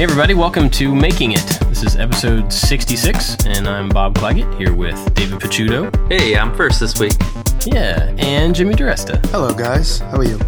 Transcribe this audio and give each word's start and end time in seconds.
Hey, 0.00 0.04
everybody, 0.04 0.32
welcome 0.32 0.70
to 0.70 0.94
Making 0.94 1.32
It. 1.32 1.46
This 1.68 1.82
is 1.82 1.96
episode 1.96 2.50
66, 2.50 3.44
and 3.44 3.68
I'm 3.68 3.90
Bob 3.90 4.14
Clagett 4.14 4.56
here 4.56 4.74
with 4.74 4.96
David 5.12 5.40
Picciuto. 5.40 5.94
Hey, 6.10 6.38
I'm 6.38 6.56
first 6.56 6.80
this 6.80 6.98
week. 6.98 7.12
Yeah, 7.66 8.10
and 8.16 8.54
Jimmy 8.54 8.72
DiResta. 8.72 9.22
Hello, 9.26 9.52
guys. 9.52 9.98
How 9.98 10.16
are 10.16 10.24
you? 10.24 10.38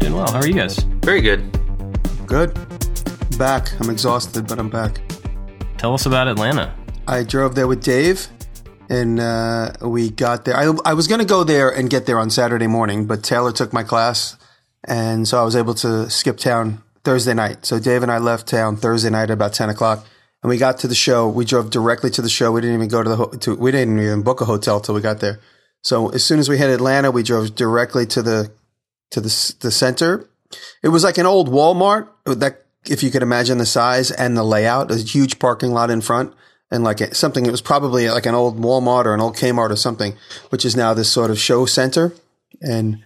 Doing 0.00 0.14
well. 0.14 0.28
How 0.28 0.40
are 0.40 0.46
you 0.48 0.54
guys? 0.54 0.78
Very 1.04 1.20
good. 1.20 1.52
Good. 2.26 2.52
Back. 3.38 3.80
I'm 3.80 3.90
exhausted, 3.90 4.48
but 4.48 4.58
I'm 4.58 4.70
back. 4.70 5.00
Tell 5.78 5.94
us 5.94 6.06
about 6.06 6.26
Atlanta. 6.26 6.74
I 7.06 7.22
drove 7.22 7.54
there 7.54 7.68
with 7.68 7.80
Dave, 7.80 8.26
and 8.88 9.20
uh, 9.20 9.70
we 9.82 10.10
got 10.10 10.46
there. 10.46 10.56
I, 10.56 10.74
I 10.84 10.94
was 10.94 11.06
going 11.06 11.20
to 11.20 11.24
go 11.24 11.44
there 11.44 11.70
and 11.70 11.88
get 11.88 12.06
there 12.06 12.18
on 12.18 12.28
Saturday 12.28 12.66
morning, 12.66 13.06
but 13.06 13.22
Taylor 13.22 13.52
took 13.52 13.72
my 13.72 13.84
class, 13.84 14.36
and 14.82 15.28
so 15.28 15.40
I 15.40 15.44
was 15.44 15.54
able 15.54 15.74
to 15.74 16.10
skip 16.10 16.38
town 16.38 16.82
Thursday 17.04 17.34
night. 17.34 17.66
So 17.66 17.78
Dave 17.78 18.02
and 18.02 18.10
I 18.10 18.18
left 18.18 18.48
town 18.48 18.76
Thursday 18.76 19.10
night 19.10 19.24
at 19.24 19.30
about 19.30 19.52
10 19.52 19.68
o'clock. 19.68 20.06
And 20.42 20.50
we 20.50 20.58
got 20.58 20.78
to 20.80 20.88
the 20.88 20.94
show. 20.94 21.28
We 21.28 21.44
drove 21.44 21.70
directly 21.70 22.10
to 22.10 22.22
the 22.22 22.28
show. 22.28 22.52
We 22.52 22.60
didn't 22.60 22.76
even 22.76 22.88
go 22.88 23.02
to 23.02 23.08
the, 23.08 23.16
ho- 23.16 23.30
to, 23.30 23.54
we 23.54 23.70
didn't 23.70 23.98
even 23.98 24.22
book 24.22 24.40
a 24.40 24.44
hotel 24.44 24.80
till 24.80 24.94
we 24.94 25.00
got 25.00 25.20
there. 25.20 25.40
So 25.82 26.08
as 26.10 26.24
soon 26.24 26.38
as 26.38 26.48
we 26.48 26.58
hit 26.58 26.70
Atlanta, 26.70 27.10
we 27.10 27.22
drove 27.22 27.54
directly 27.54 28.06
to 28.06 28.22
the, 28.22 28.50
to 29.10 29.20
the, 29.20 29.54
the 29.60 29.70
center. 29.70 30.28
It 30.82 30.88
was 30.88 31.04
like 31.04 31.18
an 31.18 31.26
old 31.26 31.48
Walmart 31.48 32.08
that, 32.24 32.60
if 32.86 33.02
you 33.02 33.10
could 33.10 33.22
imagine 33.22 33.56
the 33.56 33.64
size 33.64 34.10
and 34.10 34.36
the 34.36 34.44
layout, 34.44 34.90
a 34.90 34.96
huge 34.96 35.38
parking 35.38 35.72
lot 35.72 35.90
in 35.90 36.02
front 36.02 36.34
and 36.70 36.84
like 36.84 37.14
something, 37.14 37.46
it 37.46 37.50
was 37.50 37.62
probably 37.62 38.10
like 38.10 38.26
an 38.26 38.34
old 38.34 38.60
Walmart 38.60 39.06
or 39.06 39.14
an 39.14 39.20
old 39.20 39.36
Kmart 39.36 39.70
or 39.70 39.76
something, 39.76 40.14
which 40.50 40.66
is 40.66 40.76
now 40.76 40.92
this 40.92 41.10
sort 41.10 41.30
of 41.30 41.38
show 41.38 41.64
center. 41.64 42.12
And 42.60 43.02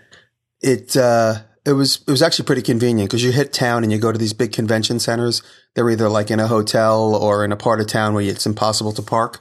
it, 0.61 0.97
uh, 0.97 1.43
it 1.69 1.75
was 1.75 2.03
it 2.07 2.11
was 2.11 2.23
actually 2.23 2.47
pretty 2.47 2.63
convenient 2.63 3.11
because 3.11 3.23
you 3.23 3.31
hit 3.31 3.53
town 3.53 3.83
and 3.83 3.93
you 3.93 3.99
go 3.99 4.11
to 4.11 4.19
these 4.19 4.33
big 4.33 4.53
convention 4.53 4.99
centers. 4.99 5.43
They're 5.75 5.91
either 5.91 6.09
like 6.09 6.31
in 6.31 6.41
a 6.41 6.47
hotel 6.47 7.15
or 7.15 7.45
in 7.45 7.53
a 7.53 7.57
part 7.57 7.81
of 7.81 7.87
town 7.87 8.15
where 8.15 8.25
it's 8.25 8.47
impossible 8.47 8.93
to 8.93 9.03
park. 9.03 9.41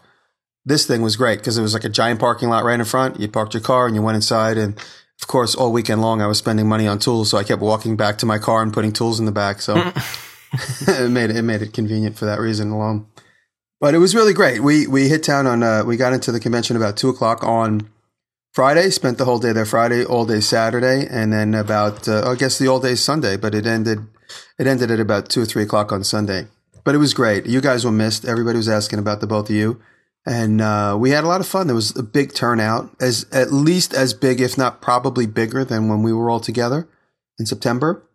This 0.65 0.85
thing 0.85 1.01
was 1.01 1.15
great 1.15 1.39
because 1.39 1.57
it 1.57 1.61
was 1.61 1.73
like 1.73 1.85
a 1.85 1.89
giant 1.89 2.19
parking 2.19 2.49
lot 2.49 2.65
right 2.65 2.79
in 2.79 2.85
front. 2.85 3.19
You 3.19 3.29
parked 3.29 3.53
your 3.53 3.63
car 3.63 3.87
and 3.87 3.95
you 3.95 4.01
went 4.01 4.17
inside. 4.17 4.57
And 4.57 4.77
of 5.21 5.27
course, 5.27 5.55
all 5.55 5.71
weekend 5.71 6.01
long, 6.01 6.21
I 6.21 6.27
was 6.27 6.37
spending 6.37 6.67
money 6.67 6.85
on 6.85 6.99
tools, 6.99 7.29
so 7.29 7.37
I 7.37 7.43
kept 7.43 7.61
walking 7.61 7.95
back 7.95 8.17
to 8.19 8.25
my 8.25 8.37
car 8.37 8.61
and 8.61 8.73
putting 8.73 8.91
tools 8.91 9.19
in 9.19 9.25
the 9.25 9.31
back. 9.31 9.61
So 9.61 9.75
it 10.87 11.09
made 11.09 11.29
it, 11.29 11.37
it 11.37 11.43
made 11.43 11.61
it 11.61 11.73
convenient 11.73 12.17
for 12.17 12.25
that 12.25 12.39
reason 12.39 12.71
alone. 12.71 13.07
But 13.79 13.93
it 13.93 13.99
was 13.99 14.15
really 14.15 14.33
great. 14.33 14.61
We 14.61 14.87
we 14.87 15.07
hit 15.07 15.23
town 15.23 15.47
on 15.47 15.63
uh, 15.63 15.83
we 15.85 15.97
got 15.97 16.13
into 16.13 16.31
the 16.31 16.39
convention 16.39 16.75
about 16.75 16.97
two 16.97 17.09
o'clock 17.09 17.43
on 17.43 17.89
Friday, 18.57 18.89
spent 18.89 19.19
the 19.19 19.25
whole 19.25 19.37
day 19.37 19.51
there 19.51 19.67
Friday, 19.67 20.03
all 20.03 20.25
day 20.25 20.39
Saturday, 20.39 21.05
and 21.07 21.31
then 21.31 21.53
about 21.53 22.07
uh, 22.07 22.27
I 22.27 22.33
guess 22.33 22.57
the 22.57 22.67
all 22.67 22.79
day 22.79 22.95
Sunday. 22.95 23.37
But 23.37 23.53
it 23.53 23.67
ended 23.67 23.99
it 24.57 24.65
ended 24.65 24.89
at 24.89 24.99
about 24.99 25.29
two 25.29 25.43
or 25.43 25.45
three 25.45 25.61
o'clock 25.61 25.91
on 25.91 26.03
Sunday. 26.03 26.47
But 26.83 26.95
it 26.95 26.97
was 26.97 27.13
great. 27.13 27.45
You 27.45 27.61
guys 27.61 27.85
were 27.85 27.91
missed. 27.91 28.25
Everybody 28.25 28.57
was 28.57 28.67
asking 28.67 28.97
about 28.97 29.21
the 29.21 29.27
both 29.27 29.51
of 29.51 29.55
you, 29.55 29.79
and 30.25 30.59
uh, 30.59 30.97
we 30.99 31.11
had 31.11 31.23
a 31.23 31.27
lot 31.27 31.39
of 31.39 31.45
fun. 31.45 31.67
There 31.67 31.75
was 31.75 31.95
a 31.95 32.01
big 32.01 32.33
turnout, 32.33 32.89
as 32.99 33.27
at 33.31 33.53
least 33.53 33.93
as 33.93 34.15
big, 34.15 34.41
if 34.41 34.57
not 34.57 34.81
probably 34.81 35.27
bigger, 35.27 35.63
than 35.63 35.87
when 35.87 36.01
we 36.01 36.11
were 36.11 36.27
all 36.27 36.39
together 36.39 36.87
in 37.37 37.45
September. 37.45 38.09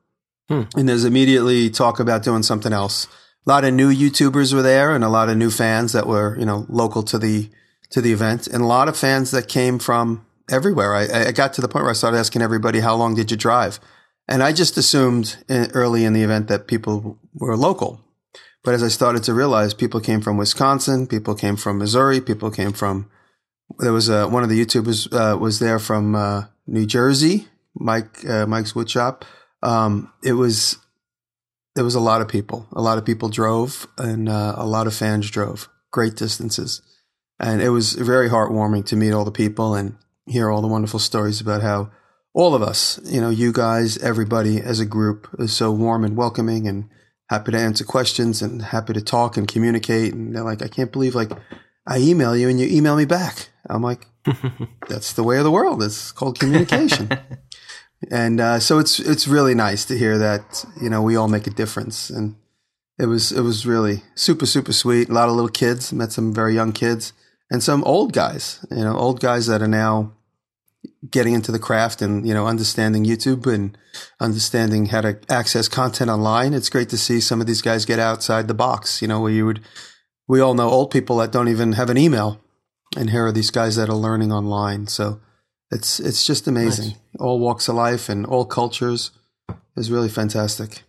Hmm. 0.49 0.63
And 0.75 0.89
there's 0.89 1.05
immediately 1.05 1.71
talk 1.71 2.01
about 2.01 2.25
doing 2.25 2.43
something 2.43 2.73
else. 2.73 3.07
A 3.47 3.49
lot 3.49 3.65
of 3.65 3.75
new 3.75 3.95
YouTubers 3.95 4.53
were 4.53 4.63
there, 4.63 4.93
and 4.93 5.05
a 5.05 5.09
lot 5.09 5.29
of 5.29 5.37
new 5.37 5.53
fans 5.53 5.93
that 5.93 6.09
were 6.09 6.37
you 6.37 6.47
know 6.47 6.67
local 6.69 7.05
to 7.05 7.17
the 7.17 7.49
to 7.91 8.01
the 8.01 8.11
event, 8.11 8.49
and 8.49 8.61
a 8.61 8.67
lot 8.67 8.89
of 8.89 8.97
fans 8.97 9.31
that 9.31 9.47
came 9.47 9.79
from 9.79 10.27
everywhere. 10.51 10.95
I, 10.95 11.29
I 11.29 11.33
got 11.33 11.53
to 11.55 11.61
the 11.61 11.69
point 11.69 11.85
where 11.85 11.91
I 11.91 11.95
started 11.95 12.19
asking 12.19 12.43
everybody, 12.43 12.81
"How 12.81 12.95
long 12.95 13.15
did 13.15 13.31
you 13.31 13.37
drive?" 13.37 13.81
And 14.29 14.43
I 14.43 14.53
just 14.53 14.77
assumed 14.77 15.37
early 15.51 16.05
in 16.05 16.13
the 16.13 16.23
event 16.23 16.49
that 16.49 16.67
people 16.67 17.19
were 17.35 17.57
local. 17.57 18.01
But 18.65 18.75
as 18.75 18.83
I 18.83 18.89
started 18.89 19.25
to 19.25 19.35
realize, 19.35 19.75
people 19.75 20.01
came 20.01 20.21
from 20.21 20.37
Wisconsin, 20.37 21.07
people 21.07 21.35
came 21.35 21.57
from 21.57 21.79
Missouri, 21.79 22.21
people 22.21 22.51
came 22.51 22.73
from. 22.73 23.11
There 23.79 23.93
was 23.93 24.09
a, 24.09 24.29
one 24.29 24.43
of 24.43 24.49
the 24.49 24.65
YouTubers 24.65 25.13
uh, 25.13 25.37
was 25.37 25.59
there 25.59 25.79
from 25.79 26.15
uh, 26.15 26.45
New 26.67 26.87
Jersey, 26.87 27.49
Mike 27.75 28.25
uh, 28.29 28.47
Mike's 28.47 28.73
Woodshop. 28.73 29.23
Um, 29.63 30.13
it 30.23 30.35
was 30.35 30.79
there 31.75 31.85
was 31.85 31.95
a 31.95 32.01
lot 32.01 32.21
of 32.21 32.29
people. 32.29 32.69
A 32.73 32.83
lot 32.83 32.99
of 32.99 33.05
people 33.05 33.29
drove, 33.29 33.87
and 33.99 34.29
uh, 34.29 34.55
a 34.57 34.67
lot 34.67 34.87
of 34.87 34.95
fans 34.95 35.31
drove 35.31 35.69
great 35.91 36.15
distances, 36.17 36.83
and 37.41 37.61
it 37.61 37.71
was 37.71 37.95
very 37.95 38.29
heartwarming 38.29 38.87
to 38.87 38.97
meet 38.97 39.13
all 39.13 39.25
the 39.25 39.33
people 39.33 39.75
and 39.75 39.97
hear 40.27 40.51
all 40.51 40.63
the 40.63 40.69
wonderful 40.69 40.99
stories 40.99 41.41
about 41.41 41.63
how 41.63 41.91
all 42.35 42.55
of 42.55 42.63
us, 42.63 42.99
you 43.05 43.21
know, 43.21 43.31
you 43.31 43.53
guys, 43.53 43.99
everybody 43.99 44.61
as 44.61 44.81
a 44.81 44.87
group 44.87 45.29
is 45.39 45.55
so 45.55 45.71
warm 45.71 46.05
and 46.05 46.17
welcoming 46.17 46.67
and 46.67 46.89
happy 47.29 47.53
to 47.53 47.59
answer 47.59 47.85
questions 47.85 48.43
and 48.43 48.63
happy 48.63 48.93
to 48.93 49.03
talk 49.03 49.37
and 49.37 49.49
communicate. 49.49 50.15
And 50.15 50.35
they're 50.35 50.45
like, 50.45 50.63
I 50.63 50.69
can't 50.69 50.93
believe 50.93 51.15
like 51.15 51.33
I 51.87 51.99
email 51.99 52.37
you 52.37 52.49
and 52.49 52.61
you 52.61 52.67
email 52.69 52.97
me 52.97 53.05
back. 53.05 53.49
I'm 53.69 53.83
like, 53.83 54.07
that's 54.89 55.13
the 55.13 55.23
way 55.23 55.39
of 55.39 55.45
the 55.45 55.51
world. 55.51 55.83
It's 55.83 56.13
called 56.13 56.39
communication. 56.39 57.11
and 58.11 58.41
uh, 58.41 58.61
so 58.61 58.79
it's 58.79 58.99
it's 58.99 59.29
really 59.29 59.55
nice 59.55 59.85
to 59.87 59.99
hear 59.99 60.19
that 60.19 60.65
you 60.81 60.91
know 60.91 61.03
we 61.03 61.17
all 61.17 61.29
make 61.29 61.47
a 61.47 61.51
difference 61.51 62.11
and 62.11 62.37
it 62.99 63.07
was 63.07 63.33
it 63.33 63.43
was 63.43 63.67
really 63.67 64.03
super 64.15 64.47
super 64.47 64.73
sweet. 64.73 65.09
A 65.09 65.13
lot 65.13 65.29
of 65.29 65.35
little 65.35 65.51
kids 65.51 65.93
met 65.93 66.13
some 66.13 66.33
very 66.33 66.55
young 66.55 66.73
kids 66.73 67.13
and 67.53 67.63
some 67.63 67.85
old 67.85 68.13
guys. 68.13 68.65
You 68.71 68.85
know, 68.85 68.97
old 68.97 69.21
guys 69.21 69.47
that 69.47 69.63
are 69.63 69.69
now 69.69 70.13
getting 71.11 71.35
into 71.35 71.53
the 71.53 71.59
craft 71.59 72.01
and 72.01 72.27
you 72.27 72.33
know 72.35 72.47
understanding 72.47 73.05
YouTube 73.05 73.47
and 73.47 73.77
understanding 74.19 74.87
how 74.87 75.03
to 75.03 75.19
access 75.29 75.69
content 75.69 76.11
online. 76.11 76.55
It's 76.55 76.71
great 76.71 76.89
to 76.89 76.99
see 76.99 77.21
some 77.21 77.41
of 77.41 77.47
these 77.47 77.63
guys 77.63 77.85
get 77.85 77.99
outside 77.99 78.49
the 78.49 78.55
box. 78.55 79.03
You 79.03 79.09
know, 79.09 79.21
where 79.21 79.33
you 79.33 79.47
would 79.47 79.61
we 80.27 80.41
all 80.41 80.55
know 80.55 80.71
old 80.71 80.91
people 80.91 81.19
that 81.19 81.31
don't 81.31 81.49
even 81.49 81.73
have 81.73 81.91
an 81.91 81.99
email, 81.99 82.41
and 82.97 83.11
here 83.11 83.27
are 83.27 83.33
these 83.33 83.51
guys 83.51 83.77
that 83.77 83.91
are 83.91 83.95
learning 83.97 84.33
online. 84.33 84.87
So 84.87 85.21
it's 85.71 86.01
it's 86.01 86.25
just 86.25 86.49
amazing. 86.49 86.87
Nice. 86.87 86.97
All 87.21 87.39
walks 87.39 87.69
of 87.69 87.75
life 87.75 88.09
and 88.09 88.25
all 88.25 88.47
cultures 88.47 89.11
is 89.77 89.91
really 89.91 90.09
fantastic. 90.09 90.85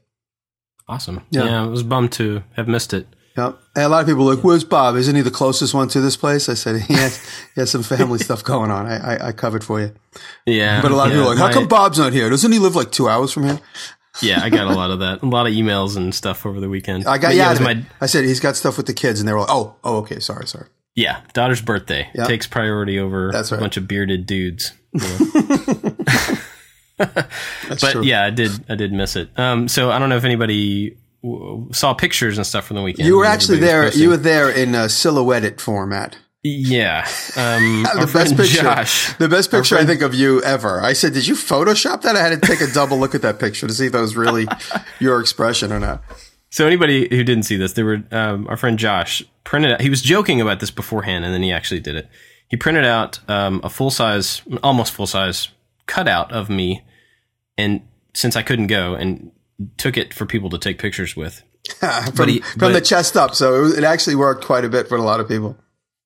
Awesome. 0.88 1.26
Yeah. 1.30 1.46
Yeah. 1.46 1.64
I 1.64 1.68
was 1.68 1.84
bummed 1.84 2.14
to 2.14 2.44
have 2.56 2.68
missed 2.68 2.94
it. 2.94 3.08
Yep. 3.36 3.58
And 3.76 3.84
a 3.86 3.90
lot 3.90 4.02
of 4.02 4.08
people 4.08 4.30
are 4.30 4.36
like, 4.36 4.44
"Where's 4.44 4.64
Bob? 4.64 4.96
Isn't 4.96 5.16
he 5.16 5.22
the 5.22 5.32
closest 5.32 5.74
one 5.74 5.88
to 5.90 6.02
this 6.02 6.16
place?" 6.16 6.50
I 6.50 6.54
said, 6.54 6.82
"He 6.88 6.94
has, 6.94 7.18
he 7.56 7.62
has 7.62 7.72
some 7.72 7.82
family 7.84 8.20
stuff 8.20 8.44
going 8.44 8.70
on. 8.72 8.86
I, 8.86 9.16
I, 9.16 9.28
I 9.28 9.32
covered 9.32 9.64
for 9.64 9.82
you." 9.82 9.94
Yeah. 10.46 10.82
But 10.82 10.92
a 10.92 10.96
lot 10.96 11.08
of 11.08 11.14
people 11.14 11.26
are 11.26 11.30
like, 11.30 11.38
"How 11.40 11.48
my- 11.48 11.54
come 11.54 11.68
Bob's 11.68 11.98
not 11.98 12.14
here? 12.14 12.30
Doesn't 12.30 12.52
he 12.52 12.60
live 12.60 12.76
like 12.76 12.92
two 12.92 13.10
hours 13.10 13.32
from 13.32 13.44
here?" 13.46 13.60
Yeah, 14.22 14.44
I 14.44 14.52
got 14.52 14.68
a 14.68 14.76
lot 14.76 14.92
of 14.92 15.00
that. 15.06 15.24
A 15.24 15.26
lot 15.26 15.48
of 15.48 15.54
emails 15.54 15.98
and 15.98 16.14
stuff 16.14 16.46
over 16.46 16.60
the 16.60 16.70
weekend. 16.70 17.08
I 17.08 17.18
got 17.18 17.30
But 17.30 17.36
yeah. 17.36 17.44
it 17.44 17.46
out 17.46 17.50
was 17.52 17.60
of 17.62 17.66
my. 17.78 17.86
I 18.02 18.06
said 18.06 18.26
he's 18.26 18.40
got 18.40 18.56
stuff 18.56 18.78
with 18.78 18.86
the 18.86 18.94
kids, 18.94 19.20
and 19.20 19.28
they 19.28 19.34
were 19.34 19.40
like, 19.40 19.50
"Oh, 19.52 19.76
oh, 19.84 19.98
okay, 19.98 20.20
sorry, 20.20 20.46
sorry." 20.48 20.68
yeah 20.96 21.22
daughter's 21.34 21.60
birthday 21.60 22.08
Yeah. 22.14 22.26
takes 22.26 22.46
priority 22.46 23.00
over 23.00 23.32
That's 23.32 23.52
a 23.52 23.58
bunch 23.58 23.78
of 23.78 23.88
bearded 23.88 24.28
dudes. 24.28 24.74
you 24.94 25.00
know. 25.00 25.96
That's 26.98 27.82
but 27.82 27.92
true. 27.94 28.04
yeah, 28.04 28.24
I 28.26 28.30
did. 28.30 28.52
I 28.70 28.76
did 28.76 28.94
miss 28.94 29.16
it. 29.16 29.30
Um, 29.38 29.68
so 29.68 29.90
I 29.90 29.98
don't 29.98 30.10
know 30.10 30.18
if 30.18 30.24
anybody 30.24 30.96
saw 31.72 31.94
pictures 31.94 32.38
and 32.38 32.46
stuff 32.46 32.66
from 32.66 32.76
the 32.76 32.84
weekend. 32.84 33.08
you 33.08 33.18
were 33.18 33.26
actually 33.26 33.60
there. 33.60 33.92
You 33.94 34.10
were 34.10 34.18
there 34.18 34.50
in 34.50 34.76
a 34.76 34.90
silhouetted 34.90 35.62
format. 35.62 36.18
Yeah. 36.44 37.08
Um, 37.38 37.84
The 38.00 38.12
best 38.14 38.36
picture. 38.36 38.62
Josh. 38.64 39.14
The 39.18 39.30
best 39.30 39.50
picture 39.50 39.78
I 39.78 39.86
think 39.86 40.02
of 40.02 40.14
you 40.14 40.42
ever. 40.44 40.82
I 40.82 40.92
said, 40.94 41.14
"Did 41.14 41.26
you 41.26 41.36
Photoshop 41.36 42.02
that?" 42.02 42.18
I 42.18 42.22
had 42.28 42.42
to 42.42 42.48
take 42.48 42.60
a 42.60 42.72
double 42.74 42.98
look 42.98 43.16
at 43.16 43.22
that 43.22 43.40
picture 43.40 43.66
to 43.68 43.74
see 43.74 43.86
if 43.86 43.94
that 43.94 44.02
was 44.02 44.18
really 44.18 44.46
your 45.00 45.22
expression 45.22 45.72
or 45.72 45.80
not. 45.80 46.04
So 46.50 46.68
anybody 46.68 47.08
who 47.10 47.24
didn't 47.24 47.44
see 47.44 47.56
this, 47.56 47.74
there 47.74 47.86
were 47.86 48.04
um, 48.12 48.48
our 48.48 48.58
friend 48.58 48.78
Josh 48.78 49.24
printed. 49.46 49.72
out 49.72 49.82
He 49.82 49.90
was 49.90 50.02
joking 50.02 50.42
about 50.42 50.60
this 50.60 50.70
beforehand, 50.70 51.24
and 51.24 51.34
then 51.34 51.42
he 51.42 51.52
actually 51.52 51.80
did 51.80 51.96
it. 51.96 52.10
He 52.50 52.58
printed 52.58 52.86
out 52.86 53.20
um, 53.30 53.62
a 53.64 53.70
full 53.70 53.90
size, 53.90 54.42
almost 54.62 54.92
full 54.92 55.08
size 55.08 55.48
cutout 55.86 56.32
of 56.34 56.50
me, 56.50 56.84
and 57.58 57.82
since 58.14 58.36
I 58.36 58.42
couldn't 58.44 58.68
go, 58.68 58.94
and 58.96 59.32
took 59.78 59.98
it 59.98 60.14
for 60.14 60.26
people 60.26 60.50
to 60.50 60.58
take 60.58 60.80
pictures 60.80 61.16
with. 61.16 61.44
from, 62.16 62.30
he- 62.30 62.40
from 62.40 62.60
but- 62.60 62.74
the 62.74 62.82
chest 62.82 63.16
up. 63.16 63.36
So 63.36 63.56
it, 63.56 63.62
was, 63.62 63.78
it 63.78 63.84
actually 63.84 64.16
worked 64.16 64.46
quite 64.46 64.66
a 64.66 64.70
bit 64.70 64.88
for 64.88 64.98
a 64.98 65.02
lot 65.02 65.20
of 65.20 65.28
people. 65.28 65.58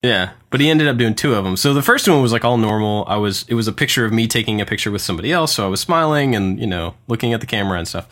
Yeah, 0.04 0.34
but 0.52 0.62
he 0.62 0.70
ended 0.70 0.88
up 0.88 0.98
doing 0.98 1.16
two 1.16 1.34
of 1.34 1.44
them. 1.44 1.58
So 1.58 1.74
the 1.74 1.82
first 1.82 2.08
one 2.08 2.22
was 2.22 2.32
like 2.32 2.46
all 2.46 2.58
normal. 2.58 3.04
I 3.08 3.18
was 3.18 3.46
it 3.50 3.56
was 3.56 3.68
a 3.68 3.74
picture 3.74 4.06
of 4.06 4.14
me 4.14 4.28
taking 4.28 4.62
a 4.62 4.66
picture 4.66 4.92
with 4.92 5.02
somebody 5.02 5.32
else, 5.32 5.54
so 5.56 5.66
I 5.66 5.70
was 5.70 5.82
smiling 5.82 6.36
and 6.36 6.60
you 6.60 6.68
know 6.68 6.94
looking 7.08 7.34
at 7.34 7.42
the 7.42 7.48
camera 7.48 7.80
and 7.80 7.88
stuff. 7.88 8.08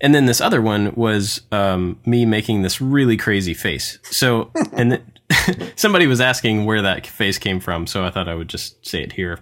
And 0.00 0.14
then 0.14 0.26
this 0.26 0.40
other 0.40 0.62
one 0.62 0.94
was 0.94 1.40
um, 1.50 1.98
me 2.06 2.24
making 2.24 2.62
this 2.62 2.80
really 2.80 3.16
crazy 3.16 3.52
face. 3.52 3.98
So 4.04 4.52
and 4.72 5.00
th- 5.28 5.72
somebody 5.76 6.06
was 6.06 6.20
asking 6.20 6.66
where 6.66 6.82
that 6.82 7.04
face 7.04 7.36
came 7.36 7.58
from, 7.58 7.88
so 7.88 8.04
I 8.04 8.10
thought 8.10 8.28
I 8.28 8.36
would 8.36 8.48
just 8.48 8.86
say 8.86 9.02
it 9.02 9.12
here. 9.12 9.40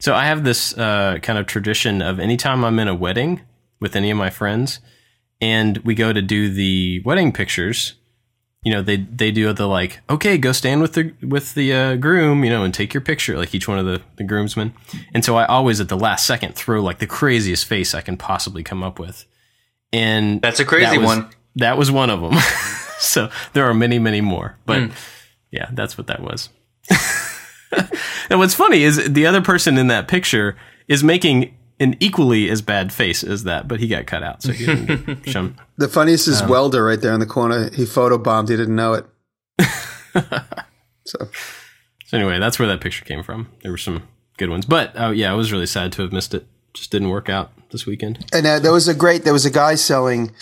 So 0.00 0.14
I 0.14 0.26
have 0.26 0.44
this 0.44 0.76
uh, 0.76 1.18
kind 1.22 1.38
of 1.38 1.46
tradition 1.46 2.02
of 2.02 2.20
anytime 2.20 2.64
I'm 2.66 2.78
in 2.78 2.88
a 2.88 2.94
wedding 2.94 3.40
with 3.84 3.94
any 3.94 4.10
of 4.10 4.16
my 4.16 4.30
friends, 4.30 4.80
and 5.40 5.78
we 5.78 5.94
go 5.94 6.12
to 6.12 6.20
do 6.20 6.50
the 6.52 7.00
wedding 7.04 7.30
pictures 7.32 7.94
you 8.64 8.72
know 8.72 8.80
they 8.80 8.96
they 8.96 9.30
do 9.30 9.52
the 9.52 9.66
like 9.66 10.00
okay 10.08 10.38
go 10.38 10.50
stand 10.50 10.80
with 10.80 10.94
the 10.94 11.12
with 11.20 11.52
the 11.54 11.70
uh, 11.70 11.96
groom 11.96 12.42
you 12.44 12.48
know 12.48 12.64
and 12.64 12.72
take 12.72 12.94
your 12.94 13.02
picture 13.02 13.36
like 13.36 13.54
each 13.54 13.68
one 13.68 13.78
of 13.78 13.84
the 13.84 14.00
the 14.16 14.24
groomsmen 14.24 14.72
and 15.12 15.22
so 15.22 15.36
i 15.36 15.44
always 15.44 15.82
at 15.82 15.90
the 15.90 15.98
last 15.98 16.24
second 16.26 16.54
throw 16.54 16.80
like 16.82 16.98
the 16.98 17.06
craziest 17.06 17.66
face 17.66 17.94
i 17.94 18.00
can 18.00 18.16
possibly 18.16 18.62
come 18.62 18.82
up 18.82 18.98
with 18.98 19.26
and 19.92 20.40
That's 20.40 20.60
a 20.60 20.64
crazy 20.64 20.96
that 20.96 20.98
was- 20.98 21.06
one. 21.06 21.30
that 21.56 21.76
was 21.78 21.90
one 21.90 22.08
of 22.10 22.20
them. 22.22 22.32
so 22.98 23.28
there 23.52 23.64
are 23.68 23.74
many, 23.74 23.98
many 24.00 24.20
more. 24.20 24.56
But 24.66 24.90
yeah, 25.52 25.68
that's 25.72 25.96
what 25.96 26.08
that 26.08 26.20
was. 26.20 26.48
and 28.30 28.38
what's 28.38 28.54
funny 28.54 28.82
is 28.82 29.12
the 29.12 29.26
other 29.26 29.40
person 29.42 29.78
in 29.78 29.86
that 29.88 30.08
picture 30.08 30.56
is 30.88 31.04
making 31.04 31.54
an 31.80 31.96
equally 32.00 32.48
as 32.48 32.62
bad 32.62 32.92
face 32.92 33.24
as 33.24 33.44
that, 33.44 33.66
but 33.66 33.80
he 33.80 33.88
got 33.88 34.06
cut 34.06 34.22
out, 34.22 34.42
so 34.42 34.52
he 34.52 34.66
didn't 34.66 35.06
get 35.22 35.28
shown. 35.32 35.58
The 35.76 35.88
funniest 35.88 36.28
is 36.28 36.42
Welder 36.42 36.84
right 36.84 37.00
there 37.00 37.12
in 37.12 37.20
the 37.20 37.26
corner. 37.26 37.70
He 37.70 37.84
photobombed. 37.84 38.48
He 38.48 38.56
didn't 38.56 38.76
know 38.76 38.94
it. 38.94 39.06
so 41.04 41.28
So 42.06 42.16
anyway, 42.16 42.38
that's 42.38 42.58
where 42.58 42.68
that 42.68 42.80
picture 42.80 43.04
came 43.04 43.22
from. 43.22 43.48
There 43.62 43.72
were 43.72 43.78
some 43.78 44.06
good 44.36 44.50
ones, 44.50 44.66
but 44.66 44.98
uh, 44.98 45.10
yeah, 45.10 45.32
I 45.32 45.34
was 45.34 45.52
really 45.52 45.66
sad 45.66 45.92
to 45.92 46.02
have 46.02 46.12
missed 46.12 46.34
it. 46.34 46.46
Just 46.74 46.90
didn't 46.90 47.08
work 47.10 47.28
out 47.28 47.52
this 47.70 47.86
weekend. 47.86 48.24
And 48.32 48.46
uh, 48.46 48.58
there 48.58 48.72
was 48.72 48.88
a 48.88 48.94
great. 48.94 49.24
There 49.24 49.32
was 49.32 49.46
a 49.46 49.50
guy 49.50 49.74
selling. 49.76 50.32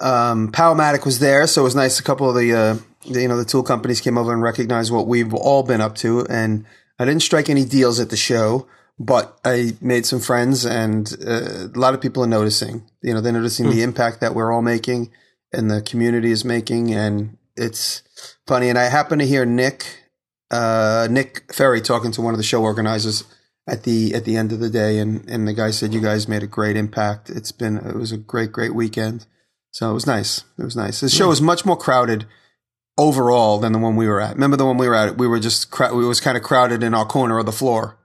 Um, 0.00 0.52
Powermatic 0.52 1.04
was 1.04 1.18
there, 1.20 1.46
so 1.46 1.62
it 1.62 1.64
was 1.64 1.74
nice. 1.74 1.98
A 1.98 2.02
couple 2.02 2.28
of 2.28 2.36
the, 2.36 2.52
uh, 2.52 2.76
the 3.10 3.22
you 3.22 3.28
know 3.28 3.36
the 3.36 3.44
tool 3.44 3.62
companies 3.62 4.00
came 4.00 4.18
over 4.18 4.32
and 4.32 4.42
recognized 4.42 4.92
what 4.92 5.06
we've 5.06 5.32
all 5.32 5.62
been 5.62 5.80
up 5.80 5.94
to. 5.96 6.26
And 6.26 6.66
I 6.98 7.04
didn't 7.04 7.22
strike 7.22 7.48
any 7.50 7.64
deals 7.64 8.00
at 8.00 8.10
the 8.10 8.16
show, 8.16 8.66
but 8.98 9.38
I 9.44 9.76
made 9.80 10.06
some 10.06 10.20
friends, 10.20 10.64
and 10.64 11.14
uh, 11.26 11.68
a 11.74 11.78
lot 11.78 11.94
of 11.94 12.00
people 12.00 12.24
are 12.24 12.28
noticing. 12.28 12.88
You 13.02 13.14
know, 13.14 13.20
they're 13.20 13.32
noticing 13.32 13.70
the 13.70 13.82
impact 13.82 14.20
that 14.20 14.34
we're 14.34 14.52
all 14.52 14.62
making, 14.62 15.10
and 15.52 15.70
the 15.70 15.82
community 15.82 16.30
is 16.30 16.44
making, 16.44 16.94
and 16.94 17.36
it's 17.56 18.02
funny. 18.46 18.68
And 18.68 18.78
I 18.78 18.84
happened 18.84 19.20
to 19.20 19.26
hear 19.26 19.44
Nick 19.44 20.06
uh, 20.50 21.08
Nick 21.10 21.52
Ferry 21.52 21.80
talking 21.80 22.12
to 22.12 22.22
one 22.22 22.34
of 22.34 22.38
the 22.38 22.44
show 22.44 22.62
organizers 22.62 23.24
at 23.66 23.82
the 23.82 24.14
at 24.14 24.24
the 24.24 24.36
end 24.36 24.52
of 24.52 24.60
the 24.60 24.70
day, 24.70 24.98
and 24.98 25.28
and 25.28 25.46
the 25.46 25.52
guy 25.52 25.70
said, 25.70 25.92
"You 25.92 26.00
guys 26.00 26.28
made 26.28 26.42
a 26.42 26.46
great 26.48 26.76
impact. 26.76 27.30
It's 27.30 27.52
been 27.52 27.76
it 27.78 27.96
was 27.96 28.12
a 28.12 28.16
great 28.16 28.52
great 28.52 28.74
weekend." 28.74 29.26
So 29.72 29.90
it 29.90 29.94
was 29.94 30.06
nice. 30.06 30.44
It 30.58 30.64
was 30.64 30.76
nice. 30.76 31.00
The 31.00 31.10
show 31.10 31.28
was 31.28 31.42
much 31.42 31.66
more 31.66 31.76
crowded 31.76 32.26
overall 32.96 33.58
than 33.58 33.72
the 33.72 33.78
one 33.78 33.96
we 33.96 34.08
were 34.08 34.20
at. 34.20 34.34
Remember 34.34 34.56
the 34.56 34.64
one 34.64 34.78
we 34.78 34.88
were 34.88 34.94
at? 34.94 35.18
We 35.18 35.26
were 35.26 35.40
just 35.40 35.68
we 35.92 36.06
was 36.06 36.20
kind 36.20 36.36
of 36.36 36.42
crowded 36.42 36.82
in 36.82 36.94
our 36.94 37.04
corner 37.04 37.38
of 37.38 37.46
the 37.46 37.52
floor, 37.52 37.98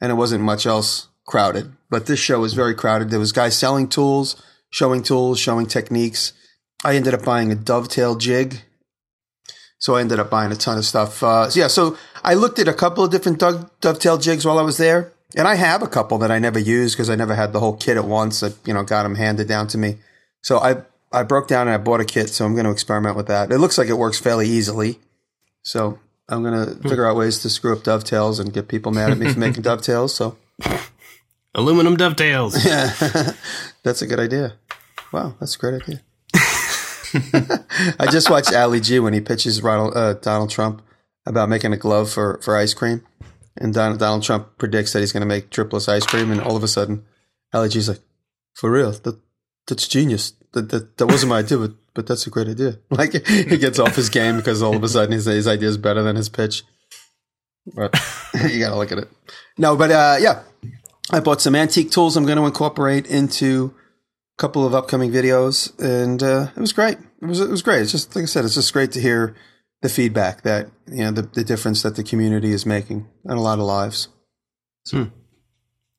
and 0.00 0.10
it 0.10 0.16
wasn't 0.16 0.44
much 0.44 0.66
else 0.66 1.08
crowded. 1.26 1.72
But 1.90 2.06
this 2.06 2.20
show 2.20 2.40
was 2.40 2.54
very 2.54 2.74
crowded. 2.74 3.10
There 3.10 3.18
was 3.18 3.32
guys 3.32 3.56
selling 3.56 3.88
tools, 3.88 4.40
showing 4.70 5.02
tools, 5.02 5.38
showing 5.38 5.66
techniques. 5.66 6.32
I 6.84 6.96
ended 6.96 7.14
up 7.14 7.24
buying 7.24 7.52
a 7.52 7.56
dovetail 7.56 8.16
jig 8.16 8.62
so 9.80 9.96
I 9.96 10.02
ended 10.02 10.20
up 10.20 10.30
buying 10.30 10.52
a 10.52 10.56
ton 10.56 10.78
of 10.78 10.84
stuff. 10.84 11.22
Uh, 11.22 11.48
so 11.50 11.58
yeah, 11.58 11.66
so 11.66 11.96
I 12.22 12.34
looked 12.34 12.58
at 12.58 12.68
a 12.68 12.74
couple 12.74 13.02
of 13.02 13.10
different 13.10 13.38
dove, 13.38 13.68
dovetail 13.80 14.18
jigs 14.18 14.44
while 14.44 14.58
I 14.58 14.62
was 14.62 14.76
there, 14.76 15.12
and 15.34 15.48
I 15.48 15.54
have 15.54 15.82
a 15.82 15.88
couple 15.88 16.18
that 16.18 16.30
I 16.30 16.38
never 16.38 16.58
used 16.58 16.96
because 16.96 17.08
I 17.08 17.16
never 17.16 17.34
had 17.34 17.52
the 17.52 17.60
whole 17.60 17.76
kit 17.76 17.96
at 17.96 18.04
once. 18.04 18.42
I, 18.42 18.50
you 18.66 18.74
know 18.74 18.84
got 18.84 19.02
them 19.02 19.14
handed 19.14 19.48
down 19.48 19.66
to 19.68 19.78
me. 19.78 19.96
So 20.42 20.58
I 20.58 20.82
I 21.12 21.22
broke 21.22 21.48
down 21.48 21.66
and 21.66 21.74
I 21.74 21.78
bought 21.78 22.00
a 22.00 22.04
kit. 22.04 22.28
So 22.28 22.44
I'm 22.44 22.52
going 22.52 22.66
to 22.66 22.70
experiment 22.70 23.16
with 23.16 23.26
that. 23.28 23.50
It 23.50 23.58
looks 23.58 23.78
like 23.78 23.88
it 23.88 23.94
works 23.94 24.18
fairly 24.18 24.46
easily. 24.46 25.00
So 25.62 25.98
I'm 26.30 26.42
going 26.42 26.66
to 26.66 26.88
figure 26.88 27.06
out 27.06 27.16
ways 27.16 27.40
to 27.40 27.50
screw 27.50 27.76
up 27.76 27.82
dovetails 27.82 28.38
and 28.38 28.52
get 28.52 28.68
people 28.68 28.92
mad 28.92 29.10
at 29.10 29.18
me 29.18 29.32
for 29.32 29.38
making 29.46 29.62
dovetails. 29.62 30.14
So 30.14 30.36
Aluminum 31.54 31.96
dovetails. 31.96 32.64
yeah, 32.66 32.92
that's 33.82 34.02
a 34.02 34.06
good 34.06 34.20
idea. 34.20 34.54
Wow, 35.12 35.34
that's 35.40 35.56
a 35.56 35.58
great 35.58 35.82
idea. 35.82 36.00
I 37.98 38.06
just 38.10 38.30
watched 38.30 38.54
Ali 38.54 38.80
G 38.80 39.00
when 39.00 39.12
he 39.12 39.20
pitches 39.20 39.62
Ronald, 39.62 39.96
uh, 39.96 40.14
Donald 40.14 40.50
Trump 40.50 40.82
about 41.26 41.48
making 41.48 41.72
a 41.72 41.76
glove 41.76 42.08
for, 42.08 42.40
for 42.42 42.56
ice 42.56 42.72
cream. 42.72 43.04
And 43.56 43.74
Donald, 43.74 43.98
Donald 43.98 44.22
Trump 44.22 44.58
predicts 44.58 44.92
that 44.92 45.00
he's 45.00 45.12
going 45.12 45.22
to 45.22 45.26
make 45.26 45.50
tripless 45.50 45.88
ice 45.88 46.06
cream. 46.06 46.30
And 46.30 46.40
all 46.40 46.56
of 46.56 46.62
a 46.62 46.68
sudden, 46.68 47.04
Ali 47.52 47.68
G's 47.68 47.88
like, 47.88 48.00
for 48.54 48.70
real, 48.70 48.92
that, 48.92 49.18
that's 49.66 49.88
genius. 49.88 50.34
That, 50.52 50.68
that, 50.70 50.96
that 50.98 51.06
wasn't 51.06 51.30
my 51.30 51.38
idea, 51.38 51.58
but, 51.58 51.72
but 51.94 52.06
that's 52.06 52.26
a 52.26 52.30
great 52.30 52.48
idea. 52.48 52.78
Like 52.90 53.26
he 53.26 53.56
gets 53.56 53.78
off 53.78 53.94
his 53.94 54.08
game 54.08 54.36
because 54.36 54.62
all 54.62 54.74
of 54.74 54.82
a 54.82 54.88
sudden 54.88 55.12
his, 55.12 55.26
his 55.26 55.46
idea 55.46 55.68
is 55.68 55.76
better 55.76 56.02
than 56.02 56.16
his 56.16 56.28
pitch. 56.28 56.64
But 57.74 57.94
you 58.48 58.60
got 58.60 58.70
to 58.70 58.76
look 58.76 58.92
at 58.92 58.98
it. 58.98 59.08
No, 59.58 59.76
but 59.76 59.90
uh, 59.90 60.16
yeah, 60.20 60.42
I 61.10 61.20
bought 61.20 61.40
some 61.40 61.54
antique 61.54 61.90
tools 61.90 62.16
I'm 62.16 62.24
going 62.24 62.38
to 62.38 62.46
incorporate 62.46 63.06
into 63.06 63.74
a 64.38 64.40
couple 64.40 64.66
of 64.66 64.74
upcoming 64.74 65.10
videos, 65.10 65.78
and 65.78 66.22
uh, 66.22 66.48
it 66.56 66.60
was 66.60 66.72
great. 66.72 66.98
It 67.20 67.26
was 67.26 67.40
it 67.40 67.50
was 67.50 67.62
great. 67.62 67.82
It's 67.82 67.92
just 67.92 68.14
like 68.16 68.22
I 68.22 68.26
said, 68.26 68.44
it's 68.44 68.54
just 68.54 68.72
great 68.72 68.92
to 68.92 69.00
hear 69.00 69.36
the 69.82 69.88
feedback 69.88 70.42
that 70.42 70.68
you 70.86 71.04
know 71.04 71.10
the, 71.10 71.22
the 71.22 71.44
difference 71.44 71.82
that 71.82 71.96
the 71.96 72.04
community 72.04 72.52
is 72.52 72.64
making 72.64 73.08
in 73.24 73.32
a 73.32 73.42
lot 73.42 73.58
of 73.58 73.66
lives. 73.66 74.08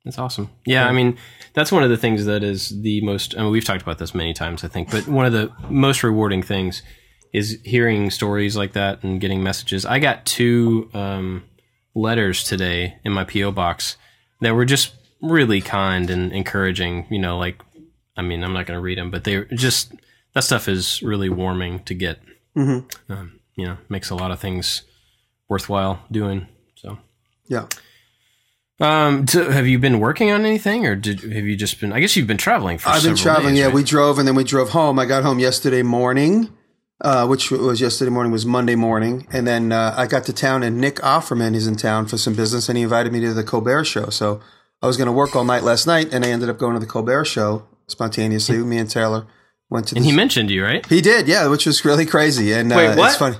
That's 0.03 0.17
awesome. 0.17 0.49
Yeah, 0.65 0.87
I 0.87 0.91
mean, 0.93 1.17
that's 1.53 1.71
one 1.71 1.83
of 1.83 1.89
the 1.89 1.97
things 1.97 2.25
that 2.25 2.43
is 2.43 2.69
the 2.81 3.01
most. 3.01 3.37
I 3.37 3.43
mean, 3.43 3.51
we've 3.51 3.63
talked 3.63 3.83
about 3.83 3.99
this 3.99 4.15
many 4.15 4.33
times, 4.33 4.63
I 4.63 4.67
think, 4.67 4.89
but 4.89 5.07
one 5.07 5.25
of 5.25 5.33
the 5.33 5.51
most 5.69 6.03
rewarding 6.03 6.41
things 6.41 6.81
is 7.33 7.59
hearing 7.63 8.09
stories 8.09 8.57
like 8.57 8.73
that 8.73 9.03
and 9.03 9.21
getting 9.21 9.43
messages. 9.43 9.85
I 9.85 9.99
got 9.99 10.25
two 10.25 10.89
um, 10.93 11.43
letters 11.93 12.43
today 12.43 12.97
in 13.05 13.11
my 13.11 13.23
PO 13.23 13.51
box 13.51 13.95
that 14.41 14.55
were 14.55 14.65
just 14.65 14.93
really 15.21 15.61
kind 15.61 16.09
and 16.09 16.31
encouraging. 16.31 17.05
You 17.11 17.19
know, 17.19 17.37
like, 17.37 17.61
I 18.17 18.23
mean, 18.23 18.43
I'm 18.43 18.53
not 18.53 18.65
going 18.65 18.77
to 18.77 18.81
read 18.81 18.97
them, 18.97 19.11
but 19.11 19.23
they're 19.23 19.45
just 19.45 19.93
that 20.33 20.43
stuff 20.43 20.67
is 20.67 21.01
really 21.03 21.29
warming 21.29 21.83
to 21.83 21.93
get. 21.93 22.19
Mm-hmm. 22.57 23.11
Um, 23.11 23.39
you 23.55 23.65
know, 23.65 23.77
makes 23.87 24.09
a 24.09 24.15
lot 24.15 24.31
of 24.31 24.39
things 24.39 24.81
worthwhile 25.47 26.01
doing. 26.11 26.47
So. 26.75 26.97
Yeah. 27.47 27.67
Um, 28.81 29.27
so 29.27 29.49
have 29.51 29.67
you 29.67 29.77
been 29.77 29.99
working 29.99 30.31
on 30.31 30.43
anything, 30.43 30.87
or 30.87 30.95
did 30.95 31.21
have 31.21 31.45
you 31.45 31.55
just 31.55 31.79
been? 31.79 31.93
I 31.93 31.99
guess 31.99 32.15
you've 32.15 32.27
been 32.27 32.37
traveling 32.37 32.79
for. 32.79 32.89
I've 32.89 33.03
been 33.03 33.15
traveling. 33.15 33.53
days, 33.53 33.59
yeah, 33.59 33.65
right? 33.67 33.75
we 33.75 33.83
drove 33.83 34.17
and 34.17 34.27
then 34.27 34.33
we 34.33 34.43
drove 34.43 34.69
home. 34.69 34.97
I 34.97 35.05
got 35.05 35.23
home 35.23 35.37
yesterday 35.37 35.83
morning, 35.83 36.49
uh, 36.99 37.27
which 37.27 37.51
was 37.51 37.79
yesterday 37.79 38.09
morning 38.09 38.31
was 38.31 38.45
Monday 38.45 38.75
morning, 38.75 39.27
and 39.31 39.45
then 39.45 39.71
uh, 39.71 39.93
I 39.95 40.07
got 40.07 40.25
to 40.25 40.33
town 40.33 40.63
and 40.63 40.81
Nick 40.81 40.95
Offerman 40.95 41.53
is 41.53 41.67
in 41.67 41.75
town 41.75 42.07
for 42.07 42.17
some 42.17 42.33
business, 42.33 42.69
and 42.69 42.77
he 42.77 42.83
invited 42.83 43.13
me 43.13 43.19
to 43.21 43.35
the 43.35 43.43
Colbert 43.43 43.85
Show. 43.85 44.09
So 44.09 44.41
I 44.81 44.87
was 44.87 44.97
going 44.97 45.05
to 45.05 45.13
work 45.13 45.35
all 45.35 45.45
night 45.45 45.61
last 45.61 45.85
night, 45.85 46.11
and 46.11 46.25
I 46.25 46.29
ended 46.29 46.49
up 46.49 46.57
going 46.57 46.73
to 46.73 46.79
the 46.79 46.87
Colbert 46.87 47.25
Show 47.25 47.67
spontaneously. 47.87 48.57
me 48.57 48.79
and 48.79 48.89
Taylor 48.89 49.27
went 49.69 49.89
to. 49.89 49.95
and 49.95 50.03
he 50.03 50.11
mentioned 50.11 50.49
you, 50.49 50.63
right? 50.63 50.83
He 50.87 51.01
did, 51.01 51.27
yeah, 51.27 51.47
which 51.47 51.67
was 51.67 51.85
really 51.85 52.07
crazy. 52.07 52.51
And 52.51 52.71
Wait, 52.71 52.87
uh, 52.87 52.95
what? 52.95 53.09
it's 53.09 53.17
funny. 53.17 53.37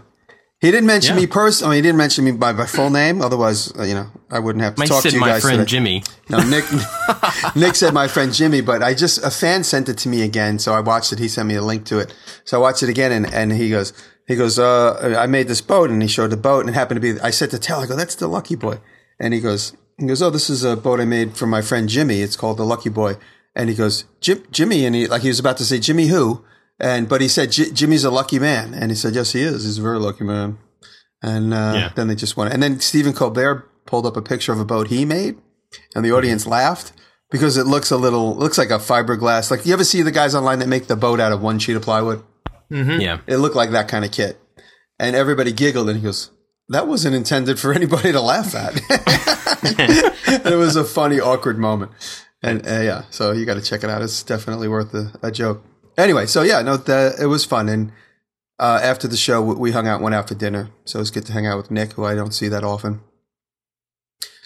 He 0.62 0.70
didn't 0.70 0.86
mention 0.86 1.16
Yeah. 1.16 1.22
me 1.22 1.28
personally. 1.28 1.78
He 1.78 1.82
didn't 1.82 1.98
mention 1.98 2.24
me 2.24 2.32
by 2.32 2.52
my 2.54 2.68
full 2.68 2.92
name. 2.92 3.20
Otherwise, 3.22 3.74
uh, 3.78 3.84
you 3.84 3.96
know, 3.96 4.08
I 4.30 4.38
wouldn't 4.38 4.64
have 4.64 4.76
to 4.76 4.80
Mike 4.80 4.90
talk 4.90 5.02
said 5.02 5.10
to 5.10 5.16
you 5.16 5.20
my 5.20 5.30
guys 5.30 5.42
friend 5.42 5.58
today. 5.58 5.70
Jimmy. 5.70 6.04
No, 6.30 6.38
Nick. 6.44 6.66
Nick 7.56 7.74
said 7.76 7.94
my 7.96 8.08
friend 8.08 8.32
Jimmy, 8.32 8.62
but 8.62 8.84
I 8.84 8.94
just 8.94 9.24
a 9.26 9.32
fan 9.32 9.64
sent 9.64 9.90
it 9.90 9.98
to 10.00 10.10
me 10.10 10.22
again, 10.22 10.60
so 10.60 10.74
I 10.74 10.80
watched 10.80 11.12
it. 11.14 11.18
He 11.20 11.28
sent 11.28 11.48
me 11.48 11.56
a 11.56 11.64
link 11.64 11.86
to 11.86 11.98
it, 11.98 12.14
so 12.46 12.58
I 12.58 12.62
watched 12.62 12.84
it 12.84 12.90
again, 12.90 13.12
and, 13.12 13.26
and 13.34 13.52
he 13.52 13.72
goes, 13.72 13.92
he 14.28 14.36
goes, 14.36 14.60
uh, 14.60 15.16
I 15.18 15.26
made 15.26 15.48
this 15.48 15.62
boat, 15.62 15.90
and 15.90 16.00
he 16.02 16.08
showed 16.08 16.30
the 16.30 16.38
boat, 16.38 16.60
and 16.62 16.70
it 16.70 16.74
happened 16.74 17.02
to 17.02 17.14
be. 17.14 17.20
I 17.22 17.32
said 17.32 17.50
to 17.52 17.58
Tell, 17.60 17.80
I 17.80 17.88
go, 17.88 17.96
that's 17.96 18.14
the 18.16 18.28
Lucky 18.28 18.56
Boy, 18.56 18.78
and 19.20 19.34
he 19.34 19.40
goes, 19.40 19.74
he 19.98 20.06
goes, 20.06 20.22
oh, 20.22 20.30
this 20.30 20.48
is 20.48 20.64
a 20.64 20.78
boat 20.78 21.00
I 21.00 21.06
made 21.06 21.36
for 21.36 21.48
my 21.48 21.64
friend 21.64 21.90
Jimmy. 21.90 22.22
It's 22.22 22.36
called 22.36 22.58
the 22.58 22.66
Lucky 22.66 22.90
Boy, 22.90 23.18
and 23.56 23.68
he 23.68 23.76
goes, 23.76 24.06
Jim, 24.20 24.44
Jimmy, 24.52 24.86
and 24.86 24.94
he 24.96 25.08
like 25.08 25.24
he 25.24 25.28
was 25.30 25.40
about 25.40 25.58
to 25.58 25.66
say 25.66 25.80
Jimmy 25.80 26.08
who, 26.08 26.46
and 26.82 27.08
but 27.08 27.22
he 27.22 27.28
said 27.30 27.52
J- 27.52 27.72
Jimmy's 27.72 28.04
a 28.04 28.12
lucky 28.12 28.40
man, 28.40 28.74
and 28.74 28.92
he 28.92 28.96
said 28.96 29.16
yes, 29.16 29.32
he 29.32 29.42
is. 29.42 29.64
He's 29.64 29.78
a 29.78 29.82
very 29.82 30.00
lucky 30.00 30.26
man. 30.26 30.58
And 31.24 31.54
uh, 31.54 31.74
Yeah. 31.76 31.92
then 31.96 32.08
they 32.08 32.16
just 32.16 32.36
went. 32.36 32.52
And 32.54 32.62
then 32.62 32.80
Stephen 32.82 33.14
Colbert 33.14 33.70
pulled 33.86 34.06
up 34.06 34.18
a 34.18 34.22
picture 34.22 34.52
of 34.52 34.60
a 34.60 34.66
boat 34.66 34.88
he 34.88 35.06
made, 35.06 35.38
and 35.96 36.04
the 36.04 36.12
audience 36.12 36.46
laughed 36.48 36.92
because 37.30 37.56
it 37.58 37.66
looks 37.68 37.92
a 37.92 37.98
little 37.98 38.36
looks 38.36 38.58
like 38.58 38.72
a 38.72 38.80
fiberglass. 38.80 39.50
Like 39.52 39.66
you 39.66 39.72
ever 39.74 39.84
see 39.86 40.02
the 40.02 40.12
guys 40.12 40.34
online 40.36 40.60
that 40.60 40.68
make 40.68 40.88
the 40.88 40.96
boat 40.98 41.20
out 41.20 41.32
of 41.32 41.42
one 41.42 41.60
sheet 41.60 41.76
of 41.78 41.84
plywood? 41.84 42.24
Yeah, 42.70 43.20
It 43.28 43.38
looked 43.38 43.56
like 43.56 43.72
that 43.72 43.88
kind 43.90 44.04
of 44.06 44.12
kit, 44.12 44.40
and 44.98 45.16
everybody 45.16 45.52
giggled. 45.52 45.90
And 45.90 45.98
he 46.00 46.04
goes, 46.04 46.32
"That 46.70 46.88
wasn't 46.88 47.16
intended 47.16 47.60
for 47.60 47.74
anybody 47.80 48.12
to 48.14 48.22
laugh 48.22 48.56
at." 48.56 48.76
it 50.46 50.58
was 50.58 50.76
a 50.76 50.84
funny, 50.84 51.20
awkward 51.20 51.58
moment. 51.60 51.92
And 52.42 52.66
uh, 52.66 52.80
yeah, 52.82 53.04
so 53.10 53.32
you 53.34 53.46
got 53.46 53.56
to 53.56 53.62
check 53.62 53.84
it 53.84 53.90
out. 53.90 54.02
It's 54.02 54.24
definitely 54.24 54.68
worth 54.68 54.94
a, 54.94 55.12
a 55.22 55.32
joke. 55.32 55.64
Anyway, 55.98 56.26
so 56.26 56.42
yeah, 56.42 56.62
no, 56.62 56.78
the, 56.78 57.16
it 57.22 57.26
was 57.26 57.46
fun. 57.46 57.70
And 57.70 57.92
uh, 58.60 58.80
after 58.82 59.08
the 59.08 59.18
show, 59.18 59.42
we- 59.42 59.56
we 59.56 59.72
hung 59.72 59.88
out, 59.88 60.02
went 60.02 60.16
out 60.16 60.28
for 60.28 60.36
dinner. 60.36 60.70
So 60.86 61.00
it 61.00 61.02
was 61.02 61.12
good 61.12 61.26
to 61.28 61.34
hang 61.34 61.48
out 61.48 61.58
with 61.58 61.72
Nick, 61.72 61.94
who 61.94 62.06
I 62.06 62.16
don't 62.16 62.34
see 62.34 62.48
that 62.48 62.64
often. 62.64 63.02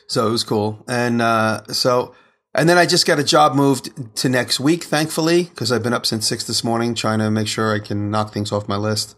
So 0.08 0.28
it 0.28 0.32
was 0.32 0.44
cool. 0.44 0.84
And 0.88 1.22
uh, 1.22 1.64
so, 1.66 2.14
and 2.54 2.70
then 2.70 2.78
I 2.78 2.86
just 2.86 3.08
got 3.08 3.20
a 3.20 3.24
job 3.24 3.56
moved 3.56 4.16
to 4.18 4.30
next 4.30 4.60
week, 4.60 4.84
thankfully, 4.84 5.44
because 5.44 5.72
I've 5.72 5.84
been 5.84 5.94
up 5.94 6.06
since 6.06 6.28
six 6.28 6.44
this 6.46 6.64
morning 6.64 6.94
trying 6.96 7.20
to 7.20 7.32
make 7.32 7.48
sure 7.48 7.74
I 7.74 7.80
can 7.80 8.12
knock 8.12 8.32
things 8.32 8.52
off 8.52 8.68
my 8.68 8.78
list. 8.78 9.16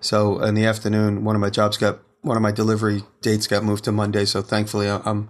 So 0.00 0.40
in 0.40 0.54
the 0.54 0.64
afternoon, 0.64 1.24
one 1.24 1.34
of 1.34 1.40
my 1.40 1.50
jobs 1.50 1.76
got, 1.76 2.00
one 2.22 2.36
of 2.36 2.42
my 2.42 2.52
delivery 2.52 3.02
dates 3.20 3.46
got 3.46 3.64
moved 3.64 3.84
to 3.84 3.92
Monday. 3.92 4.24
So 4.24 4.42
thankfully, 4.42 4.88
I'm, 4.88 5.28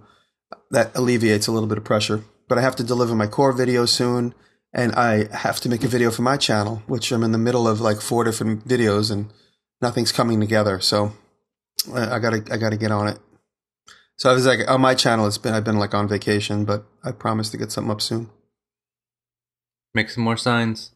that 0.71 0.95
alleviates 0.95 1.47
a 1.47 1.51
little 1.51 1.67
bit 1.67 1.77
of 1.77 1.83
pressure. 1.83 2.23
But 2.47 2.57
I 2.57 2.61
have 2.61 2.75
to 2.77 2.83
deliver 2.83 3.15
my 3.15 3.27
core 3.27 3.51
video 3.51 3.85
soon, 3.85 4.33
and 4.73 4.93
I 4.93 5.35
have 5.35 5.59
to 5.61 5.69
make 5.69 5.83
a 5.83 5.87
video 5.87 6.11
for 6.11 6.21
my 6.21 6.37
channel, 6.37 6.83
which 6.87 7.11
I'm 7.11 7.23
in 7.23 7.31
the 7.31 7.37
middle 7.37 7.67
of 7.67 7.81
like 7.81 8.01
four 8.01 8.23
different 8.23 8.67
videos, 8.67 9.11
and 9.11 9.31
nothing's 9.81 10.11
coming 10.11 10.39
together. 10.39 10.79
So 10.79 11.13
I, 11.93 12.15
I 12.15 12.19
gotta 12.19 12.43
I 12.51 12.57
gotta 12.57 12.77
get 12.77 12.91
on 12.91 13.07
it. 13.07 13.19
So 14.17 14.29
I 14.29 14.33
was 14.33 14.45
like 14.45 14.69
on 14.69 14.81
my 14.81 14.95
channel. 14.95 15.27
It's 15.27 15.37
been 15.37 15.53
I've 15.53 15.63
been 15.63 15.79
like 15.79 15.93
on 15.93 16.07
vacation, 16.07 16.65
but 16.65 16.85
I 17.03 17.11
promise 17.11 17.49
to 17.51 17.57
get 17.57 17.71
something 17.71 17.91
up 17.91 18.01
soon. 18.01 18.29
Make 19.93 20.09
some 20.09 20.23
more 20.23 20.37
signs. 20.37 20.91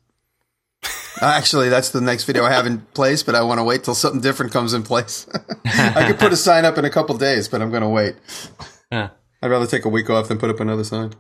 Uh, 1.22 1.26
Actually, 1.26 1.70
that's 1.70 1.90
the 1.90 2.02
next 2.02 2.26
video 2.26 2.44
I 2.44 2.52
have 2.52 2.66
in 2.66 2.82
place, 2.94 3.24
but 3.24 3.36
I 3.36 3.44
want 3.44 3.60
to 3.60 3.64
wait 3.64 3.84
till 3.84 3.96
something 3.96 4.22
different 4.22 4.52
comes 4.52 4.74
in 4.74 4.84
place. 4.84 5.28
I 5.66 6.06
could 6.08 6.20
put 6.20 6.34
a 6.34 6.36
sign 6.36 6.66
up 6.66 6.78
in 6.78 6.86
a 6.86 6.90
couple 6.90 7.18
days, 7.18 7.48
but 7.48 7.62
I'm 7.62 7.70
going 7.70 7.84
to 7.84 7.90
wait. 7.90 8.16
Yeah. 8.92 9.10
I'd 9.42 9.52
rather 9.52 9.68
take 9.68 9.86
a 9.86 9.90
week 9.90 10.10
off 10.10 10.28
than 10.28 10.38
put 10.38 10.50
up 10.50 10.60
another 10.60 10.84
sign. 10.84 11.14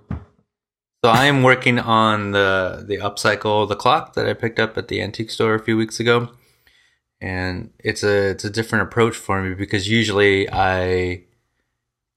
So 1.03 1.09
I 1.09 1.25
am 1.25 1.43
working 1.43 1.79
on 1.79 2.31
the 2.31 2.85
the 2.87 2.95
upcycle 2.99 3.67
the 3.67 3.75
clock 3.75 4.13
that 4.13 4.25
I 4.25 4.33
picked 4.33 4.57
up 4.57 4.77
at 4.77 4.87
the 4.87 5.01
antique 5.01 5.31
store 5.31 5.53
a 5.53 5.59
few 5.59 5.75
weeks 5.75 5.99
ago, 5.99 6.29
and 7.19 7.71
it's 7.77 8.03
a 8.03 8.29
it's 8.29 8.45
a 8.45 8.49
different 8.49 8.87
approach 8.87 9.17
for 9.17 9.43
me 9.43 9.53
because 9.53 9.89
usually 9.89 10.49
I 10.49 11.23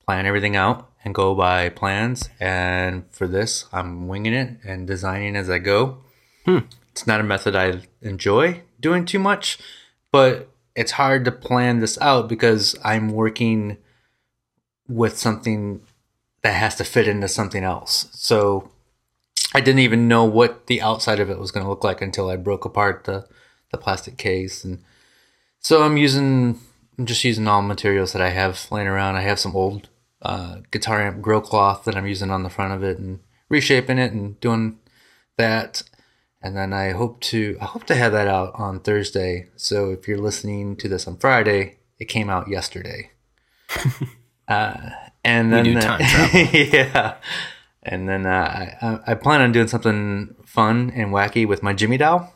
plan 0.04 0.24
everything 0.24 0.54
out 0.54 0.88
and 1.04 1.16
go 1.16 1.34
by 1.34 1.68
plans, 1.68 2.28
and 2.38 3.02
for 3.10 3.26
this 3.26 3.64
I'm 3.72 4.06
winging 4.06 4.34
it 4.34 4.58
and 4.62 4.86
designing 4.86 5.34
as 5.34 5.50
I 5.50 5.58
go. 5.58 6.04
Hmm. 6.44 6.58
It's 6.92 7.08
not 7.08 7.18
a 7.18 7.24
method 7.24 7.56
I 7.56 7.80
enjoy 8.02 8.62
doing 8.78 9.04
too 9.04 9.18
much, 9.18 9.58
but 10.12 10.48
it's 10.76 10.92
hard 10.92 11.24
to 11.24 11.32
plan 11.32 11.80
this 11.80 11.98
out 12.00 12.28
because 12.28 12.76
I'm 12.84 13.08
working 13.08 13.78
with 14.86 15.18
something 15.18 15.80
that 16.42 16.52
has 16.52 16.76
to 16.76 16.84
fit 16.84 17.08
into 17.08 17.26
something 17.26 17.64
else. 17.64 18.06
So 18.12 18.70
I 19.56 19.60
didn't 19.60 19.80
even 19.80 20.06
know 20.06 20.22
what 20.22 20.66
the 20.66 20.82
outside 20.82 21.18
of 21.18 21.30
it 21.30 21.38
was 21.38 21.50
going 21.50 21.64
to 21.64 21.70
look 21.70 21.82
like 21.82 22.02
until 22.02 22.28
I 22.28 22.36
broke 22.36 22.66
apart 22.66 23.04
the, 23.04 23.26
the 23.72 23.78
plastic 23.78 24.18
case. 24.18 24.62
And 24.64 24.84
so 25.60 25.82
I'm 25.82 25.96
using, 25.96 26.60
I'm 26.98 27.06
just 27.06 27.24
using 27.24 27.48
all 27.48 27.62
materials 27.62 28.12
that 28.12 28.20
I 28.20 28.28
have 28.28 28.66
laying 28.70 28.86
around. 28.86 29.16
I 29.16 29.22
have 29.22 29.38
some 29.38 29.56
old 29.56 29.88
uh, 30.20 30.56
guitar 30.70 31.00
amp 31.00 31.22
grill 31.22 31.40
cloth 31.40 31.84
that 31.84 31.96
I'm 31.96 32.06
using 32.06 32.30
on 32.30 32.42
the 32.42 32.50
front 32.50 32.74
of 32.74 32.84
it 32.84 32.98
and 32.98 33.20
reshaping 33.48 33.96
it 33.96 34.12
and 34.12 34.38
doing 34.40 34.78
that. 35.38 35.82
And 36.42 36.54
then 36.54 36.74
I 36.74 36.90
hope 36.90 37.22
to, 37.22 37.56
I 37.58 37.64
hope 37.64 37.84
to 37.84 37.94
have 37.94 38.12
that 38.12 38.28
out 38.28 38.52
on 38.56 38.80
Thursday. 38.80 39.48
So 39.56 39.90
if 39.90 40.06
you're 40.06 40.18
listening 40.18 40.76
to 40.76 40.86
this 40.86 41.06
on 41.06 41.16
Friday, 41.16 41.78
it 41.98 42.10
came 42.10 42.28
out 42.28 42.48
yesterday. 42.48 43.12
uh, 44.48 44.90
and 45.24 45.50
then 45.50 45.64
do 45.64 45.78
uh, 45.78 45.80
time 45.80 46.00
travel. 46.06 46.40
yeah. 46.52 47.14
And 47.86 48.08
then 48.08 48.26
uh, 48.26 49.00
I, 49.06 49.12
I 49.12 49.14
plan 49.14 49.40
on 49.40 49.52
doing 49.52 49.68
something 49.68 50.34
fun 50.44 50.92
and 50.94 51.12
wacky 51.12 51.46
with 51.46 51.62
my 51.62 51.72
Jimmy 51.72 51.96
doll. 51.96 52.32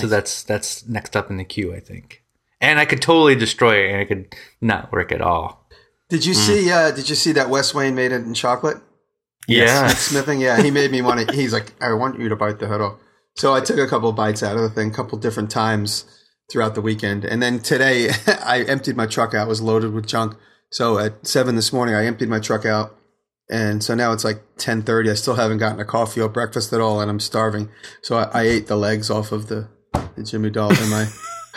So 0.00 0.08
that's 0.08 0.42
that's 0.42 0.86
next 0.86 1.16
up 1.16 1.30
in 1.30 1.36
the 1.36 1.44
queue, 1.44 1.72
I 1.72 1.80
think. 1.80 2.24
And 2.60 2.78
I 2.80 2.84
could 2.84 3.00
totally 3.00 3.36
destroy 3.36 3.84
it, 3.84 3.92
and 3.92 4.00
it 4.00 4.06
could 4.06 4.34
not 4.60 4.90
work 4.90 5.12
at 5.12 5.20
all. 5.20 5.68
Did 6.08 6.24
you 6.24 6.34
see? 6.34 6.70
Uh, 6.70 6.90
did 6.90 7.08
you 7.08 7.14
see 7.14 7.32
that 7.32 7.50
Wes 7.50 7.72
Wayne 7.72 7.94
made 7.94 8.12
it 8.12 8.22
in 8.22 8.34
chocolate? 8.34 8.78
Yeah. 9.46 9.88
Smithing, 9.88 10.40
yeah, 10.40 10.60
he 10.60 10.70
made 10.70 10.90
me 10.90 11.02
want 11.02 11.28
to. 11.28 11.34
He's 11.34 11.52
like, 11.52 11.72
I 11.80 11.92
want 11.92 12.18
you 12.18 12.28
to 12.28 12.36
bite 12.36 12.58
the 12.58 12.68
off. 12.68 12.98
So 13.36 13.54
I 13.54 13.60
took 13.60 13.78
a 13.78 13.86
couple 13.86 14.08
of 14.08 14.16
bites 14.16 14.42
out 14.42 14.56
of 14.56 14.62
the 14.62 14.70
thing, 14.70 14.90
a 14.90 14.94
couple 14.94 15.18
different 15.18 15.50
times 15.50 16.04
throughout 16.50 16.74
the 16.74 16.80
weekend, 16.80 17.24
and 17.24 17.42
then 17.42 17.60
today 17.60 18.10
I 18.26 18.62
emptied 18.62 18.96
my 18.96 19.06
truck 19.06 19.34
out. 19.34 19.46
It 19.46 19.48
was 19.48 19.60
loaded 19.60 19.92
with 19.92 20.06
junk. 20.06 20.36
So 20.70 20.98
at 20.98 21.26
seven 21.26 21.54
this 21.54 21.72
morning, 21.72 21.94
I 21.94 22.06
emptied 22.06 22.28
my 22.28 22.40
truck 22.40 22.64
out, 22.64 22.96
and 23.50 23.82
so 23.82 23.94
now 23.94 24.12
it's 24.12 24.24
like 24.24 24.42
ten 24.58 24.82
thirty. 24.82 25.10
I 25.10 25.14
still 25.14 25.34
haven't 25.34 25.58
gotten 25.58 25.80
a 25.80 25.84
coffee 25.84 26.20
or 26.20 26.28
breakfast 26.28 26.72
at 26.72 26.80
all, 26.80 27.00
and 27.00 27.10
I'm 27.10 27.20
starving. 27.20 27.68
So 28.02 28.16
I, 28.16 28.24
I 28.32 28.42
ate 28.42 28.66
the 28.66 28.76
legs 28.76 29.10
off 29.10 29.32
of 29.32 29.48
the, 29.48 29.68
the 30.16 30.22
Jimmy 30.24 30.50
doll, 30.50 30.70
and 30.72 30.94
i 30.94 31.06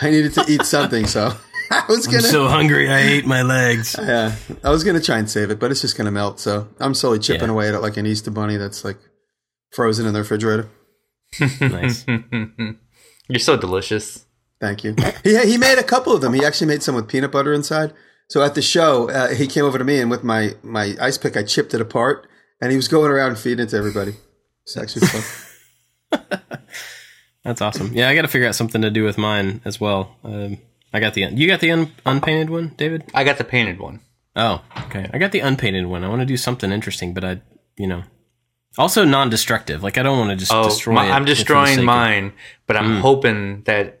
I 0.02 0.10
needed 0.10 0.32
to 0.34 0.44
eat 0.48 0.62
something. 0.64 1.06
So 1.06 1.32
I 1.70 1.84
was 1.88 2.06
I'm 2.06 2.12
gonna. 2.12 2.22
so 2.24 2.48
hungry. 2.48 2.88
I 2.90 3.00
ate 3.00 3.26
my 3.26 3.42
legs. 3.42 3.96
Yeah, 4.02 4.34
I 4.64 4.70
was 4.70 4.82
gonna 4.84 5.00
try 5.00 5.18
and 5.18 5.30
save 5.30 5.50
it, 5.50 5.58
but 5.60 5.70
it's 5.70 5.80
just 5.82 5.96
gonna 5.96 6.10
melt. 6.10 6.40
So 6.40 6.68
I'm 6.80 6.94
slowly 6.94 7.18
chipping 7.18 7.48
Yeah. 7.48 7.52
away 7.52 7.68
at 7.68 7.74
it 7.74 7.80
like 7.80 7.96
an 7.96 8.06
Easter 8.06 8.30
bunny 8.30 8.56
that's 8.56 8.84
like 8.84 8.98
frozen 9.72 10.06
in 10.06 10.12
the 10.14 10.20
refrigerator. 10.20 10.68
Nice. 11.60 12.04
You're 13.28 13.38
so 13.38 13.56
delicious. 13.56 14.24
Thank 14.60 14.84
you. 14.84 14.94
He 15.22 15.38
he 15.46 15.56
made 15.58 15.78
a 15.78 15.82
couple 15.84 16.12
of 16.12 16.20
them. 16.20 16.34
He 16.34 16.44
actually 16.44 16.66
made 16.66 16.82
some 16.82 16.94
with 16.94 17.08
peanut 17.08 17.30
butter 17.32 17.52
inside. 17.52 17.92
So 18.30 18.42
at 18.42 18.54
the 18.54 18.62
show, 18.62 19.10
uh, 19.10 19.34
he 19.34 19.46
came 19.48 19.64
over 19.64 19.76
to 19.76 19.84
me 19.84 20.00
and 20.00 20.10
with 20.10 20.22
my 20.24 20.54
my 20.62 20.94
ice 21.00 21.18
pick, 21.18 21.36
I 21.36 21.42
chipped 21.42 21.74
it 21.74 21.80
apart, 21.80 22.28
and 22.60 22.70
he 22.70 22.76
was 22.76 22.88
going 22.88 23.10
around 23.10 23.38
feeding 23.38 23.64
it 23.66 23.70
to 23.70 23.76
everybody. 23.76 24.14
It's 24.62 24.76
actually 24.76 25.06
fun. 25.08 26.30
That's 27.44 27.60
awesome. 27.60 27.92
Yeah, 27.92 28.08
I 28.08 28.14
got 28.14 28.22
to 28.22 28.28
figure 28.28 28.46
out 28.46 28.54
something 28.54 28.82
to 28.82 28.90
do 28.90 29.02
with 29.04 29.16
mine 29.18 29.60
as 29.64 29.80
well. 29.80 30.16
Um, 30.22 30.58
I 30.92 31.00
got 31.00 31.14
the 31.14 31.22
you 31.22 31.46
got 31.48 31.60
the 31.60 31.70
un, 31.72 31.92
unpainted 32.06 32.50
one, 32.50 32.74
David. 32.76 33.04
I 33.14 33.24
got 33.24 33.38
the 33.38 33.44
painted 33.44 33.80
one. 33.80 34.00
Oh, 34.36 34.62
okay. 34.86 35.08
I 35.12 35.18
got 35.18 35.32
the 35.32 35.40
unpainted 35.40 35.86
one. 35.86 36.04
I 36.04 36.08
want 36.08 36.20
to 36.20 36.26
do 36.26 36.36
something 36.36 36.70
interesting, 36.70 37.14
but 37.14 37.24
I, 37.24 37.40
you 37.76 37.86
know, 37.88 38.04
also 38.78 39.04
non-destructive. 39.04 39.82
Like 39.82 39.98
I 39.98 40.02
don't 40.04 40.18
want 40.18 40.30
to 40.30 40.36
just 40.36 40.52
Oh, 40.52 40.64
destroy 40.64 40.94
my- 40.94 41.06
it. 41.08 41.10
I'm 41.10 41.24
destroying 41.24 41.66
sake 41.68 41.78
of- 41.80 41.84
mine, 41.84 42.32
but 42.68 42.76
I'm 42.76 43.00
hoping 43.00 43.62
that 43.64 44.00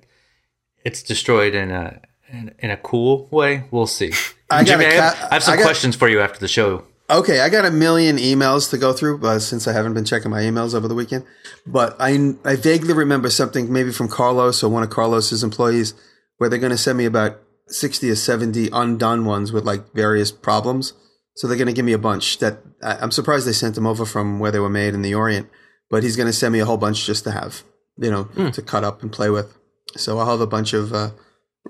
it's 0.84 1.02
destroyed 1.02 1.54
in 1.54 1.70
a 1.72 2.00
in, 2.32 2.54
in 2.58 2.70
a 2.70 2.76
cool 2.76 3.28
way. 3.30 3.64
We'll 3.70 3.86
see. 3.86 4.12
I 4.50 4.64
got 4.64 4.66
Jimmy, 4.66 4.84
a 4.84 4.88
I 4.88 4.92
have, 4.92 5.14
ca- 5.14 5.28
I 5.30 5.34
have 5.34 5.42
some 5.42 5.54
I 5.54 5.56
got- 5.58 5.62
questions 5.64 5.96
for 5.96 6.08
you 6.08 6.20
after 6.20 6.38
the 6.40 6.48
show. 6.48 6.84
Okay, 7.08 7.40
I 7.40 7.48
got 7.48 7.64
a 7.64 7.72
million 7.72 8.18
emails 8.18 8.70
to 8.70 8.78
go 8.78 8.92
through 8.92 9.26
uh, 9.26 9.40
since 9.40 9.66
I 9.66 9.72
haven't 9.72 9.94
been 9.94 10.04
checking 10.04 10.30
my 10.30 10.42
emails 10.42 10.74
over 10.76 10.86
the 10.86 10.94
weekend. 10.94 11.24
But 11.66 11.96
I 11.98 12.34
I 12.44 12.54
vaguely 12.54 12.92
remember 12.94 13.30
something 13.30 13.72
maybe 13.72 13.90
from 13.90 14.06
Carlos 14.08 14.62
or 14.62 14.68
one 14.68 14.84
of 14.84 14.90
Carlos's 14.90 15.42
employees 15.42 15.92
where 16.38 16.48
they're 16.48 16.60
going 16.60 16.70
to 16.70 16.78
send 16.78 16.98
me 16.98 17.06
about 17.06 17.40
sixty 17.66 18.10
or 18.10 18.14
seventy 18.14 18.68
undone 18.72 19.24
ones 19.24 19.50
with 19.50 19.64
like 19.64 19.92
various 19.92 20.30
problems. 20.30 20.92
So 21.34 21.48
they're 21.48 21.56
going 21.56 21.66
to 21.66 21.72
give 21.72 21.84
me 21.84 21.92
a 21.94 21.98
bunch. 21.98 22.38
That 22.38 22.58
I, 22.80 22.98
I'm 22.98 23.10
surprised 23.10 23.44
they 23.44 23.52
sent 23.54 23.74
them 23.74 23.88
over 23.88 24.06
from 24.06 24.38
where 24.38 24.52
they 24.52 24.60
were 24.60 24.70
made 24.70 24.94
in 24.94 25.02
the 25.02 25.14
Orient. 25.14 25.48
But 25.90 26.04
he's 26.04 26.16
going 26.16 26.28
to 26.28 26.32
send 26.32 26.52
me 26.52 26.60
a 26.60 26.64
whole 26.64 26.76
bunch 26.76 27.06
just 27.06 27.24
to 27.24 27.32
have, 27.32 27.64
you 27.98 28.10
know, 28.12 28.24
to 28.52 28.62
cut 28.62 28.84
up 28.84 29.02
and 29.02 29.10
play 29.10 29.30
with. 29.30 29.58
So 29.96 30.18
I'll 30.20 30.30
have 30.30 30.40
a 30.40 30.46
bunch 30.46 30.72
of 30.74 30.92
uh, 30.92 31.10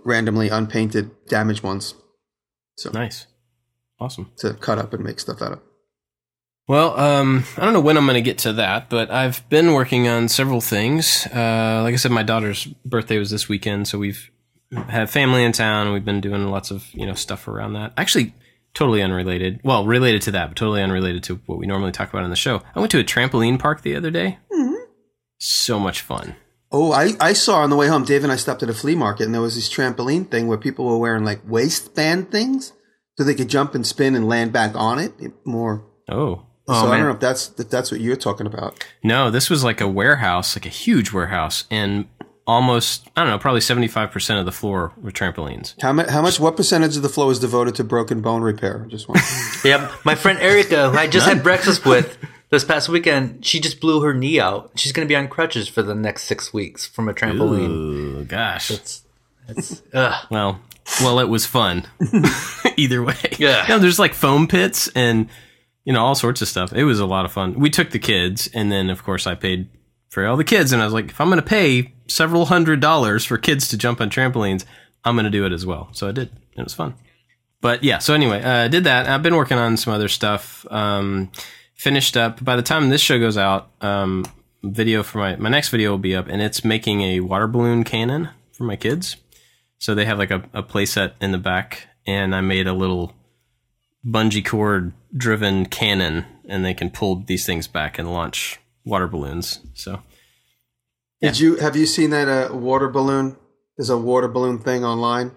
randomly 0.05 0.49
unpainted, 0.49 1.11
damaged 1.29 1.63
ones 1.63 1.95
So 2.77 2.91
Nice, 2.91 3.27
awesome. 3.99 4.31
to 4.39 4.55
cut 4.55 4.79
up 4.79 4.93
and 4.93 5.05
make 5.05 5.21
stuff 5.21 5.43
out 5.43 5.53
of. 5.53 5.61
Well, 6.69 6.99
um, 7.01 7.45
I 7.57 7.65
don't 7.65 7.73
know 7.73 7.81
when 7.81 7.97
I'm 7.97 8.05
going 8.07 8.15
to 8.15 8.23
get 8.23 8.39
to 8.39 8.53
that, 8.53 8.89
but 8.89 9.11
I've 9.11 9.47
been 9.49 9.73
working 9.73 10.07
on 10.07 10.29
several 10.29 10.61
things. 10.61 11.27
Uh, 11.27 11.81
like 11.83 11.95
I 11.95 11.97
said, 11.97 12.13
my 12.13 12.23
daughter's 12.23 12.67
birthday 12.85 13.19
was 13.19 13.31
this 13.31 13.49
weekend, 13.49 13.89
so 13.89 13.99
we've 13.99 14.31
had 14.89 15.11
family 15.11 15.43
in 15.43 15.51
town. 15.51 15.87
and 15.89 15.95
We've 15.95 16.05
been 16.05 16.21
doing 16.21 16.47
lots 16.47 16.71
of 16.71 16.87
you 16.95 17.07
know 17.07 17.15
stuff 17.15 17.49
around 17.49 17.73
that. 17.73 17.93
Actually, 17.97 18.35
totally 18.73 19.03
unrelated. 19.03 19.59
Well, 19.65 19.85
related 19.85 20.23
to 20.23 20.31
that, 20.31 20.49
but 20.51 20.57
totally 20.57 20.81
unrelated 20.81 21.25
to 21.25 21.41
what 21.47 21.59
we 21.59 21.67
normally 21.67 21.91
talk 21.91 22.09
about 22.11 22.23
on 22.23 22.31
the 22.31 22.37
show. 22.37 22.63
I 22.75 22.79
went 22.79 22.93
to 22.93 23.01
a 23.01 23.05
trampoline 23.05 23.59
park 23.59 23.83
the 23.83 23.97
other 23.97 24.13
day. 24.13 24.39
So 25.39 25.81
much 25.81 26.03
fun. 26.03 26.37
Oh, 26.73 26.93
I, 26.93 27.13
I 27.21 27.33
saw 27.33 27.63
on 27.63 27.71
the 27.71 27.77
way 27.77 27.89
home, 27.89 28.05
Dave 28.05 28.23
and 28.23 28.33
I 28.33 28.37
stopped 28.37 28.63
at 28.63 28.71
a 28.71 28.75
flea 28.75 28.95
market 28.95 29.25
and 29.25 29.35
there 29.35 29.41
was 29.41 29.57
this 29.57 29.69
trampoline 29.69 30.31
thing 30.31 30.47
where 30.47 30.59
people 30.59 30.87
were 30.87 30.99
wearing 30.99 31.25
like 31.25 31.41
waistband 31.47 32.31
things 32.31 32.73
so 33.17 33.25
they 33.25 33.35
could 33.35 33.49
jump 33.49 33.75
and 33.75 33.87
spin 33.87 34.15
and 34.15 34.29
land 34.29 34.53
back 34.53 34.75
on 34.75 34.99
it 34.99 35.13
more. 35.45 35.85
Oh. 36.09 36.37
so 36.37 36.75
oh, 36.75 36.93
I 36.93 36.97
don't 36.97 37.07
know 37.07 37.13
if 37.13 37.21
that's 37.21 37.53
if 37.59 37.69
that's 37.69 37.91
what 37.91 38.01
you're 38.01 38.17
talking 38.17 38.47
about. 38.47 38.85
No, 39.03 39.31
this 39.31 39.51
was 39.51 39.65
like 39.65 39.81
a 39.81 39.89
warehouse, 39.89 40.57
like 40.57 40.67
a 40.67 40.71
huge 40.71 41.13
warehouse, 41.13 41.65
and 41.71 42.09
almost 42.47 43.09
I 43.17 43.23
don't 43.23 43.31
know, 43.31 43.39
probably 43.39 43.61
seventy 43.61 43.89
five 43.89 44.11
percent 44.11 44.39
of 44.41 44.47
the 44.47 44.53
floor 44.53 44.93
were 44.97 45.11
trampolines. 45.11 45.75
How 45.83 45.93
much? 45.93 46.09
How 46.09 46.23
much? 46.23 46.41
What 46.41 46.57
percentage 46.57 46.97
of 46.97 47.03
the 47.03 47.09
floor 47.09 47.31
is 47.31 47.39
devoted 47.39 47.75
to 47.77 47.85
broken 47.85 48.23
bone 48.23 48.43
repair? 48.43 48.87
Just 48.89 49.09
one. 49.09 49.19
Yep, 49.63 50.07
my 50.07 50.15
friend 50.15 50.39
Erica, 50.39 50.89
who 50.89 50.97
I 50.97 51.07
just 51.07 51.27
had 51.27 51.43
breakfast 51.43 51.85
with 51.85 52.17
this 52.51 52.65
past 52.65 52.89
weekend, 52.89 53.45
she 53.45 53.61
just 53.61 53.81
blew 53.81 54.01
her 54.03 54.13
knee 54.13 54.41
out. 54.41 54.73
She's 54.75 54.93
going 54.93 55.07
to 55.07 55.11
be 55.11 55.17
on 55.17 55.29
crutches 55.29 55.69
for 55.69 55.83
the 55.83 55.95
next 55.95 56.25
six 56.25 56.53
weeks 56.53 56.87
from 56.87 57.09
a 57.09 57.15
trampoline. 57.15 57.69
Ooh, 57.71 58.25
gosh. 58.25 58.71
It's, 58.71 59.05
it's, 59.49 59.83
ugh. 59.95 60.27
Well, 60.31 60.61
well, 61.01 61.21
it 61.21 61.29
was 61.29 61.47
fun. 61.47 61.87
Either 62.77 63.03
way, 63.03 63.15
Yeah. 63.39 63.65
No, 63.69 63.79
there's 63.79 63.99
like 63.99 64.15
foam 64.15 64.49
pits 64.49 64.89
and 64.95 65.29
you 65.85 65.93
know 65.93 66.05
all 66.05 66.15
sorts 66.15 66.43
of 66.43 66.49
stuff. 66.49 66.73
It 66.73 66.85
was 66.85 67.01
a 67.01 67.07
lot 67.07 67.25
of 67.25 67.33
fun. 67.33 67.59
We 67.59 67.71
took 67.71 67.91
the 67.91 67.99
kids, 67.99 68.49
and 68.53 68.71
then 68.71 68.91
of 68.91 69.03
course 69.05 69.27
I 69.27 69.35
paid 69.35 69.69
for 70.09 70.27
all 70.27 70.37
the 70.37 70.45
kids, 70.45 70.73
and 70.73 70.83
I 70.83 70.85
was 70.85 70.93
like, 70.95 71.11
if 71.11 71.21
I'm 71.21 71.29
going 71.29 71.41
to 71.41 71.47
pay 71.47 71.93
several 72.09 72.47
hundred 72.47 72.81
dollars 72.81 73.25
for 73.25 73.39
kids 73.39 73.69
to 73.69 73.79
jump 73.79 74.01
on 74.01 74.11
trampolines, 74.11 74.65
I'm 75.05 75.15
going 75.15 75.25
to 75.25 75.31
do 75.31 75.47
it 75.47 75.53
as 75.53 75.65
well. 75.65 75.89
So 75.93 76.09
I 76.09 76.13
did. 76.13 76.31
It 76.57 76.63
was 76.63 76.75
fun. 76.75 76.95
But 77.61 77.85
yeah, 77.85 77.99
so 77.99 78.15
anyway, 78.15 78.43
uh, 78.43 78.65
I 78.65 78.69
did 78.69 78.85
that. 78.85 79.07
I've 79.07 79.23
been 79.23 79.37
working 79.37 79.59
on 79.59 79.77
some 79.77 79.93
other 79.93 80.09
stuff. 80.09 80.67
Um, 80.71 81.31
finished 81.81 82.15
up. 82.15 82.45
By 82.45 82.57
the 82.57 82.63
time 82.63 82.91
this 82.91 83.01
show 83.01 83.19
goes 83.19 83.39
out, 83.39 83.71
um, 83.81 84.27
video 84.63 85.03
for 85.03 85.19
my 85.19 85.37
my 85.37 85.49
next 85.49 85.71
video 85.71 85.91
will 85.91 85.99
be 85.99 86.15
up, 86.15 86.29
and 86.29 86.43
it's 86.43 86.63
making 86.63 87.01
a 87.01 87.21
water 87.21 87.47
balloon 87.47 87.85
cannon 87.85 88.29
for 88.53 88.65
my 88.65 88.77
kids. 88.77 89.17
So 89.79 89.95
they 89.95 90.05
have 90.05 90.19
like 90.19 90.31
a, 90.31 90.45
a 90.53 90.63
play 90.63 90.85
set 90.85 91.15
in 91.23 91.33
the 91.33 91.39
back, 91.39 91.89
and 92.07 92.35
I 92.35 92.43
made 92.43 92.67
a 92.67 92.75
little 92.75 93.15
bungee 94.07 94.45
cord 94.45 94.93
driven 95.17 95.65
cannon, 95.65 96.27
and 96.47 96.65
they 96.65 96.75
can 96.75 96.91
pull 96.91 97.17
these 97.17 97.47
things 97.47 97.67
back 97.67 97.99
and 97.99 98.13
launch 98.13 98.61
water 98.85 99.09
balloons. 99.09 99.61
So 99.73 100.03
Did 101.23 101.41
you 101.41 101.57
have 101.57 101.77
you 101.77 101.87
seen 101.87 102.11
that 102.11 102.29
uh, 102.29 102.55
water 102.55 102.89
balloon? 102.89 103.37
There's 103.79 103.89
a 103.89 103.97
water 103.97 104.29
balloon 104.29 104.59
thing 104.59 104.85
online. 104.85 105.33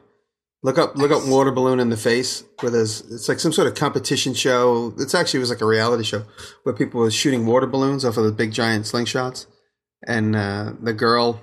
Look 0.63 0.77
up 0.77 0.96
look 0.96 1.12
up 1.12 1.27
water 1.27 1.51
balloon 1.51 1.79
in 1.82 1.89
the 1.89 1.98
face 1.98 2.43
where 2.62 2.72
there's 2.72 3.01
it's 3.12 3.27
like 3.27 3.39
some 3.39 3.51
sort 3.51 3.67
of 3.67 3.75
competition 3.75 4.34
show. 4.34 4.93
It's 4.98 5.13
actually 5.13 5.39
it 5.39 5.41
was 5.41 5.50
like 5.50 5.62
a 5.62 5.65
reality 5.65 6.03
show 6.03 6.24
where 6.63 6.74
people 6.74 7.01
were 7.01 7.12
shooting 7.12 7.46
water 7.46 7.67
balloons 7.67 8.05
off 8.05 8.15
of 8.17 8.24
the 8.24 8.32
big 8.32 8.53
giant 8.53 8.86
slingshots. 8.86 9.46
and 10.08 10.36
uh, 10.36 10.74
the 10.82 10.93
girl 10.93 11.41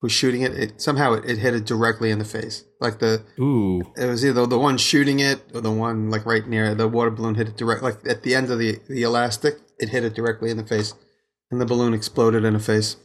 who's 0.00 0.12
shooting 0.12 0.42
it, 0.42 0.52
it 0.52 0.80
somehow 0.82 1.12
it, 1.14 1.24
it 1.24 1.38
hit 1.38 1.54
it 1.54 1.64
directly 1.64 2.10
in 2.10 2.18
the 2.18 2.24
face. 2.24 2.64
Like 2.80 2.98
the 2.98 3.22
Ooh. 3.40 3.82
it 3.96 4.06
was 4.06 4.24
either 4.24 4.46
the 4.46 4.58
one 4.58 4.78
shooting 4.78 5.20
it 5.20 5.40
or 5.54 5.60
the 5.60 5.70
one 5.72 6.10
like 6.10 6.26
right 6.26 6.46
near 6.46 6.74
the 6.74 6.88
water 6.88 7.10
balloon 7.10 7.34
hit 7.36 7.48
it 7.48 7.56
direct 7.56 7.82
like 7.82 7.98
at 8.08 8.22
the 8.22 8.34
end 8.34 8.50
of 8.50 8.58
the 8.58 8.80
the 8.88 9.02
elastic 9.02 9.58
it 9.78 9.88
hit 9.88 10.04
it 10.04 10.14
directly 10.14 10.50
in 10.50 10.56
the 10.56 10.66
face 10.66 10.94
and 11.50 11.60
the 11.60 11.66
balloon 11.66 11.94
exploded 11.94 12.44
in 12.44 12.52
the 12.54 12.60
face 12.60 12.96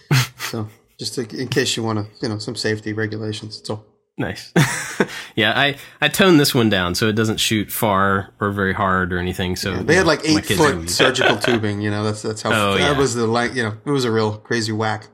so 0.38 0.68
just 0.98 1.14
to, 1.14 1.22
in 1.38 1.48
case 1.48 1.76
you 1.76 1.82
want 1.82 1.98
to 1.98 2.06
you 2.22 2.28
know 2.28 2.38
some 2.38 2.56
safety 2.56 2.92
regulations 2.92 3.58
it's 3.58 3.70
all 3.70 3.84
Nice. 4.18 4.52
yeah, 5.36 5.52
I 5.54 5.76
I 6.00 6.08
toned 6.08 6.40
this 6.40 6.54
one 6.54 6.70
down 6.70 6.94
so 6.94 7.06
it 7.08 7.12
doesn't 7.12 7.38
shoot 7.38 7.70
far 7.70 8.32
or 8.40 8.50
very 8.50 8.72
hard 8.72 9.12
or 9.12 9.18
anything. 9.18 9.56
So 9.56 9.82
they 9.82 9.94
had 9.94 10.06
like 10.06 10.20
eight 10.24 10.46
foot 10.46 10.88
surgical 10.88 11.36
tubing 11.46 11.82
you 11.82 11.90
know 11.90 12.02
that's 12.02 12.22
that's 12.22 12.40
how 12.42 12.50
Oh, 12.52 12.72
that 12.78 12.80
yeah. 12.92 12.98
was 12.98 13.14
the 13.14 13.26
like 13.26 13.54
you 13.54 13.62
know 13.62 13.74
it 13.84 13.90
was 13.90 14.04
a 14.06 14.10
real 14.10 14.38
crazy 14.38 14.72
whack 14.72 15.08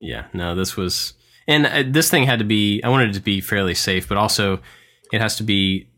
Yeah, 0.00 0.26
no, 0.34 0.54
this 0.54 0.76
was, 0.76 1.14
and 1.48 1.66
uh, 1.66 1.82
this 1.86 2.10
thing 2.10 2.24
had 2.24 2.38
to 2.40 2.44
be. 2.44 2.82
I 2.82 2.88
wanted 2.90 3.10
it 3.10 3.14
to 3.14 3.20
be 3.22 3.40
fairly 3.40 3.74
safe, 3.74 4.06
but 4.08 4.16
also 4.18 4.60
it 5.12 5.20
has 5.20 5.36
to 5.36 5.42
be. 5.42 5.89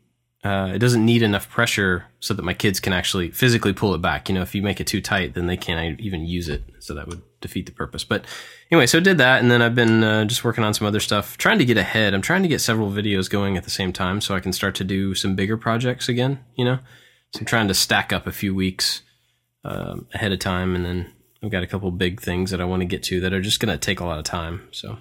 Uh, 0.44 0.72
it 0.74 0.80
doesn't 0.80 1.04
need 1.04 1.22
enough 1.22 1.48
pressure 1.48 2.06
so 2.18 2.34
that 2.34 2.42
my 2.42 2.54
kids 2.54 2.80
can 2.80 2.92
actually 2.92 3.30
physically 3.30 3.72
pull 3.72 3.94
it 3.94 4.02
back. 4.02 4.28
You 4.28 4.34
know, 4.34 4.42
if 4.42 4.56
you 4.56 4.62
make 4.62 4.80
it 4.80 4.88
too 4.88 5.00
tight, 5.00 5.34
then 5.34 5.46
they 5.46 5.56
can't 5.56 6.00
even 6.00 6.26
use 6.26 6.48
it. 6.48 6.64
So 6.80 6.94
that 6.94 7.06
would 7.06 7.22
defeat 7.40 7.66
the 7.66 7.72
purpose. 7.72 8.02
But 8.02 8.24
anyway, 8.70 8.86
so 8.86 8.98
I 8.98 9.02
did 9.02 9.18
that, 9.18 9.40
and 9.40 9.50
then 9.52 9.62
I've 9.62 9.76
been 9.76 10.02
uh, 10.02 10.24
just 10.24 10.42
working 10.42 10.64
on 10.64 10.74
some 10.74 10.86
other 10.86 10.98
stuff, 10.98 11.38
trying 11.38 11.58
to 11.58 11.64
get 11.64 11.76
ahead. 11.76 12.12
I'm 12.12 12.22
trying 12.22 12.42
to 12.42 12.48
get 12.48 12.60
several 12.60 12.90
videos 12.90 13.30
going 13.30 13.56
at 13.56 13.62
the 13.62 13.70
same 13.70 13.92
time, 13.92 14.20
so 14.20 14.34
I 14.34 14.40
can 14.40 14.52
start 14.52 14.74
to 14.76 14.84
do 14.84 15.14
some 15.14 15.36
bigger 15.36 15.56
projects 15.56 16.08
again. 16.08 16.40
You 16.56 16.64
know, 16.64 16.78
so 17.32 17.40
I'm 17.40 17.46
trying 17.46 17.68
to 17.68 17.74
stack 17.74 18.12
up 18.12 18.26
a 18.26 18.32
few 18.32 18.52
weeks 18.52 19.02
um, 19.64 20.08
ahead 20.12 20.32
of 20.32 20.40
time, 20.40 20.74
and 20.74 20.84
then 20.84 21.12
I've 21.40 21.50
got 21.50 21.62
a 21.62 21.68
couple 21.68 21.90
big 21.92 22.20
things 22.20 22.50
that 22.50 22.60
I 22.60 22.64
want 22.64 22.80
to 22.80 22.86
get 22.86 23.04
to 23.04 23.20
that 23.20 23.32
are 23.32 23.42
just 23.42 23.60
going 23.60 23.72
to 23.72 23.78
take 23.78 24.00
a 24.00 24.04
lot 24.04 24.18
of 24.18 24.24
time. 24.24 24.68
So, 24.72 24.98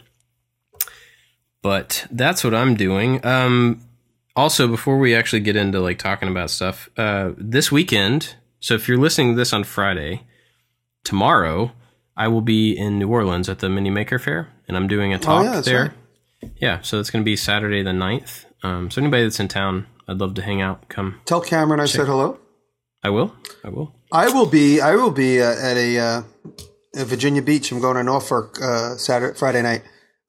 but 1.63 2.05
that's 2.11 2.43
what 2.43 2.53
I'm 2.53 2.75
doing. 2.75 3.25
Um, 3.25 3.81
also, 4.35 4.67
before 4.67 4.97
we 4.97 5.15
actually 5.15 5.41
get 5.41 5.55
into 5.55 5.79
like 5.79 5.97
talking 5.99 6.29
about 6.29 6.49
stuff, 6.49 6.89
uh, 6.97 7.31
this 7.37 7.71
weekend. 7.71 8.35
So, 8.59 8.75
if 8.75 8.87
you're 8.87 8.97
listening 8.97 9.33
to 9.33 9.37
this 9.37 9.53
on 9.53 9.63
Friday, 9.63 10.23
tomorrow 11.03 11.71
I 12.15 12.27
will 12.27 12.41
be 12.41 12.77
in 12.77 12.99
New 12.99 13.09
Orleans 13.09 13.49
at 13.49 13.59
the 13.59 13.69
Mini 13.69 13.89
Maker 13.89 14.19
Faire, 14.19 14.49
and 14.67 14.77
I'm 14.77 14.87
doing 14.87 15.13
a 15.13 15.19
talk 15.19 15.41
Oh, 15.41 15.53
yeah, 15.53 15.61
there. 15.61 15.81
right. 16.43 16.51
Yeah, 16.57 16.81
so 16.81 16.99
it's 16.99 17.09
going 17.09 17.23
to 17.23 17.25
be 17.25 17.35
Saturday 17.35 17.83
the 17.83 17.91
9th. 17.91 18.45
Um, 18.63 18.89
so 18.91 19.01
anybody 19.01 19.23
that's 19.23 19.39
in 19.39 19.47
town, 19.47 19.87
I'd 20.07 20.17
love 20.17 20.33
to 20.35 20.41
hang 20.41 20.61
out. 20.61 20.87
Come, 20.89 21.19
tell 21.25 21.41
cameron 21.41 21.79
i 21.79 21.85
said 21.85 22.05
hello 22.07 22.37
I 23.03 23.09
will. 23.09 23.35
I 23.63 23.69
will. 23.69 23.95
i 24.11 24.27
will 24.29 24.45
be 24.45 24.79
i 24.81 24.95
will 24.95 25.09
be 25.11 25.41
uh, 25.41 25.51
at 25.51 25.77
a 25.77 25.97
uh, 25.99 26.21
at 26.95 27.07
virginia 27.07 27.41
beach 27.41 27.71
i'm 27.71 27.79
going 27.79 27.95
to 27.95 28.03
norfolk 28.03 28.59
uh, 28.61 28.95
saturday 28.97 29.37
friday 29.37 29.61
night 29.63 29.81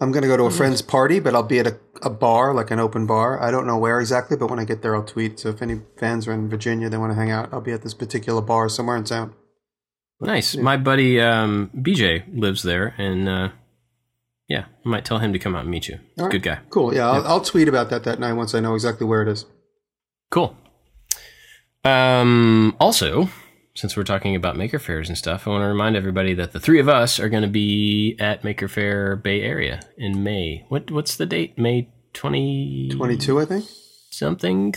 i'm 0.03 0.13
going 0.13 0.23
to 0.23 0.29
go 0.29 0.37
to 0.37 0.45
a 0.45 0.51
friend's 0.51 0.83
party 0.83 1.21
but 1.21 1.35
i'll 1.35 1.43
be 1.43 1.59
at 1.59 1.67
a, 1.67 1.79
a 2.03 2.11
bar 2.11 2.53
like 2.53 2.71
an 2.71 2.79
open 2.79 3.07
bar 3.07 3.41
i 3.43 3.51
don't 3.51 3.67
know 3.67 3.79
where 3.79 4.01
exactly 4.01 4.37
but 4.37 4.51
when 4.51 4.59
i 4.59 4.65
get 4.65 4.83
there 4.83 4.95
i'll 4.95 5.05
tweet 5.05 5.39
so 5.39 5.49
if 5.49 5.63
any 5.63 5.81
fans 5.99 6.27
are 6.27 6.33
in 6.33 6.49
virginia 6.49 6.89
they 6.91 6.99
want 6.99 7.11
to 7.11 7.17
hang 7.17 7.31
out 7.31 7.49
i'll 7.53 7.61
be 7.61 7.73
at 7.73 7.83
this 7.83 7.95
particular 7.95 8.43
bar 8.43 8.69
somewhere 8.69 8.97
in 8.97 9.05
town 9.05 9.35
Nice. 10.23 10.57
My 10.57 10.77
buddy 10.77 11.21
um, 11.21 11.71
BJ 11.75 12.23
lives 12.33 12.63
there, 12.63 12.95
and 12.97 13.29
uh, 13.29 13.49
yeah, 14.49 14.67
I 14.85 14.89
might 14.89 15.05
tell 15.05 15.19
him 15.19 15.33
to 15.33 15.39
come 15.39 15.57
out 15.57 15.63
and 15.63 15.71
meet 15.71 15.89
you. 15.89 15.99
Right. 16.17 16.31
Good 16.31 16.43
guy. 16.43 16.61
Cool. 16.71 16.95
Yeah, 16.95 17.11
I'll, 17.11 17.27
I'll 17.27 17.41
tweet 17.41 17.69
about 17.69 17.91
that 17.91 18.05
that 18.05 18.21
night 18.21 18.35
once 18.35 18.55
I 18.55 18.61
know 18.61 18.75
exactly 18.75 19.07
where 19.07 19.23
it 19.23 19.29
is. 19.29 19.47
Cool. 20.31 20.57
Um, 21.85 22.77
also, 22.79 23.29
since 23.75 23.97
we're 23.97 24.03
talking 24.05 24.37
about 24.37 24.57
Maker 24.57 24.79
Faires 24.79 25.09
and 25.09 25.17
stuff, 25.17 25.47
I 25.47 25.51
want 25.51 25.63
to 25.63 25.67
remind 25.69 25.97
everybody 25.97 26.35
that 26.35 26.53
the 26.53 26.61
three 26.61 26.79
of 26.79 26.89
us 26.89 27.19
are 27.19 27.29
going 27.29 27.43
to 27.43 27.49
be 27.49 28.17
at 28.21 28.45
Maker 28.45 28.69
Faire 28.69 29.17
Bay 29.17 29.43
Area 29.43 29.81
in 29.97 30.23
May. 30.23 30.65
What 30.69 30.91
What's 30.91 31.17
the 31.17 31.27
date? 31.27 31.57
May 31.59 31.89
twenty 32.13 32.91
22, 32.91 33.41
I 33.41 33.45
think. 33.47 33.65
something. 34.11 34.75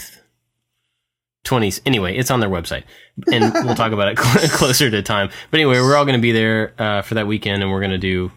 20s. 1.43 1.79
Anyway, 1.85 2.15
it's 2.17 2.31
on 2.31 2.39
their 2.39 2.49
website, 2.49 2.83
and 3.31 3.53
we'll 3.53 3.75
talk 3.75 3.91
about 3.91 4.07
it 4.07 4.17
closer 4.51 4.89
to 4.89 5.01
time. 5.03 5.29
But 5.51 5.59
anyway, 5.59 5.79
we're 5.79 5.95
all 5.95 6.05
going 6.05 6.17
to 6.17 6.21
be 6.21 6.31
there 6.31 6.73
uh, 6.79 7.01
for 7.03 7.13
that 7.15 7.27
weekend, 7.27 7.61
and 7.61 7.71
we're 7.71 7.81
going 7.81 7.91
to 7.91 7.97
do 7.99 8.31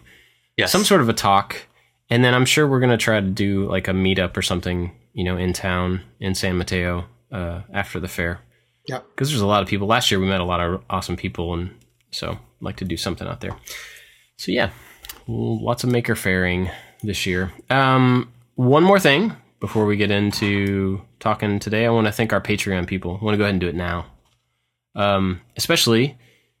Yes. 0.57 0.71
some 0.71 0.83
sort 0.83 1.01
of 1.01 1.09
a 1.09 1.13
talk, 1.13 1.55
and 2.11 2.23
then 2.23 2.35
I'm 2.35 2.45
sure 2.45 2.67
we're 2.67 2.79
going 2.81 2.91
to 2.91 2.97
try 2.97 3.19
to 3.19 3.25
do 3.27 3.67
like 3.67 3.87
a 3.87 3.93
meetup 3.93 4.37
or 4.37 4.43
something, 4.43 4.91
you 5.13 5.23
know, 5.23 5.37
in 5.37 5.53
town 5.53 6.01
in 6.19 6.35
San 6.35 6.55
Mateo 6.57 7.05
uh, 7.31 7.61
after 7.73 7.99
the 7.99 8.07
fair. 8.07 8.41
Yeah. 8.87 8.99
because 9.11 9.29
there's 9.29 9.41
a 9.41 9.47
lot 9.47 9.61
of 9.61 9.69
people. 9.69 9.87
Last 9.87 10.09
year 10.09 10.19
we 10.19 10.27
met 10.27 10.41
a 10.41 10.45
lot 10.45 10.59
of 10.59 10.83
awesome 10.89 11.15
people, 11.15 11.53
and 11.53 11.71
so 12.11 12.31
I'd 12.31 12.37
like 12.61 12.77
to 12.77 12.85
do 12.85 12.97
something 12.97 13.27
out 13.27 13.41
there. 13.41 13.55
So 14.37 14.51
yeah, 14.51 14.71
lots 15.27 15.83
of 15.83 15.91
maker 15.91 16.15
fairing 16.15 16.69
this 17.03 17.25
year. 17.25 17.51
Um, 17.69 18.31
one 18.55 18.83
more 18.83 18.99
thing 18.99 19.33
before 19.59 19.85
we 19.85 19.97
get 19.97 20.11
into 20.11 21.01
talking 21.19 21.59
today, 21.59 21.85
I 21.85 21.89
want 21.89 22.07
to 22.07 22.13
thank 22.13 22.33
our 22.33 22.41
Patreon 22.41 22.87
people. 22.87 23.17
I 23.21 23.25
want 23.25 23.33
to 23.33 23.37
go 23.37 23.43
ahead 23.43 23.53
and 23.53 23.61
do 23.61 23.67
it 23.67 23.75
now, 23.75 24.05
um, 24.95 25.41
especially 25.57 26.17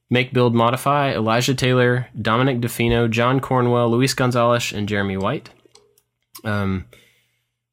Make 0.09 0.33
Build 0.33 0.55
Modify, 0.55 1.13
Elijah 1.13 1.53
Taylor, 1.53 2.07
Dominic 2.19 2.59
DeFino, 2.59 3.09
John 3.09 3.39
Cornwell, 3.39 3.89
Luis 3.91 4.13
Gonzalez, 4.13 4.71
and 4.73 4.87
Jeremy 4.89 5.17
White. 5.17 5.49
Um, 6.43 6.85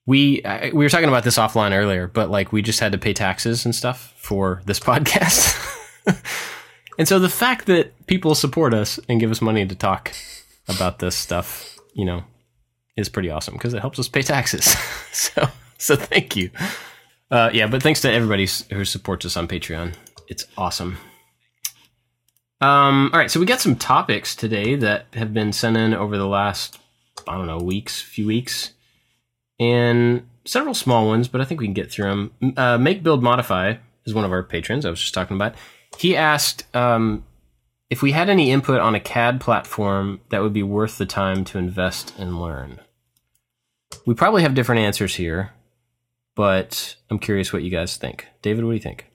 we 0.06 0.44
I, 0.44 0.70
we 0.72 0.84
were 0.84 0.88
talking 0.88 1.08
about 1.08 1.24
this 1.24 1.36
offline 1.36 1.72
earlier, 1.76 2.06
but 2.06 2.30
like 2.30 2.52
we 2.52 2.62
just 2.62 2.80
had 2.80 2.92
to 2.92 2.98
pay 2.98 3.12
taxes 3.12 3.64
and 3.64 3.74
stuff 3.74 4.14
for 4.16 4.62
this 4.64 4.80
podcast. 4.88 5.54
and 6.98 7.06
so 7.06 7.18
the 7.18 7.28
fact 7.28 7.66
that 7.66 8.06
people 8.06 8.34
support 8.34 8.72
us 8.72 8.98
and 9.08 9.20
give 9.20 9.30
us 9.30 9.42
money 9.42 9.66
to 9.66 9.74
talk 9.74 10.12
about 10.68 11.00
this 11.00 11.16
stuff, 11.16 11.76
you 11.94 12.04
know, 12.04 12.24
is 12.96 13.08
pretty 13.08 13.30
awesome 13.30 13.54
because 13.54 13.74
it 13.74 13.80
helps 13.80 13.98
us 13.98 14.08
pay 14.08 14.22
taxes. 14.22 14.64
so 15.12 15.48
so 15.78 15.96
thank 15.96 16.36
you. 16.36 16.50
Uh, 17.30 17.50
yeah, 17.52 17.66
but 17.66 17.82
thanks 17.82 18.00
to 18.02 18.10
everybody 18.10 18.48
who 18.72 18.84
supports 18.84 19.26
us 19.26 19.36
on 19.36 19.48
Patreon. 19.48 19.94
It's 20.28 20.46
awesome. 20.56 20.96
Um, 22.60 23.10
all 23.12 23.18
right, 23.18 23.30
so 23.30 23.38
we 23.38 23.46
got 23.46 23.60
some 23.60 23.76
topics 23.76 24.34
today 24.34 24.76
that 24.76 25.06
have 25.12 25.34
been 25.34 25.52
sent 25.52 25.76
in 25.76 25.92
over 25.92 26.16
the 26.16 26.26
last, 26.26 26.78
I 27.28 27.36
don't 27.36 27.46
know, 27.46 27.58
weeks, 27.58 28.00
few 28.00 28.26
weeks, 28.26 28.72
and 29.58 30.26
several 30.44 30.74
small 30.74 31.06
ones, 31.06 31.28
but 31.28 31.40
I 31.40 31.44
think 31.44 31.60
we 31.60 31.66
can 31.66 31.74
get 31.74 31.90
through 31.90 32.30
them. 32.40 32.54
Uh, 32.56 32.78
Make 32.78 33.02
Build 33.02 33.22
Modify 33.22 33.74
is 34.04 34.14
one 34.14 34.24
of 34.24 34.32
our 34.32 34.42
patrons 34.42 34.84
I 34.86 34.90
was 34.90 35.00
just 35.00 35.14
talking 35.14 35.36
about. 35.36 35.54
He 35.98 36.16
asked 36.16 36.64
um, 36.74 37.24
if 37.90 38.02
we 38.02 38.12
had 38.12 38.28
any 38.28 38.50
input 38.50 38.80
on 38.80 38.94
a 38.94 39.00
CAD 39.00 39.40
platform 39.40 40.20
that 40.28 40.42
would 40.42 40.52
be 40.52 40.62
worth 40.62 40.98
the 40.98 41.06
time 41.06 41.44
to 41.46 41.58
invest 41.58 42.14
and 42.18 42.40
learn. 42.40 42.80
We 44.04 44.14
probably 44.14 44.42
have 44.42 44.54
different 44.54 44.82
answers 44.82 45.14
here, 45.14 45.52
but 46.34 46.96
I'm 47.10 47.18
curious 47.18 47.52
what 47.52 47.62
you 47.62 47.70
guys 47.70 47.96
think. 47.96 48.26
David, 48.42 48.64
what 48.64 48.70
do 48.70 48.76
you 48.76 48.82
think? 48.82 49.06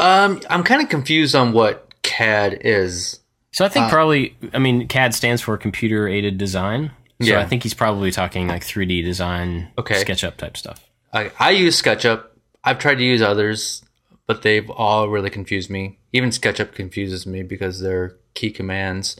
Um, 0.00 0.40
I'm 0.48 0.62
kind 0.62 0.80
of 0.80 0.88
confused 0.88 1.34
on 1.34 1.52
what 1.52 1.92
CAD 2.02 2.58
is. 2.62 3.20
So 3.52 3.64
I 3.64 3.68
think 3.68 3.86
Uh, 3.86 3.90
probably, 3.90 4.36
I 4.54 4.58
mean, 4.58 4.86
CAD 4.86 5.12
stands 5.14 5.42
for 5.42 5.56
computer 5.56 6.06
aided 6.06 6.38
design. 6.38 6.92
So 7.20 7.26
Yeah. 7.28 7.40
I 7.40 7.46
think 7.46 7.62
he's 7.62 7.74
probably 7.74 8.10
talking 8.10 8.46
like 8.48 8.62
3D 8.62 9.02
design, 9.04 9.68
Okay. 9.78 10.02
SketchUp 10.04 10.36
type 10.36 10.56
stuff. 10.56 10.88
I, 11.12 11.30
I 11.38 11.50
use 11.50 11.80
SketchUp. 11.80 12.24
I've 12.64 12.78
tried 12.78 12.96
to 12.96 13.04
use 13.04 13.22
others, 13.22 13.82
but 14.26 14.42
they've 14.42 14.68
all 14.70 15.08
really 15.08 15.30
confused 15.30 15.70
me. 15.70 15.98
Even 16.12 16.30
SketchUp 16.30 16.72
confuses 16.74 17.26
me 17.26 17.42
because 17.42 17.80
their 17.80 18.16
key 18.34 18.50
commands 18.50 19.16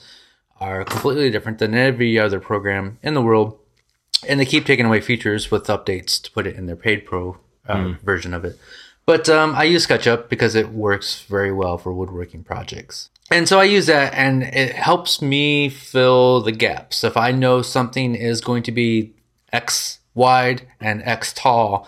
are 0.60 0.84
completely 0.84 1.30
different 1.30 1.58
than 1.58 1.74
every 1.74 2.18
other 2.18 2.40
program 2.40 2.98
in 3.02 3.14
the 3.14 3.22
world, 3.22 3.58
and 4.28 4.38
they 4.40 4.44
keep 4.44 4.64
taking 4.66 4.86
away 4.86 5.00
features 5.00 5.50
with 5.50 5.66
updates 5.66 6.20
to 6.22 6.30
put 6.32 6.46
it 6.46 6.56
in 6.56 6.66
their 6.66 6.76
paid 6.76 7.04
pro 7.04 7.38
uh, 7.66 7.94
version 8.02 8.34
of 8.34 8.44
it. 8.44 8.58
But 9.06 9.28
um, 9.28 9.54
I 9.54 9.64
use 9.64 9.86
SketchUp 9.86 10.28
because 10.28 10.54
it 10.54 10.68
works 10.70 11.22
very 11.22 11.52
well 11.52 11.78
for 11.78 11.92
woodworking 11.92 12.44
projects. 12.44 13.08
And 13.30 13.48
so 13.48 13.60
I 13.60 13.64
use 13.64 13.86
that, 13.86 14.14
and 14.14 14.42
it 14.42 14.74
helps 14.74 15.20
me 15.20 15.68
fill 15.68 16.40
the 16.40 16.52
gaps. 16.52 17.04
If 17.04 17.16
I 17.16 17.30
know 17.30 17.60
something 17.60 18.14
is 18.14 18.40
going 18.40 18.62
to 18.64 18.72
be 18.72 19.14
X 19.52 19.98
wide 20.14 20.66
and 20.80 21.02
X 21.02 21.32
tall, 21.34 21.86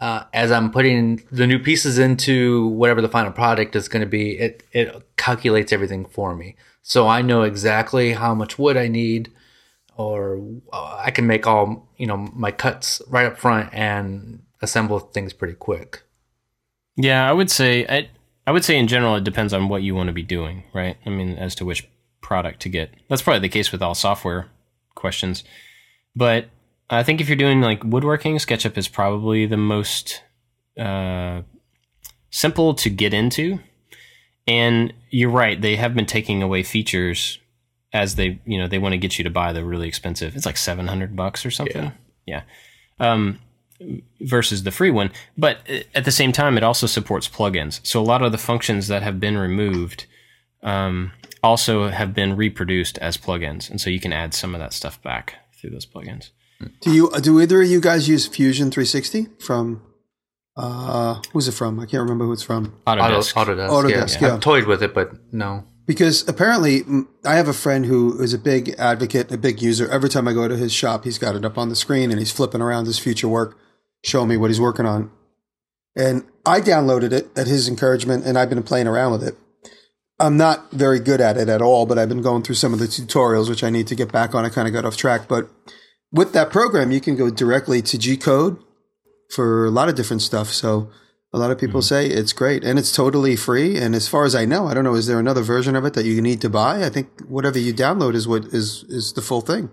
uh, 0.00 0.24
as 0.32 0.50
I'm 0.50 0.72
putting 0.72 1.22
the 1.30 1.46
new 1.46 1.58
pieces 1.58 1.98
into 1.98 2.66
whatever 2.68 3.00
the 3.00 3.08
final 3.08 3.30
product 3.30 3.76
is 3.76 3.88
going 3.88 4.02
to 4.02 4.08
be, 4.08 4.38
it, 4.38 4.64
it 4.72 5.16
calculates 5.16 5.72
everything 5.72 6.04
for 6.06 6.34
me. 6.34 6.56
So 6.82 7.06
I 7.06 7.22
know 7.22 7.42
exactly 7.42 8.12
how 8.12 8.34
much 8.34 8.58
wood 8.58 8.76
I 8.76 8.88
need, 8.88 9.32
or 9.96 10.42
uh, 10.72 11.02
I 11.04 11.10
can 11.12 11.26
make 11.26 11.46
all 11.46 11.88
you 11.96 12.06
know 12.06 12.16
my 12.16 12.50
cuts 12.50 13.00
right 13.08 13.26
up 13.26 13.38
front 13.38 13.72
and 13.72 14.42
assemble 14.60 14.98
things 14.98 15.32
pretty 15.32 15.54
quick. 15.54 16.02
Yeah, 16.96 17.28
I 17.28 17.32
would 17.32 17.50
say 17.50 18.08
I 18.46 18.52
would 18.52 18.64
say 18.64 18.78
in 18.78 18.88
general 18.88 19.16
it 19.16 19.24
depends 19.24 19.52
on 19.52 19.68
what 19.68 19.82
you 19.82 19.94
want 19.94 20.08
to 20.08 20.12
be 20.12 20.22
doing, 20.22 20.64
right? 20.74 20.96
I 21.06 21.10
mean, 21.10 21.36
as 21.36 21.54
to 21.56 21.64
which 21.64 21.88
product 22.20 22.60
to 22.60 22.68
get. 22.68 22.90
That's 23.08 23.22
probably 23.22 23.40
the 23.40 23.48
case 23.48 23.72
with 23.72 23.82
all 23.82 23.94
software 23.94 24.48
questions. 24.94 25.44
But 26.16 26.46
I 26.90 27.02
think 27.02 27.20
if 27.20 27.28
you're 27.28 27.36
doing 27.36 27.60
like 27.60 27.82
woodworking, 27.84 28.36
SketchUp 28.36 28.76
is 28.76 28.88
probably 28.88 29.46
the 29.46 29.56
most 29.56 30.22
uh, 30.78 31.42
simple 32.30 32.74
to 32.74 32.90
get 32.90 33.14
into. 33.14 33.60
And 34.46 34.92
you're 35.10 35.30
right; 35.30 35.60
they 35.60 35.76
have 35.76 35.94
been 35.94 36.06
taking 36.06 36.42
away 36.42 36.62
features 36.62 37.38
as 37.94 38.16
they 38.16 38.40
you 38.44 38.58
know 38.58 38.66
they 38.66 38.78
want 38.78 38.92
to 38.92 38.98
get 38.98 39.16
you 39.16 39.24
to 39.24 39.30
buy 39.30 39.54
the 39.54 39.64
really 39.64 39.88
expensive. 39.88 40.36
It's 40.36 40.44
like 40.44 40.58
seven 40.58 40.86
hundred 40.86 41.16
bucks 41.16 41.46
or 41.46 41.50
something. 41.50 41.92
Yeah. 42.26 42.42
Um, 43.00 43.38
versus 44.20 44.62
the 44.62 44.70
free 44.70 44.90
one, 44.90 45.10
but 45.36 45.58
at 45.94 46.04
the 46.04 46.10
same 46.10 46.32
time, 46.32 46.56
it 46.56 46.62
also 46.62 46.86
supports 46.86 47.28
plugins. 47.28 47.80
So 47.86 48.00
a 48.00 48.02
lot 48.02 48.22
of 48.22 48.32
the 48.32 48.38
functions 48.38 48.88
that 48.88 49.02
have 49.02 49.20
been 49.20 49.36
removed 49.36 50.06
um, 50.62 51.12
also 51.42 51.88
have 51.88 52.14
been 52.14 52.36
reproduced 52.36 52.98
as 52.98 53.16
plugins, 53.16 53.70
and 53.70 53.80
so 53.80 53.90
you 53.90 54.00
can 54.00 54.12
add 54.12 54.34
some 54.34 54.54
of 54.54 54.60
that 54.60 54.72
stuff 54.72 55.02
back 55.02 55.34
through 55.60 55.70
those 55.70 55.86
plugins. 55.86 56.30
Do 56.80 56.92
you 56.92 57.10
do 57.20 57.40
either 57.40 57.62
of 57.62 57.68
you 57.68 57.80
guys 57.80 58.08
use 58.08 58.26
Fusion 58.26 58.70
360 58.70 59.28
from? 59.38 59.82
Uh, 60.56 61.20
who's 61.32 61.48
it 61.48 61.52
from? 61.52 61.80
I 61.80 61.86
can't 61.86 62.02
remember 62.02 62.24
who 62.24 62.32
it's 62.32 62.42
from. 62.42 62.80
Autodesk. 62.86 63.34
Autodesk. 63.34 63.68
Autodesk, 63.68 64.20
yeah. 64.20 64.28
yeah. 64.28 64.34
I've 64.34 64.40
toyed 64.40 64.66
with 64.66 64.82
it, 64.82 64.94
but 64.94 65.12
no. 65.32 65.64
Because 65.86 66.26
apparently, 66.28 66.82
I 67.24 67.34
have 67.34 67.48
a 67.48 67.52
friend 67.52 67.84
who 67.84 68.22
is 68.22 68.32
a 68.32 68.38
big 68.38 68.70
advocate, 68.78 69.30
a 69.30 69.36
big 69.36 69.60
user. 69.60 69.88
Every 69.90 70.08
time 70.08 70.26
I 70.26 70.32
go 70.32 70.48
to 70.48 70.56
his 70.56 70.72
shop, 70.72 71.04
he's 71.04 71.18
got 71.18 71.34
it 71.34 71.44
up 71.44 71.58
on 71.58 71.68
the 71.68 71.76
screen 71.76 72.10
and 72.10 72.18
he's 72.18 72.32
flipping 72.32 72.62
around 72.62 72.86
his 72.86 72.98
future 72.98 73.28
work, 73.28 73.58
showing 74.04 74.28
me 74.28 74.36
what 74.36 74.50
he's 74.50 74.60
working 74.60 74.86
on. 74.86 75.10
And 75.96 76.24
I 76.44 76.60
downloaded 76.60 77.12
it 77.12 77.36
at 77.36 77.46
his 77.46 77.68
encouragement, 77.68 78.24
and 78.24 78.38
I've 78.38 78.50
been 78.50 78.62
playing 78.62 78.86
around 78.86 79.12
with 79.12 79.24
it. 79.24 79.36
I'm 80.20 80.36
not 80.36 80.70
very 80.70 81.00
good 81.00 81.20
at 81.20 81.36
it 81.36 81.48
at 81.48 81.62
all, 81.62 81.86
but 81.86 81.98
I've 81.98 82.08
been 82.08 82.22
going 82.22 82.42
through 82.42 82.54
some 82.54 82.72
of 82.72 82.78
the 82.78 82.86
tutorials, 82.86 83.48
which 83.48 83.64
I 83.64 83.70
need 83.70 83.86
to 83.88 83.94
get 83.94 84.12
back 84.12 84.34
on. 84.34 84.44
I 84.44 84.48
kind 84.48 84.68
of 84.68 84.74
got 84.74 84.84
off 84.84 84.96
track, 84.96 85.26
but 85.26 85.48
with 86.12 86.32
that 86.32 86.50
program, 86.50 86.92
you 86.92 87.00
can 87.00 87.16
go 87.16 87.30
directly 87.30 87.82
to 87.82 87.98
G 87.98 88.16
Code 88.16 88.58
for 89.30 89.66
a 89.66 89.70
lot 89.70 89.88
of 89.88 89.96
different 89.96 90.22
stuff. 90.22 90.48
So 90.48 90.90
a 91.32 91.38
lot 91.38 91.50
of 91.50 91.58
people 91.58 91.80
hmm. 91.80 91.86
say 91.86 92.06
it's 92.06 92.32
great 92.32 92.62
and 92.62 92.78
it's 92.78 92.94
totally 92.94 93.34
free. 93.34 93.76
And 93.76 93.94
as 93.94 94.06
far 94.06 94.24
as 94.24 94.34
I 94.34 94.44
know, 94.44 94.68
I 94.68 94.74
don't 94.74 94.84
know, 94.84 94.94
is 94.94 95.08
there 95.08 95.18
another 95.18 95.42
version 95.42 95.74
of 95.74 95.84
it 95.84 95.94
that 95.94 96.04
you 96.04 96.22
need 96.22 96.40
to 96.42 96.48
buy? 96.48 96.84
I 96.84 96.90
think 96.90 97.08
whatever 97.22 97.58
you 97.58 97.74
download 97.74 98.14
is 98.14 98.28
what 98.28 98.44
is 98.46 98.84
is 98.88 99.12
the 99.14 99.22
full 99.22 99.40
thing. 99.40 99.70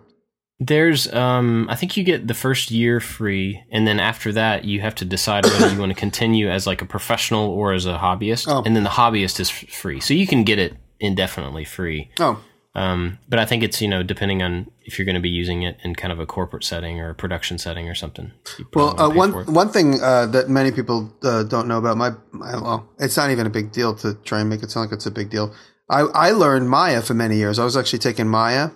There's, 0.63 1.12
um, 1.12 1.65
I 1.71 1.76
think 1.76 1.97
you 1.97 2.04
get 2.04 2.28
the 2.28 2.36
first 2.36 2.69
year 2.69 3.00
free, 3.00 3.63
and 3.71 3.88
then 3.88 4.00
after 4.00 4.32
that, 4.34 4.63
you 4.63 4.80
have 4.82 4.93
to 4.95 5.06
decide 5.06 5.43
whether 5.43 5.74
you 5.74 5.80
want 5.80 5.89
to 5.91 5.97
continue 6.00 6.52
as 6.52 6.67
like 6.67 6.84
a 6.84 6.86
professional 6.86 7.50
or 7.50 7.74
as 7.74 7.88
a 7.88 7.97
hobbyist. 7.97 8.45
Oh. 8.47 8.62
And 8.63 8.76
then 8.76 8.84
the 8.84 8.91
hobbyist 8.91 9.39
is 9.39 9.50
f- 9.50 9.69
free, 9.69 10.00
so 10.00 10.13
you 10.13 10.28
can 10.28 10.43
get 10.43 10.60
it 10.60 10.76
indefinitely 11.00 11.65
free. 11.65 12.12
Oh, 12.19 12.39
Um, 12.76 13.17
but 13.28 13.39
I 13.39 13.45
think 13.45 13.63
it's 13.63 13.82
you 13.82 13.88
know 13.88 14.04
depending 14.04 14.43
on 14.43 14.69
if 14.86 15.00
you're 15.00 15.06
going 15.06 15.15
to 15.15 15.21
be 15.21 15.30
using 15.30 15.63
it 15.63 15.78
in 15.84 15.95
kind 15.95 16.13
of 16.13 16.19
a 16.19 16.28
corporate 16.28 16.63
setting 16.63 17.00
or 17.02 17.10
a 17.10 17.15
production 17.15 17.58
setting 17.58 17.89
or 17.89 17.95
something. 17.95 18.32
Well, 18.76 18.89
uh, 19.02 19.10
wanna 19.10 19.34
pay 19.34 19.39
for 19.39 19.43
one 19.45 19.54
one 19.54 19.69
thing 19.69 20.00
uh, 20.00 20.28
that 20.28 20.47
many 20.47 20.71
people 20.71 21.12
uh, 21.24 21.41
don't 21.41 21.67
know 21.67 21.80
about 21.80 21.97
my, 21.97 22.12
my 22.32 22.54
well, 22.62 22.88
it's 23.00 23.17
not 23.17 23.32
even 23.32 23.47
a 23.47 23.50
big 23.50 23.71
deal 23.71 23.95
to 23.95 24.13
try 24.24 24.39
and 24.41 24.47
make 24.50 24.62
it 24.62 24.69
sound 24.69 24.91
like 24.91 24.95
it's 24.95 25.08
a 25.08 25.12
big 25.12 25.32
deal. 25.32 25.54
I, 25.89 26.02
I 26.28 26.32
learned 26.32 26.69
Maya 26.69 27.02
for 27.02 27.13
many 27.13 27.36
years. 27.36 27.60
I 27.60 27.65
was 27.65 27.76
actually 27.76 28.00
taking 28.00 28.28
Maya 28.28 28.69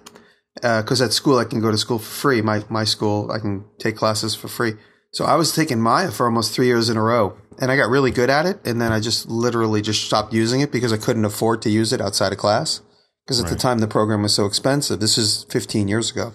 Uh, 0.63 0.81
because 0.81 1.01
at 1.01 1.11
school 1.11 1.37
I 1.37 1.43
can 1.43 1.59
go 1.59 1.71
to 1.71 1.77
school 1.77 1.99
for 1.99 2.05
free. 2.05 2.41
My 2.41 2.63
my 2.69 2.85
school 2.85 3.31
I 3.31 3.39
can 3.39 3.65
take 3.79 3.95
classes 3.95 4.35
for 4.35 4.47
free. 4.47 4.73
So 5.11 5.25
I 5.25 5.35
was 5.35 5.53
taking 5.53 5.79
Maya 5.79 6.11
for 6.11 6.25
almost 6.25 6.53
three 6.53 6.67
years 6.67 6.89
in 6.89 6.97
a 6.97 7.01
row, 7.01 7.37
and 7.59 7.71
I 7.71 7.77
got 7.77 7.89
really 7.89 8.11
good 8.11 8.29
at 8.29 8.45
it. 8.45 8.59
And 8.65 8.81
then 8.81 8.91
I 8.91 8.99
just 8.99 9.27
literally 9.27 9.81
just 9.81 10.03
stopped 10.03 10.33
using 10.33 10.61
it 10.61 10.71
because 10.71 10.91
I 10.91 10.97
couldn't 10.97 11.25
afford 11.25 11.61
to 11.63 11.69
use 11.69 11.93
it 11.93 12.01
outside 12.01 12.31
of 12.31 12.37
class. 12.37 12.81
Because 13.25 13.41
at 13.41 13.49
the 13.49 13.55
time 13.55 13.79
the 13.79 13.87
program 13.87 14.21
was 14.21 14.35
so 14.35 14.45
expensive. 14.45 14.99
This 14.99 15.17
is 15.17 15.45
15 15.49 15.87
years 15.87 16.11
ago. 16.11 16.33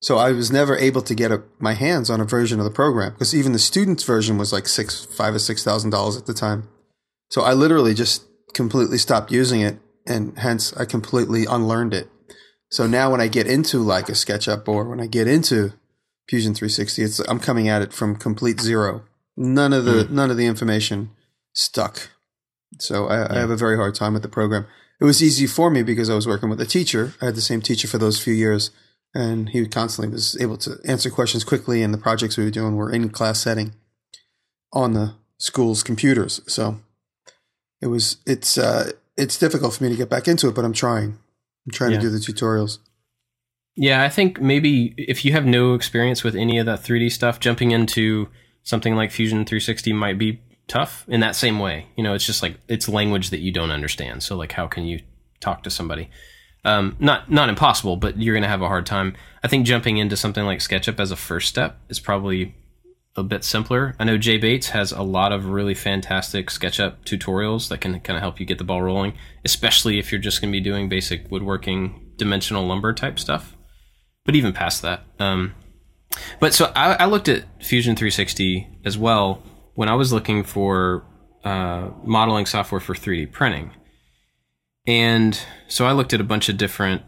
So 0.00 0.18
I 0.18 0.32
was 0.32 0.50
never 0.50 0.76
able 0.76 1.02
to 1.02 1.14
get 1.14 1.32
a, 1.32 1.42
my 1.58 1.74
hands 1.74 2.10
on 2.10 2.20
a 2.20 2.24
version 2.24 2.58
of 2.58 2.64
the 2.64 2.70
program 2.70 3.12
because 3.12 3.34
even 3.34 3.52
the 3.52 3.58
students 3.58 4.04
version 4.04 4.38
was 4.38 4.52
like 4.52 4.68
six, 4.68 5.04
five 5.04 5.34
or 5.34 5.38
six 5.38 5.64
thousand 5.64 5.90
dollars 5.90 6.16
at 6.16 6.26
the 6.26 6.34
time. 6.34 6.68
So 7.30 7.42
I 7.42 7.54
literally 7.54 7.94
just 7.94 8.24
completely 8.54 8.98
stopped 8.98 9.32
using 9.32 9.60
it, 9.60 9.78
and 10.06 10.38
hence 10.38 10.72
I 10.76 10.84
completely 10.84 11.44
unlearned 11.44 11.92
it. 11.94 12.08
So 12.70 12.86
now 12.86 13.10
when 13.10 13.20
I 13.20 13.28
get 13.28 13.46
into 13.46 13.78
like 13.78 14.08
a 14.08 14.12
SketchUp 14.12 14.66
or 14.68 14.84
when 14.84 15.00
I 15.00 15.06
get 15.06 15.28
into 15.28 15.72
Fusion 16.28 16.54
360, 16.54 17.02
it's 17.02 17.18
I'm 17.20 17.40
coming 17.40 17.68
at 17.68 17.82
it 17.82 17.92
from 17.92 18.16
complete 18.16 18.60
zero. 18.60 19.04
None 19.36 19.72
of 19.72 19.84
the 19.84 20.08
none 20.10 20.30
of 20.30 20.36
the 20.36 20.46
information 20.46 21.10
stuck. 21.52 22.10
So 22.78 23.06
I, 23.06 23.34
I 23.34 23.38
have 23.38 23.50
a 23.50 23.56
very 23.56 23.76
hard 23.76 23.94
time 23.94 24.14
with 24.14 24.22
the 24.22 24.28
program. 24.28 24.66
It 25.00 25.04
was 25.04 25.22
easy 25.22 25.46
for 25.46 25.70
me 25.70 25.82
because 25.82 26.10
I 26.10 26.14
was 26.14 26.26
working 26.26 26.48
with 26.48 26.60
a 26.60 26.66
teacher. 26.66 27.12
I 27.20 27.26
had 27.26 27.34
the 27.34 27.42
same 27.42 27.60
teacher 27.60 27.86
for 27.86 27.98
those 27.98 28.22
few 28.22 28.32
years, 28.32 28.70
and 29.14 29.50
he 29.50 29.66
constantly 29.66 30.12
was 30.12 30.40
able 30.40 30.56
to 30.58 30.78
answer 30.84 31.10
questions 31.10 31.44
quickly. 31.44 31.82
And 31.82 31.92
the 31.92 31.98
projects 31.98 32.36
we 32.36 32.44
were 32.44 32.50
doing 32.50 32.76
were 32.76 32.90
in 32.90 33.10
class 33.10 33.40
setting 33.40 33.74
on 34.72 34.94
the 34.94 35.14
school's 35.38 35.82
computers. 35.82 36.40
So 36.46 36.80
it 37.80 37.86
was 37.86 38.16
it's 38.26 38.58
uh, 38.58 38.92
it's 39.16 39.38
difficult 39.38 39.74
for 39.74 39.84
me 39.84 39.90
to 39.90 39.96
get 39.96 40.10
back 40.10 40.26
into 40.28 40.48
it, 40.48 40.54
but 40.54 40.64
I'm 40.64 40.72
trying. 40.72 41.18
I'm 41.66 41.72
trying 41.72 41.92
Yeah. 41.92 41.98
to 41.98 42.02
do 42.02 42.10
the 42.10 42.18
tutorials. 42.18 42.78
Yeah, 43.76 44.02
I 44.02 44.08
think 44.08 44.40
maybe 44.40 44.94
if 44.96 45.24
you 45.24 45.32
have 45.32 45.44
no 45.44 45.74
experience 45.74 46.24
with 46.24 46.34
any 46.34 46.58
of 46.58 46.66
that 46.66 46.80
3D 46.82 47.10
stuff, 47.12 47.40
jumping 47.40 47.72
into 47.72 48.28
something 48.62 48.94
like 48.96 49.10
Fusion 49.12 49.44
360 49.44 49.92
might 49.92 50.18
be 50.18 50.40
tough 50.66 51.04
in 51.08 51.20
that 51.20 51.36
same 51.36 51.58
way. 51.58 51.86
You 51.96 52.02
know, 52.02 52.14
it's 52.14 52.24
just 52.26 52.42
like 52.42 52.56
it's 52.68 52.88
language 52.88 53.30
that 53.30 53.40
you 53.40 53.52
don't 53.52 53.70
understand. 53.70 54.22
So 54.22 54.36
like 54.36 54.52
how 54.52 54.66
can 54.66 54.84
you 54.84 55.00
talk 55.40 55.62
to 55.64 55.70
somebody? 55.70 56.08
Um, 56.64 56.96
not 56.98 57.30
not 57.30 57.48
impossible, 57.48 57.96
but 57.96 58.20
you're 58.20 58.34
going 58.34 58.42
to 58.42 58.48
have 58.48 58.62
a 58.62 58.66
hard 58.68 58.86
time. 58.86 59.14
I 59.44 59.48
think 59.48 59.66
jumping 59.66 59.98
into 59.98 60.16
something 60.16 60.44
like 60.44 60.58
SketchUp 60.60 60.98
as 60.98 61.10
a 61.10 61.16
first 61.16 61.48
step 61.48 61.78
is 61.88 62.00
probably 62.00 62.54
a 63.16 63.22
bit 63.22 63.44
simpler. 63.44 63.94
I 63.98 64.04
know 64.04 64.18
Jay 64.18 64.38
Bates 64.38 64.70
has 64.70 64.92
a 64.92 65.02
lot 65.02 65.32
of 65.32 65.46
really 65.46 65.74
fantastic 65.74 66.48
SketchUp 66.48 67.04
tutorials 67.04 67.68
that 67.68 67.80
can 67.80 67.98
kind 68.00 68.16
of 68.16 68.22
help 68.22 68.38
you 68.38 68.46
get 68.46 68.58
the 68.58 68.64
ball 68.64 68.82
rolling, 68.82 69.14
especially 69.44 69.98
if 69.98 70.12
you're 70.12 70.20
just 70.20 70.40
going 70.40 70.52
to 70.52 70.56
be 70.56 70.62
doing 70.62 70.88
basic 70.88 71.30
woodworking, 71.30 72.12
dimensional 72.16 72.66
lumber 72.66 72.92
type 72.92 73.18
stuff 73.18 73.56
but 74.26 74.34
even 74.34 74.52
past 74.52 74.82
that. 74.82 75.04
Um, 75.18 75.54
but 76.40 76.52
so 76.52 76.70
I, 76.76 76.94
I 76.94 77.06
looked 77.06 77.28
at 77.28 77.44
Fusion 77.64 77.96
360 77.96 78.68
as 78.84 78.98
well 78.98 79.42
when 79.74 79.88
I 79.88 79.94
was 79.94 80.12
looking 80.12 80.42
for 80.42 81.04
uh, 81.44 81.90
modeling 82.04 82.44
software 82.44 82.80
for 82.80 82.94
3D 82.94 83.32
printing. 83.32 83.70
And 84.86 85.40
so 85.68 85.86
I 85.86 85.92
looked 85.92 86.12
at 86.12 86.20
a 86.20 86.24
bunch 86.24 86.48
of 86.48 86.56
different 86.56 87.02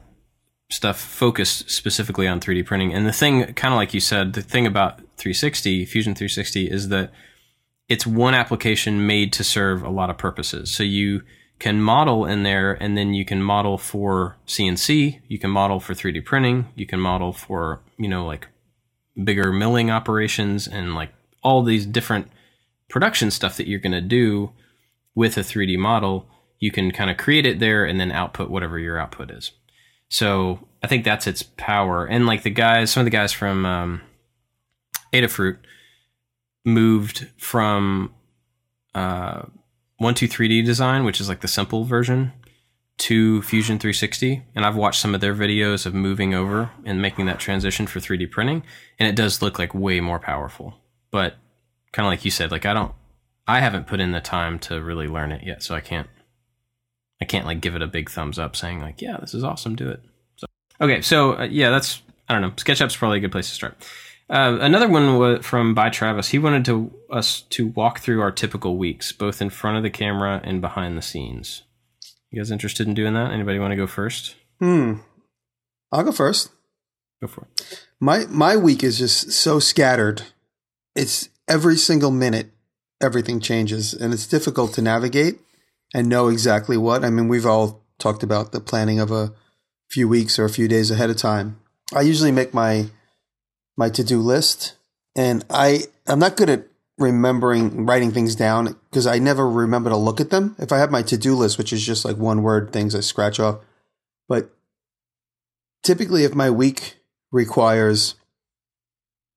stuff 0.70 0.98
focused 0.98 1.70
specifically 1.70 2.28
on 2.28 2.40
3D 2.40 2.64
printing. 2.64 2.94
And 2.94 3.06
the 3.06 3.12
thing, 3.12 3.52
kind 3.54 3.74
of 3.74 3.76
like 3.76 3.94
you 3.94 4.00
said, 4.00 4.32
the 4.34 4.42
thing 4.42 4.66
about 4.66 5.00
360, 5.18 5.84
Fusion 5.84 6.14
360, 6.14 6.70
is 6.70 6.88
that 6.88 7.12
it's 7.88 8.06
one 8.06 8.34
application 8.34 9.06
made 9.06 9.32
to 9.34 9.44
serve 9.44 9.82
a 9.82 9.90
lot 9.90 10.10
of 10.10 10.18
purposes. 10.18 10.70
So 10.70 10.82
you 10.82 11.22
can 11.58 11.80
model 11.80 12.24
in 12.24 12.42
there 12.42 12.72
and 12.74 12.96
then 12.96 13.14
you 13.14 13.24
can 13.24 13.42
model 13.42 13.78
for 13.78 14.36
CNC, 14.46 15.20
you 15.26 15.38
can 15.38 15.50
model 15.50 15.80
for 15.80 15.94
3D 15.94 16.24
printing, 16.24 16.68
you 16.76 16.86
can 16.86 17.00
model 17.00 17.32
for, 17.32 17.80
you 17.96 18.08
know, 18.08 18.24
like 18.24 18.46
bigger 19.22 19.52
milling 19.52 19.90
operations 19.90 20.68
and 20.68 20.94
like 20.94 21.12
all 21.42 21.62
these 21.62 21.86
different 21.86 22.28
production 22.88 23.30
stuff 23.30 23.56
that 23.56 23.66
you're 23.66 23.80
going 23.80 23.92
to 23.92 24.00
do 24.00 24.52
with 25.14 25.36
a 25.36 25.40
3D 25.40 25.76
model. 25.78 26.28
You 26.60 26.70
can 26.70 26.92
kind 26.92 27.10
of 27.10 27.16
create 27.16 27.46
it 27.46 27.58
there 27.58 27.84
and 27.84 27.98
then 27.98 28.12
output 28.12 28.50
whatever 28.50 28.78
your 28.78 28.98
output 28.98 29.30
is. 29.30 29.52
So 30.08 30.66
I 30.82 30.86
think 30.86 31.04
that's 31.04 31.26
its 31.26 31.42
power. 31.42 32.06
And 32.06 32.26
like 32.26 32.42
the 32.42 32.50
guys, 32.50 32.90
some 32.90 33.00
of 33.00 33.04
the 33.04 33.10
guys 33.10 33.32
from 33.32 33.66
um, 33.66 34.00
Adafruit 35.12 35.58
moved 36.64 37.28
from 37.38 38.12
uh, 38.94 39.42
123D 40.00 40.64
design, 40.64 41.04
which 41.04 41.20
is 41.20 41.28
like 41.28 41.40
the 41.40 41.48
simple 41.48 41.84
version, 41.84 42.32
to 42.98 43.42
Fusion 43.42 43.78
360. 43.78 44.42
And 44.54 44.64
I've 44.64 44.76
watched 44.76 45.00
some 45.00 45.14
of 45.14 45.20
their 45.20 45.34
videos 45.34 45.86
of 45.86 45.94
moving 45.94 46.34
over 46.34 46.70
and 46.84 47.00
making 47.00 47.26
that 47.26 47.38
transition 47.38 47.86
for 47.86 48.00
3D 48.00 48.30
printing. 48.30 48.62
And 48.98 49.08
it 49.08 49.16
does 49.16 49.40
look 49.40 49.58
like 49.58 49.74
way 49.74 50.00
more 50.00 50.18
powerful. 50.18 50.74
But 51.10 51.36
kind 51.92 52.06
of 52.06 52.10
like 52.10 52.24
you 52.24 52.30
said, 52.30 52.50
like 52.50 52.66
I 52.66 52.74
don't, 52.74 52.92
I 53.46 53.60
haven't 53.60 53.86
put 53.86 54.00
in 54.00 54.12
the 54.12 54.20
time 54.20 54.58
to 54.60 54.82
really 54.82 55.08
learn 55.08 55.32
it 55.32 55.44
yet. 55.44 55.62
So 55.62 55.74
I 55.74 55.80
can't, 55.80 56.08
I 57.20 57.24
can't 57.24 57.46
like 57.46 57.60
give 57.60 57.74
it 57.74 57.82
a 57.82 57.86
big 57.86 58.10
thumbs 58.10 58.38
up 58.38 58.54
saying 58.54 58.80
like, 58.80 59.00
yeah, 59.00 59.16
this 59.20 59.34
is 59.34 59.42
awesome, 59.42 59.74
do 59.74 59.88
it. 59.88 60.02
So, 60.36 60.46
okay. 60.80 61.00
So 61.00 61.38
uh, 61.38 61.44
yeah, 61.44 61.70
that's, 61.70 62.02
I 62.28 62.34
don't 62.34 62.42
know. 62.42 62.50
SketchUp's 62.50 62.96
probably 62.96 63.18
a 63.18 63.20
good 63.20 63.32
place 63.32 63.48
to 63.48 63.54
start. 63.54 63.76
Uh, 64.30 64.58
another 64.60 64.88
one 64.88 65.18
wa- 65.18 65.40
from 65.40 65.74
by 65.74 65.88
Travis. 65.88 66.28
He 66.28 66.38
wanted 66.38 66.64
to 66.66 66.92
us 67.10 67.42
to 67.50 67.68
walk 67.68 68.00
through 68.00 68.20
our 68.20 68.30
typical 68.30 68.76
weeks, 68.76 69.10
both 69.12 69.40
in 69.40 69.48
front 69.50 69.78
of 69.78 69.82
the 69.82 69.90
camera 69.90 70.40
and 70.44 70.60
behind 70.60 70.98
the 70.98 71.02
scenes. 71.02 71.62
You 72.30 72.40
guys 72.40 72.50
interested 72.50 72.86
in 72.86 72.94
doing 72.94 73.14
that? 73.14 73.30
Anybody 73.30 73.58
want 73.58 73.72
to 73.72 73.76
go 73.76 73.86
first? 73.86 74.34
Hmm. 74.58 74.94
I'll 75.90 76.02
go 76.02 76.12
first. 76.12 76.50
Go 77.22 77.26
for 77.28 77.46
it. 77.56 77.86
My 78.00 78.26
my 78.26 78.56
week 78.56 78.84
is 78.84 78.98
just 78.98 79.32
so 79.32 79.58
scattered. 79.58 80.22
It's 80.94 81.30
every 81.48 81.76
single 81.76 82.10
minute 82.10 82.50
everything 83.00 83.40
changes 83.40 83.94
and 83.94 84.12
it's 84.12 84.26
difficult 84.26 84.74
to 84.74 84.82
navigate 84.82 85.38
and 85.94 86.08
know 86.08 86.28
exactly 86.28 86.76
what. 86.76 87.04
I 87.04 87.10
mean, 87.10 87.28
we've 87.28 87.46
all 87.46 87.84
talked 87.98 88.22
about 88.22 88.52
the 88.52 88.60
planning 88.60 89.00
of 89.00 89.10
a 89.10 89.32
few 89.88 90.08
weeks 90.08 90.38
or 90.38 90.44
a 90.44 90.50
few 90.50 90.68
days 90.68 90.90
ahead 90.90 91.08
of 91.10 91.16
time. 91.16 91.60
I 91.94 92.02
usually 92.02 92.32
make 92.32 92.52
my 92.52 92.86
my 93.78 93.88
to-do 93.88 94.20
list 94.20 94.74
and 95.16 95.44
I 95.48 95.84
I'm 96.06 96.18
not 96.18 96.36
good 96.36 96.50
at 96.50 96.66
remembering 96.98 97.86
writing 97.86 98.10
things 98.10 98.34
down 98.34 98.76
because 98.90 99.06
I 99.06 99.18
never 99.18 99.48
remember 99.48 99.88
to 99.90 99.96
look 99.96 100.20
at 100.20 100.30
them. 100.30 100.56
If 100.58 100.72
I 100.72 100.78
have 100.78 100.90
my 100.90 101.02
to-do 101.02 101.34
list, 101.34 101.56
which 101.56 101.72
is 101.72 101.86
just 101.86 102.04
like 102.04 102.16
one 102.16 102.42
word 102.42 102.72
things 102.72 102.94
I 102.94 103.00
scratch 103.00 103.38
off, 103.40 103.60
but 104.28 104.50
typically, 105.82 106.24
if 106.24 106.34
my 106.34 106.50
week 106.50 106.96
requires 107.30 108.16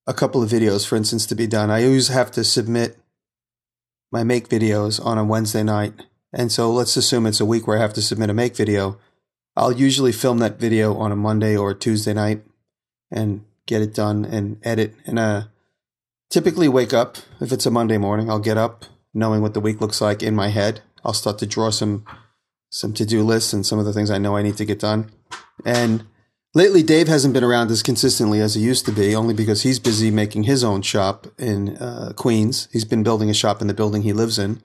a 0.07 0.13
couple 0.13 0.41
of 0.41 0.49
videos, 0.49 0.87
for 0.87 0.95
instance, 0.95 1.25
to 1.27 1.35
be 1.35 1.47
done, 1.47 1.69
I 1.69 1.85
always 1.85 2.07
have 2.07 2.31
to 2.31 2.43
submit 2.43 2.97
my 4.11 4.23
make 4.23 4.49
videos 4.49 5.03
on 5.03 5.17
a 5.17 5.23
Wednesday 5.23 5.63
night. 5.63 5.93
And 6.33 6.51
so 6.51 6.71
let's 6.71 6.97
assume 6.97 7.25
it's 7.25 7.39
a 7.39 7.45
week 7.45 7.67
where 7.67 7.77
I 7.77 7.81
have 7.81 7.93
to 7.93 8.01
submit 8.01 8.29
a 8.29 8.33
make 8.33 8.55
video. 8.55 8.97
I'll 9.55 9.71
usually 9.71 10.11
film 10.11 10.39
that 10.39 10.59
video 10.59 10.95
on 10.95 11.11
a 11.11 11.15
Monday 11.15 11.55
or 11.55 11.71
a 11.71 11.75
Tuesday 11.75 12.13
night 12.13 12.41
and 13.11 13.45
get 13.71 13.81
it 13.81 13.93
done 13.93 14.25
and 14.25 14.57
edit. 14.63 14.93
And 15.05 15.17
uh, 15.17 15.43
typically 16.29 16.67
wake 16.67 16.93
up 16.93 17.17
if 17.39 17.51
it's 17.51 17.65
a 17.65 17.71
Monday 17.71 17.97
morning. 17.97 18.29
I'll 18.29 18.39
get 18.39 18.57
up 18.57 18.85
knowing 19.13 19.41
what 19.41 19.53
the 19.53 19.61
week 19.61 19.79
looks 19.79 20.01
like 20.01 20.21
in 20.21 20.35
my 20.35 20.49
head. 20.49 20.81
I'll 21.05 21.13
start 21.13 21.39
to 21.39 21.47
draw 21.47 21.69
some 21.71 22.05
some 22.69 22.93
to 22.93 23.05
do 23.05 23.23
lists 23.23 23.51
and 23.53 23.65
some 23.65 23.79
of 23.79 23.85
the 23.85 23.93
things 23.93 24.09
I 24.09 24.17
know 24.17 24.37
I 24.37 24.43
need 24.43 24.57
to 24.57 24.65
get 24.65 24.79
done. 24.79 25.11
And 25.65 26.05
lately, 26.53 26.83
Dave 26.83 27.09
hasn't 27.09 27.33
been 27.33 27.43
around 27.43 27.69
as 27.69 27.83
consistently 27.83 28.39
as 28.39 28.55
he 28.55 28.61
used 28.61 28.85
to 28.85 28.93
be, 28.93 29.13
only 29.13 29.33
because 29.33 29.63
he's 29.63 29.79
busy 29.79 30.09
making 30.09 30.43
his 30.43 30.63
own 30.63 30.81
shop 30.81 31.27
in 31.37 31.77
uh, 31.77 32.13
Queens. 32.15 32.69
He's 32.71 32.85
been 32.85 33.03
building 33.03 33.29
a 33.29 33.33
shop 33.33 33.61
in 33.61 33.67
the 33.67 33.73
building 33.73 34.03
he 34.03 34.13
lives 34.13 34.39
in, 34.39 34.61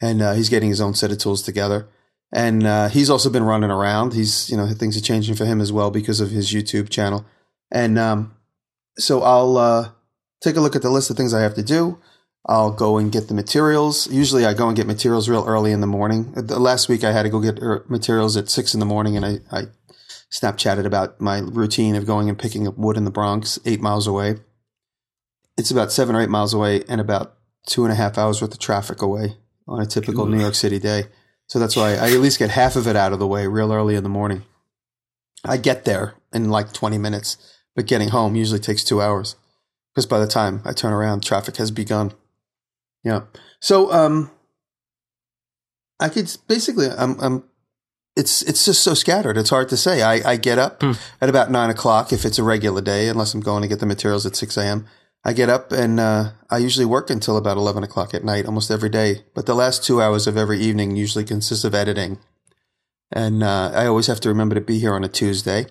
and 0.00 0.22
uh, 0.22 0.32
he's 0.32 0.48
getting 0.48 0.70
his 0.70 0.80
own 0.80 0.94
set 0.94 1.12
of 1.12 1.18
tools 1.18 1.42
together. 1.42 1.88
And 2.32 2.66
uh, 2.66 2.88
he's 2.88 3.10
also 3.10 3.28
been 3.28 3.44
running 3.44 3.70
around. 3.70 4.14
He's, 4.14 4.48
you 4.48 4.56
know, 4.56 4.66
things 4.68 4.96
are 4.96 5.02
changing 5.02 5.34
for 5.34 5.44
him 5.44 5.60
as 5.60 5.70
well 5.70 5.90
because 5.90 6.20
of 6.20 6.30
his 6.30 6.50
YouTube 6.50 6.88
channel. 6.88 7.26
And 7.70 7.98
um, 7.98 8.34
so 8.98 9.22
I'll 9.22 9.56
uh, 9.56 9.88
take 10.42 10.56
a 10.56 10.60
look 10.60 10.76
at 10.76 10.82
the 10.82 10.90
list 10.90 11.10
of 11.10 11.16
things 11.16 11.34
I 11.34 11.42
have 11.42 11.54
to 11.54 11.62
do. 11.62 11.98
I'll 12.46 12.72
go 12.72 12.98
and 12.98 13.12
get 13.12 13.28
the 13.28 13.34
materials. 13.34 14.10
Usually 14.10 14.44
I 14.44 14.52
go 14.52 14.66
and 14.66 14.76
get 14.76 14.86
materials 14.86 15.28
real 15.28 15.44
early 15.46 15.70
in 15.70 15.80
the 15.80 15.86
morning. 15.86 16.32
The 16.32 16.58
last 16.58 16.88
week 16.88 17.04
I 17.04 17.12
had 17.12 17.22
to 17.22 17.28
go 17.28 17.40
get 17.40 17.62
er, 17.62 17.84
materials 17.88 18.36
at 18.36 18.50
six 18.50 18.74
in 18.74 18.80
the 18.80 18.86
morning 18.86 19.16
and 19.16 19.24
I, 19.24 19.38
I 19.52 19.62
Snapchatted 20.32 20.86
about 20.86 21.20
my 21.20 21.40
routine 21.40 21.94
of 21.94 22.06
going 22.06 22.30
and 22.30 22.38
picking 22.38 22.66
up 22.66 22.78
wood 22.78 22.96
in 22.96 23.04
the 23.04 23.10
Bronx, 23.10 23.58
eight 23.66 23.82
miles 23.82 24.06
away. 24.06 24.36
It's 25.58 25.70
about 25.70 25.92
seven 25.92 26.16
or 26.16 26.22
eight 26.22 26.30
miles 26.30 26.54
away 26.54 26.84
and 26.88 27.02
about 27.02 27.34
two 27.66 27.84
and 27.84 27.92
a 27.92 27.96
half 27.96 28.16
hours 28.16 28.40
worth 28.40 28.54
of 28.54 28.58
traffic 28.58 29.02
away 29.02 29.36
on 29.68 29.82
a 29.82 29.84
typical 29.84 30.24
New 30.24 30.40
York 30.40 30.54
City 30.54 30.78
day. 30.78 31.04
So 31.48 31.58
that's 31.58 31.76
why 31.76 31.96
I 31.96 32.12
at 32.12 32.20
least 32.20 32.38
get 32.38 32.48
half 32.48 32.76
of 32.76 32.88
it 32.88 32.96
out 32.96 33.12
of 33.12 33.18
the 33.18 33.26
way 33.26 33.46
real 33.46 33.74
early 33.74 33.94
in 33.94 34.04
the 34.04 34.08
morning. 34.08 34.44
I 35.44 35.58
get 35.58 35.84
there 35.84 36.14
in 36.32 36.48
like 36.48 36.72
20 36.72 36.96
minutes, 36.96 37.36
but 37.74 37.86
getting 37.86 38.08
home 38.08 38.34
usually 38.36 38.60
takes 38.60 38.84
two 38.84 39.00
hours 39.00 39.36
because 39.94 40.06
by 40.06 40.18
the 40.18 40.26
time 40.26 40.62
I 40.64 40.72
turn 40.72 40.92
around, 40.92 41.22
traffic 41.22 41.56
has 41.56 41.70
begun. 41.70 42.12
Yeah. 43.04 43.22
So, 43.60 43.92
um, 43.92 44.30
I 46.00 46.08
could 46.08 46.34
basically, 46.48 46.88
I'm, 46.88 47.18
I'm, 47.20 47.44
it's, 48.16 48.42
it's 48.42 48.64
just 48.64 48.82
so 48.82 48.94
scattered. 48.94 49.36
It's 49.38 49.50
hard 49.50 49.68
to 49.70 49.76
say. 49.76 50.02
I, 50.02 50.32
I 50.32 50.36
get 50.36 50.58
up 50.58 50.82
Hmm. 50.82 50.92
at 51.20 51.28
about 51.28 51.50
nine 51.50 51.70
o'clock 51.70 52.12
if 52.12 52.24
it's 52.24 52.38
a 52.38 52.42
regular 52.42 52.80
day, 52.82 53.08
unless 53.08 53.34
I'm 53.34 53.40
going 53.40 53.62
to 53.62 53.68
get 53.68 53.80
the 53.80 53.86
materials 53.86 54.26
at 54.26 54.36
6 54.36 54.56
a.m. 54.56 54.86
I 55.24 55.32
get 55.32 55.48
up 55.48 55.70
and, 55.72 56.00
uh, 56.00 56.32
I 56.50 56.58
usually 56.58 56.84
work 56.86 57.08
until 57.08 57.36
about 57.36 57.56
11 57.56 57.84
o'clock 57.84 58.12
at 58.14 58.24
night 58.24 58.44
almost 58.46 58.70
every 58.70 58.88
day. 58.88 59.24
But 59.34 59.46
the 59.46 59.54
last 59.54 59.84
two 59.84 60.02
hours 60.02 60.26
of 60.26 60.36
every 60.36 60.58
evening 60.60 60.96
usually 60.96 61.24
consists 61.24 61.64
of 61.64 61.74
editing. 61.74 62.18
And, 63.12 63.42
uh, 63.42 63.70
I 63.74 63.86
always 63.86 64.08
have 64.08 64.20
to 64.20 64.28
remember 64.28 64.54
to 64.56 64.60
be 64.60 64.78
here 64.80 64.94
on 64.94 65.04
a 65.04 65.08
Tuesday. 65.08 65.66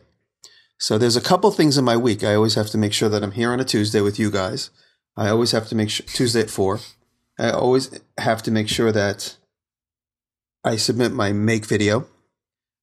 So 0.82 0.98
there's 0.98 1.16
a 1.16 1.22
couple 1.22 1.52
things 1.52 1.78
in 1.78 1.86
my 1.86 1.96
week. 1.96 2.24
I 2.24 2.34
always 2.34 2.56
have 2.56 2.72
to 2.72 2.78
make 2.78 2.92
sure 2.92 3.08
that 3.08 3.22
I'm 3.22 3.34
here 3.34 3.52
on 3.52 3.60
a 3.60 3.64
Tuesday 3.64 4.02
with 4.02 4.18
you 4.18 4.32
guys. 4.32 4.72
I 5.16 5.30
always 5.30 5.52
have 5.52 5.68
to 5.68 5.76
make 5.76 5.92
sure 5.92 6.08
Tuesday 6.08 6.42
at 6.42 6.50
four. 6.50 6.80
I 7.38 7.52
always 7.52 8.00
have 8.18 8.42
to 8.44 8.52
make 8.52 8.68
sure 8.68 8.92
that 8.92 9.38
I 10.64 10.78
submit 10.78 11.12
my 11.12 11.34
make 11.34 11.66
video, 11.68 12.08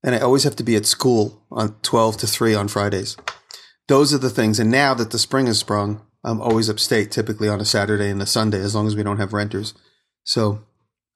and 0.05 0.15
I 0.15 0.21
always 0.21 0.45
have 0.45 0.55
to 0.57 0.63
be 0.63 0.77
at 0.77 0.87
school 0.87 1.45
on 1.51 1.75
twelve 1.83 2.17
to 2.19 2.29
three 2.29 2.55
on 2.55 2.69
Fridays. 2.69 3.17
Those 3.89 4.15
are 4.15 4.19
the 4.19 4.31
things. 4.31 4.61
And 4.61 4.71
now 4.71 4.95
that 4.95 5.11
the 5.11 5.19
spring 5.19 5.47
has 5.47 5.59
sprung, 5.59 6.01
I'm 6.23 6.41
always 6.41 6.71
upstate, 6.71 7.11
typically 7.11 7.49
on 7.49 7.61
a 7.61 7.65
Saturday 7.65 8.11
and 8.11 8.23
a 8.23 8.27
Sunday, 8.27 8.61
as 8.61 8.77
long 8.77 8.87
as 8.87 8.95
we 8.95 9.03
don't 9.03 9.19
have 9.19 9.33
renters. 9.33 9.75
So 10.23 10.61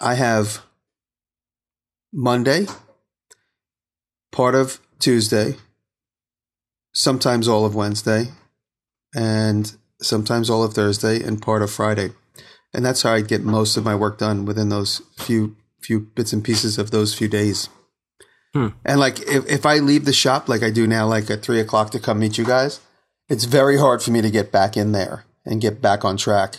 I 0.01 0.14
have 0.14 0.62
Monday, 2.12 2.66
part 4.33 4.57
of 4.57 4.81
Tuesday, 4.99 5.57
sometimes 6.93 7.49
all 7.49 7.65
of 7.65 7.75
Wednesday, 7.75 8.27
and 9.15 9.75
sometimes 10.01 10.51
all 10.51 10.63
of 10.65 10.75
Thursday, 10.75 11.23
and 11.23 11.43
part 11.43 11.63
of 11.63 11.71
Friday. 11.71 12.11
And 12.75 12.85
that's 12.85 13.03
how 13.03 13.13
I 13.13 13.21
get 13.21 13.43
most 13.43 13.77
of 13.77 13.85
my 13.85 13.95
work 13.95 14.19
done 14.19 14.45
within 14.45 14.69
those 14.69 15.03
few 15.17 15.57
few 15.81 16.01
bits 16.01 16.33
and 16.33 16.45
pieces 16.45 16.79
of 16.79 16.91
those 16.91 17.13
few 17.13 17.29
days. 17.29 17.69
Hmm. 18.55 18.69
And 18.85 19.01
like 19.01 19.21
if, 19.21 19.47
if 19.47 19.67
I 19.67 19.77
leave 19.77 20.05
the 20.05 20.13
shop 20.13 20.49
like 20.49 20.63
I 20.63 20.71
do 20.71 20.87
now, 20.87 21.07
like 21.07 21.31
at 21.31 21.43
three 21.43 21.61
o'clock 21.61 21.91
to 21.91 22.01
come 22.01 22.19
meet 22.19 22.39
you 22.39 22.45
guys, 22.45 22.81
it's 23.29 23.45
very 23.45 23.79
hard 23.79 24.03
for 24.03 24.11
me 24.11 24.23
to 24.23 24.31
get 24.31 24.53
back 24.53 24.77
in 24.77 24.93
there 24.93 25.25
and 25.45 25.61
get 25.61 25.81
back 25.81 26.05
on 26.05 26.17
track 26.17 26.59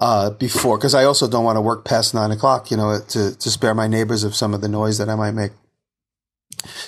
uh, 0.00 0.30
before 0.30 0.78
because 0.78 0.94
I 0.94 1.04
also 1.04 1.28
don't 1.28 1.44
want 1.44 1.56
to 1.56 1.60
work 1.62 1.84
past 1.84 2.14
nine 2.14 2.30
o'clock, 2.30 2.70
you 2.70 2.76
know, 2.76 3.00
to 3.08 3.36
to 3.36 3.50
spare 3.50 3.74
my 3.74 3.88
neighbors 3.88 4.24
of 4.24 4.34
some 4.34 4.54
of 4.54 4.60
the 4.60 4.68
noise 4.68 4.98
that 4.98 5.08
I 5.08 5.14
might 5.14 5.32
make. 5.32 5.52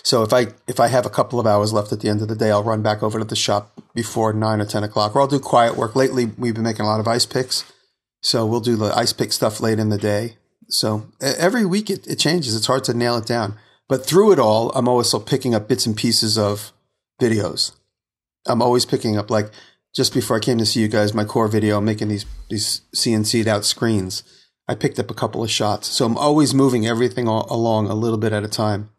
So 0.03 0.23
if 0.23 0.33
I 0.33 0.49
if 0.67 0.81
I 0.81 0.89
have 0.89 1.07
a 1.07 1.11
couple 1.11 1.39
of 1.39 1.47
hours 1.47 1.73
left 1.73 1.93
at 1.93 2.01
the 2.01 2.09
end 2.09 2.23
of 2.23 2.29
the 2.29 2.37
day, 2.37 2.51
I'll 2.51 2.63
run 2.63 2.83
back 2.83 3.03
over 3.03 3.19
to 3.19 3.25
the 3.25 3.37
shop 3.37 3.81
before 3.95 4.33
nine 4.33 4.61
or 4.61 4.65
ten 4.65 4.85
o'clock, 4.85 5.15
or 5.15 5.21
I'll 5.21 5.27
do 5.27 5.39
quiet 5.39 5.77
work. 5.77 5.95
Lately, 5.97 6.27
we've 6.39 6.55
been 6.55 6.65
making 6.65 6.85
a 6.85 6.89
lot 6.89 7.01
of 7.01 7.09
ice 7.09 7.27
picks, 7.27 7.65
so 8.21 8.47
we'll 8.47 8.61
do 8.61 8.77
the 8.77 8.97
ice 8.97 9.13
pick 9.13 9.33
stuff 9.33 9.61
late 9.61 9.79
in 9.79 9.89
the 9.89 9.99
day. 9.99 10.37
So 10.69 11.07
every 11.21 11.65
week 11.65 11.91
it, 11.91 12.07
it 12.07 12.19
changes. 12.19 12.55
It's 12.55 12.67
hard 12.67 12.85
to 12.85 12.95
nail 12.95 13.17
it 13.17 13.27
down, 13.27 13.57
but 13.89 14.07
through 14.07 14.33
it 14.33 14.39
all, 14.39 14.71
I'm 14.71 14.89
always 14.89 15.09
still 15.09 15.21
picking 15.21 15.55
up 15.55 15.69
bits 15.69 15.87
and 15.87 15.97
pieces 15.97 16.39
of 16.39 16.73
videos. 17.21 17.73
I'm 18.47 18.63
always 18.63 18.85
picking 18.85 19.19
up 19.19 19.31
like 19.31 19.51
just 19.95 20.15
before 20.15 20.37
I 20.37 20.41
came 20.41 20.59
to 20.59 20.67
see 20.67 20.81
you 20.81 20.89
guys, 20.89 21.15
my 21.15 21.25
core 21.25 21.49
video, 21.49 21.79
I'm 21.79 21.85
making 21.85 22.09
these 22.09 22.27
these 22.49 22.83
CNC'd 22.95 23.49
out 23.49 23.65
screens. 23.65 24.23
I 24.69 24.77
picked 24.77 25.01
up 25.01 25.11
a 25.11 25.15
couple 25.15 25.43
of 25.43 25.51
shots, 25.51 25.89
so 25.89 26.07
I'm 26.07 26.17
always 26.17 26.55
moving 26.55 26.87
everything 26.87 27.27
along 27.27 27.89
a 27.89 27.95
little 27.95 28.19
bit 28.19 28.33
at 28.33 28.45
a 28.45 28.49
time. 28.49 28.91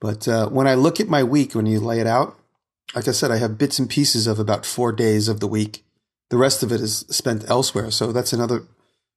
But 0.00 0.28
uh, 0.28 0.48
when 0.48 0.66
I 0.66 0.74
look 0.74 1.00
at 1.00 1.08
my 1.08 1.22
week, 1.22 1.54
when 1.54 1.66
you 1.66 1.80
lay 1.80 2.00
it 2.00 2.06
out, 2.06 2.38
like 2.94 3.08
I 3.08 3.12
said, 3.12 3.30
I 3.30 3.38
have 3.38 3.58
bits 3.58 3.78
and 3.78 3.88
pieces 3.88 4.26
of 4.26 4.38
about 4.38 4.66
four 4.66 4.92
days 4.92 5.28
of 5.28 5.40
the 5.40 5.46
week. 5.46 5.84
The 6.30 6.36
rest 6.36 6.62
of 6.62 6.72
it 6.72 6.80
is 6.80 7.04
spent 7.08 7.48
elsewhere. 7.48 7.90
So 7.90 8.12
that's 8.12 8.32
another 8.32 8.62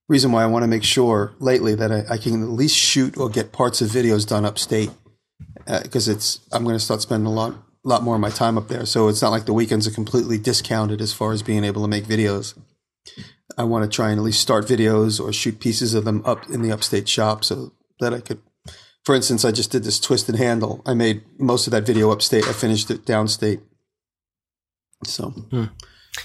reason 0.08 0.32
why 0.32 0.44
I 0.44 0.48
want 0.48 0.64
to 0.64 0.68
make 0.68 0.84
sure 0.84 1.34
lately 1.40 1.76
that 1.76 1.92
I, 1.92 2.14
I 2.14 2.18
can 2.18 2.42
at 2.42 2.50
least 2.50 2.76
shoot 2.76 3.18
or 3.18 3.30
get 3.30 3.52
parts 3.52 3.82
of 3.82 3.90
videos 3.90 4.28
done 4.28 4.46
upstate 4.46 4.90
because 5.84 6.08
it's 6.08 6.40
I'm 6.52 6.64
going 6.64 6.76
to 6.76 6.80
start 6.80 7.02
spending 7.02 7.28
a 7.28 7.32
lot 7.32 7.56
lot 7.84 8.04
more 8.04 8.16
of 8.16 8.22
my 8.22 8.30
time 8.30 8.58
up 8.58 8.68
there. 8.68 8.86
So 8.86 9.08
it's 9.08 9.22
not 9.22 9.30
like 9.30 9.46
the 9.46 9.54
weekends 9.54 9.88
are 9.88 9.92
completely 9.92 10.38
discounted 10.38 11.02
as 11.02 11.14
far 11.14 11.32
as 11.32 11.42
being 11.42 11.64
able 11.64 11.82
to 11.82 11.88
make 11.88 12.06
videos. 12.06 12.58
I 13.58 13.64
want 13.64 13.90
to 13.90 13.96
try 13.96 14.10
and 14.10 14.20
at 14.20 14.24
least 14.24 14.42
start 14.42 14.66
videos 14.66 15.20
or 15.20 15.32
shoot 15.32 15.60
pieces 15.60 15.94
of 15.94 16.06
them 16.06 16.22
up 16.26 16.50
in 16.50 16.62
the 16.62 16.72
upstate 16.72 17.08
shop 17.08 17.44
so 17.44 17.72
that 18.00 18.14
I 18.14 18.20
could 18.20 18.42
for 19.06 19.16
instance, 19.16 19.46
I 19.46 19.52
just 19.52 19.72
did 19.72 19.84
this 19.84 20.00
twisted 20.00 20.36
handle. 20.36 20.82
I 20.86 20.94
made 20.94 21.24
most 21.38 21.68
of 21.68 21.72
that 21.72 21.86
video 21.86 22.12
upstate. 22.12 22.48
I 22.48 22.54
finished 22.54 22.92
it 22.92 23.06
downstate. 23.06 23.62
So 25.06 25.30
hmm. 25.30 25.66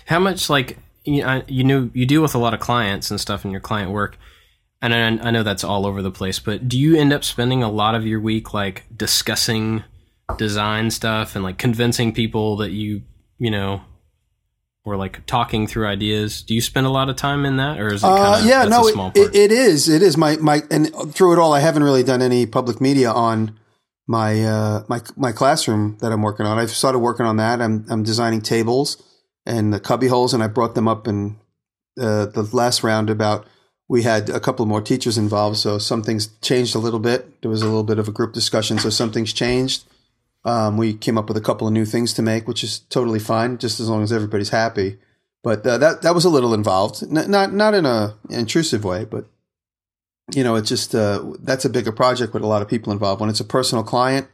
How 0.07 0.19
much 0.19 0.51
like 0.51 0.79
you, 1.05 1.25
I, 1.25 1.45
you 1.47 1.65
know 1.65 1.91
you 1.95 2.07
deal 2.07 2.23
with 2.23 2.35
a 2.35 2.39
lot 2.39 2.55
of 2.55 2.61
clients 2.61 3.11
and 3.11 3.21
stuff 3.21 3.45
in 3.45 3.51
your 3.51 3.61
client 3.61 3.91
work, 3.91 4.19
and 4.83 4.95
I, 4.95 5.29
I 5.29 5.31
know 5.31 5.43
that's 5.43 5.65
all 5.65 5.87
over 5.87 6.03
the 6.03 6.11
place. 6.11 6.39
But 6.39 6.69
do 6.69 6.79
you 6.79 6.97
end 6.97 7.13
up 7.13 7.25
spending 7.25 7.63
a 7.63 7.71
lot 7.71 7.95
of 7.95 8.07
your 8.07 8.21
week 8.21 8.53
like 8.53 8.85
discussing 8.97 9.85
design 10.37 10.91
stuff 10.91 11.37
and 11.37 11.45
like 11.45 11.59
convincing 11.59 12.13
people 12.13 12.57
that 12.57 12.71
you 12.73 13.03
you 13.39 13.51
know, 13.51 13.83
or 14.85 14.97
like 14.97 15.25
talking 15.27 15.67
through 15.67 15.87
ideas? 15.87 16.43
Do 16.43 16.55
you 16.55 16.61
spend 16.61 16.87
a 16.87 16.91
lot 16.91 17.09
of 17.09 17.17
time 17.17 17.45
in 17.45 17.57
that, 17.57 17.79
or 17.81 17.89
is 17.93 18.03
it 18.03 18.07
kind 18.07 18.19
Uh, 18.23 18.39
of 18.39 18.45
yeah, 18.47 18.65
no, 18.65 18.85
a 18.85 18.89
it, 18.89 18.93
small 18.93 19.11
part? 19.11 19.17
it, 19.17 19.35
it 19.35 19.53
is. 19.53 19.89
It 19.89 20.03
is 20.03 20.17
my 20.17 20.37
my 20.37 20.63
and 20.71 20.93
through 21.15 21.33
it 21.35 21.39
all, 21.39 21.53
I 21.53 21.61
haven't 21.61 21.83
really 21.83 22.03
done 22.03 22.23
any 22.23 22.47
public 22.47 22.81
media 22.81 23.11
on 23.11 23.59
my 24.07 24.45
uh, 24.45 24.83
my 24.89 25.01
my 25.17 25.33
classroom 25.33 25.97
that 26.01 26.13
I'm 26.13 26.23
working 26.23 26.47
on. 26.47 26.59
I've 26.59 26.71
started 26.71 26.99
working 26.99 27.27
on 27.27 27.37
that. 27.39 27.61
I'm 27.61 27.87
I'm 27.89 28.03
designing 28.03 28.41
tables 28.43 29.03
and 29.47 29.73
the 29.73 29.81
cubby 29.81 30.09
holes, 30.09 30.35
and 30.35 30.43
I 30.43 30.47
brought 30.49 30.75
them 30.75 30.89
up 30.89 31.09
in 31.09 31.37
uh, 31.99 32.27
the 32.27 32.49
last 32.53 32.83
round 32.83 33.11
about. 33.11 33.47
We 33.87 34.03
had 34.03 34.31
a 34.31 34.41
couple 34.41 34.65
more 34.65 34.81
teachers 34.81 35.19
involved, 35.19 35.59
so 35.59 35.77
some 35.77 36.03
things 36.03 36.29
changed 36.41 36.75
a 36.75 36.79
little 36.79 36.99
bit. 37.01 37.43
There 37.43 37.51
was 37.51 37.61
a 37.61 37.67
little 37.67 37.85
bit 37.85 37.99
of 37.99 38.09
a 38.09 38.13
group 38.13 38.33
discussion, 38.33 38.79
so 38.79 38.89
some 38.89 39.13
things 39.13 39.33
changed. 39.35 39.85
Um, 40.45 40.77
we 40.77 40.95
came 40.95 41.17
up 41.17 41.29
with 41.29 41.37
a 41.39 41.41
couple 41.43 41.67
of 41.67 41.73
new 41.73 41.87
things 41.87 42.13
to 42.15 42.23
make, 42.23 42.47
which 42.47 42.63
is 42.63 42.81
totally 42.91 43.19
fine, 43.19 43.57
just 43.59 43.81
as 43.81 43.89
long 43.89 44.03
as 44.03 44.13
everybody's 44.13 44.51
happy. 44.51 44.99
But 45.43 45.67
uh, 45.67 45.79
that 45.79 46.03
that 46.03 46.15
was 46.15 46.25
a 46.25 46.31
little 46.31 46.55
involved, 46.55 47.03
N- 47.03 47.31
not 47.31 47.53
not 47.53 47.75
in 47.75 47.87
a 47.87 48.17
intrusive 48.31 48.85
way, 48.85 49.05
but 49.05 49.27
you 50.35 50.43
know, 50.43 50.55
it's 50.57 50.69
just 50.69 50.95
uh, 50.95 51.23
that's 51.41 51.65
a 51.65 51.71
bigger 51.71 51.93
project 51.93 52.33
with 52.33 52.43
a 52.43 52.47
lot 52.47 52.63
of 52.63 52.69
people 52.69 52.93
involved. 52.93 53.21
When 53.21 53.31
it's 53.31 53.41
a 53.41 53.45
personal 53.45 53.85
client, 53.85 54.27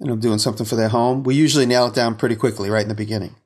and 0.00 0.10
I'm 0.10 0.20
doing 0.20 0.38
something 0.38 0.66
for 0.66 0.76
their 0.76 0.88
home, 0.88 1.22
we 1.22 1.34
usually 1.34 1.66
nail 1.66 1.86
it 1.86 1.94
down 1.94 2.16
pretty 2.16 2.36
quickly 2.36 2.70
right 2.70 2.82
in 2.82 2.88
the 2.88 2.94
beginning. 2.94 3.36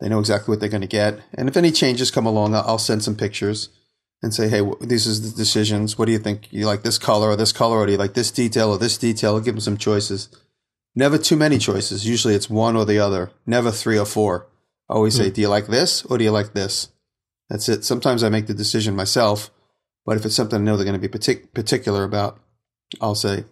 They 0.00 0.08
know 0.08 0.20
exactly 0.20 0.52
what 0.52 0.60
they're 0.60 0.68
going 0.68 0.82
to 0.82 0.86
get, 0.86 1.20
and 1.34 1.48
if 1.48 1.56
any 1.56 1.72
changes 1.72 2.10
come 2.10 2.26
along, 2.26 2.54
I'll 2.54 2.78
send 2.78 3.02
some 3.02 3.16
pictures 3.16 3.68
and 4.22 4.32
say, 4.32 4.48
"Hey, 4.48 4.60
wh- 4.60 4.78
these 4.80 5.06
is 5.06 5.28
the 5.28 5.36
decisions. 5.36 5.98
What 5.98 6.06
do 6.06 6.12
you 6.12 6.18
think? 6.18 6.52
You 6.52 6.66
like 6.66 6.82
this 6.82 6.98
color 6.98 7.28
or 7.30 7.36
this 7.36 7.52
color, 7.52 7.78
or 7.78 7.86
do 7.86 7.92
you 7.92 7.98
like 7.98 8.14
this 8.14 8.30
detail 8.30 8.70
or 8.70 8.78
this 8.78 8.96
detail?" 8.98 9.34
I'll 9.34 9.40
give 9.40 9.54
them 9.54 9.60
some 9.60 9.76
choices, 9.76 10.28
Never 10.98 11.18
too 11.18 11.36
many 11.36 11.58
choices. 11.58 12.08
Usually 12.08 12.34
it's 12.34 12.48
one 12.48 12.74
or 12.74 12.86
the 12.86 12.98
other. 12.98 13.30
Never 13.44 13.70
three 13.70 13.98
or 13.98 14.06
four. 14.06 14.48
I 14.88 14.94
always 14.94 15.14
say, 15.14 15.30
do 15.30 15.42
you 15.42 15.48
like 15.48 15.66
this 15.66 16.02
or 16.06 16.16
do 16.16 16.24
you 16.24 16.30
like 16.30 16.54
this? 16.54 16.88
That's 17.50 17.68
it. 17.68 17.84
Sometimes 17.84 18.24
I 18.24 18.30
make 18.30 18.46
the 18.46 18.54
decision 18.54 18.96
myself, 18.96 19.50
but 20.06 20.16
if 20.16 20.24
it's 20.24 20.34
something 20.34 20.60
I 20.60 20.64
know 20.64 20.76
they're 20.76 20.86
going 20.86 21.00
to 21.00 21.08
be 21.08 21.18
partic- 21.18 21.52
particular 21.52 22.02
about, 22.02 22.40
I'll 23.00 23.14
say, 23.14 23.44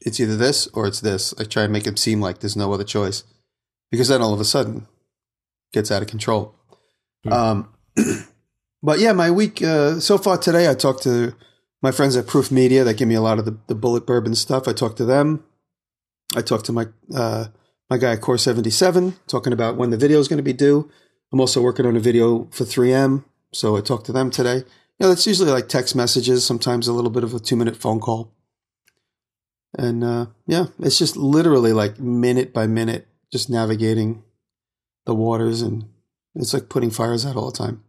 it's 0.00 0.20
either 0.20 0.36
this 0.36 0.68
or 0.68 0.86
it's 0.86 1.00
this. 1.00 1.34
I 1.40 1.44
try 1.44 1.64
and 1.64 1.72
make 1.72 1.86
it 1.86 1.98
seem 1.98 2.20
like 2.20 2.38
there's 2.38 2.56
no 2.56 2.72
other 2.72 2.84
choice 2.84 3.24
because 3.90 4.08
then 4.08 4.22
all 4.22 4.34
of 4.34 4.40
a 4.40 4.44
sudden 4.44 4.76
it 4.76 5.74
gets 5.74 5.90
out 5.90 6.02
of 6.02 6.08
control. 6.08 6.54
Um, 7.28 7.68
but 8.82 9.00
yeah, 9.00 9.12
my 9.12 9.30
week 9.30 9.62
uh, 9.62 9.98
so 9.98 10.18
far 10.18 10.38
today, 10.38 10.70
I 10.70 10.74
talked 10.74 11.02
to 11.02 11.34
my 11.82 11.90
friends 11.90 12.16
at 12.16 12.26
Proof 12.26 12.52
Media 12.52 12.84
that 12.84 12.96
give 12.96 13.08
me 13.08 13.14
a 13.16 13.20
lot 13.20 13.40
of 13.40 13.44
the, 13.44 13.58
the 13.66 13.74
Bulleit 13.74 14.06
bourbon 14.06 14.36
stuff. 14.36 14.68
I 14.68 14.72
talked 14.72 14.98
to 14.98 15.04
them. 15.04 15.42
I 16.36 16.42
talked 16.42 16.66
to 16.66 16.72
my 16.72 16.86
uh, 17.14 17.46
my 17.88 17.98
guy 17.98 18.12
at 18.12 18.20
Core 18.20 18.38
77 18.38 19.16
talking 19.26 19.52
about 19.52 19.76
when 19.76 19.90
the 19.90 19.96
video 19.96 20.18
is 20.18 20.28
going 20.28 20.36
to 20.38 20.42
be 20.42 20.52
due. 20.52 20.90
I'm 21.32 21.40
also 21.40 21.62
working 21.62 21.86
on 21.86 21.96
a 21.96 22.00
video 22.00 22.48
for 22.50 22.64
3M, 22.64 23.24
so 23.52 23.76
I 23.76 23.80
talked 23.80 24.06
to 24.06 24.12
them 24.12 24.30
today. 24.30 24.56
You 24.98 25.06
know, 25.06 25.10
it's 25.10 25.26
usually 25.26 25.50
like 25.50 25.68
text 25.68 25.96
messages, 25.96 26.44
sometimes 26.44 26.88
a 26.88 26.92
little 26.92 27.10
bit 27.10 27.24
of 27.24 27.34
a 27.34 27.40
two 27.40 27.56
minute 27.56 27.76
phone 27.76 28.00
call. 28.00 28.32
And 29.76 30.04
uh, 30.04 30.26
yeah, 30.46 30.66
it's 30.78 30.98
just 30.98 31.16
literally 31.16 31.72
like 31.72 31.98
minute 31.98 32.52
by 32.52 32.66
minute, 32.66 33.08
just 33.32 33.50
navigating 33.50 34.22
the 35.04 35.14
waters, 35.14 35.62
and 35.62 35.88
it's 36.34 36.54
like 36.54 36.68
putting 36.68 36.90
fires 36.90 37.26
out 37.26 37.36
all 37.36 37.50
the 37.50 37.56
time. 37.56 37.82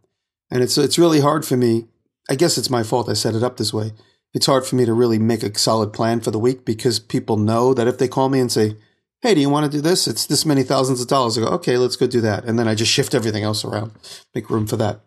And 0.50 0.62
it's 0.62 0.78
it's 0.78 0.98
really 0.98 1.20
hard 1.20 1.44
for 1.44 1.56
me. 1.56 1.86
I 2.30 2.34
guess 2.34 2.58
it's 2.58 2.70
my 2.70 2.82
fault. 2.82 3.08
I 3.08 3.14
set 3.14 3.34
it 3.34 3.42
up 3.42 3.56
this 3.56 3.72
way. 3.72 3.92
It's 4.34 4.46
hard 4.46 4.66
for 4.66 4.76
me 4.76 4.84
to 4.84 4.92
really 4.92 5.18
make 5.18 5.42
a 5.42 5.56
solid 5.58 5.92
plan 5.92 6.20
for 6.20 6.30
the 6.30 6.38
week 6.38 6.64
because 6.64 6.98
people 6.98 7.36
know 7.36 7.74
that 7.74 7.88
if 7.88 7.98
they 7.98 8.08
call 8.08 8.28
me 8.28 8.40
and 8.40 8.52
say, 8.52 8.76
"Hey, 9.22 9.34
do 9.34 9.40
you 9.40 9.48
want 9.48 9.70
to 9.70 9.76
do 9.76 9.80
this? 9.80 10.06
It's 10.06 10.26
this 10.26 10.44
many 10.44 10.62
thousands 10.62 11.00
of 11.00 11.08
dollars." 11.08 11.38
I 11.38 11.42
go, 11.42 11.48
"Okay, 11.48 11.78
let's 11.78 11.96
go 11.96 12.06
do 12.06 12.20
that," 12.20 12.44
and 12.44 12.58
then 12.58 12.68
I 12.68 12.74
just 12.74 12.92
shift 12.92 13.14
everything 13.14 13.42
else 13.42 13.64
around, 13.64 13.92
make 14.34 14.50
room 14.50 14.66
for 14.66 14.76
that. 14.76 15.00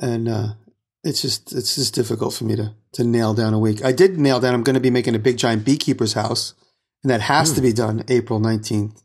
And 0.00 0.28
uh, 0.28 0.48
it's 1.04 1.22
just 1.22 1.52
it's 1.52 1.74
just 1.74 1.94
difficult 1.94 2.34
for 2.34 2.44
me 2.44 2.56
to 2.56 2.74
to 2.94 3.04
nail 3.04 3.34
down 3.34 3.54
a 3.54 3.58
week. 3.58 3.84
I 3.84 3.92
did 3.92 4.18
nail 4.18 4.40
down. 4.40 4.54
I'm 4.54 4.62
going 4.62 4.74
to 4.74 4.80
be 4.80 4.90
making 4.90 5.14
a 5.14 5.20
big 5.20 5.36
giant 5.36 5.64
beekeeper's 5.64 6.14
house, 6.14 6.54
and 7.02 7.10
that 7.10 7.22
has 7.22 7.52
to 7.52 7.60
be 7.60 7.72
done 7.72 8.04
April 8.08 8.40
19th, 8.40 9.02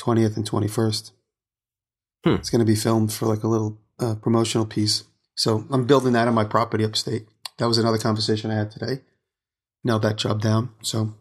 20th, 0.00 0.36
and 0.36 0.48
21st. 0.48 1.12
Hmm. 2.24 2.34
It's 2.34 2.50
going 2.50 2.60
to 2.60 2.64
be 2.64 2.76
filmed 2.76 3.12
for 3.12 3.26
like 3.26 3.42
a 3.42 3.48
little 3.48 3.80
uh, 3.98 4.14
promotional 4.16 4.66
piece. 4.66 5.04
So 5.34 5.66
I'm 5.70 5.86
building 5.86 6.12
that 6.12 6.28
on 6.28 6.34
my 6.34 6.44
property 6.44 6.84
upstate. 6.84 7.26
That 7.62 7.68
was 7.68 7.78
another 7.78 7.96
conversation 7.96 8.50
I 8.50 8.56
had 8.56 8.72
today. 8.72 9.02
Nailed 9.84 10.02
that 10.02 10.16
job 10.16 10.42
down. 10.42 10.70
So 10.82 11.14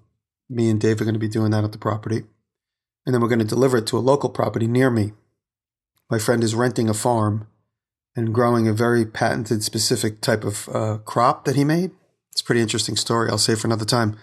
me 0.50 0.72
and 0.72 0.82
Dave 0.82 1.00
are 1.00 1.04
going 1.04 1.14
to 1.14 1.20
be 1.20 1.28
doing 1.28 1.52
that 1.52 1.64
at 1.64 1.72
the 1.72 1.78
property, 1.78 2.24
and 3.06 3.14
then 3.14 3.22
we're 3.22 3.28
going 3.28 3.38
to 3.38 3.46
deliver 3.46 3.78
it 3.78 3.86
to 3.88 3.98
a 4.00 4.00
local 4.00 4.28
property 4.28 4.66
near 4.66 4.90
me. 4.90 5.14
My 6.10 6.18
friend 6.18 6.44
is 6.44 6.56
renting 6.56 6.90
a 6.90 6.96
farm 6.96 7.46
and 8.16 8.34
growing 8.34 8.68
a 8.68 8.74
very 8.74 9.06
patented, 9.06 9.64
specific 9.64 10.20
type 10.20 10.44
of 10.44 10.68
uh, 10.70 10.98
crop 11.06 11.46
that 11.46 11.56
he 11.56 11.64
made. 11.64 11.92
It's 12.32 12.42
a 12.42 12.44
pretty 12.44 12.62
interesting 12.62 12.96
story. 12.96 13.30
I'll 13.30 13.38
save 13.38 13.60
for 13.60 13.68
another 13.68 13.86
time. 13.86 14.18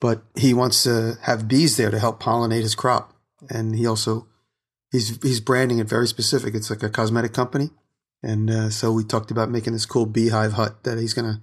But 0.00 0.24
he 0.34 0.52
wants 0.52 0.82
to 0.82 1.18
have 1.22 1.46
bees 1.46 1.76
there 1.76 1.92
to 1.92 2.00
help 2.00 2.20
pollinate 2.20 2.62
his 2.62 2.74
crop, 2.74 3.14
and 3.48 3.76
he 3.76 3.86
also 3.86 4.26
he's 4.90 5.22
he's 5.22 5.38
branding 5.38 5.78
it 5.78 5.88
very 5.88 6.08
specific. 6.08 6.56
It's 6.56 6.68
like 6.68 6.82
a 6.82 6.90
cosmetic 6.90 7.32
company, 7.32 7.70
and 8.24 8.50
uh, 8.50 8.70
so 8.70 8.90
we 8.90 9.04
talked 9.04 9.30
about 9.30 9.50
making 9.50 9.72
this 9.72 9.86
cool 9.86 10.06
beehive 10.06 10.54
hut 10.54 10.82
that 10.82 10.98
he's 10.98 11.14
gonna 11.14 11.42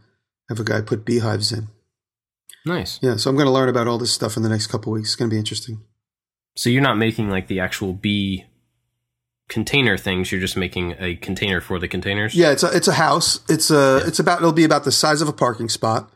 have 0.50 0.60
a 0.60 0.64
guy 0.64 0.82
put 0.82 1.06
beehives 1.06 1.52
in. 1.52 1.68
Nice. 2.66 3.00
Yeah, 3.02 3.16
so 3.16 3.30
I'm 3.30 3.38
gonna 3.38 3.52
learn 3.52 3.70
about 3.70 3.88
all 3.88 3.98
this 3.98 4.14
stuff 4.14 4.38
in 4.38 4.44
the 4.44 4.50
next 4.50 4.68
couple 4.68 4.92
weeks. 4.92 5.10
It's 5.10 5.16
gonna 5.16 5.30
be 5.30 5.38
interesting. 5.38 5.82
So 6.56 6.70
you're 6.70 6.82
not 6.82 6.98
making 6.98 7.30
like 7.30 7.48
the 7.48 7.60
actual 7.60 7.94
bee 7.94 8.46
container 9.50 9.98
things. 9.98 10.32
You're 10.32 10.42
just 10.42 10.58
making 10.58 10.96
a 11.00 11.16
container 11.16 11.62
for 11.62 11.80
the 11.80 11.88
containers. 11.88 12.36
Yeah, 12.36 12.52
it's 12.52 12.64
a 12.64 12.76
it's 12.76 12.88
a 12.88 12.94
house. 12.94 13.40
It's 13.50 13.72
a 13.72 14.04
it's 14.06 14.20
about 14.20 14.40
it'll 14.40 14.54
be 14.54 14.64
about 14.64 14.84
the 14.84 14.92
size 14.92 15.22
of 15.22 15.28
a 15.28 15.34
parking 15.34 15.70
spot, 15.70 16.12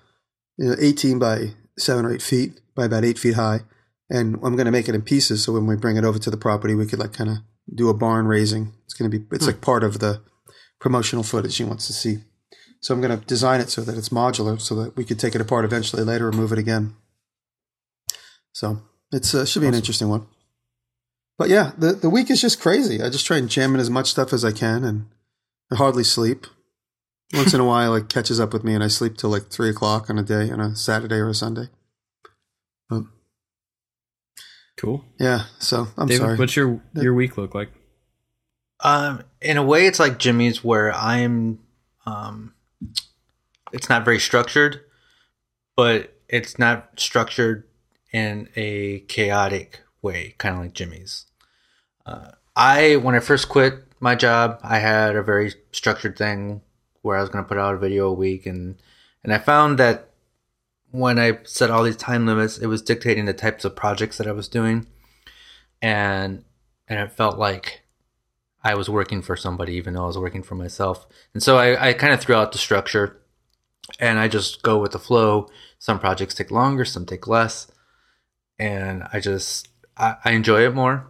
you 0.57 0.69
know, 0.69 0.75
eighteen 0.79 1.19
by 1.19 1.53
seven 1.77 2.05
or 2.05 2.13
eight 2.13 2.21
feet 2.21 2.59
by 2.75 2.85
about 2.85 3.05
eight 3.05 3.19
feet 3.19 3.35
high, 3.35 3.61
and 4.09 4.35
I'm 4.35 4.55
going 4.55 4.65
to 4.65 4.71
make 4.71 4.89
it 4.89 4.95
in 4.95 5.01
pieces. 5.01 5.43
So 5.43 5.53
when 5.53 5.65
we 5.65 5.75
bring 5.75 5.97
it 5.97 6.05
over 6.05 6.19
to 6.19 6.29
the 6.29 6.37
property, 6.37 6.75
we 6.75 6.85
could 6.85 6.99
like 6.99 7.13
kind 7.13 7.29
of 7.29 7.37
do 7.73 7.89
a 7.89 7.93
barn 7.93 8.25
raising. 8.25 8.73
It's 8.85 8.93
going 8.93 9.09
to 9.09 9.17
be 9.17 9.25
it's 9.31 9.45
hmm. 9.45 9.51
like 9.51 9.61
part 9.61 9.83
of 9.83 9.99
the 9.99 10.21
promotional 10.79 11.23
footage 11.23 11.57
he 11.57 11.63
wants 11.63 11.87
to 11.87 11.93
see. 11.93 12.19
So 12.81 12.93
I'm 12.93 13.01
going 13.01 13.17
to 13.17 13.25
design 13.25 13.61
it 13.61 13.69
so 13.69 13.81
that 13.81 13.95
it's 13.97 14.09
modular, 14.09 14.59
so 14.59 14.75
that 14.75 14.97
we 14.97 15.05
could 15.05 15.19
take 15.19 15.35
it 15.35 15.41
apart 15.41 15.65
eventually 15.65 16.03
later 16.03 16.27
and 16.27 16.37
move 16.37 16.51
it 16.51 16.57
again. 16.57 16.95
So 18.53 18.81
it 19.11 19.33
uh, 19.33 19.45
should 19.45 19.61
be 19.61 19.67
an 19.67 19.75
interesting 19.75 20.09
one. 20.09 20.25
But 21.37 21.49
yeah, 21.49 21.71
the 21.77 21.93
the 21.93 22.09
week 22.09 22.29
is 22.29 22.41
just 22.41 22.59
crazy. 22.59 23.01
I 23.01 23.09
just 23.09 23.25
try 23.25 23.37
and 23.37 23.49
jam 23.49 23.73
in 23.73 23.79
as 23.79 23.89
much 23.89 24.11
stuff 24.11 24.33
as 24.33 24.43
I 24.43 24.51
can, 24.51 24.83
and 24.83 25.07
I 25.71 25.75
hardly 25.75 26.03
sleep. 26.03 26.47
Once 27.33 27.53
in 27.53 27.61
a 27.61 27.65
while, 27.65 27.95
it 27.95 28.09
catches 28.09 28.39
up 28.39 28.51
with 28.51 28.63
me, 28.63 28.73
and 28.75 28.83
I 28.83 28.87
sleep 28.87 29.17
till 29.17 29.29
like 29.29 29.47
three 29.49 29.69
o'clock 29.69 30.09
on 30.09 30.17
a 30.17 30.23
day, 30.23 30.49
on 30.51 30.59
a 30.59 30.75
Saturday 30.75 31.15
or 31.15 31.29
a 31.29 31.33
Sunday. 31.33 31.69
But 32.89 33.03
Cool. 34.77 35.05
yeah, 35.19 35.45
so 35.59 35.87
I'm 35.97 36.07
David, 36.07 36.21
sorry. 36.21 36.37
what's 36.37 36.55
your 36.55 36.81
your 36.95 37.13
week 37.13 37.37
look 37.37 37.55
like? 37.55 37.69
Um, 38.79 39.23
in 39.41 39.57
a 39.57 39.63
way, 39.63 39.85
it's 39.85 39.99
like 39.99 40.17
Jimmy's, 40.17 40.63
where 40.63 40.93
I'm. 40.93 41.59
Um, 42.05 42.53
it's 43.71 43.89
not 43.89 44.05
very 44.05 44.19
structured, 44.19 44.81
but 45.75 46.13
it's 46.27 46.57
not 46.59 46.99
structured 46.99 47.65
in 48.11 48.49
a 48.55 48.99
chaotic 49.01 49.81
way, 50.01 50.35
kind 50.37 50.55
of 50.55 50.61
like 50.61 50.73
Jimmy's. 50.73 51.25
Uh, 52.05 52.31
I 52.55 52.97
when 52.97 53.15
I 53.15 53.19
first 53.19 53.49
quit 53.49 53.83
my 53.99 54.15
job, 54.15 54.59
I 54.63 54.79
had 54.79 55.15
a 55.15 55.23
very 55.23 55.53
structured 55.71 56.17
thing 56.17 56.61
where 57.01 57.17
I 57.17 57.21
was 57.21 57.29
going 57.29 57.43
to 57.43 57.47
put 57.47 57.57
out 57.57 57.75
a 57.75 57.79
video 57.79 58.07
a 58.07 58.13
week, 58.13 58.45
and 58.45 58.81
and 59.23 59.33
I 59.33 59.37
found 59.37 59.77
that 59.77 60.09
when 60.91 61.17
I 61.17 61.39
set 61.43 61.71
all 61.71 61.83
these 61.83 61.95
time 61.95 62.25
limits, 62.25 62.57
it 62.57 62.67
was 62.67 62.81
dictating 62.81 63.25
the 63.25 63.33
types 63.33 63.63
of 63.63 63.75
projects 63.75 64.17
that 64.17 64.27
I 64.27 64.33
was 64.33 64.47
doing, 64.47 64.87
and 65.81 66.43
and 66.87 66.99
it 66.99 67.11
felt 67.13 67.37
like 67.37 67.83
I 68.63 68.75
was 68.75 68.89
working 68.89 69.21
for 69.21 69.35
somebody, 69.35 69.73
even 69.73 69.93
though 69.93 70.03
I 70.03 70.07
was 70.07 70.17
working 70.17 70.43
for 70.43 70.55
myself. 70.55 71.07
And 71.33 71.41
so 71.41 71.57
I, 71.57 71.89
I 71.89 71.93
kind 71.93 72.13
of 72.13 72.21
threw 72.21 72.35
out 72.35 72.51
the 72.51 72.57
structure 72.57 73.21
and 73.99 74.19
I 74.19 74.27
just 74.27 74.61
go 74.61 74.77
with 74.77 74.91
the 74.91 74.99
flow. 74.99 75.49
Some 75.79 75.99
projects 75.99 76.35
take 76.35 76.51
longer, 76.51 76.85
some 76.85 77.05
take 77.05 77.27
less. 77.27 77.67
And 78.59 79.03
I 79.11 79.19
just, 79.19 79.69
I, 79.97 80.15
I 80.23 80.31
enjoy 80.31 80.65
it 80.65 80.75
more. 80.75 81.07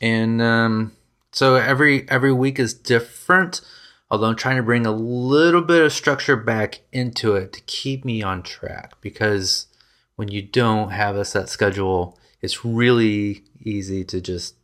And 0.00 0.42
um, 0.42 0.92
so 1.32 1.54
every 1.54 2.08
every 2.10 2.32
week 2.32 2.58
is 2.58 2.74
different, 2.74 3.62
although 4.10 4.26
I'm 4.26 4.36
trying 4.36 4.56
to 4.56 4.62
bring 4.62 4.84
a 4.84 4.92
little 4.92 5.62
bit 5.62 5.82
of 5.82 5.92
structure 5.92 6.36
back 6.36 6.82
into 6.92 7.34
it 7.34 7.54
to 7.54 7.60
keep 7.62 8.04
me 8.04 8.22
on 8.22 8.42
track. 8.42 8.94
Because 9.00 9.68
when 10.16 10.28
you 10.28 10.42
don't 10.42 10.90
have 10.90 11.16
a 11.16 11.24
set 11.24 11.48
schedule, 11.48 12.18
it's 12.42 12.64
really 12.64 13.44
easy 13.60 14.04
to 14.04 14.20
just 14.20 14.55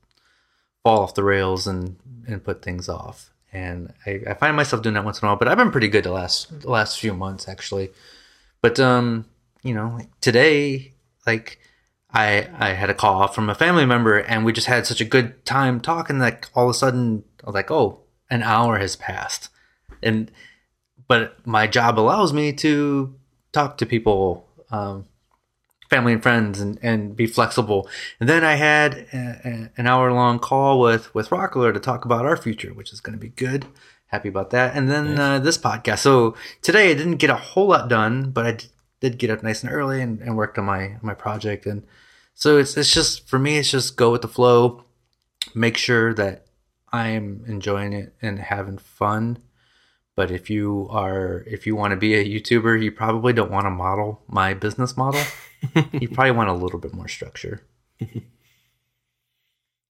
fall 0.83 1.01
off 1.01 1.15
the 1.15 1.25
rails 1.25 1.67
and 1.67 1.97
and 2.27 2.45
put 2.45 2.63
things 2.63 2.89
off. 2.89 3.31
And 3.53 3.93
I, 4.07 4.21
I 4.29 4.35
find 4.35 4.57
myself 4.57 4.83
doing 4.83 4.95
that 4.95 5.05
once 5.05 5.21
in 5.21 5.27
a 5.27 5.31
while, 5.31 5.39
but 5.39 5.49
I've 5.49 5.59
been 5.59 5.71
pretty 5.71 5.89
good 5.89 6.05
the 6.05 6.13
last 6.13 6.61
the 6.61 6.71
last 6.71 6.99
few 6.99 7.15
months 7.15 7.49
actually. 7.49 7.91
But 8.61 8.81
um, 8.81 9.27
you 9.63 9.75
know, 9.75 9.95
like 9.99 10.21
today, 10.21 10.95
like 11.27 11.59
I 12.13 12.49
I 12.59 12.71
had 12.71 12.91
a 12.91 12.95
call 12.95 13.29
from 13.29 13.51
a 13.51 13.55
family 13.55 13.87
member 13.87 14.19
and 14.19 14.45
we 14.45 14.53
just 14.53 14.67
had 14.67 14.87
such 14.87 15.01
a 15.01 15.07
good 15.07 15.45
time 15.45 15.81
talking 15.81 16.19
like 16.19 16.49
all 16.55 16.65
of 16.65 16.71
a 16.71 16.75
sudden 16.75 17.25
I 17.43 17.47
was 17.47 17.55
like, 17.55 17.71
oh, 17.71 18.01
an 18.31 18.43
hour 18.43 18.79
has 18.79 18.97
passed. 18.97 19.49
And 20.03 20.31
but 21.09 21.47
my 21.47 21.67
job 21.67 21.99
allows 21.99 22.33
me 22.33 22.53
to 22.55 23.15
talk 23.53 23.77
to 23.79 23.87
people 23.87 24.49
um, 24.71 25.07
family 25.93 26.15
and 26.15 26.23
friends 26.23 26.59
and, 26.59 26.79
and 26.81 27.15
be 27.15 27.27
flexible. 27.27 27.87
And 28.19 28.27
then 28.27 28.45
I 28.45 28.55
had 28.55 28.95
a, 29.13 29.41
a, 29.45 29.71
an 29.77 29.87
hour 29.87 30.11
long 30.11 30.39
call 30.39 30.81
with 30.81 31.15
with 31.15 31.29
Rockler 31.29 31.75
to 31.75 31.79
talk 31.79 32.07
about 32.07 32.25
our 32.25 32.37
future, 32.37 32.73
which 32.73 32.95
is 32.95 33.01
going 33.01 33.13
to 33.13 33.21
be 33.21 33.29
good. 33.29 33.67
Happy 34.07 34.31
about 34.31 34.51
that. 34.51 34.75
And 34.75 34.91
then 34.91 35.19
uh, 35.19 35.39
this 35.39 35.59
podcast. 35.59 35.99
So 35.99 36.35
today 36.63 36.91
I 36.91 36.95
didn't 36.95 37.17
get 37.17 37.29
a 37.29 37.37
whole 37.37 37.67
lot 37.67 37.91
done, 37.91 38.31
but 38.31 38.47
I 38.47 38.59
did 39.01 39.19
get 39.19 39.29
up 39.29 39.43
nice 39.43 39.63
and 39.63 39.71
early 39.71 40.01
and, 40.01 40.21
and 40.23 40.35
worked 40.35 40.59
on 40.59 40.65
my 40.65 40.97
my 41.03 41.13
project. 41.13 41.67
And 41.67 41.85
so 42.33 42.57
it's 42.57 42.75
it's 42.79 42.95
just 42.95 43.29
for 43.29 43.39
me, 43.39 43.59
it's 43.59 43.71
just 43.71 43.99
go 43.99 44.11
with 44.11 44.23
the 44.23 44.29
flow. 44.29 44.85
Make 45.55 45.77
sure 45.77 46.15
that 46.15 46.47
I'm 46.91 47.45
enjoying 47.47 47.93
it 47.93 48.15
and 48.23 48.39
having 48.39 48.79
fun. 48.79 49.43
But 50.17 50.31
if 50.31 50.49
you 50.49 50.89
are 50.91 51.45
if 51.47 51.67
you 51.67 51.77
want 51.77 51.91
to 51.91 51.99
be 51.99 52.15
a 52.15 52.25
YouTuber, 52.25 52.83
you 52.83 52.93
probably 52.93 53.35
don't 53.35 53.51
want 53.51 53.67
to 53.67 53.71
model 53.71 54.23
my 54.27 54.55
business 54.55 54.97
model. 54.97 55.21
you 55.93 56.09
probably 56.09 56.33
want 56.33 56.49
a 56.49 56.55
little 56.55 56.79
bit 56.79 56.95
more 56.95 57.09
structure. 57.09 57.63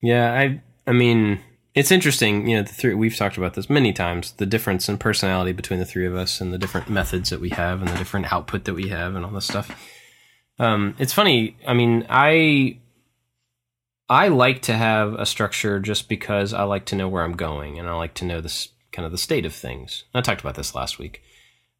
Yeah, 0.03 0.35
I 0.35 0.61
I 0.87 0.93
mean, 0.93 1.41
it's 1.75 1.93
interesting, 1.93 2.49
you 2.49 2.57
know, 2.57 2.63
the 2.63 2.73
three 2.73 2.93
we've 2.93 3.17
talked 3.17 3.39
about 3.39 3.55
this 3.55 3.71
many 3.71 3.93
times, 3.93 4.33
the 4.33 4.47
difference 4.47 4.89
in 4.89 4.99
personality 4.99 5.53
between 5.53 5.79
the 5.79 5.87
three 5.87 6.07
of 6.07 6.15
us 6.15 6.41
and 6.41 6.53
the 6.53 6.59
different 6.59 6.91
methods 6.91 7.31
that 7.31 7.41
we 7.41 7.51
have 7.51 7.81
and 7.81 7.89
the 7.89 7.97
different 7.97 8.33
output 8.33 8.65
that 8.65 8.75
we 8.75 8.89
have 8.89 9.15
and 9.15 9.25
all 9.25 9.31
this 9.31 9.47
stuff. 9.47 9.71
Um, 10.59 10.95
it's 10.99 11.15
funny, 11.15 11.57
I 11.67 11.73
mean, 11.73 12.05
I 12.11 12.79
I 14.09 14.29
like 14.29 14.63
to 14.63 14.75
have 14.75 15.15
a 15.15 15.25
structure 15.25 15.79
just 15.81 16.09
because 16.09 16.53
I 16.53 16.65
like 16.65 16.85
to 16.87 16.97
know 16.97 17.09
where 17.09 17.23
I'm 17.23 17.37
going 17.37 17.79
and 17.79 17.89
I 17.89 17.95
like 17.95 18.15
to 18.15 18.25
know 18.25 18.41
this 18.41 18.69
kind 18.91 19.07
of 19.07 19.13
the 19.13 19.19
state 19.19 19.47
of 19.47 19.55
things. 19.55 20.05
I 20.13 20.21
talked 20.21 20.43
about 20.43 20.57
this 20.57 20.75
last 20.75 20.99
week, 20.99 21.23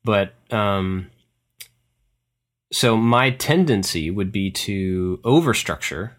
but 0.05 0.33
um, 0.51 1.11
so 2.73 2.97
my 2.97 3.31
tendency 3.31 4.11
would 4.11 4.33
be 4.33 4.51
to 4.51 5.21
overstructure 5.25 6.13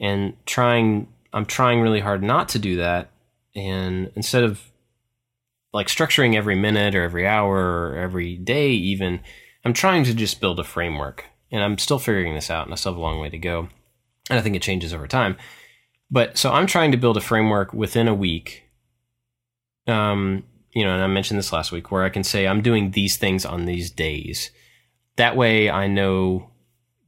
and 0.00 0.34
trying. 0.46 1.08
I'm 1.32 1.46
trying 1.46 1.80
really 1.80 2.00
hard 2.00 2.22
not 2.22 2.50
to 2.50 2.58
do 2.58 2.76
that, 2.76 3.10
and 3.54 4.10
instead 4.14 4.44
of 4.44 4.60
like 5.72 5.86
structuring 5.86 6.36
every 6.36 6.54
minute 6.54 6.94
or 6.94 7.02
every 7.02 7.26
hour 7.26 7.88
or 7.88 7.96
every 7.96 8.36
day, 8.36 8.70
even 8.70 9.20
I'm 9.64 9.72
trying 9.72 10.04
to 10.04 10.14
just 10.14 10.40
build 10.40 10.60
a 10.60 10.64
framework, 10.64 11.24
and 11.50 11.62
I'm 11.62 11.78
still 11.78 11.98
figuring 11.98 12.34
this 12.34 12.50
out, 12.50 12.66
and 12.66 12.72
I 12.72 12.76
still 12.76 12.92
have 12.92 12.98
a 12.98 13.02
long 13.02 13.20
way 13.20 13.30
to 13.30 13.38
go, 13.38 13.68
and 14.30 14.38
I 14.38 14.42
think 14.42 14.56
it 14.56 14.62
changes 14.62 14.92
over 14.94 15.06
time. 15.06 15.36
But 16.10 16.36
so 16.36 16.52
I'm 16.52 16.66
trying 16.66 16.92
to 16.92 16.98
build 16.98 17.16
a 17.16 17.22
framework 17.22 17.72
within 17.72 18.06
a 18.06 18.14
week. 18.14 18.64
Um, 19.86 20.44
you 20.74 20.84
know, 20.84 20.92
and 20.92 21.02
I 21.02 21.06
mentioned 21.06 21.38
this 21.38 21.52
last 21.52 21.72
week, 21.72 21.90
where 21.90 22.04
I 22.04 22.10
can 22.10 22.22
say 22.22 22.46
I'm 22.46 22.62
doing 22.62 22.90
these 22.90 23.16
things 23.16 23.44
on 23.44 23.64
these 23.64 23.90
days. 23.90 24.50
That 25.16 25.36
way, 25.36 25.70
I 25.70 25.86
know 25.86 26.50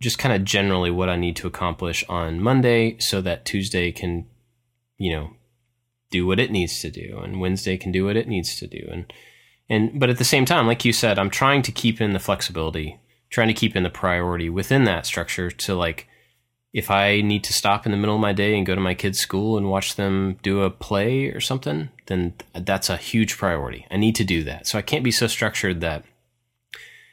just 0.01 0.19
kind 0.19 0.35
of 0.35 0.45
generally 0.45 0.91
what 0.91 1.09
I 1.09 1.17
need 1.17 1.37
to 1.37 1.47
accomplish 1.47 2.05
on 2.09 2.41
Monday, 2.41 2.99
so 2.99 3.21
that 3.23 3.45
Tuesday 3.45 3.91
can, 3.93 4.27
you 4.99 5.13
know, 5.13 5.31
do 6.11 6.27
what 6.27 6.41
it 6.41 6.51
needs 6.51 6.81
to 6.81 6.91
do, 6.91 7.21
and 7.23 7.41
Wednesday 7.41 7.77
can 7.77 7.91
do 7.93 8.05
what 8.05 8.17
it 8.17 8.29
needs 8.29 8.57
to 8.57 8.67
do, 8.67 8.87
and 8.91 9.13
and 9.69 9.99
but 9.99 10.11
at 10.11 10.19
the 10.19 10.25
same 10.25 10.45
time, 10.45 10.67
like 10.67 10.85
you 10.85 10.93
said, 10.93 11.19
I'm 11.19 11.31
trying 11.31 11.63
to 11.63 11.73
keep 11.73 12.01
in 12.01 12.13
the 12.13 12.19
flexibility, 12.19 13.01
trying 13.31 13.49
to 13.49 13.55
keep 13.55 13.75
in 13.75 13.83
the 13.83 13.91
priority 13.91 14.51
within 14.51 14.85
that 14.85 15.07
structure 15.07 15.51
to 15.51 15.75
like 15.75 16.07
if 16.75 16.91
I 16.91 17.21
need 17.21 17.45
to 17.45 17.53
stop 17.53 17.87
in 17.87 17.93
the 17.93 17.99
middle 17.99 18.17
of 18.17 18.21
my 18.21 18.33
day 18.33 18.57
and 18.57 18.67
go 18.67 18.75
to 18.75 18.81
my 18.81 18.95
kids' 18.95 19.21
school 19.21 19.57
and 19.57 19.71
watch 19.71 19.95
them 19.95 20.39
do 20.43 20.63
a 20.63 20.71
play 20.71 21.27
or 21.27 21.41
something, 21.41 21.89
then 22.07 22.35
that's 22.53 22.91
a 22.91 22.97
huge 22.97 23.39
priority. 23.39 23.87
I 23.93 23.97
need 23.97 24.17
to 24.17 24.25
do 24.25 24.43
that. 24.43 24.67
So 24.67 24.77
I 24.77 24.83
can't 24.83 25.05
be 25.05 25.13
so 25.13 25.29
structured 25.29 25.81
that, 25.83 26.05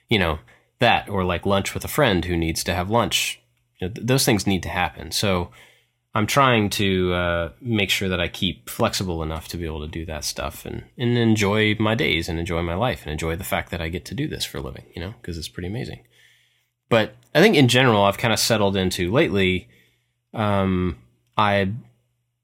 you 0.09 0.17
know, 0.17 0.39
that 0.81 1.07
or 1.07 1.23
like 1.23 1.45
lunch 1.45 1.73
with 1.73 1.85
a 1.85 1.87
friend 1.87 2.25
who 2.25 2.35
needs 2.35 2.63
to 2.65 2.73
have 2.73 2.89
lunch. 2.89 3.41
You 3.79 3.87
know, 3.87 3.93
th- 3.93 4.05
those 4.05 4.25
things 4.25 4.45
need 4.45 4.61
to 4.63 4.69
happen. 4.69 5.11
So 5.11 5.49
I'm 6.13 6.27
trying 6.27 6.69
to 6.71 7.13
uh, 7.13 7.49
make 7.61 7.89
sure 7.89 8.09
that 8.09 8.19
I 8.19 8.27
keep 8.27 8.69
flexible 8.69 9.23
enough 9.23 9.47
to 9.49 9.57
be 9.57 9.65
able 9.65 9.79
to 9.81 9.87
do 9.87 10.05
that 10.07 10.25
stuff 10.25 10.65
and, 10.65 10.83
and 10.97 11.17
enjoy 11.17 11.75
my 11.79 11.95
days 11.95 12.27
and 12.27 12.37
enjoy 12.37 12.61
my 12.61 12.75
life 12.75 13.03
and 13.03 13.11
enjoy 13.13 13.37
the 13.37 13.45
fact 13.45 13.71
that 13.71 13.81
I 13.81 13.87
get 13.87 14.03
to 14.05 14.13
do 14.13 14.27
this 14.27 14.43
for 14.43 14.57
a 14.57 14.61
living, 14.61 14.85
you 14.93 15.01
know, 15.01 15.13
because 15.21 15.37
it's 15.37 15.47
pretty 15.47 15.69
amazing. 15.69 16.03
But 16.89 17.15
I 17.33 17.39
think 17.39 17.55
in 17.55 17.69
general, 17.69 18.03
I've 18.03 18.17
kind 18.17 18.33
of 18.33 18.39
settled 18.39 18.75
into 18.75 19.09
lately. 19.09 19.69
Um, 20.33 20.97
I 21.37 21.71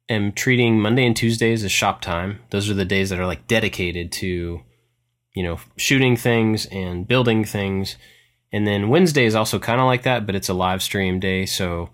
am 0.07 0.31
treating 0.31 0.79
Monday 0.79 1.05
and 1.05 1.15
Tuesdays 1.15 1.65
as 1.65 1.71
shop 1.71 1.99
time. 1.99 2.39
Those 2.51 2.69
are 2.69 2.73
the 2.73 2.85
days 2.85 3.09
that 3.09 3.19
are 3.19 3.25
like 3.25 3.47
dedicated 3.47 4.13
to, 4.13 4.61
you 5.35 5.43
know, 5.43 5.59
shooting 5.75 6.15
things 6.15 6.65
and 6.67 7.05
building 7.05 7.43
things. 7.43 7.97
And 8.51 8.65
then 8.65 8.89
Wednesday 8.89 9.25
is 9.25 9.35
also 9.35 9.59
kind 9.59 9.79
of 9.81 9.85
like 9.87 10.03
that, 10.03 10.25
but 10.25 10.35
it's 10.35 10.49
a 10.49 10.53
live 10.53 10.81
stream 10.81 11.19
day. 11.19 11.45
So 11.45 11.89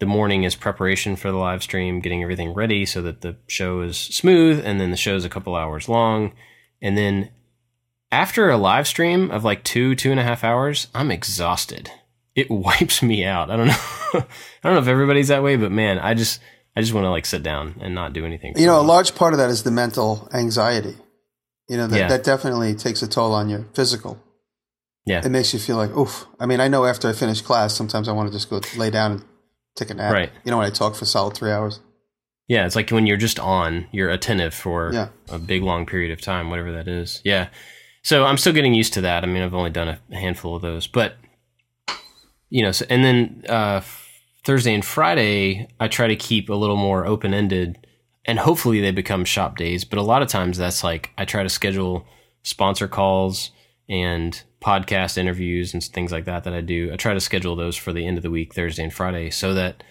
the 0.00 0.06
morning 0.06 0.42
is 0.42 0.54
preparation 0.56 1.14
for 1.16 1.30
the 1.30 1.36
live 1.38 1.62
stream, 1.62 2.00
getting 2.00 2.22
everything 2.22 2.54
ready 2.54 2.84
so 2.84 3.02
that 3.02 3.20
the 3.20 3.36
show 3.46 3.82
is 3.82 3.96
smooth. 3.96 4.60
And 4.64 4.80
then 4.80 4.90
the 4.90 4.96
show 4.96 5.14
is 5.14 5.24
a 5.24 5.28
couple 5.28 5.54
hours 5.54 5.88
long. 5.88 6.32
And 6.80 6.98
then 6.98 7.30
after 8.10 8.50
a 8.50 8.56
live 8.56 8.88
stream 8.88 9.30
of 9.30 9.44
like 9.44 9.62
two, 9.62 9.94
two 9.94 10.10
and 10.10 10.18
a 10.18 10.24
half 10.24 10.42
hours, 10.42 10.88
I'm 10.94 11.10
exhausted. 11.12 11.90
It 12.34 12.50
wipes 12.50 13.02
me 13.02 13.24
out. 13.24 13.50
I 13.50 13.56
don't 13.56 13.68
know. 13.68 13.74
I 14.14 14.24
don't 14.64 14.74
know 14.74 14.80
if 14.80 14.88
everybody's 14.88 15.28
that 15.28 15.42
way, 15.44 15.54
but 15.56 15.70
man, 15.70 15.98
I 16.00 16.14
just, 16.14 16.40
I 16.74 16.80
just 16.80 16.92
want 16.92 17.04
to 17.04 17.10
like 17.10 17.26
sit 17.26 17.42
down 17.44 17.76
and 17.80 17.94
not 17.94 18.12
do 18.12 18.26
anything. 18.26 18.54
You 18.58 18.66
know, 18.66 18.80
a 18.80 18.82
large 18.82 19.14
part 19.14 19.34
of 19.34 19.38
that 19.38 19.50
is 19.50 19.62
the 19.62 19.70
mental 19.70 20.28
anxiety. 20.34 20.96
You 21.68 21.76
know, 21.76 21.86
that, 21.86 21.96
Yeah. 21.96 22.08
that 22.08 22.24
definitely 22.24 22.74
takes 22.74 23.02
a 23.02 23.08
toll 23.08 23.32
on 23.34 23.48
your 23.48 23.66
physical. 23.72 24.18
Yeah. 25.04 25.24
It 25.24 25.30
makes 25.30 25.52
you 25.52 25.58
feel 25.58 25.76
like, 25.76 25.90
oof. 25.96 26.26
I 26.38 26.46
mean, 26.46 26.60
I 26.60 26.68
know 26.68 26.84
after 26.84 27.08
I 27.08 27.12
finish 27.12 27.40
class, 27.40 27.74
sometimes 27.74 28.08
I 28.08 28.12
want 28.12 28.28
to 28.28 28.32
just 28.32 28.48
go 28.50 28.60
lay 28.76 28.90
down 28.90 29.12
and 29.12 29.24
take 29.74 29.90
a 29.90 29.94
nap. 29.94 30.12
Right. 30.12 30.30
You 30.44 30.50
know, 30.50 30.58
when 30.58 30.66
I 30.66 30.70
talk 30.70 30.94
for 30.94 31.04
solid 31.04 31.34
three 31.34 31.50
hours. 31.50 31.80
Yeah, 32.48 32.66
it's 32.66 32.76
like 32.76 32.90
when 32.90 33.06
you're 33.06 33.16
just 33.16 33.38
on, 33.40 33.86
you're 33.92 34.10
attentive 34.10 34.52
for 34.54 34.92
Yeah. 34.92 35.08
a 35.30 35.38
big 35.38 35.62
long 35.62 35.86
period 35.86 36.12
of 36.12 36.20
time, 36.20 36.50
whatever 36.50 36.72
that 36.72 36.86
is. 36.88 37.20
Yeah. 37.24 37.48
So 38.04 38.24
I'm 38.24 38.36
still 38.36 38.52
getting 38.52 38.74
used 38.74 38.92
to 38.94 39.00
that. 39.02 39.22
I 39.24 39.26
mean, 39.26 39.42
I've 39.42 39.54
only 39.54 39.70
done 39.70 39.88
a 39.88 40.16
handful 40.16 40.54
of 40.56 40.62
those, 40.62 40.86
but 40.86 41.16
you 42.50 42.62
know, 42.62 42.72
so, 42.72 42.84
and 42.90 43.02
then 43.04 43.44
uh, 43.48 43.80
Thursday 44.44 44.74
and 44.74 44.84
Friday, 44.84 45.68
I 45.80 45.88
try 45.88 46.06
to 46.08 46.16
keep 46.16 46.50
a 46.50 46.54
little 46.54 46.76
more 46.76 47.06
open 47.06 47.32
ended, 47.32 47.86
and 48.26 48.38
hopefully 48.38 48.80
they 48.80 48.90
become 48.90 49.24
shop 49.24 49.56
days. 49.56 49.84
But 49.84 49.98
a 49.98 50.02
lot 50.02 50.20
of 50.20 50.28
times 50.28 50.58
that's 50.58 50.84
like 50.84 51.10
I 51.16 51.24
try 51.24 51.42
to 51.42 51.48
schedule 51.48 52.06
sponsor 52.42 52.88
calls 52.88 53.52
and 53.88 54.42
podcast 54.62 55.18
interviews 55.18 55.74
and 55.74 55.82
things 55.82 56.12
like 56.12 56.24
that 56.24 56.44
that 56.44 56.54
I 56.54 56.60
do. 56.60 56.90
I 56.92 56.96
try 56.96 57.14
to 57.14 57.20
schedule 57.20 57.56
those 57.56 57.76
for 57.76 57.92
the 57.92 58.06
end 58.06 58.16
of 58.16 58.22
the 58.22 58.30
week, 58.30 58.54
Thursday 58.54 58.84
and 58.84 58.92
Friday, 58.92 59.30
so 59.30 59.54
that 59.54 59.82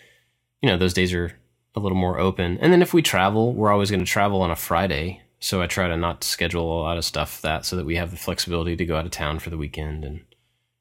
you 0.62 0.70
know 0.70 0.78
those 0.78 0.94
days 0.94 1.14
are 1.14 1.34
a 1.76 1.80
little 1.80 1.98
more 1.98 2.20
open. 2.20 2.58
And 2.60 2.72
then 2.74 2.82
if 2.82 2.94
we 2.94 3.02
travel, 3.02 3.54
we're 3.54 3.72
always 3.72 3.90
going 3.90 4.04
to 4.04 4.12
travel 4.12 4.42
on 4.42 4.52
a 4.52 4.56
Friday. 4.56 5.22
So 5.40 5.62
I 5.62 5.68
try 5.68 5.88
to 5.88 5.98
not 5.98 6.24
schedule 6.24 6.80
a 6.80 6.84
lot 6.84 6.98
of 6.98 7.06
stuff 7.06 7.42
that 7.42 7.66
so 7.66 7.76
that 7.76 7.86
we 7.86 7.96
have 7.96 8.12
the 8.12 8.18
flexibility 8.18 8.76
to 8.76 8.86
go 8.86 8.96
out 8.96 9.06
of 9.06 9.12
town 9.12 9.40
for 9.40 9.50
the 9.50 9.58
weekend 9.58 10.04
and 10.04 10.22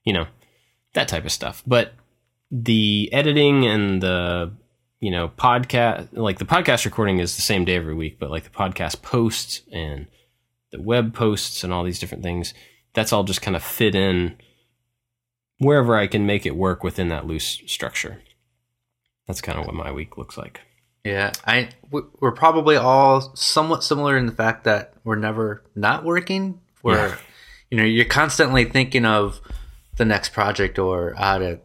you 0.05 0.13
know 0.13 0.27
that 0.95 1.09
type 1.09 1.25
of 1.25 1.33
stuff. 1.33 1.63
But 1.67 1.93
the 2.51 3.09
editing 3.13 3.65
and 3.65 4.03
the 4.03 4.53
you 4.99 5.11
know 5.11 5.29
podcast 5.29 6.09
like 6.13 6.39
the 6.39 6.45
podcast 6.45 6.85
recording 6.85 7.19
is 7.19 7.37
the 7.37 7.43
same 7.43 7.65
day 7.65 7.77
every 7.77 7.95
week, 7.95 8.19
but 8.19 8.31
like 8.31 8.45
the 8.45 8.51
podcast 8.51 9.03
posts 9.03 9.63
and 9.73 10.07
the 10.73 10.81
web 10.81 11.15
posts 11.15 11.65
and 11.65 11.73
all 11.73 11.85
these 11.85 11.99
different 11.99 12.23
things, 12.23 12.55
that's 12.95 13.13
all 13.13 13.25
just 13.25 13.43
kind 13.43 13.57
of 13.57 13.63
fit 13.63 13.95
in 13.95 14.37
wherever 15.59 15.97
I 15.97 16.07
can 16.07 16.27
make 16.27 16.47
it 16.47 16.57
work 16.57 16.83
within 16.83 17.09
that 17.09 17.27
loose 17.27 17.61
structure. 17.67 18.23
That's 19.27 19.41
kind 19.41 19.59
of 19.59 19.67
what 19.67 19.75
my 19.75 19.93
week 19.93 20.17
looks 20.19 20.37
like. 20.37 20.61
Yeah, 21.05 21.33
I 21.47 21.71
we- 21.91 22.03
we're 22.21 22.33
probably 22.33 22.77
all 22.77 23.35
somewhat 23.35 23.85
similar 23.85 24.17
in 24.19 24.27
the 24.27 24.33
fact 24.33 24.65
that 24.65 24.95
we're 25.05 25.17
never 25.17 25.63
not 25.75 26.05
working. 26.05 26.61
Where 26.83 27.09
Yeah. 27.09 27.17
you 27.71 27.77
know 27.79 27.85
you're 27.85 28.05
constantly 28.07 28.65
thinking 28.65 29.05
of 29.05 29.41
the 29.97 30.05
next 30.05 30.31
project 30.31 30.79
or 30.79 31.15
how 31.15 31.39
to 31.39 31.61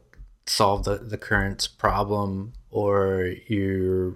solve 0.46 0.84
the 0.86 0.98
the 0.98 1.18
current 1.18 1.70
problem, 1.78 2.54
or 2.70 3.34
your 3.48 4.16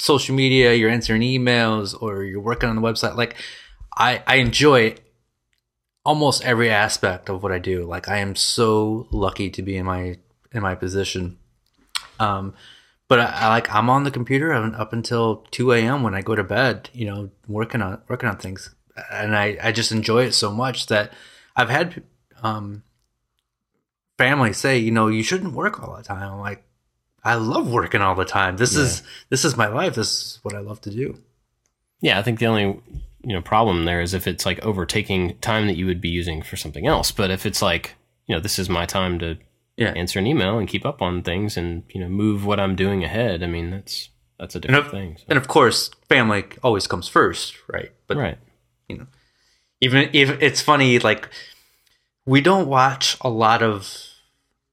social 0.00 0.34
media, 0.34 0.72
you're 0.74 0.90
answering 0.90 1.22
emails, 1.22 2.00
or 2.00 2.24
you're 2.24 2.40
working 2.40 2.68
on 2.68 2.76
the 2.76 2.82
website. 2.82 3.16
Like 3.16 3.36
I 3.96 4.22
I 4.26 4.36
enjoy 4.36 4.94
almost 6.08 6.42
every 6.42 6.70
aspect 6.70 7.28
of 7.28 7.42
what 7.42 7.52
I 7.52 7.58
do. 7.58 7.84
Like 7.84 8.08
I 8.08 8.16
am 8.16 8.34
so 8.34 9.06
lucky 9.10 9.50
to 9.50 9.60
be 9.60 9.76
in 9.76 9.84
my 9.84 10.16
in 10.52 10.62
my 10.62 10.74
position. 10.74 11.36
Um, 12.18 12.54
but 13.08 13.20
I, 13.20 13.24
I 13.24 13.48
like 13.48 13.72
I'm 13.74 13.90
on 13.90 14.04
the 14.04 14.10
computer 14.10 14.54
up 14.54 14.94
until 14.94 15.46
2 15.50 15.72
a.m. 15.72 16.02
when 16.02 16.14
I 16.14 16.22
go 16.22 16.34
to 16.34 16.42
bed, 16.42 16.88
you 16.94 17.04
know, 17.04 17.30
working 17.46 17.82
on 17.82 18.00
working 18.08 18.30
on 18.30 18.38
things, 18.38 18.74
and 19.12 19.36
I 19.36 19.58
I 19.62 19.70
just 19.72 19.92
enjoy 19.92 20.24
it 20.24 20.32
so 20.32 20.50
much 20.50 20.86
that 20.86 21.12
I've 21.54 21.68
had 21.68 22.02
um 22.42 22.82
family 24.16 24.54
say, 24.54 24.78
you 24.78 24.90
know, 24.90 25.08
you 25.08 25.22
shouldn't 25.22 25.52
work 25.52 25.82
all 25.82 25.94
the 25.94 26.02
time. 26.02 26.32
I'm 26.32 26.40
like, 26.40 26.64
I 27.22 27.34
love 27.34 27.70
working 27.70 28.00
all 28.00 28.14
the 28.14 28.24
time. 28.24 28.56
This 28.56 28.74
is 28.76 29.02
this 29.28 29.44
is 29.44 29.58
my 29.58 29.68
life. 29.68 29.94
This 29.94 30.08
is 30.08 30.38
what 30.42 30.54
I 30.54 30.60
love 30.60 30.80
to 30.82 30.90
do. 30.90 31.18
Yeah, 32.00 32.18
I 32.18 32.22
think 32.22 32.38
the 32.38 32.46
only 32.46 32.80
you 33.22 33.32
know 33.34 33.42
problem 33.42 33.84
there 33.84 34.00
is 34.00 34.14
if 34.14 34.26
it's 34.26 34.46
like 34.46 34.64
overtaking 34.64 35.36
time 35.38 35.66
that 35.66 35.76
you 35.76 35.86
would 35.86 36.00
be 36.00 36.08
using 36.08 36.42
for 36.42 36.56
something 36.56 36.86
else. 36.86 37.10
But 37.12 37.30
if 37.30 37.44
it's 37.46 37.60
like 37.62 37.94
you 38.26 38.34
know 38.34 38.40
this 38.40 38.58
is 38.58 38.68
my 38.68 38.86
time 38.86 39.18
to 39.20 39.36
Yeah. 39.76 39.92
answer 39.92 40.18
an 40.18 40.26
email 40.26 40.58
and 40.58 40.68
keep 40.68 40.84
up 40.86 41.00
on 41.02 41.22
things 41.22 41.56
and 41.56 41.82
you 41.94 42.00
know 42.00 42.08
move 42.08 42.44
what 42.46 42.60
I'm 42.60 42.76
doing 42.76 43.04
ahead, 43.04 43.42
I 43.42 43.46
mean 43.46 43.70
that's 43.70 44.10
that's 44.38 44.54
a 44.54 44.60
different 44.60 44.86
if- 44.86 44.90
thing. 44.92 45.16
so- 45.18 45.24
And 45.28 45.36
of 45.38 45.48
course, 45.48 45.90
family 46.08 46.44
always 46.62 46.86
comes 46.86 47.08
first, 47.08 47.54
right? 47.68 47.90
But 48.06 48.16
right. 48.18 48.38
You 48.88 48.98
know, 48.98 49.06
even 49.80 50.10
if 50.12 50.30
it's 50.42 50.60
funny 50.60 50.98
like 50.98 51.28
we 52.24 52.40
don't 52.40 52.68
watch 52.68 53.16
a 53.20 53.28
lot 53.28 53.62
of 53.62 54.04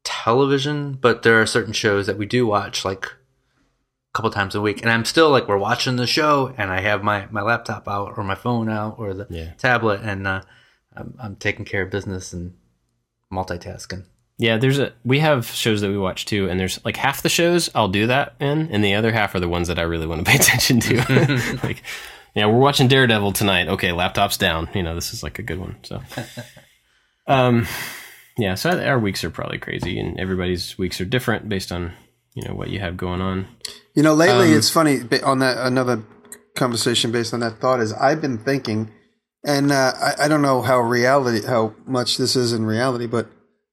television 0.03 0.93
but 0.93 1.23
there 1.23 1.41
are 1.41 1.45
certain 1.47 1.73
shows 1.73 2.05
that 2.05 2.17
we 2.17 2.25
do 2.27 2.45
watch 2.45 2.85
like 2.85 3.11
couple 4.15 4.31
times 4.31 4.55
a 4.55 4.61
week 4.61 4.81
and 4.81 4.89
i'm 4.89 5.05
still 5.05 5.29
like 5.29 5.47
we're 5.47 5.57
watching 5.57 5.97
the 5.97 6.07
show 6.07 6.53
and 6.57 6.71
i 6.71 6.79
have 6.81 7.03
my 7.03 7.27
my 7.31 7.41
laptop 7.41 7.87
out 7.87 8.13
or 8.17 8.23
my 8.23 8.35
phone 8.35 8.69
out 8.69 8.95
or 8.97 9.13
the 9.13 9.27
Yeah. 9.29 9.51
tablet 9.57 10.01
and 10.03 10.25
uh, 10.25 10.41
I'm, 10.97 11.13
I'm 11.21 11.35
taking 11.35 11.65
care 11.65 11.83
of 11.83 11.91
business 11.91 12.31
and 12.33 12.53
multitasking 13.31 14.05
Yeah, 14.37 14.57
there's 14.57 14.79
a 14.79 14.93
we 15.03 15.19
have 15.19 15.45
shows 15.47 15.81
that 15.81 15.89
we 15.89 15.97
watch 15.97 16.25
too, 16.25 16.49
and 16.49 16.59
there's 16.59 16.83
like 16.85 16.97
half 16.97 17.21
the 17.21 17.29
shows 17.29 17.69
I'll 17.75 17.87
do 17.87 18.07
that 18.07 18.35
in, 18.39 18.69
and 18.71 18.83
the 18.83 18.93
other 18.95 19.11
half 19.13 19.33
are 19.35 19.39
the 19.39 19.47
ones 19.49 19.67
that 19.69 19.79
I 19.79 19.83
really 19.83 20.07
want 20.07 20.25
to 20.25 20.29
pay 20.31 20.37
attention 20.41 20.79
to. 20.81 21.59
like, 21.63 21.81
yeah, 22.35 22.45
we're 22.45 22.59
watching 22.59 22.87
Daredevil 22.89 23.31
tonight. 23.31 23.67
Okay, 23.69 23.91
laptop's 23.93 24.35
down. 24.37 24.67
You 24.73 24.83
know, 24.83 24.93
this 24.93 25.13
is 25.13 25.23
like 25.23 25.39
a 25.39 25.43
good 25.43 25.57
one. 25.59 25.77
So, 25.83 26.01
um, 27.27 27.65
yeah, 28.37 28.55
so 28.55 28.77
our 28.81 28.99
weeks 28.99 29.23
are 29.23 29.29
probably 29.29 29.57
crazy, 29.57 29.97
and 29.99 30.19
everybody's 30.19 30.77
weeks 30.77 30.99
are 31.01 31.05
different 31.05 31.47
based 31.49 31.71
on 31.71 31.93
you 32.35 32.47
know 32.47 32.53
what 32.53 32.69
you 32.69 32.79
have 32.79 32.97
going 32.97 33.21
on. 33.21 33.47
You 33.95 34.03
know, 34.03 34.13
lately 34.13 34.51
Um, 34.51 34.57
it's 34.57 34.69
funny 34.69 35.01
on 35.23 35.39
that 35.39 35.57
another 35.57 36.03
conversation 36.55 37.11
based 37.11 37.33
on 37.33 37.39
that 37.39 37.59
thought 37.59 37.79
is 37.79 37.93
I've 37.93 38.21
been 38.21 38.37
thinking, 38.37 38.91
and 39.45 39.71
uh, 39.71 39.93
I, 39.99 40.25
I 40.25 40.27
don't 40.27 40.41
know 40.41 40.61
how 40.61 40.79
reality 40.79 41.45
how 41.45 41.73
much 41.85 42.17
this 42.17 42.35
is 42.35 42.53
in 42.53 42.65
reality, 42.65 43.07
but 43.07 43.27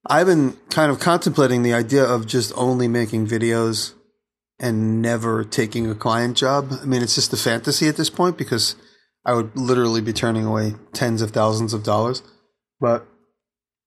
I've 0.05 0.27
been 0.27 0.57
kind 0.69 0.91
of 0.91 0.99
contemplating 0.99 1.63
the 1.63 1.73
idea 1.73 2.03
of 2.03 2.25
just 2.25 2.51
only 2.55 2.87
making 2.87 3.27
videos 3.27 3.93
and 4.59 5.01
never 5.01 5.43
taking 5.43 5.89
a 5.89 5.95
client 5.95 6.37
job. 6.37 6.71
I 6.81 6.85
mean, 6.85 7.01
it's 7.01 7.15
just 7.15 7.33
a 7.33 7.37
fantasy 7.37 7.87
at 7.87 7.97
this 7.97 8.09
point 8.09 8.37
because 8.37 8.75
I 9.25 9.33
would 9.33 9.55
literally 9.57 10.01
be 10.01 10.13
turning 10.13 10.45
away 10.45 10.75
tens 10.93 11.21
of 11.21 11.31
thousands 11.31 11.73
of 11.73 11.83
dollars. 11.83 12.23
But 12.79 13.05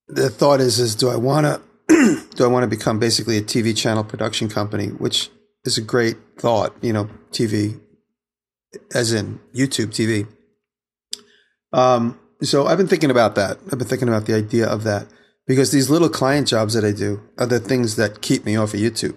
the 0.09 0.29
thought 0.31 0.61
is, 0.61 0.79
is 0.79 0.95
do 0.95 1.09
I 1.09 1.17
want 1.17 1.47
to 1.47 1.61
do 1.89 2.45
I 2.45 2.47
want 2.47 2.65
to 2.65 2.69
become 2.69 2.99
basically 2.99 3.37
a 3.39 3.43
TV 3.43 3.77
channel 3.77 4.05
production 4.05 4.49
company, 4.49 4.89
which 4.89 5.31
is 5.65 5.79
a 5.79 5.83
great 5.83 6.17
thought, 6.39 6.75
you 6.81 6.93
know, 6.93 7.09
TV, 7.31 7.81
as 8.95 9.13
in 9.13 9.41
YouTube 9.55 9.89
TV. 9.89 10.27
Um, 11.73 12.19
so 12.43 12.67
I've 12.67 12.79
been 12.79 12.89
thinking 12.89 13.11
about 13.11 13.35
that. 13.37 13.59
I've 13.71 13.79
been 13.79 13.89
thinking 13.89 14.09
about 14.09 14.27
the 14.27 14.35
idea 14.35 14.67
of 14.67 14.85
that 14.85 15.07
because 15.47 15.71
these 15.71 15.91
little 15.91 16.09
client 16.09 16.49
jobs 16.49 16.75
that 16.75 16.85
I 16.85 16.93
do 16.93 17.23
are 17.39 17.47
the 17.47 17.61
things 17.61 17.97
that 17.97 18.21
keep 18.21 18.45
me 18.45 18.57
off 18.57 18.75
of 18.75 18.81
YouTube. 18.81 19.17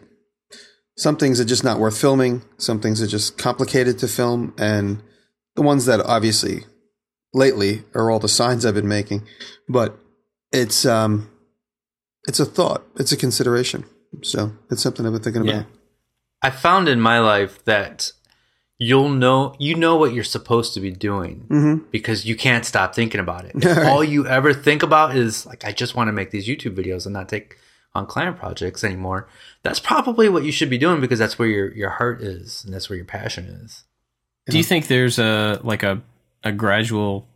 Some 0.98 1.16
things 1.16 1.40
are 1.40 1.46
just 1.46 1.64
not 1.64 1.80
worth 1.80 2.00
filming. 2.00 2.44
Some 2.58 2.82
things 2.82 3.02
are 3.02 3.08
just 3.08 3.38
complicated 3.38 4.00
to 4.00 4.08
film, 4.08 4.54
and 4.58 5.02
the 5.56 5.62
ones 5.62 5.86
that 5.86 6.02
obviously 6.02 6.66
lately 7.34 7.84
are 7.96 8.12
all 8.12 8.20
the 8.20 8.28
signs 8.28 8.66
I've 8.66 8.74
been 8.74 8.88
making. 8.88 9.26
But 9.70 9.98
it's 10.52 10.86
um, 10.86 11.32
it's 12.30 12.40
a 12.40 12.46
thought. 12.46 12.82
It's 12.96 13.12
a 13.12 13.18
consideration. 13.18 13.84
So 14.24 14.52
it's 14.72 14.82
something 14.82 15.06
I've 15.06 15.14
been 15.14 15.22
thinking 15.22 15.44
Yeah. 15.46 15.54
about. 15.54 15.66
I 16.42 16.50
found 16.52 16.88
in 16.88 17.00
my 17.02 17.20
life 17.20 17.64
that 17.66 18.12
you'll 18.78 19.10
know 19.10 19.56
you 19.60 19.76
know 19.76 19.96
what 19.98 20.14
you're 20.14 20.24
supposed 20.24 20.74
to 20.76 20.80
be 20.80 20.92
doing 20.92 21.46
Mm-hmm. 21.50 21.84
because 21.92 22.26
you 22.26 22.36
can't 22.36 22.66
stop 22.66 22.96
thinking 22.96 23.20
about 23.20 23.44
it. 23.46 23.52
If 23.56 23.66
Right. 23.78 23.86
all 23.88 24.04
you 24.04 24.26
ever 24.28 24.54
think 24.54 24.84
about 24.84 25.16
is 25.18 25.46
like 25.46 25.66
I 25.66 25.72
just 25.74 25.96
want 25.96 26.08
to 26.08 26.14
make 26.14 26.32
these 26.32 26.48
YouTube 26.48 26.76
videos 26.82 27.06
and 27.06 27.14
not 27.14 27.28
take 27.30 27.58
on 27.94 28.06
client 28.06 28.38
projects 28.38 28.84
anymore. 28.84 29.28
That's 29.64 29.80
probably 29.80 30.30
what 30.30 30.44
you 30.44 30.52
should 30.52 30.70
be 30.70 30.78
doing 30.78 31.02
because 31.02 31.20
that's 31.20 31.38
where 31.40 31.48
your 31.50 31.68
your 31.74 31.90
heart 31.90 32.22
is 32.22 32.64
and 32.64 32.74
that's 32.74 32.90
where 32.90 32.96
your 32.98 33.06
passion 33.20 33.46
is. 33.64 33.84
Do 34.48 34.58
you 34.58 34.64
think 34.64 34.88
there's 34.88 35.20
a 35.20 35.60
like 35.64 35.84
a 35.84 36.02
a 36.44 36.52
gradual 36.52 37.28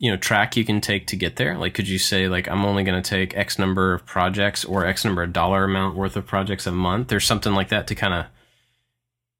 you 0.00 0.10
know 0.10 0.16
track 0.16 0.56
you 0.56 0.64
can 0.64 0.80
take 0.80 1.06
to 1.08 1.16
get 1.16 1.36
there? 1.36 1.56
Like 1.56 1.74
could 1.74 1.86
you 1.88 1.98
say 1.98 2.26
like 2.26 2.48
I'm 2.48 2.64
only 2.64 2.82
going 2.82 3.00
to 3.00 3.08
take 3.08 3.36
X 3.36 3.58
number 3.58 3.92
of 3.94 4.04
projects 4.06 4.64
or 4.64 4.84
X 4.84 5.04
number 5.04 5.22
of 5.22 5.32
dollar 5.32 5.64
amount 5.64 5.94
worth 5.94 6.16
of 6.16 6.26
projects 6.26 6.66
a 6.66 6.72
month 6.72 7.12
or 7.12 7.20
something 7.20 7.52
like 7.52 7.68
that 7.68 7.86
to 7.88 7.94
kind 7.94 8.14
of 8.14 8.26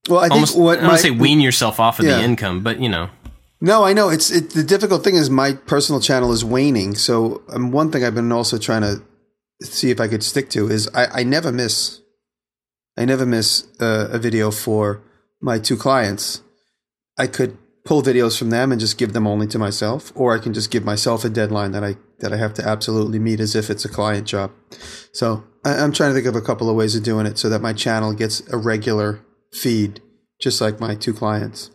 Well, 0.08 0.20
I 0.20 0.24
think 0.24 0.32
almost 0.34 0.56
what 0.58 0.78
I 0.78 0.82
don't 0.82 0.98
say 0.98 1.10
wean 1.10 1.40
yourself 1.40 1.80
off 1.80 1.98
of 1.98 2.04
Yeah. 2.04 2.18
the 2.18 2.24
income, 2.24 2.62
but 2.62 2.78
you 2.78 2.88
know. 2.88 3.08
No, 3.62 3.84
I 3.84 3.92
know 3.94 4.08
it's 4.10 4.30
it, 4.30 4.50
the 4.50 4.62
difficult 4.62 5.02
thing 5.02 5.16
is 5.16 5.28
my 5.30 5.52
personal 5.52 6.00
channel 6.00 6.30
is 6.32 6.44
waning. 6.44 6.94
So 6.94 7.42
um, 7.48 7.72
one 7.72 7.90
thing 7.90 8.04
I've 8.04 8.14
been 8.14 8.32
also 8.32 8.56
trying 8.58 8.82
to 8.82 9.02
see 9.62 9.90
if 9.90 10.00
I 10.00 10.08
could 10.08 10.22
stick 10.22 10.48
to 10.50 10.70
is 10.70 10.88
I, 10.94 11.20
I 11.20 11.22
never 11.24 11.52
miss, 11.52 12.00
I 12.96 13.04
never 13.04 13.26
miss 13.26 13.66
uh, 13.80 14.08
a 14.12 14.18
video 14.18 14.50
for 14.50 15.02
my 15.40 15.58
two 15.58 15.76
clients. 15.76 16.42
I 17.18 17.26
could 17.26 17.58
pull 17.84 18.02
videos 18.02 18.38
from 18.38 18.50
them 18.50 18.72
and 18.72 18.80
just 18.80 18.98
give 18.98 19.12
them 19.12 19.26
only 19.26 19.46
to 19.48 19.58
myself, 19.58 20.12
or 20.14 20.34
I 20.34 20.38
can 20.38 20.52
just 20.52 20.70
give 20.70 20.84
myself 20.84 21.24
a 21.24 21.30
deadline 21.30 21.72
that 21.72 21.84
I 21.84 21.96
that 22.18 22.32
I 22.32 22.36
have 22.36 22.54
to 22.54 22.66
absolutely 22.66 23.18
meet 23.18 23.40
as 23.40 23.56
if 23.56 23.70
it's 23.70 23.84
a 23.84 23.88
client 23.88 24.26
job. 24.26 24.52
So 25.12 25.44
I, 25.64 25.76
I'm 25.76 25.92
trying 25.92 26.10
to 26.10 26.14
think 26.14 26.26
of 26.26 26.36
a 26.36 26.44
couple 26.44 26.68
of 26.68 26.76
ways 26.76 26.94
of 26.94 27.02
doing 27.02 27.26
it 27.26 27.38
so 27.38 27.48
that 27.48 27.62
my 27.62 27.72
channel 27.72 28.12
gets 28.12 28.46
a 28.52 28.58
regular 28.58 29.24
feed, 29.52 30.00
just 30.40 30.60
like 30.60 30.80
my 30.80 30.94
two 30.94 31.14
clients 31.14 31.70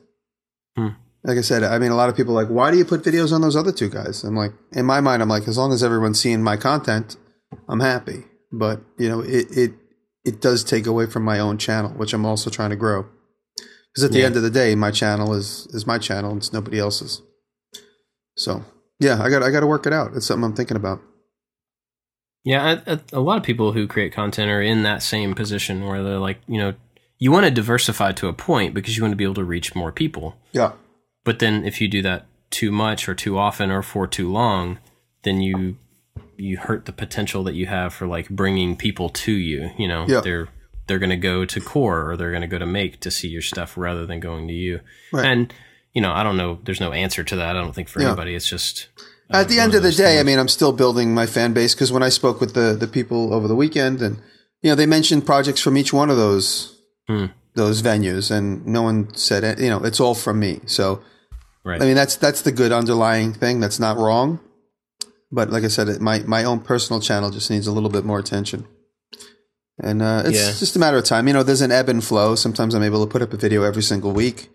hmm. 0.75 0.89
like 1.23 1.37
I 1.37 1.41
said, 1.41 1.63
I 1.63 1.79
mean, 1.79 1.91
a 1.91 1.95
lot 1.95 2.09
of 2.09 2.15
people 2.15 2.37
are 2.37 2.43
like, 2.43 2.51
why 2.51 2.71
do 2.71 2.77
you 2.77 2.85
put 2.85 3.03
videos 3.03 3.31
on 3.31 3.41
those 3.41 3.55
other 3.55 3.71
two 3.71 3.89
guys? 3.89 4.23
I'm 4.23 4.35
like, 4.35 4.53
in 4.71 4.85
my 4.85 5.01
mind, 5.01 5.21
I'm 5.21 5.29
like, 5.29 5.47
as 5.47 5.57
long 5.57 5.73
as 5.73 5.83
everyone's 5.83 6.19
seeing 6.19 6.43
my 6.43 6.57
content, 6.57 7.17
I'm 7.67 7.79
happy. 7.79 8.25
But 8.51 8.81
you 8.97 9.09
know, 9.09 9.21
it 9.21 9.47
it 9.51 9.73
it 10.23 10.41
does 10.41 10.63
take 10.63 10.85
away 10.85 11.07
from 11.07 11.23
my 11.23 11.39
own 11.39 11.57
channel, 11.57 11.91
which 11.91 12.13
I'm 12.13 12.25
also 12.25 12.49
trying 12.49 12.69
to 12.69 12.75
grow. 12.75 13.05
Because 13.95 14.03
at 14.03 14.11
the 14.11 14.19
Yeah. 14.19 14.25
end 14.25 14.35
of 14.35 14.43
the 14.43 14.49
day, 14.49 14.75
my 14.75 14.91
channel 14.91 15.33
is 15.33 15.67
is 15.71 15.87
my 15.87 15.97
channel, 15.97 16.31
and 16.31 16.39
it's 16.39 16.51
nobody 16.53 16.77
else's. 16.79 17.21
So 18.35 18.65
yeah, 18.99 19.21
I 19.23 19.29
got 19.29 19.41
I 19.41 19.49
got 19.51 19.61
to 19.61 19.67
work 19.67 19.87
it 19.87 19.93
out. 19.93 20.11
It's 20.15 20.25
something 20.25 20.43
I'm 20.43 20.53
thinking 20.53 20.77
about. 20.77 21.01
Yeah, 22.43 22.79
I, 22.87 22.93
I, 22.93 22.99
a 23.11 23.19
lot 23.21 23.37
of 23.37 23.43
people 23.43 23.71
who 23.71 23.87
create 23.87 24.13
content 24.13 24.51
are 24.51 24.61
in 24.61 24.83
that 24.83 25.01
same 25.01 25.33
position 25.33 25.85
where 25.85 26.03
they're 26.03 26.19
like, 26.19 26.39
you 26.47 26.59
know, 26.59 26.73
you 27.17 27.31
want 27.31 27.45
to 27.45 27.51
diversify 27.51 28.11
to 28.13 28.27
a 28.27 28.33
point 28.33 28.73
because 28.75 28.95
you 28.95 29.01
want 29.03 29.13
to 29.13 29.17
be 29.17 29.23
able 29.23 29.33
to 29.35 29.43
reach 29.43 29.73
more 29.73 29.91
people. 29.91 30.35
Yeah, 30.51 30.73
But 31.23 31.39
then 31.39 31.65
if 31.65 31.81
you 31.81 31.87
do 31.87 32.03
that 32.03 32.27
too 32.51 32.71
much 32.71 33.09
or 33.09 33.15
too 33.15 33.37
often 33.39 33.71
or 33.71 33.81
for 33.81 34.05
too 34.05 34.31
long, 34.31 34.77
then 35.23 35.41
you 35.41 35.77
you 36.37 36.57
hurt 36.57 36.85
the 36.85 36.91
potential 36.91 37.43
that 37.45 37.55
you 37.55 37.65
have 37.65 37.93
for 37.93 38.05
like 38.05 38.29
bringing 38.29 38.75
people 38.75 39.09
to 39.09 39.31
you. 39.31 39.71
You 39.77 39.87
know, 39.87 40.05
Yeah. 40.07 40.19
they're 40.21 40.49
they're 40.87 40.99
going 40.99 41.09
to 41.09 41.17
go 41.17 41.45
to 41.45 41.59
core 41.61 42.09
or 42.09 42.17
they're 42.17 42.31
going 42.31 42.41
to 42.41 42.47
go 42.47 42.59
to 42.59 42.65
make 42.65 42.99
to 43.01 43.11
see 43.11 43.27
your 43.27 43.41
stuff 43.41 43.77
rather 43.77 44.05
than 44.05 44.19
going 44.19 44.47
to 44.47 44.53
you. 44.53 44.79
Right. 45.11 45.25
And 45.25 45.53
you 45.93 46.01
know, 46.01 46.11
I 46.11 46.23
don't 46.23 46.35
know. 46.37 46.59
There's 46.63 46.81
no 46.81 46.91
answer 46.91 47.23
to 47.23 47.35
that. 47.37 47.55
I 47.55 47.61
don't 47.61 47.73
think 47.73 47.87
for 47.87 48.01
Yeah. 48.01 48.07
anybody. 48.09 48.35
It's 48.35 48.49
just 48.49 48.89
uh, 49.33 49.37
At 49.37 49.47
the 49.49 49.59
end 49.59 49.73
of 49.75 49.81
the 49.81 49.87
those 49.89 49.97
day, 49.97 50.19
I 50.19 50.23
mean, 50.23 50.37
I'm 50.39 50.47
still 50.49 50.73
building 50.73 51.13
my 51.13 51.25
fan 51.25 51.53
base 51.53 51.73
because 51.73 51.91
when 51.91 52.03
I 52.03 52.09
spoke 52.09 52.39
with 52.41 52.53
the 52.53 52.75
the 52.79 52.87
people 52.87 53.33
over 53.33 53.47
the 53.47 53.55
weekend, 53.55 54.01
and 54.01 54.17
you 54.61 54.69
know, 54.71 54.75
they 54.75 54.85
mentioned 54.85 55.25
projects 55.25 55.61
from 55.61 55.77
each 55.77 55.93
one 55.93 56.09
of 56.09 56.17
those 56.17 56.77
Hmm. 57.07 57.25
those 57.55 57.81
venues, 57.81 58.29
and 58.29 58.65
no 58.67 58.81
one 58.81 59.15
said. 59.15 59.59
You 59.59 59.69
know, 59.69 59.83
it's 59.83 59.99
all 59.99 60.15
from 60.15 60.39
me. 60.39 60.59
So, 60.65 61.01
right. 61.63 61.81
I 61.81 61.85
mean, 61.85 61.95
that's 61.95 62.15
that's 62.17 62.41
the 62.41 62.51
good 62.51 62.71
underlying 62.71 63.33
thing. 63.33 63.59
That's 63.61 63.79
not 63.79 63.97
wrong. 63.97 64.39
But 65.31 65.49
like 65.49 65.63
I 65.63 65.69
said, 65.69 65.87
it, 65.89 66.01
my 66.01 66.19
my 66.19 66.43
own 66.43 66.59
personal 66.59 66.99
channel 67.01 67.29
just 67.31 67.49
needs 67.49 67.67
a 67.67 67.71
little 67.71 67.89
bit 67.89 68.03
more 68.05 68.19
attention. 68.19 68.67
And 69.81 70.01
uh, 70.01 70.23
it's 70.25 70.37
Yeah. 70.39 70.51
just 70.57 70.75
a 70.75 70.79
matter 70.79 70.97
of 70.97 71.03
time. 71.03 71.27
You 71.27 71.33
know, 71.33 71.43
there's 71.43 71.61
an 71.61 71.71
ebb 71.71 71.89
and 71.89 72.03
flow. 72.03 72.35
Sometimes 72.35 72.73
I'm 72.73 72.83
able 72.83 73.05
to 73.05 73.11
put 73.11 73.21
up 73.21 73.33
a 73.33 73.37
video 73.37 73.63
every 73.63 73.83
single 73.83 74.11
week. 74.13 74.49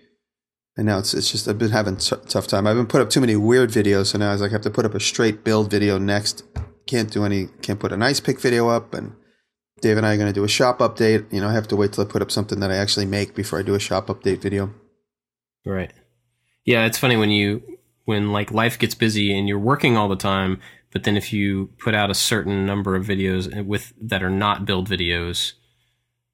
And 0.76 0.86
now 0.86 0.98
it's 0.98 1.12
it's 1.12 1.30
just 1.30 1.46
I've 1.48 1.58
been 1.58 1.70
having 1.72 1.96
t- 1.96 2.16
tough 2.28 2.46
time. 2.46 2.66
I've 2.66 2.76
been 2.76 2.86
put 2.86 3.02
up 3.02 3.10
too 3.10 3.20
many 3.20 3.36
weird 3.36 3.70
videos, 3.70 4.06
so 4.06 4.18
now 4.18 4.30
I 4.30 4.32
was 4.32 4.40
like 4.40 4.50
I 4.50 4.54
have 4.54 4.62
to 4.62 4.70
put 4.70 4.86
up 4.86 4.94
a 4.94 5.00
straight 5.00 5.44
build 5.44 5.70
video 5.70 5.98
next. 5.98 6.44
Can't 6.86 7.10
do 7.10 7.24
any. 7.24 7.48
Can't 7.60 7.78
put 7.78 7.92
an 7.92 8.02
ice 8.02 8.20
pick 8.20 8.40
video 8.40 8.68
up. 8.68 8.94
And 8.94 9.12
Dave 9.82 9.96
and 9.98 10.06
I 10.06 10.14
are 10.14 10.16
going 10.16 10.28
to 10.28 10.32
do 10.32 10.44
a 10.44 10.48
shop 10.48 10.78
update. 10.78 11.30
You 11.32 11.40
know, 11.40 11.48
I 11.48 11.52
have 11.52 11.68
to 11.68 11.76
wait 11.76 11.92
till 11.92 12.04
I 12.04 12.06
put 12.08 12.22
up 12.22 12.30
something 12.30 12.60
that 12.60 12.70
I 12.70 12.76
actually 12.76 13.06
make 13.06 13.34
before 13.34 13.58
I 13.58 13.62
do 13.62 13.74
a 13.74 13.80
shop 13.80 14.06
update 14.06 14.40
video. 14.40 14.72
Right. 15.66 15.92
Yeah, 16.64 16.86
it's 16.86 16.98
funny 16.98 17.16
when 17.16 17.30
you 17.30 17.62
when 18.06 18.32
like 18.32 18.50
life 18.50 18.78
gets 18.78 18.94
busy 18.94 19.36
and 19.36 19.48
you're 19.48 19.58
working 19.58 19.96
all 19.96 20.08
the 20.08 20.16
time, 20.16 20.60
but 20.92 21.04
then 21.04 21.16
if 21.16 21.32
you 21.32 21.70
put 21.78 21.94
out 21.94 22.10
a 22.10 22.14
certain 22.14 22.66
number 22.66 22.96
of 22.96 23.06
videos 23.06 23.64
with 23.64 23.92
that 24.00 24.22
are 24.22 24.30
not 24.30 24.64
build 24.66 24.88
videos, 24.88 25.52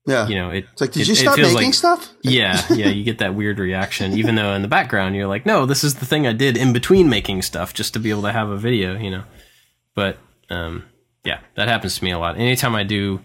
Yeah, 0.07 0.27
you 0.29 0.35
know, 0.37 0.51
it, 0.51 0.67
it's 0.73 0.81
like, 0.81 0.93
did 0.93 1.03
it- 1.03 1.09
you 1.09 1.15
stop 1.15 1.37
making 1.37 1.55
like- 1.55 1.75
stuff? 1.75 2.13
yeah, 2.23 2.65
yeah, 2.71 2.89
you 2.89 3.05
get 3.05 3.19
that 3.19 3.35
weird 3.35 3.59
reaction, 3.59 4.17
even 4.17 4.35
though 4.37 4.53
in 4.55 4.63
the 4.63 4.69
background 4.69 5.15
you're 5.17 5.27
like, 5.27 5.45
no, 5.47 5.67
this 5.67 5.83
is 5.85 5.97
the 5.97 6.07
thing 6.07 6.27
I 6.27 6.33
did 6.33 6.57
in 6.57 6.73
between 6.73 7.09
making 7.09 7.43
stuff 7.43 7.75
just 7.75 7.93
to 7.95 7.99
be 8.01 8.11
able 8.11 8.23
to 8.23 8.33
have 8.33 8.49
a 8.49 8.57
video, 8.57 8.97
you 8.99 9.11
know. 9.11 9.25
But 9.95 10.19
um, 10.51 10.85
yeah, 11.25 11.41
that 11.57 11.69
happens 11.69 11.99
to 11.99 12.05
me 12.05 12.11
a 12.13 12.19
lot. 12.19 12.37
Anytime 12.39 12.75
I 12.75 12.85
do 12.85 13.21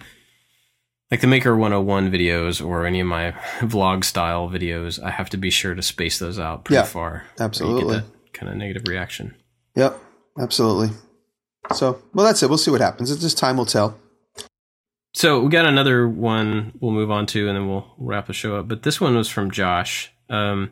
like 1.11 1.21
the 1.21 1.27
Maker 1.27 1.55
101 1.55 2.09
videos 2.11 2.65
or 2.65 2.86
any 2.86 2.99
of 3.01 3.07
my 3.07 3.32
vlog 3.59 4.03
style 4.05 4.49
videos, 4.49 5.01
I 5.01 5.11
have 5.11 5.29
to 5.32 5.38
be 5.38 5.49
sure 5.49 5.75
to 5.75 5.82
space 5.82 6.17
those 6.19 6.39
out 6.39 6.63
pretty 6.65 6.77
Yeah, 6.79 6.84
far. 6.86 7.25
absolutely. 7.39 7.95
get 7.97 8.05
that 8.05 8.34
kind 8.34 8.49
of 8.51 8.57
negative 8.57 8.88
reaction. 8.88 9.36
Yep, 9.75 9.99
absolutely. 10.39 10.95
So, 11.74 12.01
well, 12.14 12.26
that's 12.26 12.43
it. 12.43 12.49
We'll 12.49 12.57
see 12.57 12.72
what 12.72 12.82
happens. 12.82 13.12
It's 13.12 13.22
just 13.22 13.38
time 13.38 13.57
will 13.57 13.66
tell. 13.66 13.97
So 15.14 15.41
we 15.41 15.49
got 15.49 15.66
another 15.66 16.07
one 16.07 16.74
we'll 16.80 16.91
move 16.91 17.12
on 17.12 17.26
to 17.28 17.47
and 17.47 17.57
then 17.57 17.68
we'll 17.68 17.93
wrap 17.97 18.28
the 18.28 18.34
show 18.34 18.57
up. 18.57 18.68
But 18.68 18.84
this 18.84 19.01
one 19.01 19.16
was 19.16 19.30
from 19.30 19.51
Josh. 19.51 20.12
Um, 20.30 20.72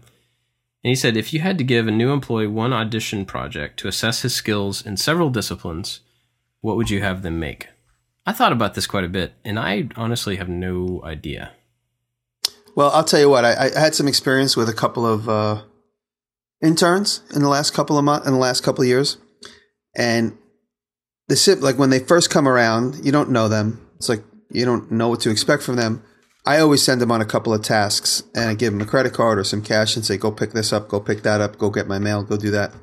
and 0.84 0.90
he 0.90 0.96
said 0.96 1.18
if 1.18 1.34
you 1.34 1.42
had 1.42 1.58
to 1.58 1.64
give 1.64 1.88
a 1.88 1.92
new 1.92 2.12
employee 2.12 2.48
one 2.48 2.74
audition 2.74 3.26
project 3.26 3.80
to 3.80 3.88
assess 3.88 4.22
his 4.22 4.34
skills 4.34 4.86
in 4.86 4.98
several 4.98 5.30
disciplines, 5.30 6.00
what 6.62 6.78
would 6.78 6.90
you 6.90 7.02
have 7.02 7.22
them 7.22 7.40
make? 7.40 7.68
I 8.26 8.32
thought 8.32 8.52
about 8.52 8.76
this 8.76 8.86
quite 8.88 9.04
a 9.04 9.10
bit, 9.10 9.34
and 9.44 9.58
I 9.58 9.90
honestly 9.96 10.36
have 10.36 10.50
no 10.50 11.02
idea. 11.04 11.52
Well, 12.76 12.92
I'll 12.92 13.04
tell 13.04 13.20
you 13.20 13.30
what. 13.30 13.44
I, 13.44 13.72
I 13.76 13.80
had 13.80 13.96
some 13.96 14.08
experience 14.08 14.56
with 14.56 14.70
a 14.70 14.74
couple 14.74 15.06
of 15.06 15.28
uh, 15.28 15.64
interns 16.62 17.24
in 17.34 17.42
the 17.42 17.50
last 17.50 17.74
couple 17.74 17.98
of 17.98 18.04
months, 18.04 18.28
in 18.28 18.34
the 18.34 18.40
last 18.40 18.62
couple 18.62 18.84
of 18.84 18.88
years, 18.88 19.18
and 19.96 20.38
the 21.30 21.38
sip 21.38 21.62
like 21.62 21.78
when 21.78 21.90
they 21.90 22.00
first 22.00 22.30
come 22.30 22.48
around, 22.48 23.06
you 23.06 23.12
don't 23.12 23.30
know 23.30 23.48
them. 23.48 23.88
It's 23.96 24.10
like 24.10 24.24
you 24.52 24.66
don't 24.66 24.92
know 24.92 25.08
what 25.08 25.22
to 25.22 25.30
expect 25.30 25.64
from 25.64 25.78
them. 25.78 26.04
I 26.46 26.60
always 26.60 26.82
send 26.82 27.00
them 27.02 27.12
on 27.12 27.22
a 27.22 27.26
couple 27.26 27.54
of 27.54 27.62
tasks, 27.62 28.24
and 28.36 28.50
I 28.50 28.56
give 28.56 28.74
them 28.74 28.82
a 28.82 28.86
credit 28.86 29.14
card 29.14 29.40
or 29.40 29.44
some 29.44 29.62
cash, 29.62 29.96
and 29.96 30.06
say, 30.06 30.18
"Go 30.18 30.32
pick 30.32 30.52
this 30.52 30.74
up, 30.74 30.90
go 30.90 31.00
pick 31.00 31.24
that 31.24 31.40
up, 31.40 31.58
go 31.58 31.70
get 31.70 31.88
my 31.88 32.00
mail, 32.00 32.24
go 32.24 32.36
do 32.36 32.52
that." 32.52 32.74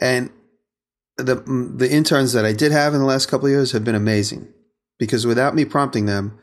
And 0.00 0.30
the 1.16 1.36
the 1.76 1.90
interns 1.90 2.32
that 2.34 2.44
I 2.44 2.52
did 2.52 2.72
have 2.72 2.92
in 2.92 3.00
the 3.00 3.06
last 3.06 3.26
couple 3.26 3.46
of 3.46 3.52
years 3.52 3.72
have 3.72 3.84
been 3.84 3.94
amazing 3.94 4.52
because 4.98 5.26
without 5.26 5.54
me 5.54 5.64
prompting 5.64 6.06
them, 6.06 6.38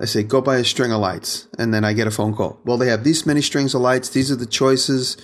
I 0.00 0.04
say, 0.04 0.22
go 0.22 0.40
buy 0.40 0.58
a 0.58 0.64
string 0.64 0.92
of 0.92 1.00
lights. 1.00 1.48
And 1.58 1.72
then 1.72 1.84
I 1.84 1.92
get 1.92 2.06
a 2.06 2.10
phone 2.10 2.34
call. 2.34 2.60
Well, 2.64 2.76
they 2.76 2.88
have 2.88 3.04
these 3.04 3.26
many 3.26 3.40
strings 3.40 3.74
of 3.74 3.80
lights. 3.80 4.10
These 4.10 4.30
are 4.30 4.36
the 4.36 4.46
choices. 4.46 5.16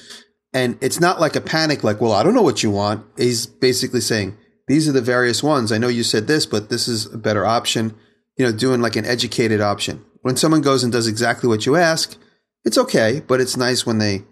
And 0.55 0.79
it's 0.81 1.01
not 1.01 1.21
like 1.21 1.37
a 1.37 1.41
panic, 1.41 1.85
like, 1.85 2.01
well, 2.01 2.13
I 2.13 2.23
don't 2.23 2.35
know 2.35 2.43
what 2.43 2.63
you 2.63 2.71
want. 2.71 3.05
He's 3.17 3.47
basically 3.47 4.01
saying, 4.01 4.37
these 4.69 4.89
are 4.89 4.93
the 4.93 5.01
various 5.01 5.43
ones. 5.43 5.73
I 5.73 5.79
know 5.79 5.89
you 5.89 6.05
said 6.05 6.27
this, 6.27 6.47
but 6.47 6.69
this 6.69 6.89
is 6.89 7.07
a 7.07 7.19
better 7.19 7.45
option. 7.45 7.95
You 8.37 8.47
know, 8.47 8.53
doing 8.53 8.81
like 8.81 8.97
an 8.97 9.05
educated 9.05 9.61
option. 9.61 10.05
When 10.23 10.37
someone 10.37 10.63
goes 10.63 10.83
and 10.83 10.93
does 10.93 11.07
exactly 11.07 11.49
what 11.49 11.67
you 11.67 11.77
ask, 11.77 12.17
it's 12.65 12.79
okay, 12.79 13.23
but 13.27 13.41
it's 13.41 13.57
nice 13.57 13.85
when 13.85 13.99
they 13.99 14.23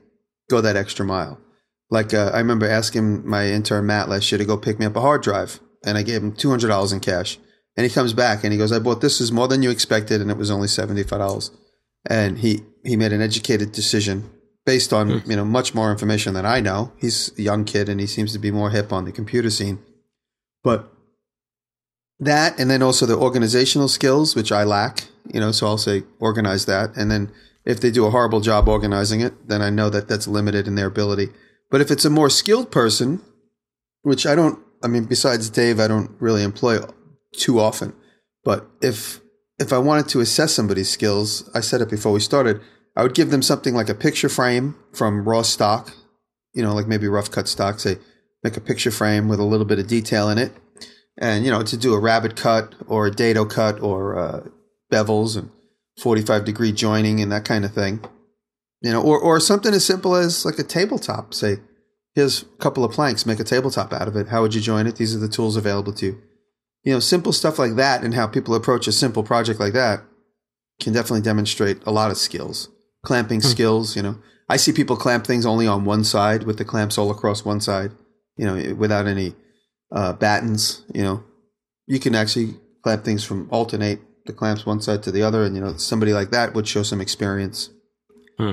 go 0.49 0.61
that 0.61 0.77
extra 0.77 1.05
mile. 1.05 1.39
Like, 1.91 2.15
uh, 2.15 2.31
I 2.33 2.39
remember 2.39 2.69
asking 2.69 3.27
my 3.27 3.49
intern 3.49 3.87
Matt 3.87 4.09
last 4.09 4.31
year 4.31 4.39
to 4.39 4.45
go 4.45 4.57
pick 4.57 4.79
me 4.79 4.87
up 4.87 4.97
a 4.97 5.01
hard 5.01 5.23
drive, 5.23 5.61
and 5.85 5.99
I 5.99 6.03
gave 6.03 6.23
him 6.23 6.33
$200 6.33 6.93
in 6.93 7.01
cash. 7.01 7.39
And 7.77 7.85
he 7.85 7.93
comes 7.93 8.13
back 8.13 8.45
and 8.45 8.53
he 8.53 8.59
goes, 8.59 8.73
I 8.73 8.79
bought 8.79 9.01
this 9.01 9.21
is 9.21 9.33
more 9.33 9.49
than 9.49 9.63
you 9.63 9.71
expected, 9.71 10.21
and 10.21 10.31
it 10.31 10.37
was 10.37 10.51
only 10.51 10.69
$75. 10.69 11.51
And 12.09 12.39
he, 12.39 12.63
he 12.85 12.97
made 12.97 13.13
an 13.13 13.23
educated 13.23 13.73
decision 13.73 14.31
based 14.65 14.93
on, 14.93 15.23
you 15.27 15.37
know, 15.37 15.45
much 15.45 15.75
more 15.75 15.91
information 15.91 16.35
than 16.35 16.47
I 16.47 16.61
know. 16.61 16.93
He's 16.99 17.33
a 17.39 17.43
young 17.43 17.65
kid 17.65 17.89
and 17.89 18.01
he 18.01 18.07
seems 18.07 18.33
to 18.33 18.39
be 18.39 18.51
more 18.51 18.71
hip 18.71 18.93
on 18.93 19.05
the 19.05 19.13
computer 19.13 19.51
scene. 19.51 19.79
But 20.63 20.93
that 22.19 22.59
and 22.59 22.71
then 22.71 22.83
also 22.83 23.07
the 23.07 23.17
organizational 23.17 23.89
skills, 23.89 24.37
which 24.37 24.53
I 24.53 24.65
lack, 24.65 25.09
you 25.33 25.41
know, 25.41 25.53
so 25.53 25.67
I'll 25.67 25.79
say 25.79 26.05
organize 26.19 26.67
that. 26.67 26.95
And 26.97 27.11
then 27.11 27.33
if 27.65 27.81
they 27.81 27.91
do 27.91 28.07
a 28.07 28.11
horrible 28.11 28.41
job 28.41 28.69
organizing 28.69 29.21
it, 29.21 29.49
then 29.49 29.63
I 29.63 29.71
know 29.71 29.91
that 29.91 30.09
that's 30.09 30.29
limited 30.29 30.67
in 30.67 30.75
their 30.75 30.87
ability. 30.87 31.29
But 31.71 31.81
if 31.81 31.91
it's 31.91 32.05
a 32.05 32.11
more 32.11 32.31
skilled 32.31 32.71
person, 32.71 33.23
which 34.03 34.27
I 34.27 34.35
don't, 34.35 34.59
I 34.83 34.89
mean, 34.89 35.05
besides 35.05 35.51
Dave, 35.51 35.79
I 35.79 35.89
don't 35.89 36.11
really 36.21 36.43
employ 36.43 36.79
too 37.33 37.61
often. 37.61 37.95
But 38.45 38.67
if 38.83 39.21
if 39.59 39.73
I 39.73 39.79
wanted 39.79 40.09
to 40.09 40.21
assess 40.21 40.55
somebody's 40.55 40.89
skills, 40.89 41.49
I 41.55 41.61
said 41.61 41.83
it 41.83 41.91
before 41.91 42.13
we 42.13 42.21
started, 42.21 42.61
I 42.97 43.03
would 43.03 43.15
give 43.15 43.31
them 43.31 43.43
something 43.43 43.75
like 43.75 43.91
a 43.91 43.95
picture 43.95 44.31
frame 44.31 44.75
from 44.93 45.29
raw 45.29 45.43
stock, 45.43 45.93
you 46.55 46.63
know, 46.63 46.75
like 46.75 46.87
maybe 46.87 47.09
rough 47.09 47.31
cut 47.31 47.47
stock, 47.47 47.79
say 47.79 47.99
make 48.43 48.57
a 48.57 48.61
picture 48.61 48.91
frame 48.91 49.29
with 49.29 49.41
a 49.41 49.45
little 49.45 49.67
bit 49.67 49.79
of 49.79 49.87
detail 49.87 50.29
in 50.29 50.39
it. 50.39 50.53
And, 51.19 51.45
you 51.45 51.51
know, 51.51 51.63
to 51.63 51.77
do 51.77 51.95
a 51.95 51.99
rabbet 51.99 52.37
cut 52.37 52.75
or 52.87 53.07
a 53.07 53.11
dado 53.11 53.45
cut 53.45 53.83
or 53.83 54.19
uh, 54.19 54.49
bevels 54.91 55.37
and 55.37 55.51
45 56.01 56.45
degree 56.45 56.73
joining 56.73 57.21
and 57.21 57.31
that 57.31 57.45
kind 57.45 57.65
of 57.65 57.75
thing. 57.75 58.03
You 58.81 58.93
know, 58.93 59.03
or, 59.03 59.19
or 59.19 59.39
something 59.41 59.75
as 59.75 59.85
simple 59.85 60.15
as 60.15 60.45
like 60.45 60.59
a 60.59 60.63
tabletop. 60.63 61.35
Say, 61.35 61.59
here's 62.15 62.43
a 62.43 62.47
couple 62.59 62.85
of 62.85 62.93
planks, 62.93 63.27
make 63.27 63.41
a 63.41 63.45
tabletop 63.45 63.93
out 63.93 64.09
of 64.09 64.17
it. 64.17 64.29
How 64.29 64.41
would 64.41 64.55
you 64.55 64.61
join 64.61 64.87
it? 64.87 64.97
These 64.97 65.15
are 65.15 65.19
the 65.19 65.29
tools 65.29 65.57
available 65.57 65.93
to 65.95 66.07
you. 66.07 66.23
You 66.83 66.95
know, 66.95 67.01
simple 67.01 67.33
stuff 67.33 67.59
like 67.59 67.77
that 67.77 68.03
and 68.03 68.15
how 68.15 68.27
people 68.27 68.55
approach 68.55 68.87
a 68.87 68.93
simple 68.93 69.23
project 69.23 69.61
like 69.61 69.75
that 69.75 70.03
can 70.81 70.95
definitely 70.95 71.21
demonstrate 71.21 71.83
a 71.85 71.93
lot 71.93 72.11
of 72.11 72.17
skills. 72.17 72.71
Clamping 73.05 73.43
skills, 73.43 73.97
you 73.97 74.03
know. 74.03 74.17
I 74.49 74.57
see 74.57 74.73
people 74.73 74.97
clamp 74.97 75.27
things 75.27 75.47
only 75.47 75.67
on 75.67 75.85
one 75.85 76.05
side 76.05 76.43
with 76.45 76.59
the 76.59 76.65
clamps 76.65 76.99
all 76.99 77.11
across 77.11 77.45
one 77.45 77.61
side, 77.61 77.93
you 78.41 78.47
know, 78.47 78.75
without 78.75 79.07
any 79.07 79.35
uh, 79.93 80.15
battens, 80.15 80.83
you 80.95 81.03
know. 81.03 81.23
You 81.87 82.01
can 82.01 82.15
actually 82.15 82.55
clamp 82.83 83.05
things 83.05 83.23
from 83.23 83.49
alternate 83.51 84.01
the 84.25 84.33
clamps 84.33 84.65
one 84.65 84.81
side 84.81 85.03
to 85.03 85.13
the 85.13 85.23
other, 85.23 85.45
and 85.45 85.55
you 85.55 85.61
know 85.61 85.77
somebody 85.77 86.15
like 86.15 86.31
that 86.31 86.55
would 86.55 86.67
show 86.67 86.83
some 86.83 87.03
experience. 87.03 87.69
Hmm. 88.39 88.53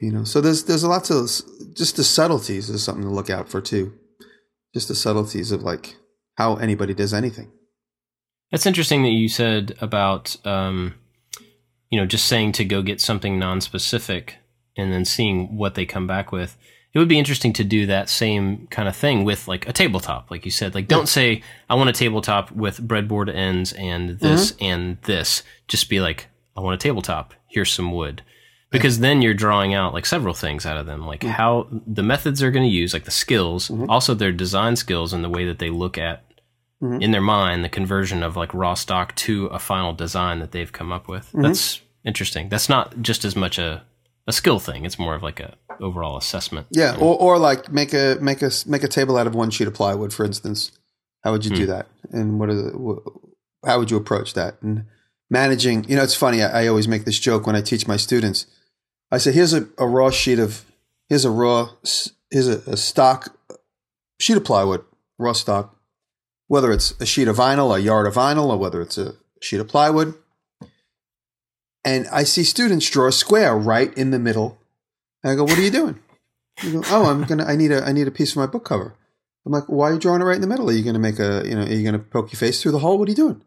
You 0.00 0.10
know, 0.10 0.24
so 0.24 0.40
there's 0.40 0.64
there's 0.64 0.82
lots 0.82 1.10
of 1.10 1.28
just 1.76 1.94
the 1.94 2.02
subtleties 2.02 2.68
is 2.68 2.82
something 2.82 3.04
to 3.04 3.10
look 3.10 3.30
out 3.30 3.48
for 3.48 3.60
too. 3.60 3.92
Just 4.74 4.88
the 4.88 4.96
subtleties 4.96 5.52
of 5.52 5.62
like 5.62 5.94
how 6.36 6.56
anybody 6.56 6.92
does 6.92 7.14
anything. 7.14 7.52
That's 8.50 8.66
interesting 8.66 9.04
that 9.04 9.10
you 9.10 9.28
said 9.28 9.76
about, 9.80 10.36
um, 10.44 10.94
you 11.90 12.00
know, 12.00 12.06
just 12.06 12.24
saying 12.24 12.52
to 12.52 12.64
go 12.64 12.82
get 12.82 13.00
something 13.00 13.38
non-specific 13.38 14.36
and 14.76 14.92
then 14.92 15.04
seeing 15.04 15.56
what 15.56 15.74
they 15.74 15.84
come 15.86 16.06
back 16.08 16.32
with. 16.32 16.56
It 16.94 16.98
would 16.98 17.08
be 17.08 17.18
interesting 17.18 17.52
to 17.54 17.64
do 17.64 17.86
that 17.86 18.08
same 18.08 18.66
kind 18.68 18.88
of 18.88 18.96
thing 18.96 19.24
with 19.24 19.46
like 19.46 19.68
a 19.68 19.72
tabletop, 19.72 20.30
like 20.30 20.44
you 20.44 20.50
said. 20.50 20.74
Like, 20.74 20.88
don't 20.88 21.08
say 21.08 21.42
I 21.68 21.74
want 21.74 21.90
a 21.90 21.92
tabletop 21.92 22.50
with 22.50 22.86
breadboard 22.86 23.34
ends 23.34 23.72
and 23.74 24.10
mm-hmm. 24.10 24.26
this 24.26 24.54
and 24.60 24.96
this. 25.02 25.42
Just 25.68 25.90
be 25.90 26.00
like, 26.00 26.28
I 26.56 26.60
want 26.60 26.74
a 26.74 26.82
tabletop. 26.82 27.34
Here's 27.46 27.72
some 27.72 27.92
wood. 27.92 28.22
Because 28.70 28.98
then 28.98 29.22
you're 29.22 29.32
drawing 29.32 29.72
out 29.72 29.94
like 29.94 30.04
several 30.04 30.34
things 30.34 30.66
out 30.66 30.76
of 30.76 30.86
them, 30.86 31.06
like 31.06 31.20
mm-hmm. 31.20 31.30
how 31.30 31.68
the 31.70 32.02
methods 32.02 32.40
they're 32.40 32.50
going 32.50 32.68
to 32.68 32.74
use, 32.74 32.92
like 32.92 33.04
the 33.04 33.10
skills, 33.10 33.68
mm-hmm. 33.68 33.88
also 33.88 34.14
their 34.14 34.32
design 34.32 34.76
skills 34.76 35.12
and 35.12 35.24
the 35.24 35.30
way 35.30 35.46
that 35.46 35.58
they 35.58 35.70
look 35.70 35.96
at 35.96 36.24
in 36.80 37.10
their 37.10 37.20
mind 37.20 37.64
the 37.64 37.68
conversion 37.68 38.22
of 38.22 38.36
like 38.36 38.54
raw 38.54 38.74
stock 38.74 39.14
to 39.16 39.46
a 39.46 39.58
final 39.58 39.92
design 39.92 40.38
that 40.38 40.52
they've 40.52 40.72
come 40.72 40.92
up 40.92 41.08
with. 41.08 41.30
That's 41.32 41.80
interesting. 42.04 42.48
That's 42.48 42.68
not 42.68 43.02
just 43.02 43.24
as 43.24 43.34
much 43.34 43.58
a 43.58 43.82
a 44.28 44.32
skill 44.32 44.60
thing. 44.60 44.84
It's 44.84 44.98
more 44.98 45.14
of 45.14 45.22
like 45.22 45.40
a 45.40 45.56
overall 45.80 46.18
assessment. 46.18 46.66
Yeah, 46.70 46.94
or 46.96 47.18
or 47.18 47.38
like 47.38 47.72
make 47.72 47.94
a 47.94 48.18
make 48.20 48.42
a 48.42 48.50
make 48.66 48.84
a 48.84 48.88
table 48.88 49.16
out 49.16 49.26
of 49.26 49.34
one 49.34 49.50
sheet 49.50 49.66
of 49.66 49.74
plywood, 49.74 50.12
for 50.12 50.24
instance. 50.24 50.70
How 51.24 51.32
would 51.32 51.44
you 51.44 51.50
do 51.50 51.64
hmm. 51.64 51.70
that? 51.70 51.86
And 52.12 52.38
what 52.38 52.48
are 52.48 52.54
the, 52.54 53.00
how 53.66 53.78
would 53.78 53.90
you 53.90 53.96
approach 53.96 54.34
that? 54.34 54.62
And 54.62 54.84
managing, 55.30 55.84
you 55.88 55.96
know, 55.96 56.04
it's 56.04 56.14
funny. 56.14 56.42
I, 56.42 56.64
I 56.64 56.66
always 56.68 56.86
make 56.86 57.04
this 57.04 57.18
joke 57.18 57.46
when 57.46 57.56
I 57.56 57.60
teach 57.60 57.88
my 57.88 57.96
students. 57.96 58.46
I 59.10 59.18
say, 59.18 59.32
here's 59.32 59.52
a, 59.52 59.66
a 59.78 59.86
raw 59.86 60.10
sheet 60.10 60.38
of 60.38 60.64
here's 61.08 61.24
a 61.24 61.30
raw 61.30 61.70
here's 62.30 62.48
a, 62.48 62.58
a 62.70 62.76
stock 62.76 63.36
sheet 64.20 64.36
of 64.36 64.44
plywood, 64.44 64.84
raw 65.18 65.32
stock. 65.32 65.74
Whether 66.46 66.70
it's 66.72 66.92
a 67.00 67.06
sheet 67.06 67.28
of 67.28 67.36
vinyl, 67.36 67.76
a 67.76 67.80
yard 67.80 68.06
of 68.06 68.14
vinyl, 68.14 68.48
or 68.48 68.56
whether 68.56 68.80
it's 68.80 68.96
a 68.96 69.14
sheet 69.40 69.60
of 69.60 69.68
plywood. 69.68 70.14
And 71.88 72.06
I 72.08 72.24
see 72.24 72.44
students 72.44 72.90
draw 72.90 73.08
a 73.08 73.12
square 73.12 73.56
right 73.56 73.96
in 73.96 74.10
the 74.10 74.18
middle. 74.18 74.58
And 75.22 75.32
I 75.32 75.34
go, 75.36 75.44
"What 75.44 75.58
are 75.58 75.62
you 75.62 75.70
doing?" 75.70 75.98
You 76.62 76.72
go, 76.72 76.82
"Oh, 76.90 77.06
I'm 77.06 77.24
gonna. 77.24 77.44
I 77.44 77.56
need 77.56 77.72
a. 77.72 77.82
I 77.82 77.92
need 77.92 78.06
a 78.06 78.10
piece 78.10 78.32
for 78.32 78.40
my 78.40 78.46
book 78.46 78.64
cover." 78.64 78.94
I'm 79.46 79.52
like, 79.52 79.68
"Why 79.68 79.88
are 79.88 79.94
you 79.94 79.98
drawing 79.98 80.20
it 80.20 80.24
right 80.24 80.34
in 80.34 80.42
the 80.42 80.46
middle? 80.46 80.68
Are 80.68 80.72
you 80.72 80.84
gonna 80.84 80.98
make 80.98 81.18
a? 81.18 81.42
You 81.46 81.54
know, 81.54 81.62
are 81.62 81.72
you 81.72 81.84
gonna 81.84 81.98
poke 81.98 82.30
your 82.30 82.38
face 82.38 82.60
through 82.60 82.72
the 82.72 82.80
hole? 82.80 82.98
What 82.98 83.08
are 83.08 83.12
you 83.12 83.16
doing?" 83.16 83.42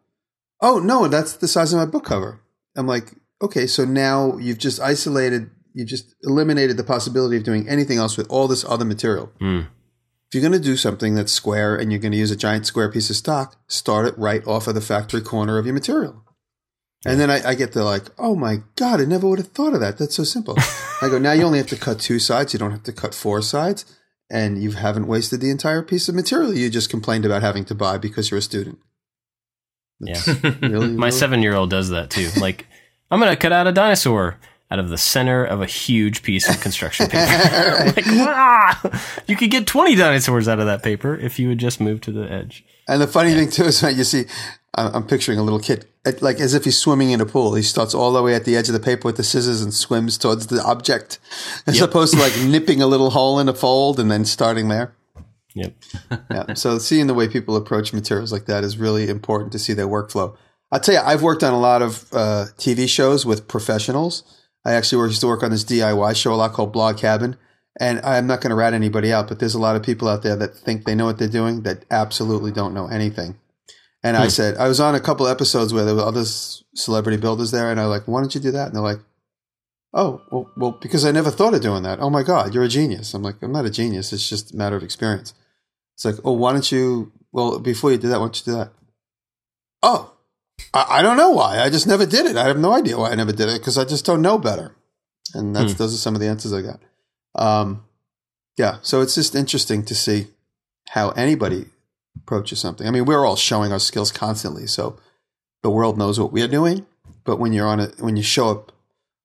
Oh 0.59 0.79
no, 0.79 1.07
that's 1.07 1.33
the 1.33 1.47
size 1.47 1.71
of 1.71 1.79
my 1.79 1.85
book 1.85 2.05
cover. 2.05 2.39
I'm 2.75 2.87
like, 2.87 3.13
okay, 3.41 3.67
so 3.67 3.85
now 3.85 4.37
you've 4.37 4.59
just 4.59 4.79
isolated. 4.79 5.49
You 5.73 5.85
just 5.85 6.15
eliminated 6.23 6.77
the 6.77 6.83
possibility 6.83 7.37
of 7.37 7.43
doing 7.43 7.67
anything 7.69 7.97
else 7.97 8.17
with 8.17 8.27
all 8.29 8.47
this 8.47 8.65
other 8.67 8.85
material. 8.85 9.31
Hmm. 9.39 9.61
If 10.27 10.35
you're 10.35 10.41
going 10.41 10.53
to 10.53 10.59
do 10.59 10.77
something 10.77 11.15
that's 11.15 11.31
square 11.31 11.75
and 11.75 11.91
you're 11.91 11.99
going 11.99 12.13
to 12.13 12.17
use 12.17 12.31
a 12.31 12.37
giant 12.37 12.65
square 12.65 12.89
piece 12.89 13.09
of 13.09 13.17
stock, 13.17 13.57
start 13.67 14.05
it 14.05 14.17
right 14.17 14.45
off 14.47 14.67
of 14.67 14.75
the 14.75 14.81
factory 14.81 15.21
corner 15.21 15.57
of 15.57 15.65
your 15.65 15.73
material. 15.73 16.23
And 17.05 17.19
then 17.19 17.31
I, 17.31 17.49
I 17.49 17.55
get 17.55 17.71
to 17.73 17.83
like, 17.83 18.03
oh 18.19 18.35
my 18.35 18.57
God, 18.75 19.01
I 19.01 19.05
never 19.05 19.27
would 19.27 19.39
have 19.39 19.47
thought 19.47 19.73
of 19.73 19.79
that. 19.79 19.97
That's 19.97 20.15
so 20.15 20.23
simple. 20.23 20.55
I 21.01 21.09
go, 21.09 21.17
now 21.17 21.31
you 21.31 21.43
only 21.43 21.57
have 21.57 21.67
to 21.67 21.75
cut 21.75 21.99
two 21.99 22.19
sides. 22.19 22.53
You 22.53 22.59
don't 22.59 22.71
have 22.71 22.83
to 22.83 22.93
cut 22.93 23.15
four 23.15 23.41
sides. 23.41 23.85
And 24.29 24.61
you 24.61 24.71
haven't 24.71 25.07
wasted 25.07 25.41
the 25.41 25.49
entire 25.49 25.81
piece 25.81 26.07
of 26.07 26.15
material 26.15 26.53
you 26.53 26.69
just 26.69 26.89
complained 26.89 27.25
about 27.25 27.41
having 27.41 27.65
to 27.65 27.75
buy 27.75 27.97
because 27.97 28.29
you're 28.29 28.37
a 28.37 28.41
student. 28.41 28.77
Yeah. 29.99 30.21
Really, 30.61 30.87
My 30.95 31.07
really- 31.07 31.11
seven 31.11 31.41
year 31.41 31.55
old 31.55 31.69
does 31.71 31.89
that 31.89 32.11
too. 32.11 32.29
Like, 32.39 32.67
I'm 33.09 33.19
going 33.19 33.31
to 33.31 33.35
cut 33.35 33.51
out 33.51 33.67
a 33.67 33.71
dinosaur 33.71 34.37
out 34.69 34.79
of 34.79 34.89
the 34.89 34.97
center 34.97 35.43
of 35.43 35.61
a 35.61 35.65
huge 35.65 36.23
piece 36.23 36.47
of 36.47 36.61
construction 36.61 37.07
paper. 37.07 37.25
like, 37.95 38.07
ah! 38.07 39.03
You 39.27 39.35
could 39.35 39.51
get 39.51 39.67
20 39.67 39.95
dinosaurs 39.95 40.47
out 40.47 40.59
of 40.59 40.67
that 40.67 40.81
paper 40.81 41.15
if 41.15 41.39
you 41.39 41.49
would 41.49 41.57
just 41.57 41.81
move 41.81 41.99
to 42.01 42.11
the 42.11 42.31
edge. 42.31 42.63
And 42.87 43.01
the 43.01 43.07
funny 43.07 43.33
thing 43.33 43.49
too 43.49 43.65
is 43.65 43.81
when 43.81 43.97
you 43.97 44.05
see, 44.05 44.25
I'm 44.73 44.95
I'm 44.95 45.07
picturing 45.07 45.39
a 45.39 45.43
little 45.43 45.59
kid, 45.59 45.87
it- 46.05 46.21
like 46.21 46.39
as 46.39 46.53
if 46.53 46.65
he's 46.65 46.77
swimming 46.77 47.11
in 47.11 47.21
a 47.21 47.25
pool. 47.25 47.55
He 47.55 47.63
starts 47.63 47.93
all 47.93 48.11
the 48.13 48.23
way 48.23 48.33
at 48.35 48.45
the 48.45 48.55
edge 48.55 48.67
of 48.69 48.73
the 48.73 48.79
paper 48.79 49.07
with 49.07 49.17
the 49.17 49.23
scissors 49.23 49.61
and 49.61 49.73
swims 49.73 50.17
towards 50.17 50.47
the 50.47 50.63
object, 50.63 51.19
as 51.67 51.79
opposed 51.81 52.13
to 52.13 52.19
like 52.19 52.37
nipping 52.45 52.81
a 52.81 52.87
little 52.87 53.11
hole 53.11 53.39
in 53.39 53.47
a 53.49 53.53
fold 53.53 53.99
and 53.99 54.09
then 54.11 54.25
starting 54.25 54.67
there. 54.69 54.93
Yep. 55.53 55.75
Yeah. 56.29 56.53
So 56.53 56.77
seeing 56.77 57.07
the 57.07 57.13
way 57.13 57.27
people 57.27 57.55
approach 57.55 57.93
materials 57.93 58.31
like 58.31 58.45
that 58.45 58.63
is 58.63 58.77
really 58.77 59.09
important 59.09 59.51
to 59.51 59.59
see 59.59 59.73
their 59.73 59.87
workflow. 59.87 60.35
I'll 60.71 60.79
tell 60.79 60.95
you, 60.95 61.01
I've 61.01 61.21
worked 61.21 61.43
on 61.43 61.53
a 61.53 61.59
lot 61.59 61.81
of 61.81 62.07
uh, 62.13 62.45
TV 62.57 62.87
shows 62.87 63.25
with 63.25 63.47
professionals. 63.49 64.23
I 64.63 64.73
actually 64.73 65.05
used 65.07 65.19
to 65.21 65.27
work 65.27 65.43
on 65.43 65.51
this 65.51 65.65
DIY 65.65 66.15
show 66.15 66.33
a 66.33 66.35
lot 66.35 66.53
called 66.53 66.71
Blog 66.71 66.97
Cabin. 66.97 67.35
And 67.79 67.99
I'm 68.01 68.27
not 68.27 68.41
going 68.41 68.51
to 68.51 68.55
rat 68.55 68.73
anybody 68.73 69.11
out, 69.11 69.27
but 69.27 69.39
there's 69.39 69.53
a 69.53 69.59
lot 69.59 69.75
of 69.75 69.83
people 69.83 70.07
out 70.07 70.23
there 70.23 70.35
that 70.35 70.55
think 70.55 70.85
they 70.85 70.95
know 70.95 71.05
what 71.05 71.17
they're 71.17 71.27
doing 71.27 71.63
that 71.63 71.83
absolutely 71.91 72.51
don't 72.51 72.73
know 72.73 72.87
anything. 72.87 73.37
And 74.03 74.17
I 74.17 74.27
said, 74.29 74.57
I 74.57 74.67
was 74.67 74.79
on 74.79 74.95
a 74.95 74.99
couple 74.99 75.27
episodes 75.27 75.73
where 75.73 75.85
there 75.85 75.93
were 75.95 76.01
other 76.01 76.25
celebrity 76.25 77.17
builders 77.17 77.51
there, 77.51 77.69
and 77.69 77.79
I 77.79 77.85
like, 77.85 78.07
why 78.07 78.19
don't 78.21 78.33
you 78.33 78.41
do 78.41 78.51
that? 78.51 78.67
And 78.67 78.75
they're 78.75 78.81
like, 78.81 78.99
oh, 79.93 80.21
well, 80.31 80.49
well, 80.57 80.71
because 80.71 81.05
I 81.05 81.11
never 81.11 81.29
thought 81.29 81.53
of 81.53 81.61
doing 81.61 81.83
that. 81.83 81.99
Oh 81.99 82.09
my 82.09 82.23
God, 82.23 82.53
you're 82.55 82.63
a 82.63 82.67
genius. 82.69 83.13
I'm 83.13 83.21
like, 83.21 83.35
I'm 83.43 83.51
not 83.51 83.65
a 83.65 83.69
genius. 83.69 84.11
It's 84.11 84.27
just 84.27 84.53
a 84.53 84.57
matter 84.57 84.75
of 84.75 84.83
experience. 84.83 85.33
It's 85.95 86.05
like, 86.05 86.15
oh, 86.25 86.31
why 86.33 86.53
don't 86.53 86.71
you? 86.71 87.11
Well, 87.31 87.59
before 87.59 87.91
you 87.91 87.97
do 87.97 88.07
that, 88.09 88.19
why 88.19 88.25
don't 88.25 88.39
you 88.39 88.51
do 88.53 88.57
that? 88.57 88.71
Oh, 89.83 90.13
I, 90.73 90.85
I 90.89 91.01
don't 91.01 91.17
know 91.17 91.31
why. 91.31 91.59
I 91.59 91.69
just 91.69 91.85
never 91.87 92.05
did 92.05 92.25
it. 92.25 92.37
I 92.37 92.47
have 92.47 92.57
no 92.57 92.73
idea 92.73 92.97
why 92.97 93.11
I 93.11 93.15
never 93.15 93.31
did 93.31 93.49
it 93.49 93.59
because 93.59 93.77
I 93.77 93.85
just 93.85 94.05
don't 94.05 94.21
know 94.21 94.37
better. 94.37 94.75
And 95.33 95.55
that's 95.55 95.73
Hmm. 95.73 95.77
those 95.77 95.93
are 95.93 95.97
some 95.97 96.15
of 96.15 96.21
the 96.21 96.27
answers 96.27 96.53
I 96.53 96.61
got. 96.61 96.79
Um, 97.35 97.83
yeah, 98.57 98.77
so 98.81 99.01
it's 99.01 99.15
just 99.15 99.35
interesting 99.35 99.83
to 99.85 99.95
see 99.95 100.27
how 100.89 101.09
anybody 101.11 101.67
approaches 102.17 102.59
something. 102.59 102.87
I 102.87 102.91
mean, 102.91 103.05
we're 103.05 103.25
all 103.25 103.35
showing 103.35 103.71
our 103.71 103.79
skills 103.79 104.11
constantly, 104.11 104.67
so 104.67 104.99
the 105.63 105.69
world 105.69 105.97
knows 105.97 106.19
what 106.19 106.31
we're 106.31 106.47
doing. 106.47 106.85
but 107.23 107.37
when 107.37 107.53
you're 107.53 107.67
on 107.67 107.79
it, 107.79 107.99
when 107.99 108.17
you 108.17 108.23
show 108.23 108.49
up 108.49 108.71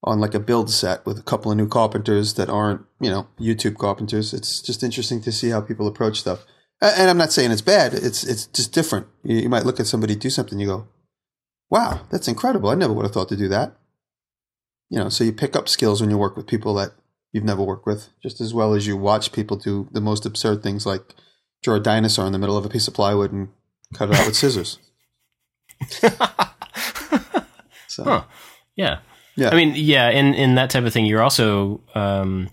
on 0.05 0.21
like 0.21 0.35
a 0.35 0.41
build 0.41 0.71
set 0.71 1.05
with 1.07 1.19
a 1.19 1.23
couple 1.23 1.51
of 1.51 1.57
new 1.57 1.67
carpenters 1.67 2.35
that 2.35 2.51
aren't, 2.51 2.83
you 3.01 3.11
know, 3.11 3.27
YouTube 3.41 3.79
carpenters, 3.79 4.35
it's 4.35 4.61
just 4.61 4.83
interesting 4.83 5.21
to 5.23 5.33
see 5.33 5.49
how 5.49 5.61
people 5.63 5.87
approach 5.87 6.21
stuff. 6.21 6.45
And 6.81 7.09
I'm 7.09 7.17
not 7.17 7.33
saying 7.33 7.53
it's 7.53 7.63
bad. 7.63 7.95
It's 7.95 8.23
it's 8.23 8.47
just 8.49 8.73
different. 8.73 9.07
You 9.25 9.49
might 9.49 9.65
look 9.65 9.81
at 9.81 9.87
somebody 9.87 10.15
do 10.15 10.29
something, 10.29 10.59
you 10.59 10.67
go, 10.67 10.89
"Wow, 11.71 12.03
that's 12.11 12.29
incredible! 12.29 12.69
I 12.69 12.75
never 12.75 12.93
would 12.93 13.07
have 13.07 13.13
thought 13.13 13.31
to 13.31 13.37
do 13.37 13.49
that." 13.49 13.77
You 14.91 14.99
know, 14.99 15.09
so 15.09 15.25
you 15.25 15.33
pick 15.33 15.57
up 15.57 15.69
skills 15.69 16.01
when 16.01 16.11
you 16.11 16.19
work 16.19 16.37
with 16.37 16.47
people 16.47 16.75
that 16.75 16.93
you've 17.33 17.45
never 17.45 17.63
worked 17.63 17.87
with, 17.87 18.11
just 18.23 18.41
as 18.43 18.53
well 18.53 18.75
as 18.75 18.87
you 18.87 18.97
watch 18.97 19.33
people 19.33 19.57
do 19.57 19.89
the 19.91 20.03
most 20.03 20.27
absurd 20.27 20.63
things 20.63 20.85
like 20.85 21.15
draw 21.67 21.75
a 21.77 21.81
dinosaur 21.81 22.25
in 22.27 22.33
the 22.33 22.39
middle 22.39 22.57
of 22.57 22.65
a 22.65 22.69
piece 22.69 22.87
of 22.89 22.95
plywood 22.95 23.33
and 23.33 23.49
cut 23.95 24.09
it 24.09 24.15
out 24.17 24.27
with 24.27 24.37
scissors. 24.37 24.79
so, 27.89 28.05
Huh. 28.05 28.25
Yeah. 28.77 28.99
yeah, 29.37 29.51
I 29.51 29.55
mean, 29.57 29.73
yeah, 29.75 30.11
in 30.11 30.35
in 30.35 30.55
that 30.57 30.71
type 30.71 30.85
of 30.85 30.93
thing, 30.93 31.07
you're 31.07 31.23
also 31.23 31.81
um, 31.95 32.49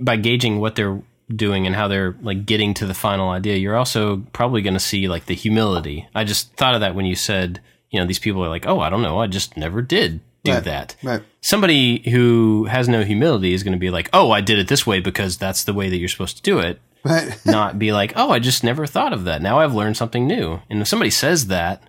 by 0.00 0.16
gauging 0.16 0.60
what 0.60 0.74
they're 0.76 1.00
doing 1.34 1.66
and 1.66 1.74
how 1.76 1.88
they're 1.88 2.16
like 2.22 2.44
getting 2.46 2.74
to 2.74 2.86
the 2.86 2.94
final 2.94 3.30
idea. 3.30 3.56
You're 3.56 3.76
also 3.76 4.18
probably 4.32 4.62
going 4.62 4.74
to 4.74 4.80
see 4.80 5.08
like 5.08 5.26
the 5.26 5.34
humility. 5.34 6.08
I 6.14 6.24
just 6.24 6.52
thought 6.56 6.74
of 6.74 6.80
that 6.80 6.94
when 6.94 7.06
you 7.06 7.14
said, 7.14 7.60
you 7.90 8.00
know, 8.00 8.06
these 8.06 8.18
people 8.18 8.44
are 8.44 8.48
like, 8.48 8.66
oh, 8.66 8.80
I 8.80 8.90
don't 8.90 9.02
know, 9.02 9.18
I 9.20 9.26
just 9.26 9.56
never 9.56 9.82
did 9.82 10.20
do 10.44 10.52
Right. 10.52 10.64
that. 10.64 10.96
right. 11.02 11.22
Somebody 11.40 12.02
who 12.10 12.64
has 12.64 12.88
no 12.88 13.04
humility 13.04 13.54
is 13.54 13.62
going 13.62 13.72
to 13.74 13.78
be 13.78 13.90
like, 13.90 14.10
oh, 14.12 14.30
I 14.32 14.40
did 14.40 14.58
it 14.58 14.68
this 14.68 14.86
way 14.86 15.00
because 15.00 15.36
that's 15.38 15.64
the 15.64 15.72
way 15.72 15.88
that 15.88 15.98
you're 15.98 16.08
supposed 16.08 16.36
to 16.38 16.42
do 16.42 16.58
it. 16.58 16.80
Right. 17.04 17.38
Not 17.46 17.78
be 17.78 17.92
like, 17.92 18.12
oh, 18.16 18.30
I 18.30 18.38
just 18.38 18.64
never 18.64 18.86
thought 18.86 19.12
of 19.12 19.24
that. 19.24 19.42
Now 19.42 19.58
I've 19.58 19.74
learned 19.74 19.96
something 19.96 20.26
new. 20.26 20.60
And 20.70 20.80
if 20.80 20.88
somebody 20.88 21.10
says 21.10 21.48
that, 21.48 21.82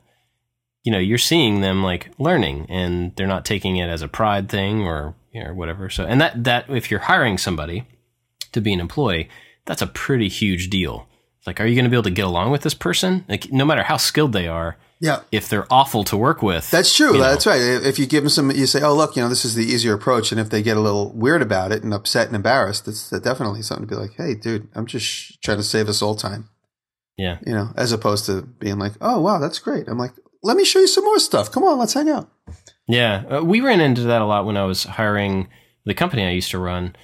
you 0.84 0.92
know, 0.92 1.00
you're 1.00 1.18
seeing 1.18 1.62
them 1.62 1.84
like 1.84 2.12
learning 2.18 2.66
and 2.70 3.16
they're 3.16 3.26
not 3.26 3.46
taking 3.46 3.78
it 3.78 3.88
as 3.88 4.02
a 4.02 4.08
pride 4.08 4.50
thing 4.50 4.82
or, 4.82 5.16
you 5.32 5.42
know, 5.42 5.54
whatever. 5.54 5.90
So, 5.90 6.04
and 6.04 6.20
that, 6.20 6.44
that, 6.44 6.70
if 6.70 6.92
you're 6.92 7.00
hiring 7.00 7.38
somebody 7.38 7.88
to 8.52 8.60
be 8.60 8.74
an 8.74 8.82
employee, 8.82 9.30
that's 9.66 9.82
a 9.82 9.88
pretty 9.88 10.28
huge 10.28 10.70
deal. 10.70 11.08
It's 11.38 11.48
like, 11.48 11.62
are 11.62 11.66
you 11.66 11.76
going 11.76 11.86
to 11.86 11.90
be 11.90 11.96
able 11.96 12.04
to 12.04 12.10
get 12.12 12.26
along 12.26 12.52
with 12.52 12.62
this 12.62 12.74
person? 12.74 13.24
Like, 13.30 13.52
no 13.52 13.66
matter 13.66 13.84
how 13.84 13.98
skilled 13.98 14.34
they 14.34 14.48
are, 14.48 14.78
Yeah. 15.04 15.20
if 15.34 15.50
they're 15.50 15.68
awful 15.70 16.06
to 16.06 16.16
work 16.16 16.42
with, 16.42 16.72
That's 16.72 16.96
true. 16.96 17.14
you 17.14 17.18
know. 17.20 17.30
That's 17.30 17.46
right. 17.46 17.60
If 17.62 18.00
you 18.00 18.06
give 18.08 18.24
them 18.24 18.30
some, 18.30 18.50
you 18.52 18.66
say, 18.66 18.82
"Oh, 18.82 18.96
look, 18.96 19.16
you 19.18 19.22
know, 19.22 19.28
this 19.28 19.44
is 19.44 19.54
the 19.54 19.66
easier 19.66 19.94
approach," 19.94 20.32
and 20.32 20.40
if 20.40 20.50
they 20.50 20.64
get 20.64 20.78
a 20.78 20.80
little 20.80 21.12
weird 21.12 21.42
about 21.42 21.74
it 21.74 21.84
and 21.84 21.94
upset 21.94 22.28
and 22.28 22.36
embarrassed, 22.38 22.86
that's 22.86 23.10
definitely 23.10 23.62
something 23.64 23.86
to 23.86 23.94
be 23.96 24.00
like, 24.00 24.14
"Hey, 24.16 24.34
dude, 24.34 24.70
I'm 24.76 24.86
just 24.86 25.42
trying 25.44 25.58
to 25.58 25.64
save 25.64 25.90
us 25.90 26.02
all 26.02 26.16
time," 26.16 26.48
yeah. 27.18 27.38
you 27.46 27.54
know, 27.54 27.70
as 27.76 27.92
opposed 27.92 28.26
to 28.28 28.44
being 28.60 28.80
like, 28.80 28.94
"Oh, 29.02 29.20
wow, 29.20 29.40
that's 29.40 29.60
great." 29.60 29.90
I'm 29.90 29.98
like, 29.98 30.14
"Let 30.42 30.56
me 30.56 30.64
show 30.64 30.80
you 30.80 30.88
some 30.88 31.04
more 31.04 31.20
stuff. 31.20 31.52
Come 31.52 31.64
on, 31.64 31.78
let's 31.78 31.94
hang 31.94 32.10
out." 32.10 32.30
Yeah, 32.88 33.24
uh, 33.30 33.44
we 33.44 33.60
ran 33.60 33.82
into 33.82 34.04
that 34.04 34.22
a 34.22 34.26
lot 34.26 34.46
when 34.46 34.56
I 34.58 34.64
was 34.64 34.84
hiring 34.84 35.50
the 35.86 35.94
company 35.94 36.26
I 36.26 36.32
used 36.32 36.52
to 36.52 36.60
run. 36.60 36.96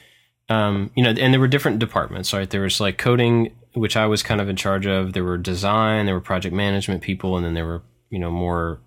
Um, 0.50 0.90
you 0.96 1.04
know, 1.04 1.10
and 1.12 1.34
there 1.34 1.40
were 1.40 1.48
different 1.48 1.80
departments, 1.80 2.34
right? 2.34 2.50
There 2.50 2.62
was 2.62 2.80
like 2.80 2.98
coding, 2.98 3.56
which 3.76 3.96
I 3.96 4.08
was 4.08 4.24
kind 4.24 4.42
of 4.42 4.50
in 4.50 4.56
charge 4.56 4.86
of. 4.88 5.14
There 5.14 5.24
were 5.24 5.38
design, 5.38 6.06
there 6.06 6.16
were 6.16 6.22
project 6.22 6.56
management 6.56 7.02
people, 7.04 7.38
and 7.38 7.46
then 7.46 7.54
there 7.54 7.66
were 7.66 7.84
you 8.10 8.20
know 8.20 8.32
more 8.32 8.80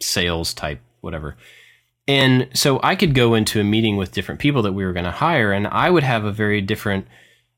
sales 0.00 0.54
type 0.54 0.80
whatever. 1.00 1.36
And 2.08 2.48
so 2.54 2.80
I 2.82 2.96
could 2.96 3.14
go 3.14 3.34
into 3.34 3.60
a 3.60 3.64
meeting 3.64 3.96
with 3.96 4.12
different 4.12 4.40
people 4.40 4.62
that 4.62 4.72
we 4.72 4.84
were 4.84 4.92
going 4.92 5.04
to 5.04 5.10
hire, 5.10 5.52
and 5.52 5.66
I 5.66 5.90
would 5.90 6.02
have 6.02 6.24
a 6.24 6.32
very 6.32 6.60
different 6.60 7.06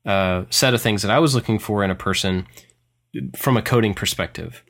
uh, 0.05 0.43
set 0.49 0.73
of 0.73 0.81
things 0.81 1.01
that 1.01 1.11
I 1.11 1.19
was 1.19 1.33
looking 1.33 1.59
for 1.59 1.83
in 1.83 1.91
a 1.91 1.95
person 1.95 2.45
from 3.35 3.57
a 3.57 3.61
coding 3.61 3.93
perspective. 3.93 4.63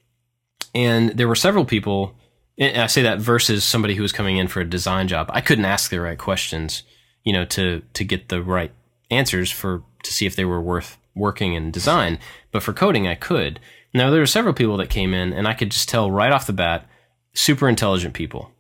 And 0.76 1.12
there 1.12 1.28
were 1.28 1.36
several 1.36 1.66
people 1.66 2.16
and 2.58 2.82
I 2.82 2.88
say 2.88 3.02
that 3.04 3.20
versus 3.20 3.64
somebody 3.64 3.96
who 3.96 4.02
was 4.02 4.12
coming 4.12 4.38
in 4.38 4.48
for 4.48 4.62
a 4.62 4.70
design 4.70 5.08
job. 5.08 5.30
I 5.34 5.42
couldn't 5.42 5.66
ask 5.66 5.90
the 5.90 6.02
right 6.02 6.18
questions, 6.18 6.84
you 7.24 7.34
know, 7.34 7.46
to 7.46 7.82
to 7.94 8.04
get 8.04 8.30
the 8.30 8.44
right 8.44 8.72
answers 9.10 9.52
for 9.52 9.84
to 10.04 10.14
see 10.14 10.26
if 10.26 10.36
they 10.36 10.46
were 10.46 10.62
worth 10.62 10.98
working 11.16 11.54
in 11.54 11.72
design. 11.72 12.20
But 12.52 12.64
for 12.64 12.74
coding, 12.74 13.08
I 13.08 13.16
could. 13.16 13.60
Now 13.94 14.10
there 14.10 14.20
were 14.20 14.26
several 14.26 14.54
people 14.54 14.78
that 14.78 14.90
came 14.90 15.14
in, 15.14 15.34
and 15.34 15.48
I 15.48 15.54
could 15.54 15.72
just 15.72 15.90
tell 15.90 16.10
right 16.12 16.32
off 16.32 16.48
the 16.48 16.54
bat, 16.54 16.88
super 17.34 17.70
intelligent 17.70 18.14
people, 18.14 18.52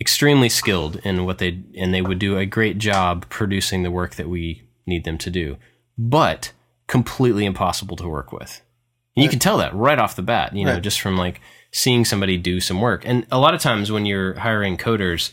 extremely 0.00 0.48
skilled 0.48 0.96
in 1.04 1.24
what 1.26 1.38
they 1.38 1.60
and 1.76 1.92
they 1.92 2.02
would 2.02 2.18
do 2.18 2.38
a 2.38 2.46
great 2.46 2.78
job 2.78 3.26
producing 3.28 3.82
the 3.82 3.90
work 3.90 4.14
that 4.14 4.28
we 4.28 4.62
need 4.86 5.04
them 5.04 5.18
to 5.18 5.30
do, 5.30 5.56
but 5.98 6.52
completely 6.86 7.44
impossible 7.44 7.96
to 7.96 8.08
work 8.08 8.32
with. 8.32 8.62
And 9.16 9.24
you 9.24 9.28
can 9.28 9.38
tell 9.38 9.58
that 9.58 9.74
right 9.74 9.98
off 9.98 10.16
the 10.16 10.22
bat, 10.22 10.54
you 10.56 10.64
know, 10.64 10.74
Right. 10.74 10.82
just 10.82 11.00
from 11.00 11.16
like 11.16 11.40
seeing 11.72 12.04
somebody 12.04 12.36
do 12.36 12.60
some 12.60 12.80
work. 12.80 13.02
And 13.04 13.26
a 13.30 13.38
lot 13.38 13.54
of 13.54 13.60
times 13.60 13.92
when 13.92 14.06
you're 14.06 14.34
hiring 14.34 14.76
coders, 14.76 15.30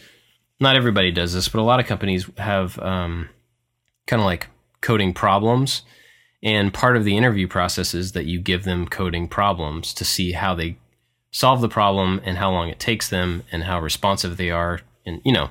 not 0.59 0.75
everybody 0.75 1.11
does 1.11 1.33
this, 1.33 1.47
but 1.47 1.59
a 1.59 1.63
lot 1.63 1.79
of 1.79 1.85
companies 1.85 2.29
have 2.37 2.77
um, 2.79 3.29
kind 4.07 4.19
of 4.21 4.25
like 4.25 4.47
coding 4.81 5.13
problems. 5.13 5.83
And 6.43 6.73
part 6.73 6.97
of 6.97 7.03
the 7.03 7.17
interview 7.17 7.47
process 7.47 7.93
is 7.93 8.11
that 8.11 8.25
you 8.25 8.39
give 8.39 8.63
them 8.63 8.87
coding 8.87 9.27
problems 9.27 9.93
to 9.95 10.05
see 10.05 10.33
how 10.33 10.53
they 10.53 10.77
solve 11.31 11.61
the 11.61 11.69
problem 11.69 12.21
and 12.23 12.37
how 12.37 12.51
long 12.51 12.69
it 12.69 12.79
takes 12.79 13.09
them 13.09 13.43
and 13.51 13.63
how 13.63 13.79
responsive 13.79 14.37
they 14.37 14.51
are. 14.51 14.81
And, 15.05 15.21
you 15.25 15.31
know, 15.31 15.49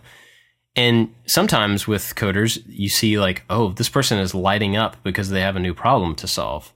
and 0.76 1.12
sometimes 1.24 1.88
with 1.88 2.14
coders, 2.14 2.62
you 2.66 2.88
see 2.88 3.18
like, 3.18 3.42
oh, 3.48 3.70
this 3.70 3.88
person 3.88 4.18
is 4.18 4.34
lighting 4.34 4.76
up 4.76 4.96
because 5.02 5.30
they 5.30 5.40
have 5.40 5.56
a 5.56 5.60
new 5.60 5.74
problem 5.74 6.14
to 6.16 6.28
solve. 6.28 6.72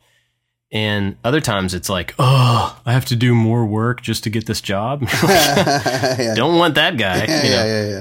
And 0.72 1.16
other 1.24 1.40
times 1.40 1.74
it's 1.74 1.88
like, 1.88 2.14
oh, 2.18 2.80
I 2.86 2.92
have 2.92 3.04
to 3.06 3.16
do 3.16 3.34
more 3.34 3.66
work 3.66 4.02
just 4.02 4.24
to 4.24 4.30
get 4.30 4.46
this 4.46 4.60
job. 4.60 5.02
yeah. 5.22 6.34
Don't 6.36 6.58
want 6.58 6.76
that 6.76 6.96
guy. 6.96 7.24
yeah, 7.28 7.42
you 7.42 7.50
know? 7.50 7.56
yeah, 7.56 7.64
yeah, 7.64 7.88
yeah. 7.88 8.00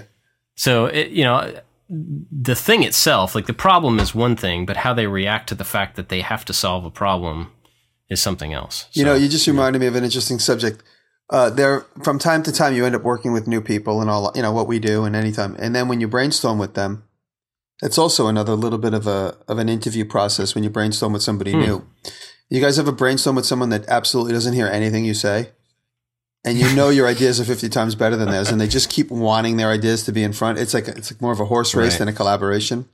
So, 0.55 0.85
it, 0.85 1.09
you 1.09 1.23
know, 1.23 1.59
the 1.89 2.55
thing 2.55 2.83
itself, 2.83 3.33
like 3.33 3.47
the 3.47 3.53
problem 3.53 3.99
is 3.99 4.13
one 4.13 4.35
thing, 4.35 4.65
but 4.65 4.77
how 4.77 4.93
they 4.93 5.07
react 5.07 5.49
to 5.49 5.55
the 5.55 5.63
fact 5.63 5.95
that 5.95 6.09
they 6.09 6.21
have 6.21 6.45
to 6.45 6.53
solve 6.53 6.85
a 6.85 6.91
problem 6.91 7.51
is 8.09 8.21
something 8.21 8.53
else. 8.53 8.85
You 8.93 9.03
So, 9.03 9.05
know, 9.07 9.15
you 9.15 9.27
just 9.27 9.47
reminded 9.47 9.79
me 9.79 9.87
of 9.87 9.95
an 9.95 10.03
interesting 10.03 10.39
subject. 10.39 10.83
Uh, 11.31 11.49
there, 11.49 11.85
from 12.03 12.19
time 12.19 12.43
to 12.43 12.51
time, 12.51 12.75
you 12.75 12.85
end 12.85 12.95
up 12.95 13.03
working 13.03 13.31
with 13.33 13.47
new 13.47 13.61
people 13.61 14.01
and 14.01 14.09
all, 14.09 14.31
you 14.35 14.41
know, 14.41 14.51
what 14.51 14.67
we 14.67 14.79
do 14.79 15.03
and 15.03 15.15
anytime. 15.15 15.55
And 15.59 15.75
then 15.75 15.87
when 15.87 15.99
you 16.01 16.07
brainstorm 16.07 16.57
with 16.59 16.73
them, 16.75 17.03
it's 17.81 17.97
also 17.97 18.27
another 18.27 18.53
little 18.53 18.79
bit 18.79 18.93
of 18.93 19.07
a, 19.07 19.37
of 19.47 19.57
an 19.57 19.69
interview 19.69 20.05
process 20.05 20.53
when 20.53 20.63
you 20.63 20.69
brainstorm 20.69 21.13
with 21.13 21.21
somebody 21.23 21.53
Hmm. 21.53 21.59
new. 21.59 21.87
You 22.49 22.61
guys 22.61 22.79
ever 22.79 22.91
brainstorm 22.91 23.35
with 23.35 23.45
someone 23.45 23.69
that 23.69 23.87
absolutely 23.87 24.33
doesn't 24.33 24.53
hear 24.53 24.67
anything 24.67 25.05
you 25.05 25.13
say? 25.13 25.49
And 26.45 26.57
you 26.57 26.73
know 26.75 26.89
your 26.89 27.07
ideas 27.07 27.39
are 27.41 27.45
50 27.45 27.67
times 27.69 27.95
better 27.95 28.15
than 28.15 28.29
theirs 28.31 28.49
and 28.49 28.61
they 28.61 28.67
just 28.67 28.89
keep 28.89 29.11
wanting 29.11 29.57
their 29.57 29.69
ideas 29.69 30.03
to 30.05 30.11
be 30.13 30.23
in 30.23 30.31
front. 30.33 30.57
It's 30.57 30.73
like, 30.73 30.87
it's 30.87 31.11
like 31.11 31.21
more 31.21 31.33
of 31.33 31.39
a 31.41 31.45
horse 31.45 31.75
race 31.75 31.93
Right. 31.93 31.99
than 31.99 32.07
a 32.07 32.13
collaboration. 32.13 32.87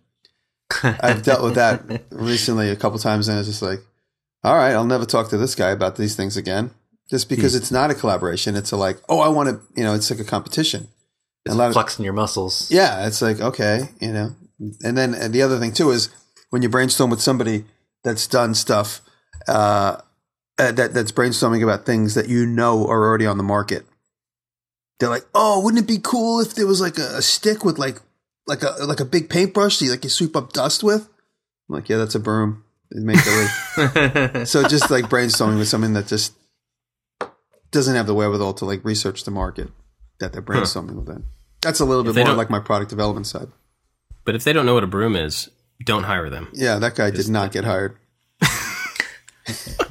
I've 0.83 1.21
dealt 1.23 1.43
with 1.43 1.55
that 1.55 2.03
recently 2.11 2.69
a 2.71 2.75
couple 2.75 2.97
times, 2.97 3.27
and 3.27 3.37
it's 3.37 3.47
just 3.47 3.61
like, 3.61 3.81
all 4.43 4.55
right, 4.55 4.71
I'll 4.73 4.83
never 4.85 5.05
talk 5.05 5.29
to 5.29 5.37
this 5.37 5.53
guy 5.55 5.69
about 5.69 5.95
these 5.95 6.15
things 6.15 6.37
again, 6.37 6.71
just 7.09 7.29
because 7.29 7.53
it's 7.53 7.71
not 7.71 7.91
a 7.91 7.93
collaboration. 7.95 8.55
It's 8.55 8.71
a 8.71 8.77
like, 8.77 8.97
oh, 9.07 9.19
I 9.19 9.27
want 9.29 9.49
to, 9.49 9.61
you 9.75 9.83
know, 9.83 9.93
it's 9.93 10.09
like 10.09 10.19
a 10.19 10.23
competition. 10.23 10.87
And 11.45 11.53
a 11.53 11.57
lot 11.57 11.67
of, 11.67 11.73
flexing 11.73 12.03
your 12.03 12.13
muscles. 12.15 12.71
yeah, 12.71 13.05
it's 13.05 13.21
like 13.21 13.39
okay, 13.39 13.89
you 14.01 14.11
know. 14.11 14.35
And 14.83 14.97
then 14.97 15.13
and 15.13 15.33
the 15.33 15.43
other 15.43 15.59
thing 15.59 15.71
too 15.71 15.91
is 15.91 16.09
when 16.49 16.63
you 16.63 16.69
brainstorm 16.69 17.11
with 17.11 17.21
somebody 17.21 17.65
that's 18.03 18.25
done 18.25 18.55
stuff 18.55 19.01
uh, 19.47 19.97
uh, 20.57 20.71
that 20.71 20.93
that's 20.93 21.11
brainstorming 21.11 21.63
about 21.63 21.85
things 21.85 22.15
that 22.15 22.29
you 22.29 22.45
know 22.45 22.87
are 22.87 23.03
already 23.03 23.25
on 23.25 23.37
the 23.37 23.43
market. 23.43 23.85
They're 24.99 25.09
like, 25.09 25.25
oh, 25.33 25.61
wouldn't 25.61 25.83
it 25.83 25.87
be 25.87 25.99
cool 26.01 26.39
if 26.39 26.55
there 26.55 26.67
was 26.67 26.79
like 26.79 26.97
a, 26.97 27.17
a 27.17 27.21
stick 27.21 27.65
with 27.65 27.77
like 27.77 28.01
like 28.47 28.63
a 28.63 28.85
like 28.85 28.99
a 28.99 29.05
big 29.05 29.29
paintbrush 29.29 29.77
so 29.77 29.85
you 29.85 29.91
like 29.91 30.03
you 30.03 30.09
sweep 30.09 30.35
up 30.35 30.53
dust 30.53 30.83
with? 30.83 31.09
I'm 31.69 31.75
like, 31.75 31.89
yeah, 31.89 31.97
that's 31.97 32.15
a 32.15 32.19
broom. 32.19 32.63
It 32.91 33.03
make 33.03 33.17
the 33.17 34.31
way. 34.37 34.45
so 34.45 34.67
just 34.67 34.91
like 34.91 35.05
brainstorming 35.05 35.57
with 35.57 35.67
something 35.67 35.93
that 35.93 36.07
just 36.07 36.33
doesn't 37.71 37.95
have 37.95 38.07
the 38.07 38.13
wherewithal 38.13 38.53
to 38.53 38.65
like 38.65 38.85
research 38.85 39.23
the 39.23 39.31
market 39.31 39.69
that 40.19 40.31
they're 40.31 40.41
brainstorming 40.41 40.95
with. 40.95 41.07
Then 41.07 41.25
that's 41.61 41.79
a 41.79 41.85
little 41.85 42.03
bit 42.03 42.15
more 42.25 42.35
like 42.35 42.49
my 42.49 42.59
product 42.59 42.89
development 42.89 43.27
side. 43.27 43.47
But 44.23 44.35
if 44.35 44.43
they 44.43 44.53
don't 44.53 44.65
know 44.65 44.75
what 44.75 44.83
a 44.83 44.87
broom 44.87 45.15
is, 45.15 45.49
don't 45.83 46.03
hire 46.03 46.29
them. 46.29 46.49
Yeah, 46.53 46.79
that 46.79 46.95
guy 46.95 47.11
did 47.11 47.27
not 47.27 47.51
get 47.51 47.65
hired. 47.65 47.97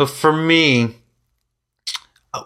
But 0.00 0.08
for 0.08 0.32
me, 0.32 0.96
uh, 2.32 2.44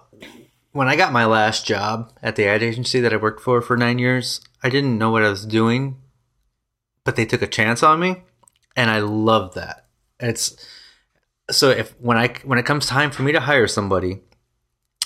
when 0.73 0.89
I 0.89 0.97
got 0.97 1.13
my 1.13 1.25
last 1.25 1.65
job 1.65 2.13
at 2.21 2.35
the 2.35 2.47
ad 2.47 2.65
agency 2.65 2.99
that 2.99 3.13
I 3.13 3.17
worked 3.17 3.41
for 3.41 3.63
for 3.63 3.77
nine 3.77 4.01
years, 4.01 4.41
I 4.65 4.69
didn't 4.69 4.99
know 4.99 5.13
what 5.13 5.23
I 5.23 5.29
was 5.29 5.47
doing, 5.47 5.99
but 7.05 7.15
they 7.15 7.25
took 7.25 7.43
a 7.43 7.47
chance 7.47 7.81
on 7.85 8.01
me, 8.01 8.25
and 8.75 8.91
I 8.91 8.99
love 8.99 9.55
that. 9.55 9.87
It's 10.19 10.67
so 11.49 11.71
if 11.71 11.93
when 12.01 12.17
I 12.17 12.35
when 12.43 12.59
it 12.59 12.67
comes 12.67 12.87
time 12.87 13.13
for 13.13 13.23
me 13.23 13.31
to 13.31 13.39
hire 13.39 13.69
somebody, 13.69 14.23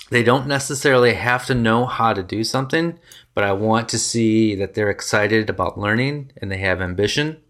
they 0.09 0.23
don't 0.23 0.47
necessarily 0.47 1.13
have 1.13 1.45
to 1.45 1.53
know 1.53 1.85
how 1.85 2.13
to 2.13 2.23
do 2.23 2.43
something, 2.43 2.97
but 3.35 3.43
I 3.43 3.51
want 3.51 3.89
to 3.89 3.99
see 3.99 4.55
that 4.55 4.73
they're 4.73 4.89
excited 4.89 5.51
about 5.51 5.77
learning 5.77 6.31
and 6.37 6.51
they 6.51 6.57
have 6.57 6.81
ambition, 6.81 7.43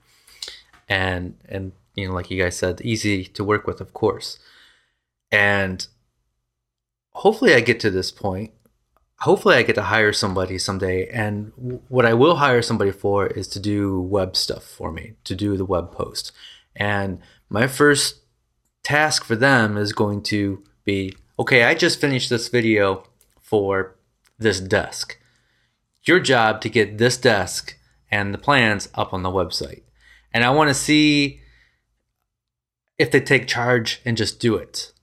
and 0.90 1.38
and 1.48 1.72
you 1.96 2.10
know, 2.10 2.14
like 2.14 2.30
you 2.30 2.44
guys 2.44 2.58
said, 2.58 2.82
easy 2.82 3.24
to 3.24 3.46
work 3.46 3.66
with, 3.66 3.80
of 3.80 3.94
course. 3.94 4.40
And 5.32 5.86
hopefully, 7.12 7.54
I 7.54 7.60
get 7.62 7.80
to 7.82 7.90
this 7.92 8.12
point. 8.12 8.52
hopefully 9.22 9.56
I 9.56 9.64
get 9.64 9.76
to 9.76 9.84
hire 9.84 10.14
somebody 10.14 10.58
someday. 10.58 11.08
And 11.08 11.52
w- 11.56 11.82
what 11.90 12.06
I 12.06 12.14
will 12.14 12.38
hire 12.38 12.62
somebody 12.62 12.92
for 12.92 13.28
is 13.28 13.48
to 13.50 13.60
do 13.60 14.00
web 14.02 14.36
stuff 14.36 14.64
for 14.64 14.92
me, 14.92 15.14
to 15.26 15.36
do 15.36 15.58
the 15.58 15.66
web 15.66 15.92
post. 15.92 16.32
And 16.76 17.20
my 17.50 17.68
first 17.68 18.22
task 18.84 19.26
for 19.26 19.36
them 19.36 19.76
is 19.78 19.92
going 19.94 20.22
to 20.24 20.64
be 20.86 21.14
okay, 21.38 21.64
I 21.64 21.74
just 21.74 22.00
finished 22.02 22.30
this 22.30 22.48
video 22.48 23.04
for 23.42 23.96
this 24.38 24.60
desk. 24.60 25.18
Your 26.04 26.20
job 26.20 26.62
to 26.62 26.70
get 26.70 26.98
this 26.98 27.18
desk 27.18 27.78
and 28.10 28.34
the 28.34 28.38
plans 28.38 28.90
up 28.96 29.14
on 29.14 29.24
the 29.24 29.30
website. 29.30 29.84
And 30.34 30.44
I 30.44 30.50
want 30.50 30.70
to 30.70 30.74
see 30.74 31.42
if 32.98 33.12
they 33.12 33.20
take 33.20 33.48
charge 33.48 34.02
and 34.06 34.16
just 34.18 34.40
do 34.40 34.56
it. 34.56 34.94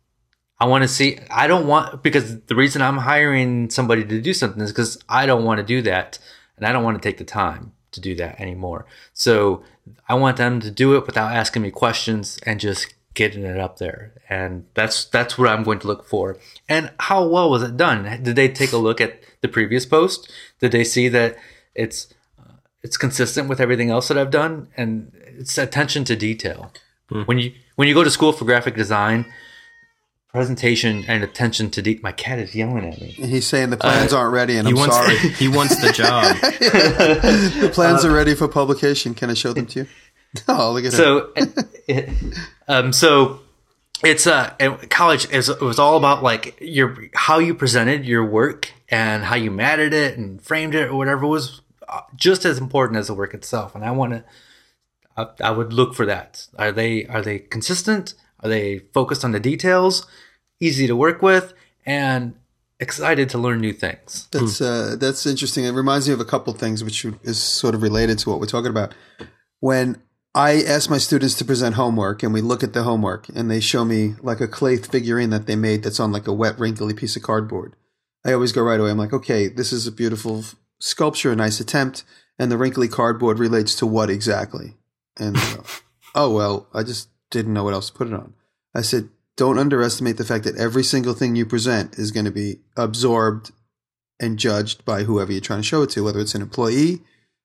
I 0.59 0.67
want 0.67 0.83
to 0.83 0.89
see, 0.89 1.19
I 1.31 1.47
don't 1.47 1.67
want, 1.67 2.03
because 2.03 2.41
the 2.43 2.55
reason 2.55 2.81
I'm 2.81 2.97
hiring 2.99 3.69
somebody 3.69 4.05
to 4.05 4.21
do 4.23 4.33
something 4.33 4.63
is 4.63 4.73
because 4.73 4.99
I 5.09 5.27
don't 5.27 5.45
want 5.45 5.59
to 5.59 5.65
do 5.65 5.83
that 5.83 6.19
and 6.57 6.67
I 6.67 6.73
don't 6.73 6.83
want 6.83 7.01
to 7.01 7.07
take 7.07 7.19
the 7.19 7.25
time 7.25 7.73
to 7.93 8.01
do 8.01 8.15
that 8.17 8.41
anymore. 8.41 8.87
So 9.13 9.63
I 10.09 10.15
want 10.15 10.39
them 10.39 10.61
to 10.61 10.71
do 10.71 10.97
it 10.97 11.07
without 11.07 11.33
asking 11.33 11.63
me 11.63 11.71
questions 11.71 12.39
and 12.45 12.59
just 12.59 12.95
getting 13.13 13.45
it 13.45 13.59
up 13.59 13.79
there. 13.79 14.13
And 14.29 14.67
that's, 14.75 15.05
that's 15.05 15.37
what 15.37 15.49
I'm 15.49 15.63
going 15.63 15.79
to 15.81 15.87
look 15.87 16.07
for. 16.07 16.39
And 16.69 16.91
how 17.01 17.27
well 17.27 17.51
was 17.51 17.63
it 17.63 17.77
done? 17.77 18.23
Did 18.23 18.37
they 18.37 18.49
take 18.49 18.73
a 18.73 18.79
look 18.79 19.01
at 19.01 19.21
the 19.43 19.49
previous 19.49 19.85
post? 19.85 20.31
Did 20.61 20.73
they 20.73 20.85
see 20.85 21.09
that 21.09 21.37
it's, 21.75 22.15
uh, 22.39 22.53
it's 22.83 22.97
consistent 22.97 23.49
with 23.49 23.61
everything 23.61 23.91
else 23.91 24.09
that 24.09 24.19
I've 24.19 24.31
done? 24.31 24.69
And 24.77 25.13
it's 25.39 25.59
attention 25.59 26.05
to 26.05 26.17
detail. 26.17 26.73
When 27.09 27.39
you, 27.39 27.55
when 27.77 27.89
you 27.89 27.95
go 27.95 28.05
to 28.05 28.11
school 28.11 28.33
for 28.33 28.45
graphic 28.45 28.75
design, 28.75 29.27
presentation 30.37 31.03
and 31.09 31.25
attention 31.25 31.71
to 31.71 31.81
detail. 31.81 32.03
My 32.03 32.13
cat 32.13 32.39
is 32.39 32.55
yelling 32.55 32.85
at 32.87 33.01
me. 33.01 33.09
He's 33.09 33.47
saying 33.47 33.71
the 33.71 33.79
plans 33.79 34.13
aren't 34.13 34.35
ready, 34.35 34.59
and 34.59 34.69
He 34.69 34.73
I'm 34.73 34.79
wants 34.79 34.95
sorry. 34.95 35.17
he 35.17 35.49
wants 35.49 35.81
the 35.81 35.93
job. 35.93 36.37
the 36.41 37.71
plans 37.73 38.05
are 38.05 38.13
ready 38.13 38.35
for 38.35 38.47
publication. 38.47 39.15
Can 39.15 39.31
I 39.31 39.35
show 39.35 39.53
them 39.55 39.67
to 39.67 39.81
you? 39.81 39.87
Oh, 40.49 40.73
look 40.73 40.85
at 40.85 40.93
that. 40.93 40.97
So, 40.99 41.33
it, 41.89 42.11
um, 42.69 42.93
so 42.93 43.41
it's 44.05 44.27
uh, 44.27 44.51
college 44.91 45.31
is 45.31 45.49
it 45.49 45.63
was 45.63 45.79
all 45.79 45.97
about 45.97 46.23
like 46.23 46.59
your 46.61 46.95
how 47.15 47.39
you 47.39 47.55
presented 47.55 48.05
your 48.05 48.23
work 48.23 48.71
and 48.91 49.25
how 49.25 49.37
you 49.37 49.51
matted 49.51 49.95
it 49.95 50.19
and 50.19 50.43
framed 50.43 50.75
it 50.75 50.91
or 50.91 50.97
whatever 50.97 51.27
was 51.27 51.63
uh, 51.89 52.03
just 52.15 52.45
as 52.45 52.59
important 52.59 52.99
as 52.99 53.07
the 53.07 53.15
work 53.15 53.33
itself. 53.33 53.75
And 53.75 53.83
I 53.83 53.93
want 53.93 54.13
to, 54.13 54.25
I, 55.17 55.29
I 55.49 55.51
would 55.53 55.73
look 55.73 55.95
for 55.95 56.05
that. 56.05 56.47
Are 56.59 56.73
they 56.73 57.07
are 57.07 57.23
they 57.23 57.39
consistent? 57.39 58.13
Are 58.41 58.49
they 58.51 58.81
focused 58.93 59.25
on 59.25 59.33
the 59.33 59.41
details? 59.41 60.07
Easy 60.61 60.87
to 60.87 60.97
work 60.97 61.23
with 61.23 61.53
and 61.85 62.35
excited 62.81 63.29
to 63.31 63.39
learn 63.39 63.61
new 63.61 63.73
things. 63.73 64.29
That's 64.33 64.61
uh, 64.61 64.97
that's 64.99 65.27
interesting. 65.27 65.65
It 65.65 65.73
reminds 65.73 66.09
me 66.09 66.15
of 66.15 66.21
a 66.21 66.25
couple 66.25 66.53
things, 66.53 66.83
which 66.83 67.05
is 67.23 67.43
sort 67.43 67.75
of 67.75 67.83
related 67.83 68.19
to 68.21 68.31
what 68.31 68.41
we're 68.41 68.47
talking 68.47 68.71
about. 68.71 68.95
When 69.61 70.01
I 70.35 70.63
ask 70.63 70.91
my 70.91 70.99
students 70.99 71.35
to 71.37 71.45
present 71.45 71.77
homework, 71.77 72.23
and 72.23 72.35
we 72.35 72.43
look 72.43 72.63
at 72.63 72.75
the 72.75 72.83
homework, 72.83 73.29
and 73.31 73.51
they 73.51 73.61
show 73.61 73.85
me 73.85 74.15
like 74.21 74.41
a 74.41 74.49
clay 74.49 74.77
figurine 74.77 75.31
that 75.31 75.47
they 75.47 75.57
made 75.57 75.83
that's 75.83 76.01
on 76.01 76.13
like 76.13 76.27
a 76.27 76.33
wet, 76.33 76.59
wrinkly 76.59 76.95
piece 76.95 77.17
of 77.17 77.23
cardboard. 77.23 77.75
I 78.25 78.33
always 78.33 78.53
go 78.53 78.63
right 78.63 78.79
away. 78.79 78.91
I'm 78.91 78.99
like, 78.99 79.13
okay, 79.13 79.49
this 79.49 79.73
is 79.73 79.87
a 79.87 79.93
beautiful 79.93 80.45
sculpture, 80.79 81.33
a 81.33 81.37
nice 81.37 81.61
attempt, 81.61 82.05
and 82.39 82.53
the 82.53 82.59
wrinkly 82.59 82.89
cardboard 82.89 83.39
relates 83.39 83.75
to 83.77 83.87
what 83.87 84.11
exactly? 84.11 84.77
And 85.17 85.37
go, 85.37 85.65
oh 86.15 86.31
well, 86.31 86.69
I 86.75 86.83
just 86.83 87.09
didn't 87.31 87.55
know 87.55 87.65
what 87.65 87.75
else 87.75 87.89
to 87.89 87.97
put 87.97 88.09
it 88.09 88.13
on. 88.13 88.35
I 88.75 88.83
said, 88.83 89.09
don't 89.37 89.59
underestimate 89.59 90.17
the 90.17 90.25
fact 90.25 90.45
that 90.45 90.57
every 90.57 90.83
single 90.83 91.15
thing 91.15 91.37
you 91.37 91.45
present 91.45 91.99
is 91.99 92.11
going 92.11 92.25
to 92.25 92.33
be 92.33 92.61
absorbed 92.77 93.53
and 94.19 94.39
judged 94.39 94.85
by 94.85 95.03
whoever 95.03 95.31
you're 95.31 95.41
trying 95.41 95.61
to 95.61 95.67
show 95.67 95.83
it 95.83 95.91
to, 95.91 96.03
whether 96.03 96.21
it's 96.21 96.35
an 96.35 96.43
employee, 96.43 97.03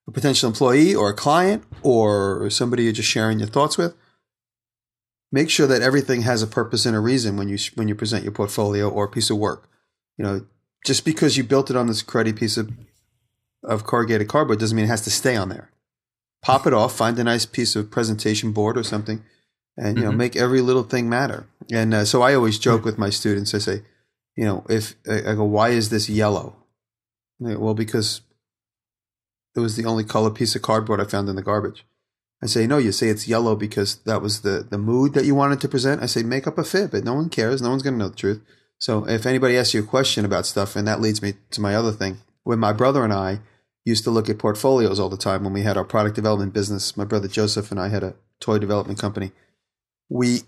a 0.07 0.11
potential 0.11 0.49
employee, 0.49 0.95
or 0.95 1.09
a 1.09 1.13
client, 1.13 1.63
or 1.83 2.49
somebody 2.49 2.83
you're 2.83 2.93
just 2.93 3.09
sharing 3.09 3.39
your 3.39 3.49
thoughts 3.49 3.77
with. 3.77 3.93
Make 5.33 5.49
sure 5.49 5.67
that 5.67 5.81
everything 5.81 6.21
has 6.21 6.41
a 6.41 6.47
purpose 6.47 6.85
and 6.85 6.95
a 6.95 6.99
reason 6.99 7.37
when 7.37 7.47
you 7.47 7.57
when 7.75 7.87
you 7.87 7.95
present 7.95 8.23
your 8.23 8.33
portfolio 8.33 8.89
or 8.89 9.07
piece 9.07 9.29
of 9.29 9.37
work. 9.37 9.69
You 10.17 10.25
know, 10.25 10.45
just 10.85 11.05
because 11.05 11.37
you 11.37 11.43
built 11.43 11.69
it 11.69 11.77
on 11.77 11.87
this 11.87 12.03
cruddy 12.03 12.35
piece 12.35 12.57
of 12.57 12.71
of 13.63 13.85
corrugated 13.85 14.27
cardboard 14.27 14.59
doesn't 14.59 14.75
mean 14.75 14.85
it 14.85 14.89
has 14.89 15.01
to 15.01 15.11
stay 15.11 15.35
on 15.35 15.49
there. 15.49 15.71
Pop 16.41 16.65
it 16.65 16.73
off, 16.73 16.95
find 16.95 17.17
a 17.19 17.23
nice 17.23 17.45
piece 17.45 17.75
of 17.75 17.91
presentation 17.91 18.51
board 18.51 18.77
or 18.77 18.83
something, 18.83 19.23
and 19.77 19.97
you 19.97 20.03
know 20.03 20.11
Mhm. 20.11 20.17
make 20.17 20.35
every 20.35 20.61
little 20.61 20.83
thing 20.83 21.09
matter. 21.09 21.47
And 21.71 21.93
uh, 21.93 22.05
so 22.05 22.21
I 22.21 22.33
always 22.35 22.59
joke 22.59 22.83
with 22.85 22.97
my 22.97 23.09
students. 23.09 23.53
I 23.53 23.59
say, 23.59 23.83
you 24.35 24.45
know, 24.45 24.65
if 24.69 24.95
I 25.09 25.31
I 25.31 25.35
go, 25.35 25.43
why 25.45 25.69
is 25.69 25.89
this 25.89 26.09
yellow? 26.09 26.55
Go, 27.43 27.57
well, 27.59 27.73
because 27.73 28.21
it 29.55 29.59
was 29.59 29.75
the 29.75 29.85
only 29.85 30.03
color 30.03 30.29
piece 30.31 30.55
of 30.55 30.61
cardboard 30.61 31.01
I 31.01 31.05
found 31.05 31.29
in 31.29 31.35
the 31.35 31.41
garbage. 31.41 31.85
I 32.43 32.47
say, 32.47 32.65
no, 32.65 32.77
you 32.79 32.91
say 32.91 33.09
it's 33.09 33.27
yellow 33.27 33.55
because 33.55 33.97
that 34.05 34.21
was 34.21 34.41
the, 34.41 34.65
the 34.67 34.77
mood 34.77 35.13
that 35.13 35.25
you 35.25 35.35
wanted 35.35 35.61
to 35.61 35.69
present. 35.69 36.01
I 36.01 36.07
say, 36.07 36.23
make 36.23 36.47
up 36.47 36.57
a 36.57 36.63
fib, 36.63 36.91
but 36.91 37.03
no 37.03 37.13
one 37.13 37.29
cares. 37.29 37.61
No 37.61 37.69
one's 37.69 37.83
going 37.83 37.93
to 37.95 37.99
know 37.99 38.09
the 38.09 38.15
truth. 38.15 38.41
So 38.79 39.07
if 39.07 39.27
anybody 39.27 39.55
asks 39.57 39.75
you 39.75 39.81
a 39.83 39.85
question 39.85 40.25
about 40.25 40.47
stuff, 40.47 40.75
and 40.75 40.87
that 40.87 41.01
leads 41.01 41.21
me 41.21 41.33
to 41.51 41.61
my 41.61 41.75
other 41.75 41.91
thing, 41.91 42.17
when 42.43 42.57
my 42.57 42.73
brother 42.73 43.03
and 43.03 43.13
I 43.13 43.41
used 43.85 44.03
to 44.05 44.09
look 44.11 44.27
at 44.27 44.39
portfolios 44.39 44.99
all 44.99 45.09
the 45.09 45.17
time 45.17 45.43
when 45.43 45.53
we 45.53 45.61
had 45.61 45.77
our 45.77 45.83
product 45.83 46.15
development 46.15 46.51
business, 46.53 46.97
my 46.97 47.03
brother 47.05 47.27
Joseph 47.27 47.69
and 47.69 47.79
I 47.79 47.89
had 47.89 48.03
a 48.03 48.15
toy 48.39 48.57
development 48.57 48.97
company. 48.97 49.33
We 50.11 50.41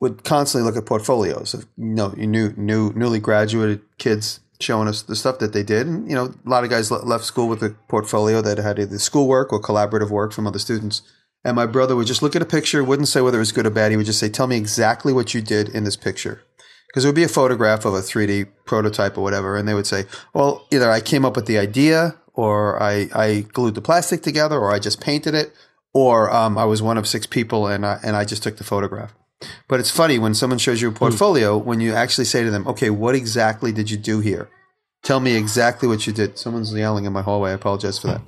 would 0.00 0.22
constantly 0.22 0.68
look 0.68 0.76
at 0.76 0.86
portfolios 0.86 1.54
of 1.54 1.66
you 1.76 1.86
know 1.86 2.08
new 2.16 2.52
new 2.56 2.92
newly 2.94 3.18
graduated 3.18 3.80
kids 3.98 4.40
showing 4.60 4.88
us 4.88 5.02
the 5.02 5.16
stuff 5.16 5.38
that 5.38 5.52
they 5.52 5.62
did. 5.62 5.86
And 5.86 6.08
you 6.08 6.14
know 6.14 6.34
a 6.44 6.48
lot 6.48 6.64
of 6.64 6.70
guys 6.70 6.90
left 6.90 7.24
school 7.24 7.48
with 7.48 7.62
a 7.62 7.70
portfolio 7.88 8.40
that 8.42 8.58
had 8.58 8.78
either 8.78 8.98
schoolwork 8.98 9.52
or 9.52 9.60
collaborative 9.60 10.10
work 10.10 10.32
from 10.32 10.46
other 10.46 10.58
students. 10.58 11.02
And 11.44 11.54
my 11.54 11.66
brother 11.66 11.94
would 11.94 12.06
just 12.06 12.22
look 12.22 12.34
at 12.36 12.42
a 12.42 12.46
picture 12.46 12.82
wouldn't 12.82 13.08
say 13.08 13.20
whether 13.20 13.38
it 13.38 13.40
was 13.40 13.52
good 13.52 13.66
or 13.66 13.70
bad. 13.70 13.92
He 13.92 13.96
would 13.96 14.06
just 14.06 14.18
say 14.18 14.28
tell 14.28 14.46
me 14.46 14.56
exactly 14.56 15.12
what 15.12 15.34
you 15.34 15.40
did 15.40 15.68
in 15.68 15.84
this 15.84 15.96
picture. 15.96 16.42
Because 16.88 17.04
it 17.04 17.08
would 17.08 17.14
be 17.14 17.22
a 17.22 17.28
photograph 17.28 17.84
of 17.84 17.94
a 17.94 18.00
3d 18.00 18.48
prototype 18.64 19.16
or 19.16 19.22
whatever. 19.22 19.56
And 19.56 19.68
they 19.68 19.74
would 19.74 19.86
say 19.86 20.04
well 20.34 20.66
either 20.70 20.90
i 20.90 21.00
came 21.00 21.24
up 21.24 21.36
with 21.36 21.46
the 21.46 21.58
idea 21.58 22.16
or 22.34 22.80
i, 22.82 23.08
I 23.14 23.40
glued 23.52 23.74
the 23.74 23.82
plastic 23.82 24.22
together 24.22 24.56
or 24.58 24.72
i 24.72 24.78
just 24.78 25.00
painted 25.00 25.34
it 25.34 25.52
or 25.94 26.30
um, 26.30 26.58
i 26.58 26.64
was 26.64 26.82
one 26.82 26.98
of 26.98 27.06
six 27.06 27.26
people 27.26 27.66
and 27.66 27.84
I, 27.84 27.98
and 28.02 28.16
I 28.16 28.24
just 28.24 28.42
took 28.42 28.56
the 28.56 28.64
photograph 28.64 29.14
but 29.68 29.80
it's 29.80 29.90
funny 29.90 30.18
when 30.18 30.34
someone 30.34 30.58
shows 30.58 30.82
you 30.82 30.88
a 30.88 30.92
portfolio 30.92 31.56
when 31.56 31.80
you 31.80 31.94
actually 31.94 32.24
say 32.24 32.42
to 32.42 32.50
them, 32.50 32.66
"Okay, 32.66 32.90
what 32.90 33.14
exactly 33.14 33.72
did 33.72 33.90
you 33.90 33.96
do 33.96 34.20
here? 34.20 34.48
Tell 35.02 35.20
me 35.20 35.36
exactly 35.36 35.88
what 35.88 36.06
you 36.06 36.12
did." 36.12 36.38
Someone's 36.38 36.72
yelling 36.74 37.04
in 37.04 37.12
my 37.12 37.22
hallway. 37.22 37.50
I 37.50 37.54
apologize 37.54 37.98
for 37.98 38.08
that. 38.08 38.22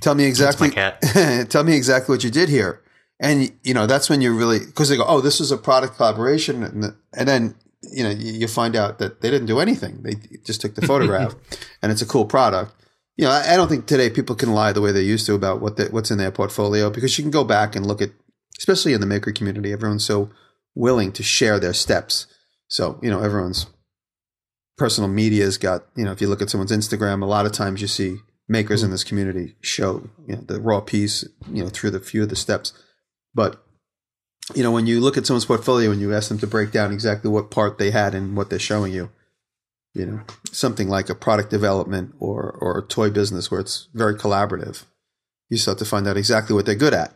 Tell 0.00 0.14
me 0.14 0.24
exactly. 0.24 0.70
tell 1.46 1.64
me 1.64 1.74
exactly 1.74 2.12
what 2.12 2.22
you 2.22 2.30
did 2.30 2.48
here, 2.48 2.82
and 3.18 3.50
you 3.62 3.72
know 3.72 3.86
that's 3.86 4.10
when 4.10 4.20
you 4.20 4.36
really 4.36 4.58
because 4.58 4.90
they 4.90 4.96
go, 4.96 5.04
"Oh, 5.06 5.20
this 5.20 5.40
was 5.40 5.50
a 5.50 5.56
product 5.56 5.96
collaboration," 5.96 6.62
and, 6.62 6.94
and 7.14 7.28
then 7.28 7.54
you 7.90 8.04
know 8.04 8.10
you 8.10 8.46
find 8.46 8.76
out 8.76 8.98
that 8.98 9.22
they 9.22 9.30
didn't 9.30 9.46
do 9.46 9.58
anything. 9.58 10.02
They 10.02 10.16
just 10.44 10.60
took 10.60 10.74
the 10.74 10.86
photograph, 10.86 11.34
and 11.82 11.90
it's 11.90 12.02
a 12.02 12.06
cool 12.06 12.26
product. 12.26 12.74
You 13.16 13.26
know, 13.26 13.30
I, 13.30 13.54
I 13.54 13.56
don't 13.56 13.68
think 13.68 13.86
today 13.86 14.10
people 14.10 14.34
can 14.34 14.52
lie 14.52 14.72
the 14.72 14.80
way 14.80 14.92
they 14.92 15.02
used 15.02 15.26
to 15.26 15.34
about 15.34 15.60
what 15.60 15.76
the, 15.76 15.86
what's 15.86 16.10
in 16.10 16.18
their 16.18 16.30
portfolio 16.30 16.90
because 16.90 17.16
you 17.18 17.24
can 17.24 17.30
go 17.30 17.44
back 17.44 17.76
and 17.76 17.86
look 17.86 18.00
at, 18.00 18.10
especially 18.58 18.94
in 18.94 19.00
the 19.00 19.06
maker 19.06 19.32
community, 19.32 19.72
everyone's 19.72 20.04
so 20.04 20.30
willing 20.74 21.12
to 21.12 21.22
share 21.22 21.58
their 21.58 21.74
steps. 21.74 22.26
So, 22.68 22.98
you 23.02 23.10
know, 23.10 23.20
everyone's 23.20 23.66
personal 24.78 25.08
media's 25.08 25.58
got, 25.58 25.84
you 25.94 26.04
know, 26.04 26.12
if 26.12 26.20
you 26.20 26.28
look 26.28 26.42
at 26.42 26.50
someone's 26.50 26.72
Instagram, 26.72 27.22
a 27.22 27.26
lot 27.26 27.46
of 27.46 27.52
times 27.52 27.82
you 27.82 27.88
see 27.88 28.16
makers 28.48 28.82
in 28.82 28.88
hmm. 28.88 28.92
this 28.92 29.04
community 29.04 29.56
show, 29.60 30.08
you 30.26 30.36
know, 30.36 30.42
the 30.42 30.60
raw 30.60 30.80
piece, 30.80 31.24
you 31.50 31.62
know, 31.62 31.68
through 31.68 31.90
the 31.90 32.00
few 32.00 32.22
of 32.22 32.28
the 32.28 32.36
steps. 32.36 32.72
But, 33.34 33.62
you 34.54 34.62
know, 34.62 34.70
when 34.70 34.86
you 34.86 35.00
look 35.00 35.16
at 35.16 35.26
someone's 35.26 35.44
portfolio 35.44 35.90
and 35.90 36.00
you 36.00 36.14
ask 36.14 36.28
them 36.28 36.38
to 36.38 36.46
break 36.46 36.72
down 36.72 36.92
exactly 36.92 37.30
what 37.30 37.50
part 37.50 37.78
they 37.78 37.90
had 37.90 38.14
and 38.14 38.36
what 38.36 38.50
they're 38.50 38.58
showing 38.58 38.92
you, 38.92 39.10
you 39.94 40.06
know, 40.06 40.20
something 40.50 40.88
like 40.88 41.10
a 41.10 41.14
product 41.14 41.50
development 41.50 42.14
or, 42.18 42.50
or 42.60 42.78
a 42.78 42.86
toy 42.86 43.10
business 43.10 43.50
where 43.50 43.60
it's 43.60 43.88
very 43.92 44.14
collaborative, 44.14 44.84
you 45.48 45.58
start 45.58 45.78
to 45.78 45.84
find 45.84 46.08
out 46.08 46.16
exactly 46.16 46.54
what 46.54 46.66
they're 46.66 46.74
good 46.74 46.94
at 46.94 47.12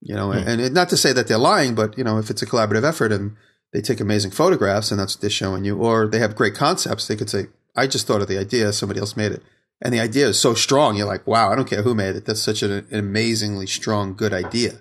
you 0.00 0.14
know 0.14 0.32
hmm. 0.32 0.38
and 0.46 0.60
it, 0.60 0.72
not 0.72 0.88
to 0.88 0.96
say 0.96 1.12
that 1.12 1.28
they're 1.28 1.38
lying 1.38 1.74
but 1.74 1.96
you 1.98 2.04
know 2.04 2.18
if 2.18 2.30
it's 2.30 2.42
a 2.42 2.46
collaborative 2.46 2.84
effort 2.84 3.12
and 3.12 3.36
they 3.72 3.80
take 3.80 4.00
amazing 4.00 4.30
photographs 4.30 4.90
and 4.90 5.00
that's 5.00 5.16
what 5.16 5.20
they're 5.20 5.30
showing 5.30 5.64
you 5.64 5.76
or 5.76 6.06
they 6.06 6.18
have 6.18 6.36
great 6.36 6.54
concepts 6.54 7.06
they 7.06 7.16
could 7.16 7.30
say 7.30 7.46
i 7.76 7.86
just 7.86 8.06
thought 8.06 8.22
of 8.22 8.28
the 8.28 8.38
idea 8.38 8.72
somebody 8.72 9.00
else 9.00 9.16
made 9.16 9.32
it. 9.32 9.42
And 9.80 9.94
the 9.94 10.00
idea 10.00 10.26
is 10.26 10.40
so 10.40 10.54
strong 10.54 10.96
you're 10.96 11.06
like 11.06 11.26
wow 11.26 11.52
i 11.52 11.56
don't 11.56 11.68
care 11.68 11.82
who 11.82 11.94
made 11.94 12.16
it 12.16 12.24
that's 12.24 12.42
such 12.42 12.62
an, 12.62 12.72
an 12.72 12.86
amazingly 12.90 13.66
strong 13.66 14.14
good 14.14 14.32
idea. 14.32 14.80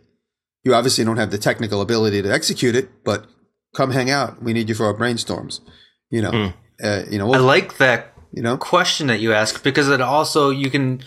You 0.64 0.74
obviously 0.74 1.06
don't 1.06 1.18
have 1.18 1.32
the 1.32 1.38
technical 1.38 1.82
ability 1.82 2.22
to 2.22 2.34
execute 2.34 2.76
it 2.76 3.04
but 3.04 3.28
come 3.76 3.92
hang 3.92 4.10
out 4.10 4.42
we 4.42 4.54
need 4.54 4.70
you 4.70 4.76
for 4.76 4.86
our 4.86 4.96
brainstorms 4.96 5.60
you 6.10 6.22
know 6.22 6.32
hmm. 6.32 6.58
Uh, 6.84 7.04
you 7.10 7.18
know 7.18 7.28
I 7.28 7.38
we'll, 7.38 7.46
like 7.46 7.78
that 7.78 8.14
you 8.32 8.42
know 8.42 8.58
question 8.58 9.08
that 9.08 9.20
you 9.20 9.34
ask 9.34 9.64
because 9.64 9.90
it 9.90 10.02
also 10.02 10.50
you 10.50 10.70
can 10.70 11.02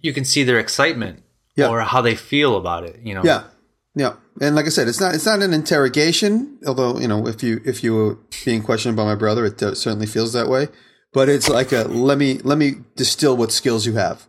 you 0.00 0.12
can 0.12 0.24
see 0.24 0.42
their 0.44 0.58
excitement 0.58 1.22
Yeah. 1.56 1.68
or 1.68 1.80
how 1.82 2.00
they 2.02 2.14
feel 2.16 2.56
about 2.56 2.84
it. 2.84 3.00
You 3.02 3.14
know, 3.14 3.22
Yeah, 3.24 3.44
yeah, 3.94 4.14
and 4.40 4.54
like 4.56 4.66
I 4.66 4.70
said, 4.70 4.88
it's 4.88 5.00
not 5.00 5.14
it's 5.14 5.26
not 5.26 5.42
an 5.42 5.52
interrogation. 5.52 6.58
Although 6.66 6.98
you 6.98 7.08
know, 7.08 7.26
if 7.26 7.42
you 7.42 7.60
if 7.64 7.82
you 7.84 7.94
were 7.94 8.18
being 8.44 8.62
questioned 8.62 8.96
by 8.96 9.04
my 9.04 9.14
brother, 9.14 9.44
it 9.46 9.58
certainly 9.60 10.06
feels 10.06 10.32
that 10.32 10.48
way. 10.48 10.68
but 11.12 11.28
it's 11.28 11.48
like 11.48 11.72
a 11.72 11.82
let 11.84 12.16
me 12.18 12.38
let 12.42 12.58
me 12.58 12.74
distill 12.96 13.36
what 13.36 13.52
skills 13.52 13.84
you 13.86 13.94
have 13.94 14.26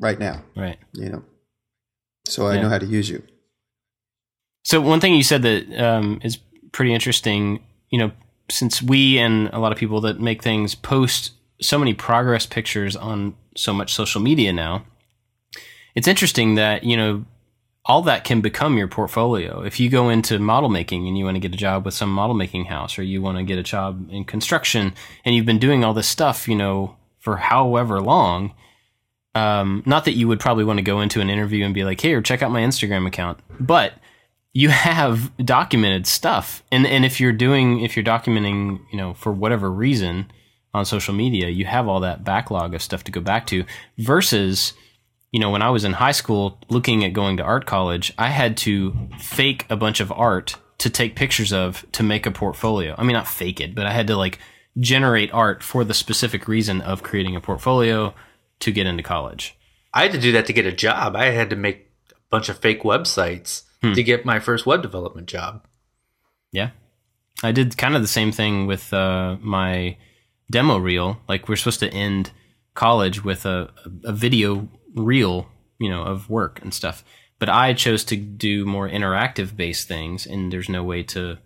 right 0.00 0.18
now. 0.18 0.42
Right. 0.56 0.78
You 0.92 1.08
know, 1.10 1.22
so 2.26 2.46
I 2.46 2.54
Yeah. 2.54 2.62
know 2.62 2.68
how 2.68 2.78
to 2.78 2.86
use 2.86 3.08
you. 3.08 3.22
So 4.64 4.80
one 4.80 5.00
thing 5.00 5.14
you 5.14 5.22
said 5.22 5.42
that 5.42 5.62
um, 5.82 6.20
is 6.22 6.38
pretty 6.72 6.92
interesting, 6.92 7.64
you 7.90 7.98
know, 7.98 8.10
since 8.50 8.82
we 8.82 9.18
and 9.18 9.48
a 9.52 9.58
lot 9.58 9.72
of 9.72 9.78
people 9.78 10.00
that 10.02 10.20
make 10.20 10.42
things 10.42 10.74
post 10.74 11.32
so 11.60 11.78
many 11.78 11.94
progress 11.94 12.46
pictures 12.46 12.96
on 12.96 13.34
so 13.56 13.72
much 13.72 13.92
social 13.92 14.20
media 14.20 14.52
now, 14.52 14.84
it's 15.94 16.08
interesting 16.08 16.54
that 16.54 16.84
you 16.84 16.96
know 16.96 17.24
all 17.88 18.02
that 18.02 18.22
can 18.22 18.42
become 18.42 18.76
your 18.76 18.86
portfolio. 18.86 19.62
If 19.62 19.80
you 19.80 19.88
go 19.88 20.10
into 20.10 20.38
model 20.38 20.68
making 20.68 21.08
and 21.08 21.16
you 21.16 21.24
want 21.24 21.36
to 21.36 21.40
get 21.40 21.54
a 21.54 21.58
job 21.58 21.86
with 21.86 21.94
some 21.94 22.12
model 22.12 22.34
making 22.34 22.66
house, 22.66 22.98
or 22.98 23.02
you 23.02 23.22
want 23.22 23.38
to 23.38 23.44
get 23.44 23.58
a 23.58 23.62
job 23.62 24.10
in 24.10 24.24
construction, 24.24 24.92
and 25.24 25.34
you've 25.34 25.46
been 25.46 25.58
doing 25.58 25.82
all 25.82 25.94
this 25.94 26.06
stuff, 26.06 26.46
you 26.46 26.54
know, 26.54 26.96
for 27.18 27.36
however 27.36 28.00
long. 28.00 28.52
Um, 29.34 29.82
not 29.86 30.04
that 30.04 30.16
you 30.16 30.26
would 30.28 30.40
probably 30.40 30.64
want 30.64 30.78
to 30.78 30.82
go 30.82 31.00
into 31.00 31.20
an 31.20 31.30
interview 31.30 31.64
and 31.64 31.74
be 31.74 31.84
like, 31.84 32.00
"Hey, 32.00 32.20
check 32.22 32.42
out 32.42 32.50
my 32.50 32.60
Instagram 32.60 33.06
account," 33.06 33.38
but 33.60 33.94
you 34.58 34.70
have 34.70 35.30
documented 35.38 36.04
stuff. 36.04 36.64
And 36.72 36.84
and 36.84 37.04
if 37.04 37.20
you're 37.20 37.30
doing 37.30 37.80
if 37.80 37.96
you're 37.96 38.04
documenting 38.04 38.80
you 38.90 38.98
know 38.98 39.14
for 39.14 39.30
whatever 39.30 39.70
reason 39.70 40.32
on 40.74 40.84
social 40.84 41.14
media 41.14 41.48
you 41.48 41.64
have 41.64 41.86
all 41.86 42.00
that 42.00 42.24
backlog 42.24 42.74
of 42.74 42.82
stuff 42.82 43.04
to 43.04 43.12
go 43.12 43.20
back 43.20 43.46
to 43.46 43.64
versus 43.98 44.72
you 45.30 45.38
know 45.38 45.50
when 45.50 45.62
i 45.62 45.70
was 45.70 45.84
in 45.84 45.92
high 45.92 46.12
school 46.12 46.58
looking 46.68 47.04
at 47.04 47.14
going 47.14 47.36
to 47.38 47.42
art 47.42 47.66
college 47.66 48.12
i 48.18 48.28
had 48.28 48.56
to 48.56 49.08
fake 49.18 49.64
a 49.70 49.76
bunch 49.76 50.00
of 50.00 50.12
art 50.12 50.56
to 50.76 50.90
take 50.90 51.16
pictures 51.16 51.52
of 51.52 51.86
to 51.92 52.02
make 52.02 52.26
a 52.26 52.30
portfolio. 52.30 52.94
I 52.98 53.04
mean 53.04 53.14
not 53.14 53.28
fake 53.28 53.60
it 53.60 53.76
but 53.76 53.86
i 53.86 53.92
had 53.92 54.08
to 54.08 54.16
like 54.16 54.40
generate 54.78 55.32
art 55.32 55.62
for 55.62 55.84
the 55.84 55.94
specific 55.94 56.48
reason 56.48 56.80
of 56.80 57.04
creating 57.04 57.36
a 57.36 57.40
portfolio 57.40 58.12
to 58.58 58.72
get 58.72 58.86
into 58.88 59.04
college. 59.04 59.56
I 59.94 60.02
had 60.02 60.12
to 60.12 60.20
do 60.20 60.32
that 60.32 60.46
to 60.46 60.52
get 60.52 60.66
a 60.66 60.72
job. 60.72 61.14
I 61.16 61.26
had 61.26 61.50
to 61.50 61.56
make 61.56 61.90
a 62.10 62.14
bunch 62.28 62.48
of 62.48 62.58
fake 62.58 62.82
websites 62.82 63.62
Hmm. 63.82 63.92
to 63.92 64.02
get 64.02 64.24
my 64.24 64.40
first 64.40 64.66
web 64.66 64.82
development 64.82 65.28
job. 65.28 65.64
Yeah. 66.50 66.70
I 67.44 67.52
did 67.52 67.78
kind 67.78 67.94
of 67.94 68.02
the 68.02 68.08
same 68.08 68.32
thing 68.32 68.66
with 68.66 68.92
uh, 68.92 69.36
my 69.40 69.96
demo 70.50 70.78
reel. 70.78 71.20
Like 71.28 71.48
we're 71.48 71.56
supposed 71.56 71.80
to 71.80 71.92
end 71.92 72.32
college 72.74 73.22
with 73.22 73.46
a, 73.46 73.70
a 74.04 74.12
video 74.12 74.68
reel, 74.94 75.48
you 75.78 75.88
know, 75.88 76.02
of 76.02 76.28
work 76.28 76.60
and 76.62 76.74
stuff. 76.74 77.04
But 77.38 77.48
I 77.48 77.72
chose 77.72 78.02
to 78.06 78.16
do 78.16 78.64
more 78.64 78.88
interactive 78.88 79.56
based 79.56 79.86
things, 79.86 80.26
and 80.26 80.52
there's 80.52 80.68
no 80.68 80.82
way 80.82 81.04
to, 81.04 81.38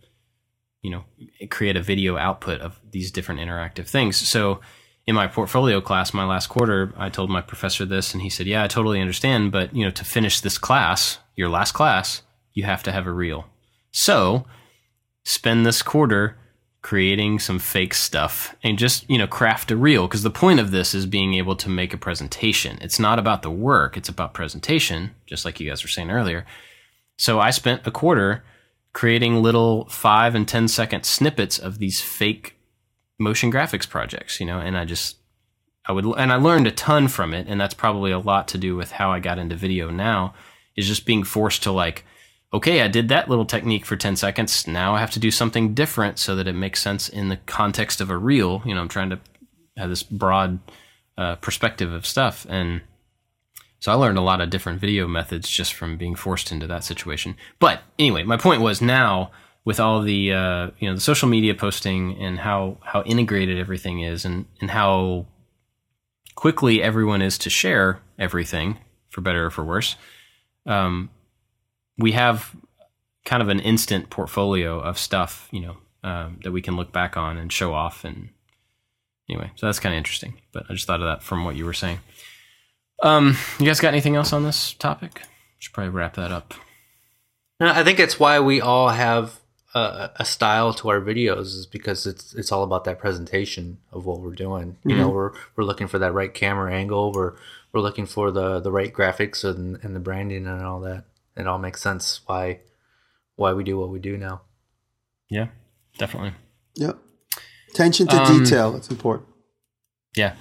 you 0.81 0.91
know, 0.91 1.05
create 1.51 1.77
a 1.77 1.83
video 1.83 2.17
output 2.17 2.63
of 2.63 2.81
these 2.91 3.11
different 3.11 3.41
interactive 3.41 3.87
things. 3.87 4.17
So 4.17 4.61
in 5.07 5.15
my 5.15 5.27
portfolio 5.27 5.83
class, 5.83 6.15
my 6.15 6.25
last 6.25 6.47
quarter, 6.47 6.95
I 6.97 7.11
told 7.11 7.29
my 7.29 7.43
professor 7.43 7.85
this, 7.85 8.15
and 8.15 8.23
he 8.23 8.31
said, 8.31 8.47
"Yeah, 8.47 8.65
I 8.65 8.69
totally 8.69 9.03
understand, 9.03 9.53
but 9.53 9.77
you 9.77 9.85
know, 9.85 9.91
to 9.91 10.05
finish 10.05 10.41
this 10.41 10.57
class, 10.57 11.19
your 11.37 11.49
last 11.49 11.73
class, 11.73 12.23
you 12.53 12.65
have 12.65 12.83
to 12.85 12.93
have 12.93 13.07
a 13.07 13.13
reel." 13.13 13.47
So 13.91 14.47
spend 15.25 15.65
this 15.65 15.83
quarter 15.83 16.37
creating 16.83 17.39
some 17.39 17.61
fake 17.61 17.95
stuff 17.95 18.57
and 18.65 18.77
just 18.77 19.09
you 19.09 19.17
know 19.17 19.27
craft 19.27 19.71
a 19.71 19.77
reel 19.77 20.09
because 20.09 20.25
the 20.25 20.31
point 20.31 20.59
of 20.59 20.73
this 20.73 20.95
is 20.95 21.07
being 21.07 21.35
able 21.35 21.55
to 21.55 21.69
make 21.69 21.95
a 21.95 21.99
presentation. 21.99 22.77
It's 22.81 22.99
not 22.99 23.19
about 23.19 23.43
the 23.43 23.51
work 23.51 23.97
it's 23.97 24.09
about 24.09 24.35
presentation 24.35 25.15
just 25.27 25.45
like 25.45 25.61
you 25.61 25.69
guys 25.69 25.85
were 25.85 25.89
saying 25.89 26.11
earlier. 26.11 26.45
So 27.17 27.39
i 27.39 27.51
spent 27.51 27.87
a 27.87 27.93
quarter 27.93 28.43
creating 28.93 29.43
little 29.43 29.87
five 29.87 30.35
and 30.35 30.47
ten 30.47 30.69
second 30.69 31.05
snippets 31.05 31.59
of 31.59 31.79
these 31.79 32.01
fake 32.01 32.57
motion 33.19 33.53
graphics 33.53 33.89
projects 33.89 34.41
you 34.41 34.47
know 34.47 34.59
and 34.59 34.77
i 34.77 34.85
just 34.85 35.17
i 35.87 35.93
would 35.93 36.05
and 36.05 36.33
i 36.33 36.37
learned 36.37 36.67
a 36.67 36.73
ton 36.73 37.07
from 37.07 37.33
it 37.33 37.47
and 37.49 37.61
that's 37.61 37.75
probably 37.75 38.11
a 38.11 38.19
lot 38.19 38.49
to 38.49 38.59
do 38.59 38.75
with 38.75 38.93
how 38.93 39.13
i 39.13 39.21
got 39.21 39.39
into 39.39 39.55
video 39.55 39.91
now 39.91 40.35
is 40.77 40.87
just 40.87 41.07
being 41.07 41.25
forced 41.25 41.63
to 41.65 41.73
like 41.73 42.05
okay, 42.55 42.83
I 42.83 42.89
did 42.89 43.09
that 43.09 43.31
little 43.31 43.47
technique 43.47 43.87
for 43.87 43.97
10 43.97 44.17
seconds. 44.17 44.67
Now 44.67 44.95
I 44.95 45.01
have 45.01 45.11
to 45.13 45.19
do 45.19 45.31
something 45.31 45.73
different 45.75 46.19
so 46.19 46.37
that 46.37 46.47
it 46.47 46.53
makes 46.53 46.83
sense 46.83 47.09
in 47.09 47.29
the 47.29 47.39
context 47.39 48.01
of 48.01 48.11
a 48.11 48.19
reel. 48.19 48.63
You 48.67 48.75
know, 48.75 48.83
I'm 48.83 48.89
trying 48.89 49.11
to 49.11 49.21
have 49.77 49.89
this 49.89 50.03
broad 50.03 50.59
uh, 51.17 51.37
perspective 51.37 51.93
of 51.93 52.07
stuff. 52.07 52.47
And 52.49 52.83
so 53.81 53.91
I 53.91 53.95
learned 53.95 54.19
a 54.19 54.23
lot 54.23 54.41
of 54.41 54.51
different 54.51 54.81
video 54.81 55.09
methods 55.09 55.49
just 55.49 55.73
from 55.75 55.97
being 55.97 56.15
forced 56.15 56.53
into 56.53 56.67
that 56.67 56.85
situation. 56.85 57.37
But 57.59 57.83
anyway, 57.99 58.23
my 58.23 58.37
point 58.37 58.61
was 58.61 58.81
now 58.83 59.31
with 59.65 59.81
all 59.81 60.03
the 60.03 60.33
uh, 60.33 60.71
you 60.79 60.89
know 60.89 60.95
the 60.95 61.01
social 61.01 61.29
media 61.29 61.55
posting 61.55 62.17
and 62.21 62.41
how 62.41 62.79
how 62.83 63.03
integrated 63.03 63.59
everything 63.59 64.01
is 64.01 64.25
and 64.25 64.47
and 64.61 64.71
how 64.71 65.27
quickly 66.35 66.83
everyone 66.83 67.23
is 67.23 67.39
to 67.39 67.51
share 67.51 68.01
everything 68.19 68.79
for 69.09 69.21
better 69.21 69.47
or 69.47 69.51
for 69.51 69.65
worse. 69.65 69.97
Um, 70.67 71.11
we 71.99 72.13
have 72.13 72.55
kind 73.25 73.43
of 73.43 73.49
an 73.49 73.61
instant 73.61 74.11
portfolio 74.11 74.81
of 74.81 74.99
stuff, 74.99 75.49
you 75.51 75.61
know, 75.61 75.77
um, 76.03 76.41
that 76.43 76.53
we 76.53 76.63
can 76.63 76.77
look 76.77 76.93
back 76.93 77.17
on 77.17 77.37
and 77.37 77.53
show 77.53 77.73
off. 77.73 78.05
And 78.05 78.31
anyway, 79.29 79.51
so 79.57 79.67
that's 79.67 79.79
kind 79.79 79.95
of 79.95 79.99
interesting. 79.99 80.35
But 80.53 80.65
I 80.69 80.75
just 80.75 80.87
thought 80.87 81.01
of 81.01 81.07
that 81.07 81.23
from 81.23 81.45
what 81.45 81.57
you 81.57 81.65
were 81.65 81.73
saying. 81.73 82.01
Um, 83.03 83.37
you 83.59 83.67
guys 83.67 83.81
got 83.81 83.89
anything 83.89 84.17
else 84.17 84.33
on 84.33 84.45
this 84.45 84.75
topic? 84.75 85.23
Should 85.59 85.73
probably 85.73 85.91
wrap 85.91 86.15
that 86.15 86.33
up. 86.33 86.55
No, 87.61 87.69
I 87.69 87.85
think 87.85 88.01
it's 88.01 88.19
why 88.19 88.41
we 88.41 88.61
all 88.61 88.89
have 88.89 89.41
a, 89.75 90.11
a 90.17 90.25
style 90.25 90.73
to 90.75 90.89
our 90.89 91.01
videos 91.01 91.47
is 91.47 91.67
because 91.67 92.07
it's 92.07 92.35
it's 92.35 92.53
all 92.53 92.63
about 92.63 92.85
that 92.85 92.99
presentation 92.99 93.79
of 93.93 94.05
what 94.05 94.21
we're 94.21 94.35
doing. 94.35 94.77
You 94.85 94.97
know, 94.97 95.09
we're 95.09 95.33
we're 95.57 95.65
looking 95.65 95.87
for 95.87 95.99
that 95.99 96.13
right 96.13 96.33
camera 96.33 96.75
angle. 96.75 97.13
We're 97.13 97.35
we're 97.73 97.81
looking 97.81 98.07
for 98.07 98.31
the 98.31 98.61
the 98.61 98.71
right 98.73 98.93
graphics 98.93 99.45
and, 99.45 99.79
and 99.83 99.97
the 99.97 100.01
branding 100.01 100.47
and 100.47 100.63
all 100.63 100.81
that. 100.81 101.05
It 101.37 101.47
all 101.47 101.59
makes 101.59 101.81
sense 101.81 102.21
why 102.27 102.61
why 103.37 103.53
we 103.53 103.65
do 103.65 103.79
what 103.79 103.91
we 103.91 103.99
do 103.99 104.17
now. 104.17 104.43
Yeah, 105.29 105.49
definitely. 105.99 106.35
Yep. 106.77 106.99
Attention 107.71 108.07
to 108.09 108.17
Um, 108.23 108.45
detail. 108.45 108.77
It's 108.77 108.91
important. 108.91 109.29
Yeah, 110.15 110.35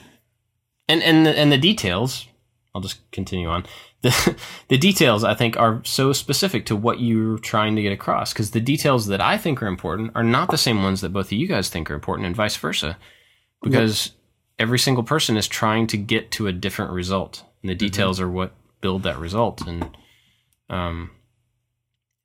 and 0.89 1.01
and 1.01 1.25
the, 1.25 1.37
and 1.37 1.51
the 1.51 1.57
details. 1.57 2.27
I'll 2.73 2.81
just 2.81 2.99
continue 3.11 3.49
on. 3.49 3.65
The 4.01 4.35
the 4.69 4.77
details 4.77 5.23
I 5.23 5.33
think 5.33 5.57
are 5.57 5.81
so 5.85 6.13
specific 6.13 6.65
to 6.67 6.75
what 6.75 6.99
you're 6.99 7.37
trying 7.37 7.75
to 7.75 7.81
get 7.81 7.91
across 7.93 8.33
because 8.33 8.51
the 8.51 8.61
details 8.61 9.07
that 9.07 9.21
I 9.21 9.37
think 9.37 9.61
are 9.61 9.67
important 9.67 10.11
are 10.15 10.23
not 10.23 10.49
the 10.51 10.57
same 10.57 10.83
ones 10.83 11.01
that 11.01 11.13
both 11.13 11.27
of 11.27 11.33
you 11.33 11.47
guys 11.47 11.69
think 11.69 11.89
are 11.89 11.95
important, 11.95 12.25
and 12.27 12.35
vice 12.35 12.55
versa. 12.57 12.97
Because 13.61 14.11
every 14.61 14.77
single 14.77 15.03
person 15.03 15.37
is 15.37 15.47
trying 15.47 15.87
to 15.87 15.97
get 15.97 16.29
to 16.31 16.45
a 16.45 16.53
different 16.53 16.91
result, 16.91 17.43
and 17.61 17.69
the 17.69 17.75
details 17.75 18.21
are 18.21 18.29
what 18.29 18.53
build 18.79 19.01
that 19.03 19.17
result. 19.17 19.65
And 19.67 19.97
um, 20.69 21.09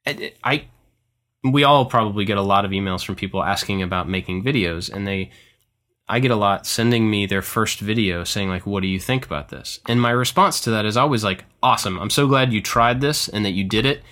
I, 0.06 0.32
I 0.44 0.64
we 1.42 1.64
all 1.64 1.86
probably 1.86 2.26
get 2.26 2.36
a 2.36 2.42
lot 2.42 2.66
of 2.66 2.72
emails 2.72 3.04
from 3.04 3.16
people 3.16 3.42
asking 3.42 3.82
about 3.82 4.08
making 4.08 4.44
videos, 4.44 4.92
and 4.92 5.06
they 5.06 5.30
I 6.08 6.20
get 6.20 6.30
a 6.30 6.36
lot 6.36 6.66
sending 6.66 7.10
me 7.10 7.24
their 7.24 7.42
first 7.42 7.80
video 7.80 8.22
saying 8.22 8.50
like, 8.50 8.66
"What 8.66 8.82
do 8.82 8.88
you 8.88 9.00
think 9.00 9.24
about 9.24 9.48
this?" 9.48 9.80
And 9.88 10.00
my 10.00 10.10
response 10.10 10.60
to 10.60 10.70
that 10.72 10.84
is 10.84 10.98
always 10.98 11.24
like, 11.24 11.44
"Awesome! 11.62 11.98
I'm 11.98 12.10
so 12.10 12.28
glad 12.28 12.52
you 12.52 12.60
tried 12.60 13.00
this 13.00 13.28
and 13.28 13.46
that 13.46 13.52
you 13.52 13.64
did 13.64 13.86
it." 13.86 14.02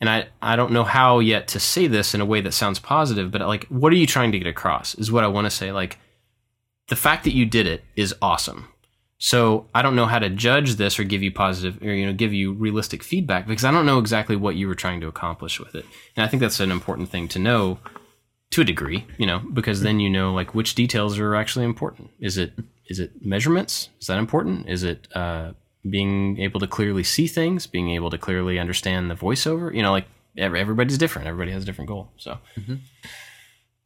And 0.00 0.08
I 0.08 0.28
I 0.40 0.56
don't 0.56 0.72
know 0.72 0.84
how 0.84 1.18
yet 1.18 1.46
to 1.48 1.60
say 1.60 1.86
this 1.86 2.14
in 2.14 2.22
a 2.22 2.26
way 2.26 2.40
that 2.40 2.52
sounds 2.54 2.78
positive, 2.78 3.30
but 3.30 3.42
like, 3.42 3.66
what 3.66 3.92
are 3.92 3.96
you 3.96 4.06
trying 4.06 4.32
to 4.32 4.38
get 4.38 4.48
across? 4.48 4.94
Is 4.94 5.12
what 5.12 5.24
I 5.24 5.28
want 5.28 5.44
to 5.44 5.50
say. 5.50 5.72
Like, 5.72 5.98
the 6.90 6.96
fact 6.96 7.24
that 7.24 7.34
you 7.34 7.46
did 7.46 7.66
it 7.66 7.84
is 7.96 8.14
awesome. 8.20 8.68
So 9.16 9.68
I 9.74 9.80
don't 9.80 9.96
know 9.96 10.06
how 10.06 10.18
to 10.18 10.28
judge 10.28 10.74
this 10.74 10.98
or 10.98 11.04
give 11.04 11.22
you 11.22 11.30
positive 11.30 11.80
or 11.82 11.92
you 11.92 12.04
know 12.04 12.12
give 12.12 12.34
you 12.34 12.52
realistic 12.52 13.02
feedback 13.02 13.46
because 13.46 13.64
I 13.64 13.70
don't 13.70 13.86
know 13.86 13.98
exactly 13.98 14.36
what 14.36 14.56
you 14.56 14.66
were 14.66 14.74
trying 14.74 15.00
to 15.00 15.08
accomplish 15.08 15.58
with 15.60 15.74
it. 15.74 15.86
And 16.16 16.24
I 16.24 16.28
think 16.28 16.40
that's 16.40 16.60
an 16.60 16.70
important 16.70 17.08
thing 17.10 17.28
to 17.28 17.38
know 17.38 17.78
to 18.50 18.62
a 18.62 18.64
degree, 18.64 19.06
you 19.16 19.26
know, 19.26 19.40
because 19.52 19.82
then 19.82 20.00
you 20.00 20.10
know 20.10 20.32
like 20.32 20.54
which 20.54 20.74
details 20.74 21.18
are 21.18 21.36
actually 21.36 21.64
important. 21.64 22.10
Is 22.18 22.36
it 22.36 22.52
is 22.86 22.98
it 22.98 23.24
measurements? 23.24 23.88
Is 24.00 24.08
that 24.08 24.18
important? 24.18 24.68
Is 24.68 24.82
it 24.82 25.06
uh, 25.14 25.52
being 25.88 26.40
able 26.40 26.58
to 26.58 26.66
clearly 26.66 27.04
see 27.04 27.28
things, 27.28 27.66
being 27.66 27.90
able 27.90 28.10
to 28.10 28.18
clearly 28.18 28.58
understand 28.58 29.10
the 29.10 29.14
voiceover? 29.14 29.72
You 29.72 29.82
know, 29.82 29.92
like 29.92 30.06
everybody's 30.36 30.98
different. 30.98 31.28
Everybody 31.28 31.52
has 31.52 31.62
a 31.62 31.66
different 31.66 31.88
goal. 31.88 32.10
So, 32.16 32.38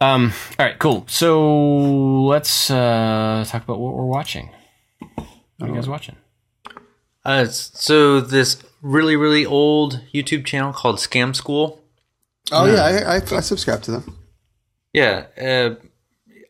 um, 0.05 0.33
all 0.59 0.67
right, 0.67 0.79
cool. 0.79 1.05
So 1.09 2.25
let's 2.27 2.71
uh, 2.71 3.45
talk 3.47 3.65
about 3.65 3.79
what 3.79 3.95
we're 3.95 4.05
watching. 4.07 4.51
What 4.99 5.27
are 5.61 5.69
you 5.69 5.75
guys 5.75 5.89
watching? 5.89 6.17
Uh, 7.25 7.47
so 7.47 8.21
this 8.21 8.63
really 8.83 9.17
really 9.17 9.47
old 9.47 10.01
YouTube 10.13 10.45
channel 10.45 10.73
called 10.73 10.97
Scam 10.97 11.35
School. 11.35 11.83
Oh 12.53 12.67
yeah, 12.67 12.83
I, 12.85 13.15
I, 13.15 13.17
I 13.17 13.41
subscribe 13.41 13.83
to 13.83 13.93
them. 13.93 14.19
Yeah, 14.93 15.27
uh, 15.41 15.75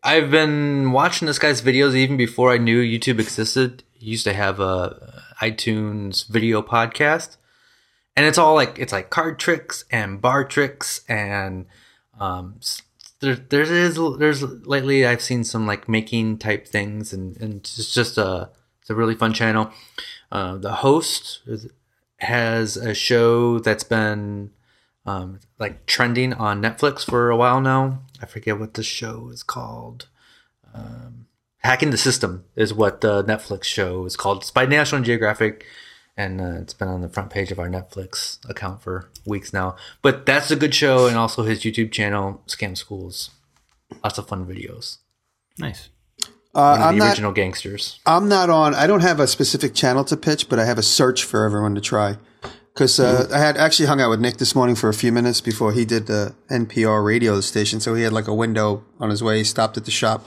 I've 0.03 0.31
been 0.31 0.91
watching 0.93 1.27
this 1.27 1.39
guy's 1.39 1.63
videos 1.63 1.95
even 1.95 2.17
before 2.17 2.51
I 2.53 2.59
knew 2.59 2.83
YouTube 2.83 3.21
existed. 3.21 3.85
He 3.93 4.07
used 4.11 4.25
to 4.25 4.33
have 4.35 4.59
a 4.61 5.23
iTunes 5.41 6.27
video 6.29 6.61
podcast, 6.63 7.37
and 8.17 8.27
it's 8.27 8.39
all 8.39 8.55
like 8.55 8.79
it's 8.79 8.93
like 8.93 9.11
card 9.11 9.39
tricks 9.39 9.85
and 9.91 10.21
bar 10.21 10.45
tricks 10.45 11.03
and 11.09 11.67
um, 12.19 12.57
s- 12.59 12.83
there 13.25 13.37
there 13.37 13.63
is 13.63 13.99
there's 14.19 14.43
lately 14.43 15.07
I've 15.07 15.23
seen 15.23 15.45
some 15.45 15.67
like 15.67 15.89
making 15.89 16.39
type 16.39 16.69
things 16.69 17.13
and 17.13 17.37
and 17.39 17.57
it's 17.57 17.93
just 17.95 18.19
a 18.19 18.51
it's 18.81 18.91
a 18.91 18.95
really 18.95 19.15
fun 19.15 19.33
channel. 19.33 19.71
Uh, 20.31 20.59
the 20.59 20.73
host 20.73 21.41
is, 21.47 21.69
has 22.19 22.77
a 22.77 22.93
show 22.93 23.59
that's 23.59 23.85
been 23.85 24.51
um, 25.07 25.41
like 25.59 25.87
trending 25.87 26.35
on 26.35 26.63
Netflix 26.63 27.05
for 27.05 27.31
a 27.31 27.37
while 27.37 27.61
now. 27.61 28.03
I 28.21 28.27
forget 28.27 28.59
what 28.59 28.75
the 28.75 28.83
show 28.83 29.31
is 29.31 29.43
called. 29.43 30.09
Um, 30.75 31.27
Hacking 31.59 31.91
the 31.91 31.97
System 31.97 32.45
is 32.57 32.75
what 32.75 33.01
the 33.01 33.25
Netflix 33.25 33.65
show 33.65 34.05
is 34.05 34.17
called. 34.17 34.43
It's 34.43 34.51
by 34.51 34.67
National 34.67 35.01
Geographic, 35.01 35.65
and 36.17 36.41
uh, 36.41 36.61
it's 36.61 36.75
been 36.75 36.89
on 36.89 37.01
the 37.01 37.09
front 37.09 37.31
page 37.31 37.51
of 37.51 37.59
our 37.59 37.69
Netflix 37.69 38.39
account 38.49 38.83
for 38.83 39.11
weeks 39.27 39.53
now. 39.53 39.77
But 40.03 40.27
that's 40.27 40.51
a 40.51 40.57
good 40.57 40.75
show, 40.75 41.07
and 41.07 41.17
also 41.17 41.43
his 41.43 41.63
YouTube 41.63 41.93
channel, 41.93 42.43
Scam 42.47 42.77
Schools. 42.77 43.31
Lots 44.03 44.19
of 44.19 44.29
fun 44.29 44.47
videos. 44.47 44.99
Nice. 45.59 45.89
Uh, 46.55 46.79
I'm 46.81 46.99
the 46.99 47.05
not. 47.05 47.11
original 47.11 47.33
gangsters. 47.33 47.99
I'm 48.07 48.29
not 48.29 48.49
on. 48.49 48.75
I 48.75 48.87
don't 48.87 49.01
have 49.01 49.19
a 49.19 49.27
specific 49.27 49.75
channel 49.75 50.05
to 50.05 50.17
pitch, 50.17 50.49
but 50.49 50.59
I 50.59 50.65
have 50.65 50.79
a 50.79 50.83
search 50.83 51.25
for 51.25 51.45
everyone 51.45 51.75
to 51.75 51.81
try. 51.81 52.17
Because 52.73 52.99
uh, 52.99 53.29
I 53.33 53.39
had 53.39 53.57
actually 53.57 53.87
hung 53.87 54.01
out 54.01 54.11
with 54.11 54.21
Nick 54.21 54.39
this 54.39 54.55
morning 54.55 54.75
for 54.75 54.89
a 54.89 54.95
few 54.95 55.13
minutes 55.13 55.41
before 55.41 55.73
he 55.73 55.85
did 55.85 56.07
the 56.07 56.35
NPR 56.51 57.05
radio 57.05 57.41
station. 57.41 57.79
So 57.79 57.95
he 57.95 58.03
had 58.03 58.13
like 58.13 58.27
a 58.27 58.35
window 58.35 58.85
on 58.99 59.11
his 59.11 59.23
way. 59.23 59.39
He 59.39 59.45
stopped 59.45 59.77
at 59.77 59.85
the 59.85 59.93
shop, 59.93 60.27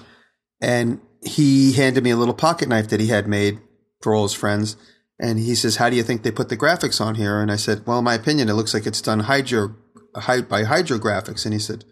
and 0.62 1.02
he 1.24 1.74
handed 1.74 2.04
me 2.04 2.12
a 2.12 2.18
little 2.18 2.34
pocket 2.34 2.70
knife 2.70 2.88
that 2.90 3.00
he 3.00 3.08
had 3.08 3.28
made 3.28 3.60
for 4.02 4.14
all 4.14 4.24
his 4.24 4.34
friends. 4.34 4.78
And 5.20 5.40
he 5.40 5.56
says, 5.56 5.78
"How 5.78 5.90
do 5.90 5.96
you 5.96 6.04
think 6.04 6.22
they 6.24 6.32
put 6.32 6.50
the 6.50 6.58
graphics 6.58 7.02
on 7.02 7.16
here?" 7.16 7.42
And 7.42 7.52
I 7.52 7.56
said, 7.56 7.86
"Well, 7.86 8.00
in 8.00 8.04
my 8.06 8.14
opinion, 8.14 8.50
it 8.50 8.54
looks 8.54 8.74
like 8.74 8.86
it's 8.86 9.02
done 9.02 9.22
hydro 9.22 9.76
hy- 10.16 10.42
by 10.42 10.64
hydrographics." 10.64 11.44
And 11.46 11.54
he 11.54 11.60
said, 11.60 11.86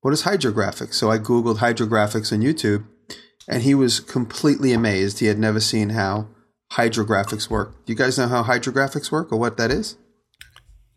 "What 0.00 0.14
is 0.14 0.22
hydrographics?" 0.22 0.94
So 0.94 1.10
I 1.10 1.18
googled 1.18 1.58
hydrographics 1.58 2.32
on 2.32 2.40
YouTube 2.40 2.84
and 3.48 3.62
he 3.62 3.74
was 3.74 3.98
completely 3.98 4.72
amazed. 4.72 5.18
He 5.18 5.26
had 5.26 5.38
never 5.38 5.58
seen 5.58 5.90
how 5.90 6.28
hydrographics 6.72 7.48
work. 7.48 7.84
Do 7.86 7.92
you 7.92 7.96
guys 7.98 8.18
know 8.18 8.28
how 8.28 8.44
hydrographics 8.44 9.10
work 9.10 9.32
or 9.32 9.38
what 9.38 9.56
that 9.56 9.70
is? 9.70 9.96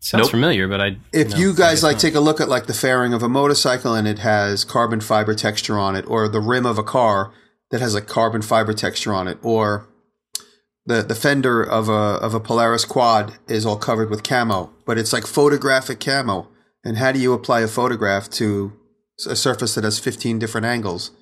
Sounds 0.00 0.24
Nope. 0.24 0.30
familiar, 0.32 0.68
but 0.68 0.80
I. 0.80 0.96
If 1.12 1.30
no, 1.30 1.36
you 1.36 1.54
guys 1.54 1.82
like 1.82 1.94
not. 1.94 2.00
take 2.00 2.14
a 2.14 2.20
look 2.20 2.40
at 2.40 2.48
like 2.48 2.66
the 2.66 2.74
fairing 2.74 3.14
of 3.14 3.22
a 3.22 3.28
motorcycle 3.28 3.94
and 3.94 4.06
it 4.06 4.18
has 4.18 4.64
carbon 4.64 5.00
fiber 5.00 5.34
texture 5.34 5.78
on 5.78 5.96
it, 5.96 6.04
or 6.08 6.28
the 6.28 6.40
rim 6.40 6.66
of 6.66 6.76
a 6.76 6.82
car 6.82 7.32
that 7.70 7.80
has 7.80 7.94
like 7.94 8.06
carbon 8.08 8.42
fiber 8.42 8.72
texture 8.74 9.14
on 9.14 9.28
it, 9.28 9.38
or 9.42 9.86
the 10.86 11.02
the 11.02 11.14
fender 11.14 11.62
of 11.62 11.88
a 11.88 11.92
of 11.92 12.34
a 12.34 12.40
Polaris 12.40 12.84
quad 12.84 13.34
is 13.48 13.64
all 13.66 13.76
covered 13.76 14.10
with 14.10 14.22
camo, 14.22 14.70
but 14.86 14.98
it's 14.98 15.12
like 15.12 15.26
photographic 15.26 16.00
camo. 16.00 16.48
And 16.84 16.96
how 16.98 17.12
do 17.12 17.18
you 17.20 17.32
apply 17.32 17.60
a 17.60 17.68
photograph 17.68 18.28
to 18.30 18.72
a 19.28 19.36
surface 19.36 19.74
that 19.76 19.84
has 19.84 20.00
15 20.00 20.38
different 20.40 20.66
angles? 20.66 21.12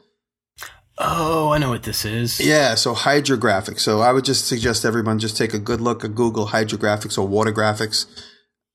Oh, 0.99 1.51
I 1.51 1.59
know 1.59 1.71
what 1.71 1.83
this 1.83 2.05
is. 2.05 2.41
Yeah, 2.41 2.75
so 2.75 2.95
hydrographic. 2.95 3.79
So 3.79 4.01
I 4.01 4.13
would 4.13 4.25
just 4.25 4.47
suggest 4.47 4.85
everyone 4.85 5.19
just 5.19 5.37
take 5.37 5.55
a 5.55 5.59
good 5.59 5.81
look 5.81 6.05
at 6.05 6.15
Google 6.15 6.49
hydrographics 6.49 7.17
or 7.19 7.27
water 7.27 7.53
graphics, 7.53 8.07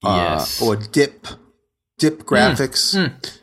Yes. 0.03 0.61
uh, 0.61 0.65
or 0.65 0.75
dip, 0.75 1.27
dip 1.97 2.23
graphics, 2.23 2.93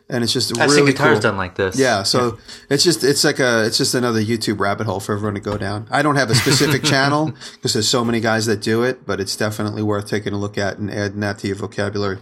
and 0.08 0.22
it's 0.24 0.32
just 0.32 0.58
I've 0.58 0.70
seen 0.70 0.80
really 0.80 0.92
guitars 0.92 1.14
cool. 1.16 1.20
done 1.20 1.36
like 1.36 1.54
this. 1.54 1.78
Yeah, 1.78 2.02
so 2.02 2.38
it's 2.70 2.84
just 2.84 3.02
it's 3.04 3.24
like 3.24 3.38
a 3.40 3.64
it's 3.64 3.78
just 3.78 3.94
another 3.94 4.20
YouTube 4.20 4.60
rabbit 4.60 4.86
hole 4.86 5.00
for 5.00 5.14
everyone 5.14 5.34
to 5.34 5.40
go 5.40 5.56
down. 5.56 5.88
I 5.90 6.02
don't 6.02 6.16
have 6.16 6.30
a 6.30 6.34
specific 6.34 6.82
channel 6.92 7.32
because 7.54 7.72
there's 7.72 7.88
so 7.88 8.04
many 8.04 8.20
guys 8.20 8.46
that 8.46 8.60
do 8.60 8.82
it, 8.82 9.06
but 9.06 9.20
it's 9.20 9.36
definitely 9.36 9.82
worth 9.82 10.06
taking 10.08 10.32
a 10.32 10.38
look 10.38 10.58
at 10.58 10.78
and 10.78 10.90
adding 10.90 11.20
that 11.20 11.38
to 11.38 11.46
your 11.46 11.56
vocabulary. 11.56 12.18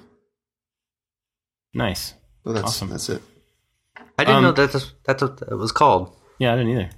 Nice. 1.74 2.14
So 2.44 2.52
that's 2.52 2.66
Awesome. 2.66 2.88
that's 2.90 3.08
it. 3.08 3.22
I 4.18 4.24
didn't 4.24 4.36
Um, 4.36 4.42
know 4.44 4.52
that's 4.52 4.92
that's 5.04 5.22
what 5.22 5.42
it 5.50 5.54
was 5.54 5.72
called. 5.72 6.14
Yeah, 6.38 6.52
I 6.52 6.56
didn't 6.56 6.72
either. 6.72 6.90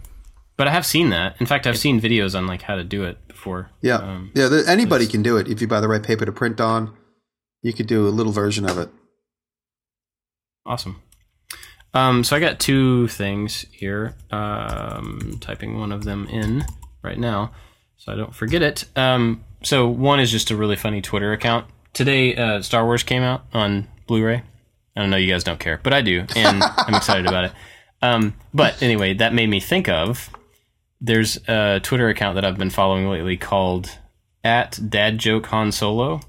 But 0.57 0.69
I 0.69 0.71
have 0.71 0.87
seen 0.87 1.11
that. 1.11 1.37
In 1.41 1.47
fact, 1.47 1.67
I've 1.67 1.79
seen 1.79 2.01
videos 2.01 2.37
on 2.37 2.47
like 2.47 2.63
how 2.63 2.77
to 2.77 2.85
do 2.85 3.05
it 3.05 3.27
before. 3.27 3.71
Yeah, 3.81 3.97
Um, 3.97 4.31
yeah. 4.35 4.49
The, 4.49 4.65
anybody 4.69 5.07
can 5.07 5.23
do 5.23 5.37
it 5.37 5.49
if 5.49 5.61
you 5.61 5.67
buy 5.67 5.81
the 5.81 5.89
right 5.89 6.03
paper 6.03 6.25
to 6.25 6.33
print 6.33 6.61
on. 6.61 6.95
You 7.63 7.73
could 7.73 7.87
do 7.87 8.07
a 8.07 8.11
little 8.11 8.33
version 8.33 8.69
of 8.69 8.79
it. 8.79 8.89
Awesome. 10.65 11.03
Um, 11.95 12.25
so 12.25 12.37
I 12.37 12.41
got 12.41 12.59
two 12.59 13.09
things 13.09 13.67
here. 13.71 14.15
Um, 14.31 15.39
typing 15.41 15.79
one 15.79 15.93
of 15.93 16.05
them 16.05 16.27
in 16.29 16.65
right 17.03 17.19
now, 17.19 17.53
so 17.97 18.13
I 18.13 18.17
don't 18.17 18.35
forget 18.35 18.63
it. 18.63 18.85
Um, 18.97 19.45
so 19.63 19.89
one 19.89 20.21
is 20.21 20.31
just 20.31 20.51
a 20.51 20.57
really 20.57 20.77
funny 20.77 21.03
Twitter 21.03 21.33
account. 21.33 21.67
Today, 21.93 22.35
uh, 22.35 22.63
Star 22.63 22.85
Wars 22.85 23.03
came 23.03 23.23
out 23.23 23.45
on 23.53 23.89
Blu-ray. 24.07 24.43
I 24.97 25.01
don't 25.01 25.11
know, 25.11 25.17
you 25.17 25.31
guys 25.31 25.45
don't 25.45 25.61
care, 25.61 25.81
but 25.83 25.93
I 25.93 26.01
do, 26.01 26.25
and 26.35 26.63
I'm 26.77 26.95
excited 26.95 27.27
about 27.27 27.45
it. 27.45 27.53
Um, 28.01 28.35
but 28.55 28.83
anyway, 28.83 29.15
that 29.15 29.35
made 29.35 29.49
me 29.49 29.61
think 29.61 29.89
of 29.89 30.31
there's 31.01 31.37
a 31.49 31.81
Twitter 31.83 32.09
account 32.09 32.37
that 32.37 32.45
I've 32.45 32.59
been 32.59 32.71
following 32.71 33.09
lately 33.09 33.37
called 33.37 33.99
at 34.45 34.79
Dad 34.89 35.19
Joke 35.19 35.47
Han 35.47 35.73
Solo, 35.73 36.21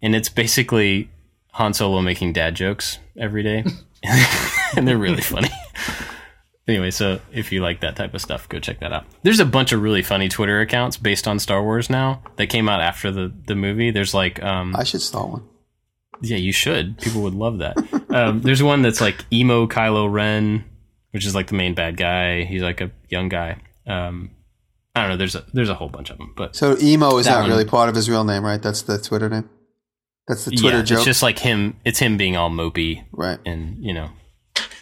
and 0.00 0.16
it's 0.16 0.28
basically 0.28 1.10
Han 1.52 1.74
Solo 1.74 2.00
making 2.00 2.32
dad 2.32 2.54
jokes 2.54 2.98
every 3.18 3.42
day, 3.42 3.64
and 4.76 4.86
they're 4.88 4.98
really 4.98 5.20
funny. 5.22 5.50
anyway, 6.66 6.90
so 6.90 7.20
if 7.32 7.52
you 7.52 7.60
like 7.60 7.80
that 7.80 7.96
type 7.96 8.14
of 8.14 8.20
stuff, 8.20 8.48
go 8.48 8.58
check 8.58 8.80
that 8.80 8.92
out. 8.92 9.04
There's 9.22 9.40
a 9.40 9.44
bunch 9.44 9.72
of 9.72 9.82
really 9.82 10.02
funny 10.02 10.28
Twitter 10.28 10.60
accounts 10.60 10.96
based 10.96 11.28
on 11.28 11.38
Star 11.38 11.62
Wars 11.62 11.90
now 11.90 12.22
that 12.36 12.46
came 12.48 12.68
out 12.68 12.80
after 12.80 13.10
the 13.10 13.32
the 13.46 13.54
movie. 13.54 13.90
There's 13.90 14.14
like 14.14 14.42
um, 14.42 14.74
I 14.76 14.84
should 14.84 15.02
start 15.02 15.28
one. 15.28 15.42
yeah, 16.22 16.36
you 16.38 16.52
should. 16.52 16.98
People 16.98 17.22
would 17.22 17.34
love 17.34 17.58
that. 17.58 17.76
um, 18.10 18.40
there's 18.42 18.62
one 18.62 18.82
that's 18.82 19.00
like 19.00 19.24
emo 19.32 19.66
Kylo 19.66 20.10
Ren, 20.10 20.64
which 21.10 21.26
is 21.26 21.34
like 21.34 21.48
the 21.48 21.54
main 21.54 21.74
bad 21.74 21.96
guy. 21.96 22.44
He's 22.44 22.62
like 22.62 22.80
a 22.80 22.90
young 23.08 23.28
guy. 23.28 23.60
Um, 23.86 24.30
I 24.94 25.00
don't 25.02 25.10
know. 25.10 25.16
There's 25.16 25.34
a 25.34 25.44
there's 25.52 25.68
a 25.68 25.74
whole 25.74 25.88
bunch 25.90 26.10
of 26.10 26.18
them, 26.18 26.32
but 26.36 26.54
So 26.56 26.76
emo 26.80 27.18
is 27.18 27.26
not 27.26 27.40
one. 27.42 27.50
really 27.50 27.64
part 27.66 27.88
of 27.88 27.94
his 27.94 28.08
real 28.08 28.24
name, 28.24 28.44
right? 28.44 28.60
That's 28.62 28.82
the 28.82 28.98
Twitter 28.98 29.28
name. 29.28 29.48
That's 30.28 30.44
the 30.44 30.52
Twitter 30.52 30.78
yeah, 30.78 30.84
joke, 30.84 30.98
it's 30.98 31.04
just 31.04 31.22
like 31.22 31.38
him. 31.38 31.76
It's 31.84 31.98
him 31.98 32.16
being 32.16 32.36
all 32.36 32.50
mopey 32.50 33.04
right? 33.12 33.38
and 33.44 33.84
you 33.84 33.92
know, 33.92 34.10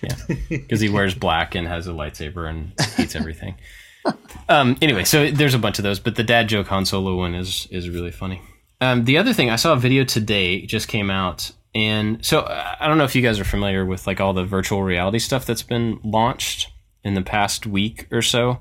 yeah, 0.02 0.16
because 0.48 0.80
he 0.80 0.88
wears 0.88 1.14
black 1.14 1.54
and 1.54 1.66
has 1.66 1.86
a 1.86 1.92
lightsaber 1.92 2.48
and 2.48 2.72
eats 2.98 3.16
everything. 3.16 3.56
um, 4.48 4.76
anyway, 4.82 5.04
so 5.04 5.30
there's 5.30 5.54
a 5.54 5.58
bunch 5.58 5.78
of 5.78 5.82
those, 5.82 5.98
but 5.98 6.16
the 6.16 6.22
dad 6.22 6.48
joke 6.48 6.66
Han 6.68 6.84
Solo 6.84 7.16
one 7.16 7.34
is 7.34 7.66
is 7.70 7.88
really 7.88 8.10
funny. 8.10 8.42
Um, 8.80 9.04
the 9.04 9.18
other 9.18 9.32
thing 9.32 9.50
I 9.50 9.56
saw 9.56 9.74
a 9.74 9.76
video 9.76 10.04
today 10.04 10.64
just 10.66 10.88
came 10.88 11.10
out, 11.10 11.52
and 11.74 12.24
so 12.24 12.40
uh, 12.40 12.76
I 12.78 12.88
don't 12.88 12.98
know 12.98 13.04
if 13.04 13.14
you 13.14 13.22
guys 13.22 13.38
are 13.38 13.44
familiar 13.44 13.84
with 13.84 14.06
like 14.06 14.20
all 14.20 14.32
the 14.32 14.44
virtual 14.44 14.82
reality 14.82 15.18
stuff 15.18 15.46
that's 15.46 15.62
been 15.62 16.00
launched 16.02 16.70
in 17.04 17.14
the 17.14 17.22
past 17.22 17.66
week 17.66 18.06
or 18.10 18.22
so. 18.22 18.58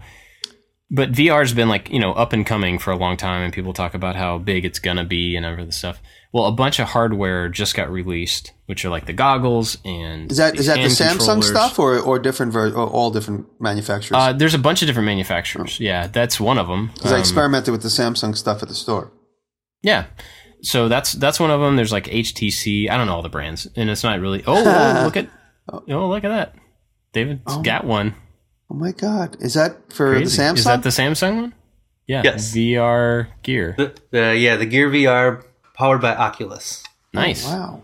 But 0.92 1.12
VR's 1.12 1.54
been 1.54 1.70
like 1.70 1.90
you 1.90 2.00
know 2.00 2.14
up 2.14 2.34
and 2.34 2.46
coming 2.46 2.80
for 2.80 2.92
a 2.92 2.98
long 2.98 3.18
time, 3.18 3.44
and 3.44 3.54
people 3.54 3.74
talk 3.74 3.94
about 3.94 4.16
how 4.16 4.38
big 4.38 4.66
it's 4.66 4.80
gonna 4.80 5.06
be 5.06 5.36
and 5.36 5.46
everything 5.46 5.72
stuff. 5.72 6.02
Well, 6.32 6.46
a 6.46 6.52
bunch 6.52 6.78
of 6.80 6.90
hardware 6.90 7.50
just 7.50 7.74
got 7.76 7.90
released, 7.90 8.54
which 8.68 8.86
are 8.86 8.90
like 8.90 9.08
the 9.08 9.14
goggles 9.14 9.80
and 9.84 10.32
Is 10.32 10.38
that 10.38 10.52
these 10.54 10.62
is 10.62 10.68
that 10.68 10.78
the 10.78 10.84
Samsung 10.84 11.44
stuff 11.44 11.80
or 11.80 11.98
or 12.00 12.20
different 12.20 12.54
ver- 12.54 12.72
or 12.72 12.88
all 12.88 13.10
different 13.10 13.48
manufacturers? 13.60 14.16
Uh, 14.16 14.34
there's 14.34 14.54
a 14.54 14.60
bunch 14.60 14.84
of 14.84 14.88
different 14.88 15.08
manufacturers. 15.08 15.80
Yeah, 15.80 16.06
that's 16.06 16.40
one 16.40 16.60
of 16.60 16.68
them. 16.68 16.92
Because 16.94 17.12
I 17.14 17.20
experimented 17.20 17.72
with 17.72 17.82
the 17.82 17.88
Samsung 17.90 18.38
stuff 18.38 18.62
at 18.62 18.70
the 18.70 18.76
store. 18.76 19.12
yeah, 19.82 20.06
so 20.62 20.88
that's 20.88 21.14
that's 21.14 21.40
one 21.40 21.50
of 21.50 21.62
them. 21.62 21.76
There's 21.76 21.92
like 21.92 22.06
HTC. 22.06 22.90
I 22.92 22.98
don't 22.98 23.08
know 23.08 23.16
all 23.16 23.24
the 23.24 23.30
brands, 23.30 23.68
and 23.76 23.90
it's 23.90 24.04
not 24.04 24.20
really. 24.20 24.44
Oh, 24.46 24.54
oh, 24.56 25.02
look 25.06 25.18
at 25.18 25.30
oh 25.68 26.08
look 26.10 26.24
at 26.24 26.30
that. 26.30 26.56
David's 27.12 27.58
got 27.64 27.86
one. 27.86 28.14
Oh 28.70 28.76
my 28.76 28.92
god, 28.92 29.38
is 29.40 29.56
that 29.56 29.92
for 29.92 30.14
Crazy. 30.14 30.38
the 30.38 30.44
Samsung? 30.44 30.58
Is 30.58 30.64
that 30.66 30.84
the 30.84 30.90
Samsung 30.90 31.36
one? 31.42 31.56
Yeah. 32.06 32.22
Yes. 32.24 32.54
VR 32.54 33.30
gear. 33.42 33.74
The, 33.78 33.96
the 34.12 34.38
yeah, 34.38 34.58
the 34.58 34.66
Gear 34.66 34.90
VR 34.90 35.44
powered 35.80 36.02
by 36.02 36.16
Oculus. 36.16 36.84
Nice. 37.14 37.44
wow. 37.46 37.82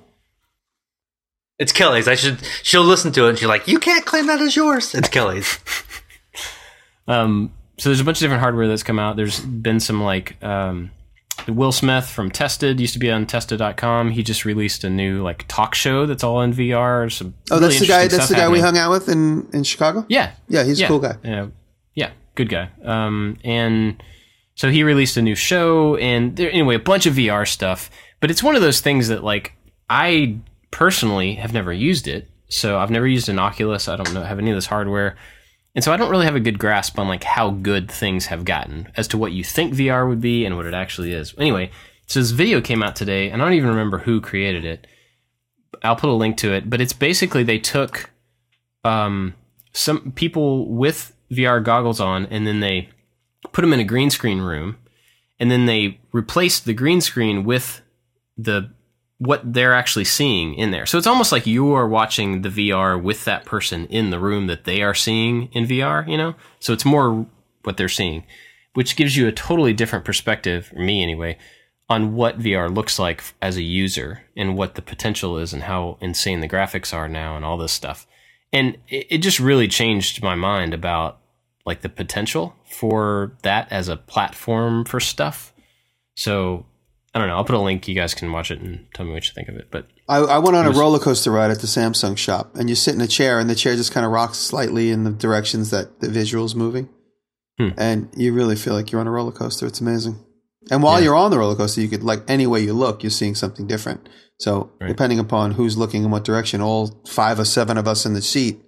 It's 1.57 1.71
Kelly's. 1.71 2.07
I 2.07 2.15
should. 2.15 2.39
She'll 2.63 2.83
listen 2.83 3.11
to 3.13 3.25
it 3.25 3.29
and 3.29 3.37
she's 3.39 3.47
like, 3.47 3.67
"You 3.67 3.79
can't 3.79 4.05
claim 4.05 4.27
that 4.27 4.41
as 4.41 4.55
yours." 4.55 4.93
It's 4.93 5.09
Kelly's. 5.09 5.57
Um, 7.07 7.53
so 7.77 7.89
there's 7.89 7.99
a 7.99 8.03
bunch 8.03 8.17
of 8.17 8.21
different 8.21 8.41
hardware 8.41 8.67
that's 8.67 8.81
come 8.81 8.97
out. 8.97 9.15
There's 9.15 9.39
been 9.39 9.79
some 9.79 10.01
like 10.01 10.43
um, 10.43 10.89
Will 11.47 11.71
Smith 11.71 12.07
from 12.07 12.31
Tested 12.31 12.79
used 12.79 12.93
to 12.93 12.99
be 12.99 13.11
on 13.11 13.27
Tested.com. 13.27 14.09
He 14.09 14.23
just 14.23 14.43
released 14.43 14.83
a 14.83 14.89
new 14.89 15.21
like 15.21 15.45
talk 15.47 15.75
show 15.75 16.07
that's 16.07 16.23
all 16.23 16.41
in 16.41 16.51
VR. 16.51 17.11
Some 17.11 17.35
Oh, 17.51 17.57
really 17.59 17.67
that's 17.67 17.79
the 17.81 17.85
guy. 17.87 18.01
That's 18.07 18.15
the 18.15 18.21
stuff 18.23 18.37
guy 18.37 18.49
we 18.49 18.59
hung 18.59 18.75
out 18.75 18.89
with 18.89 19.07
in 19.07 19.47
in 19.53 19.63
Chicago. 19.63 20.03
Yeah, 20.09 20.31
Yeah, 20.47 20.63
he's 20.63 20.79
yeah. 20.79 20.87
a 20.87 20.89
cool 20.89 20.97
guy. 20.99 21.15
Yeah, 21.23 21.47
yeah, 21.93 22.09
good 22.33 22.49
guy. 22.49 22.69
Um, 22.83 23.37
and 23.43 24.01
so 24.55 24.69
he 24.69 24.83
released 24.83 25.17
a 25.17 25.21
new 25.21 25.35
show, 25.35 25.97
and 25.97 26.35
there, 26.35 26.49
anyway, 26.49 26.75
a 26.75 26.79
bunch 26.79 27.05
of 27.05 27.15
VR 27.15 27.47
stuff. 27.47 27.91
But 28.21 28.31
it's 28.31 28.41
one 28.41 28.55
of 28.55 28.61
those 28.61 28.81
things 28.81 29.09
that 29.09 29.23
like 29.23 29.53
I 29.89 30.37
personally 30.71 31.35
have 31.35 31.53
never 31.53 31.73
used 31.73 32.07
it, 32.07 32.29
so 32.49 32.79
I've 32.79 32.89
never 32.89 33.07
used 33.07 33.29
an 33.29 33.39
Oculus. 33.39 33.87
I 33.87 33.97
don't 33.97 34.13
know 34.13 34.23
have 34.23 34.39
any 34.39 34.51
of 34.51 34.57
this 34.57 34.65
hardware, 34.67 35.17
and 35.75 35.83
so 35.83 35.91
I 35.91 35.97
don't 35.97 36.09
really 36.09 36.25
have 36.25 36.35
a 36.35 36.39
good 36.39 36.57
grasp 36.57 36.97
on 36.97 37.09
like 37.09 37.23
how 37.23 37.51
good 37.51 37.91
things 37.91 38.27
have 38.27 38.45
gotten 38.45 38.91
as 38.95 39.09
to 39.09 39.17
what 39.17 39.33
you 39.33 39.43
think 39.43 39.73
VR 39.73 40.07
would 40.07 40.21
be 40.21 40.45
and 40.45 40.55
what 40.55 40.65
it 40.65 40.73
actually 40.73 41.13
is. 41.13 41.35
Anyway, 41.37 41.69
so 42.07 42.19
this 42.19 42.31
video 42.31 42.61
came 42.61 42.81
out 42.81 42.95
today, 42.95 43.29
and 43.29 43.41
I 43.41 43.45
don't 43.45 43.55
even 43.55 43.69
remember 43.69 43.99
who 43.99 44.21
created 44.21 44.63
it. 44.63 44.87
I'll 45.83 45.97
put 45.97 46.09
a 46.09 46.13
link 46.13 46.37
to 46.37 46.53
it, 46.53 46.69
but 46.69 46.79
it's 46.79 46.93
basically 46.93 47.43
they 47.43 47.59
took 47.59 48.09
um, 48.85 49.33
some 49.73 50.13
people 50.13 50.73
with 50.73 51.13
VR 51.29 51.61
goggles 51.61 51.99
on, 51.99 52.25
and 52.27 52.47
then 52.47 52.61
they 52.61 52.89
put 53.51 53.61
them 53.61 53.73
in 53.73 53.79
a 53.79 53.85
green 53.85 54.09
screen 54.09 54.39
room, 54.39 54.77
and 55.39 55.51
then 55.51 55.65
they 55.65 55.99
replaced 56.11 56.65
the 56.65 56.73
green 56.73 57.01
screen 57.01 57.43
with 57.43 57.81
the 58.37 58.71
what 59.17 59.53
they're 59.53 59.73
actually 59.73 60.03
seeing 60.03 60.53
in 60.55 60.71
there. 60.71 60.85
So 60.85 60.97
it's 60.97 61.07
almost 61.07 61.31
like 61.31 61.47
you 61.47 61.71
are 61.73 61.87
watching 61.87 62.41
the 62.41 62.49
VR 62.49 63.01
with 63.01 63.23
that 63.25 63.45
person 63.45 63.85
in 63.87 64.09
the 64.09 64.19
room 64.19 64.47
that 64.47 64.65
they 64.65 64.81
are 64.81 64.93
seeing 64.93 65.49
in 65.53 65.65
VR, 65.65 66.07
you 66.07 66.17
know? 66.17 66.35
So 66.59 66.73
it's 66.73 66.83
more 66.83 67.25
what 67.63 67.77
they're 67.77 67.87
seeing, 67.87 68.25
which 68.73 68.97
gives 68.97 69.15
you 69.15 69.27
a 69.27 69.31
totally 69.31 69.73
different 69.73 70.03
perspective, 70.03 70.73
me 70.73 71.01
anyway, 71.01 71.37
on 71.87 72.15
what 72.15 72.39
VR 72.39 72.73
looks 72.73 72.99
like 72.99 73.23
as 73.41 73.55
a 73.55 73.61
user 73.61 74.23
and 74.35 74.57
what 74.57 74.75
the 74.75 74.81
potential 74.81 75.37
is 75.37 75.53
and 75.53 75.63
how 75.63 75.97
insane 76.01 76.41
the 76.41 76.49
graphics 76.49 76.93
are 76.93 77.07
now 77.07 77.37
and 77.37 77.45
all 77.45 77.57
this 77.57 77.71
stuff. 77.71 78.05
And 78.51 78.77
it, 78.89 79.07
it 79.09 79.17
just 79.19 79.39
really 79.39 79.67
changed 79.67 80.21
my 80.21 80.35
mind 80.35 80.73
about 80.73 81.19
like 81.65 81.81
the 81.81 81.89
potential 81.89 82.55
for 82.69 83.33
that 83.41 83.71
as 83.71 83.87
a 83.89 83.97
platform 83.97 84.85
for 84.85 84.99
stuff. 84.99 85.53
So 86.15 86.65
I 87.13 87.19
don't 87.19 87.27
know. 87.27 87.35
I'll 87.37 87.45
put 87.45 87.55
a 87.55 87.59
link. 87.59 87.87
You 87.87 87.95
guys 87.95 88.13
can 88.13 88.31
watch 88.31 88.51
it 88.51 88.59
and 88.59 88.85
tell 88.93 89.05
me 89.05 89.13
what 89.13 89.25
you 89.25 89.31
think 89.33 89.47
of 89.47 89.55
it. 89.55 89.69
But 89.71 89.87
I, 90.07 90.17
I 90.17 90.37
went 90.39 90.55
on 90.55 90.67
was- 90.67 90.77
a 90.77 90.79
roller 90.79 90.99
coaster 90.99 91.31
ride 91.31 91.49
at 91.51 91.59
the 91.61 91.67
Samsung 91.67 92.17
shop, 92.17 92.55
and 92.55 92.69
you 92.69 92.75
sit 92.75 92.93
in 92.93 93.01
a 93.01 93.07
chair, 93.07 93.39
and 93.39 93.49
the 93.49 93.55
chair 93.55 93.75
just 93.75 93.91
kind 93.93 94.05
of 94.05 94.11
rocks 94.11 94.37
slightly 94.37 94.91
in 94.91 95.03
the 95.05 95.11
directions 95.11 95.69
that 95.71 96.01
the 96.01 96.09
visual's 96.09 96.55
moving, 96.55 96.89
Hmm. 97.57 97.69
and 97.77 98.09
you 98.17 98.33
really 98.33 98.55
feel 98.57 98.73
like 98.73 98.91
you're 98.91 98.99
on 99.01 99.07
a 99.07 99.11
roller 99.11 99.31
coaster. 99.31 99.65
It's 99.65 99.79
amazing. 99.81 100.19
And 100.71 100.83
while 100.83 100.99
Yeah. 100.99 101.05
you're 101.05 101.15
on 101.15 101.31
the 101.31 101.39
roller 101.39 101.55
coaster, 101.55 101.79
you 101.81 101.87
could 101.87 102.03
like 102.03 102.23
any 102.27 102.45
way 102.47 102.59
you 102.61 102.73
look, 102.73 103.01
you're 103.01 103.09
seeing 103.11 103.33
something 103.35 103.65
different. 103.65 104.09
So 104.39 104.71
Right. 104.81 104.87
depending 104.89 105.19
upon 105.19 105.51
who's 105.51 105.77
looking 105.77 106.03
in 106.03 106.11
what 106.11 106.25
direction, 106.25 106.59
all 106.59 107.01
five 107.07 107.39
or 107.39 107.45
seven 107.45 107.77
of 107.77 107.87
us 107.87 108.05
in 108.05 108.13
the 108.13 108.21
seat 108.21 108.61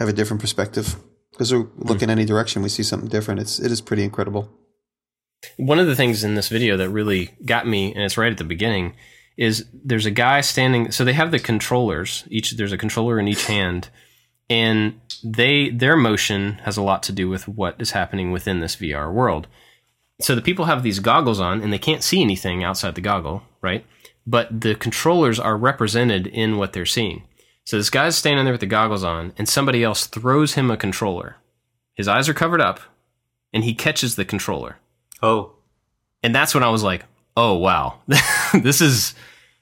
have 0.00 0.08
a 0.08 0.12
different 0.12 0.40
perspective 0.40 0.96
because 1.42 1.52
we're 1.52 1.62
hmm. 1.64 1.88
looking 1.88 2.10
any 2.10 2.24
direction, 2.24 2.62
we 2.62 2.68
see 2.68 2.82
something 2.82 3.08
different. 3.08 3.40
It's 3.40 3.58
it 3.58 3.72
is 3.72 3.80
pretty 3.80 4.04
incredible. 4.04 4.48
one 5.56 5.80
of 5.80 5.88
the 5.88 5.96
things 5.96 6.22
in 6.22 6.36
this 6.36 6.48
video 6.48 6.76
that 6.76 6.90
really 6.90 7.30
got 7.44 7.66
me, 7.66 7.92
and 7.92 8.04
it's 8.04 8.16
right 8.16 8.30
at 8.30 8.38
the 8.38 8.44
beginning, 8.44 8.94
is 9.36 9.66
there's 9.72 10.06
a 10.06 10.10
guy 10.10 10.40
standing. 10.40 10.92
So 10.92 11.04
they 11.04 11.14
have 11.14 11.32
the 11.32 11.40
controllers. 11.40 12.24
Each 12.30 12.52
there's 12.52 12.72
a 12.72 12.78
controller 12.78 13.18
in 13.18 13.26
each 13.26 13.46
hand, 13.46 13.88
and 14.48 15.00
they 15.24 15.70
their 15.70 15.96
motion 15.96 16.54
has 16.64 16.76
a 16.76 16.82
lot 16.82 17.02
to 17.04 17.12
do 17.12 17.28
with 17.28 17.48
what 17.48 17.80
is 17.80 17.90
happening 17.90 18.30
within 18.30 18.60
this 18.60 18.76
VR 18.76 19.12
world. 19.12 19.48
So 20.20 20.36
the 20.36 20.42
people 20.42 20.66
have 20.66 20.84
these 20.84 21.00
goggles 21.00 21.40
on, 21.40 21.60
and 21.60 21.72
they 21.72 21.78
can't 21.78 22.04
see 22.04 22.22
anything 22.22 22.62
outside 22.62 22.94
the 22.94 23.00
goggle, 23.00 23.42
right? 23.60 23.84
But 24.24 24.60
the 24.60 24.76
controllers 24.76 25.40
are 25.40 25.56
represented 25.56 26.28
in 26.28 26.56
what 26.56 26.72
they're 26.72 26.86
seeing. 26.86 27.24
So 27.64 27.76
this 27.76 27.90
guy's 27.90 28.16
standing 28.16 28.44
there 28.44 28.52
with 28.54 28.60
the 28.60 28.66
goggles 28.66 29.04
on, 29.04 29.32
and 29.38 29.48
somebody 29.48 29.84
else 29.84 30.06
throws 30.06 30.54
him 30.54 30.70
a 30.70 30.76
controller. 30.76 31.36
His 31.94 32.08
eyes 32.08 32.28
are 32.28 32.34
covered 32.34 32.60
up, 32.60 32.80
and 33.52 33.64
he 33.64 33.74
catches 33.74 34.16
the 34.16 34.24
controller 34.24 34.76
Oh, 35.22 35.52
and 36.22 36.34
that's 36.34 36.54
when 36.54 36.64
I 36.64 36.68
was 36.70 36.82
like, 36.82 37.04
"Oh 37.36 37.54
wow, 37.54 38.00
this 38.54 38.80
is 38.80 39.14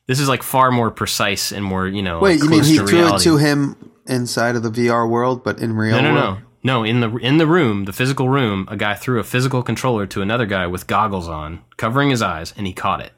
this 0.07 0.19
is 0.19 0.29
like 0.29 0.43
far 0.43 0.71
more 0.71 0.91
precise 0.91 1.53
and 1.53 1.63
more 1.65 1.87
you 1.87 2.01
know." 2.03 2.21
Wait, 2.21 2.41
you 2.43 2.49
mean 2.49 2.65
he 2.65 2.79
threw 2.79 3.15
it 3.15 3.21
to 3.21 3.37
him 3.37 3.77
inside 4.07 4.57
of 4.57 4.63
the 4.63 4.71
VR 4.71 5.09
world, 5.09 5.45
but 5.45 5.59
in 5.61 5.75
real 5.77 5.97
No, 5.97 6.03
no, 6.03 6.15
world? 6.15 6.39
no, 6.63 6.79
no. 6.81 6.85
In 6.85 7.01
the 7.01 7.15
in 7.19 7.37
the 7.37 7.47
room, 7.47 7.85
the 7.85 7.93
physical 7.93 8.29
room, 8.31 8.67
a 8.71 8.77
guy 8.77 8.95
threw 8.95 9.21
a 9.21 9.25
physical 9.25 9.63
controller 9.63 10.07
to 10.07 10.23
another 10.23 10.47
guy 10.47 10.67
with 10.67 10.87
goggles 10.87 11.29
on, 11.29 11.61
covering 11.77 12.09
his 12.09 12.23
eyes, 12.23 12.55
and 12.57 12.67
he 12.67 12.73
caught 12.73 13.01
it, 13.03 13.13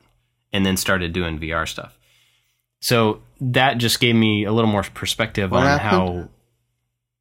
and 0.53 0.67
then 0.67 0.77
started 0.77 1.13
doing 1.13 1.39
VR 1.39 1.69
stuff. 1.69 1.97
So 2.81 3.23
that 3.53 3.79
just 3.79 3.99
gave 4.01 4.15
me 4.15 4.45
a 4.45 4.53
little 4.53 4.71
more 4.71 4.83
perspective 4.83 5.51
What 5.51 5.67
on 5.67 5.79
happened? 5.79 6.29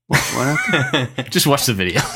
What 0.07 0.19
happened? 0.19 1.09
how. 1.17 1.23
just 1.29 1.47
watch 1.47 1.65
the 1.65 1.73
video. 1.73 2.01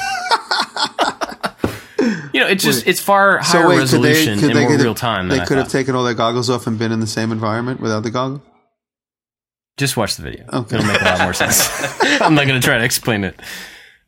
you 2.33 2.39
know, 2.41 2.47
it's 2.47 2.63
just 2.63 2.85
it's 2.87 2.99
far 2.99 3.41
So 3.43 3.59
higher 3.59 3.67
wait, 3.69 3.75
could 3.75 3.79
they- 3.79 3.81
resolution 4.09 4.39
could 4.39 4.51
and 4.55 4.59
more 4.69 4.77
real 4.77 4.95
time. 4.95 5.27
They 5.29 5.35
than 5.35 5.41
I 5.41 5.45
could 5.45 5.57
have 5.57 5.67
thought. 5.67 5.71
taken 5.71 5.95
all 5.95 6.03
their 6.03 6.13
goggles 6.13 6.49
off 6.49 6.67
and 6.67 6.77
been 6.77 6.91
in 6.91 6.99
the 6.99 7.07
same 7.07 7.31
environment 7.31 7.79
without 7.81 8.03
the 8.03 8.11
goggles. 8.11 8.41
Just 9.77 9.97
watch 9.97 10.15
the 10.15 10.23
video. 10.23 10.45
Okay. 10.53 10.77
It'll 10.77 10.87
make 10.87 11.01
a 11.01 11.05
lot 11.05 11.19
more 11.21 11.33
sense. 11.33 11.67
I'm 12.21 12.33
not 12.35 12.47
going 12.47 12.59
to 12.61 12.65
try 12.65 12.77
to 12.77 12.83
explain 12.85 13.23
it 13.25 13.37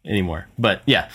anymore. 0.06 0.48
But 0.58 0.82
yeah, 0.86 1.10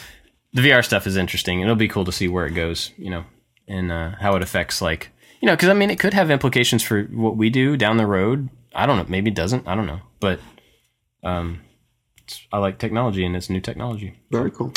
the 0.52 0.60
VR 0.60 0.84
stuff 0.84 1.06
is 1.06 1.16
interesting. 1.16 1.56
and 1.62 1.64
It'll 1.70 1.76
be 1.76 1.88
cool 1.88 2.04
to 2.04 2.12
see 2.12 2.28
where 2.28 2.46
it 2.46 2.50
goes, 2.52 2.90
you 2.98 3.10
know, 3.10 3.24
and 3.66 3.90
uh, 3.90 4.10
how 4.20 4.36
it 4.36 4.42
affects, 4.42 4.82
like, 4.82 5.10
you 5.40 5.46
know, 5.46 5.54
because 5.54 5.70
I 5.70 5.72
mean, 5.74 5.88
it 5.88 5.98
could 5.98 6.12
have 6.12 6.30
implications 6.30 6.82
for 6.82 7.04
what 7.04 7.36
we 7.38 7.48
do 7.48 7.76
down 7.78 7.96
the 7.96 8.06
road. 8.06 8.50
I 8.74 8.86
don't 8.86 8.96
know. 8.96 9.06
Maybe 9.08 9.30
it 9.30 9.36
doesn't. 9.36 9.66
I 9.66 9.74
don't 9.74 9.86
know. 9.86 10.00
But 10.20 10.40
um, 11.22 11.60
it's, 12.24 12.46
I 12.52 12.58
like 12.58 12.78
technology 12.78 13.24
and 13.24 13.36
it's 13.36 13.50
new 13.50 13.60
technology. 13.60 14.18
Very 14.30 14.50
cool. 14.50 14.72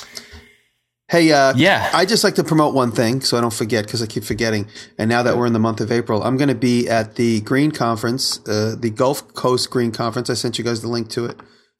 Hey, 1.07 1.31
uh, 1.31 1.53
Yeah. 1.55 1.89
I 1.93 2.05
just 2.05 2.23
like 2.23 2.35
to 2.35 2.43
promote 2.43 2.73
one 2.73 2.91
thing 2.91 3.21
so 3.21 3.37
I 3.37 3.41
don't 3.41 3.53
forget 3.53 3.85
because 3.85 4.01
I 4.01 4.07
keep 4.07 4.23
forgetting. 4.23 4.67
And 4.97 5.07
now 5.09 5.21
that 5.23 5.37
we're 5.37 5.45
in 5.45 5.53
the 5.53 5.59
month 5.59 5.79
of 5.79 5.91
April, 5.91 6.23
I'm 6.23 6.35
going 6.35 6.49
to 6.49 6.55
be 6.55 6.89
at 6.89 7.15
the 7.15 7.41
Green 7.41 7.71
Conference, 7.71 8.39
uh, 8.47 8.75
the 8.79 8.89
Gulf 8.89 9.33
Coast 9.35 9.69
Green 9.69 9.91
Conference. 9.91 10.29
I 10.29 10.33
sent 10.33 10.57
you 10.57 10.63
guys 10.63 10.81
the 10.81 10.87
link 10.87 11.09
to 11.11 11.25
it. 11.25 11.39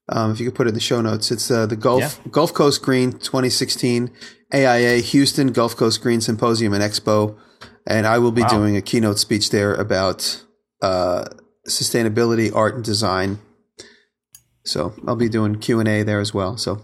Um, 0.10 0.32
if 0.32 0.40
you 0.40 0.46
could 0.46 0.54
put 0.56 0.68
it 0.68 0.70
in 0.70 0.76
the 0.76 0.80
show 0.80 1.02
notes, 1.02 1.32
it's 1.32 1.50
uh, 1.50 1.66
the 1.66 1.76
Gulf 1.76 2.20
Gulf 2.32 2.54
Coast 2.54 2.84
Green 2.84 3.12
2016 3.14 4.12
AIA 4.54 4.98
Houston 5.00 5.48
Gulf 5.52 5.76
Coast 5.76 6.02
Green 6.02 6.22
Symposium 6.22 6.74
and 6.74 6.84
Expo, 6.84 7.36
and 7.88 8.06
I 8.06 8.20
will 8.20 8.32
be 8.32 8.44
doing 8.52 8.78
a 8.78 8.82
keynote 8.84 9.18
speech 9.18 9.50
there 9.50 9.74
about 9.74 10.44
uh, 10.84 11.26
sustainability, 11.68 12.54
art, 12.56 12.76
and 12.76 12.84
design. 12.84 13.40
So 14.64 14.94
I'll 15.08 15.16
be 15.16 15.30
doing 15.30 15.60
Q 15.60 15.80
and 15.80 15.88
A 15.88 16.04
there 16.04 16.20
as 16.20 16.34
well. 16.34 16.58
So 16.58 16.82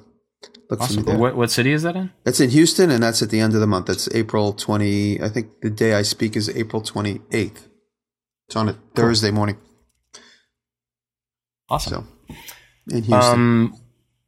look 0.70 0.84
for 0.84 0.94
me 0.94 1.02
there. 1.03 1.18
What, 1.18 1.36
what 1.36 1.52
city 1.52 1.72
is 1.72 1.84
that 1.84 1.95
in? 1.95 2.12
That's 2.24 2.40
in 2.40 2.49
Houston, 2.52 2.91
and 2.91 3.02
that's 3.02 3.22
at 3.22 3.30
the 3.30 3.40
end 3.40 3.53
of 3.53 3.60
the 3.60 3.68
month. 3.68 3.88
That's 3.88 4.14
April 4.14 4.53
20. 4.53 5.22
I 5.22 5.30
think 5.30 5.62
the 5.62 5.70
day 5.70 5.94
I 5.94 6.03
speak 6.03 6.36
is 6.36 6.49
April 6.49 6.82
28th. 6.82 7.68
It's 8.48 8.56
on 8.56 8.70
a 8.70 8.74
Thursday 8.95 9.32
morning. 9.32 9.58
Awesome. 11.70 12.08
So 12.28 12.36
in 12.90 13.03
Houston. 13.03 13.14
Um, 13.14 13.76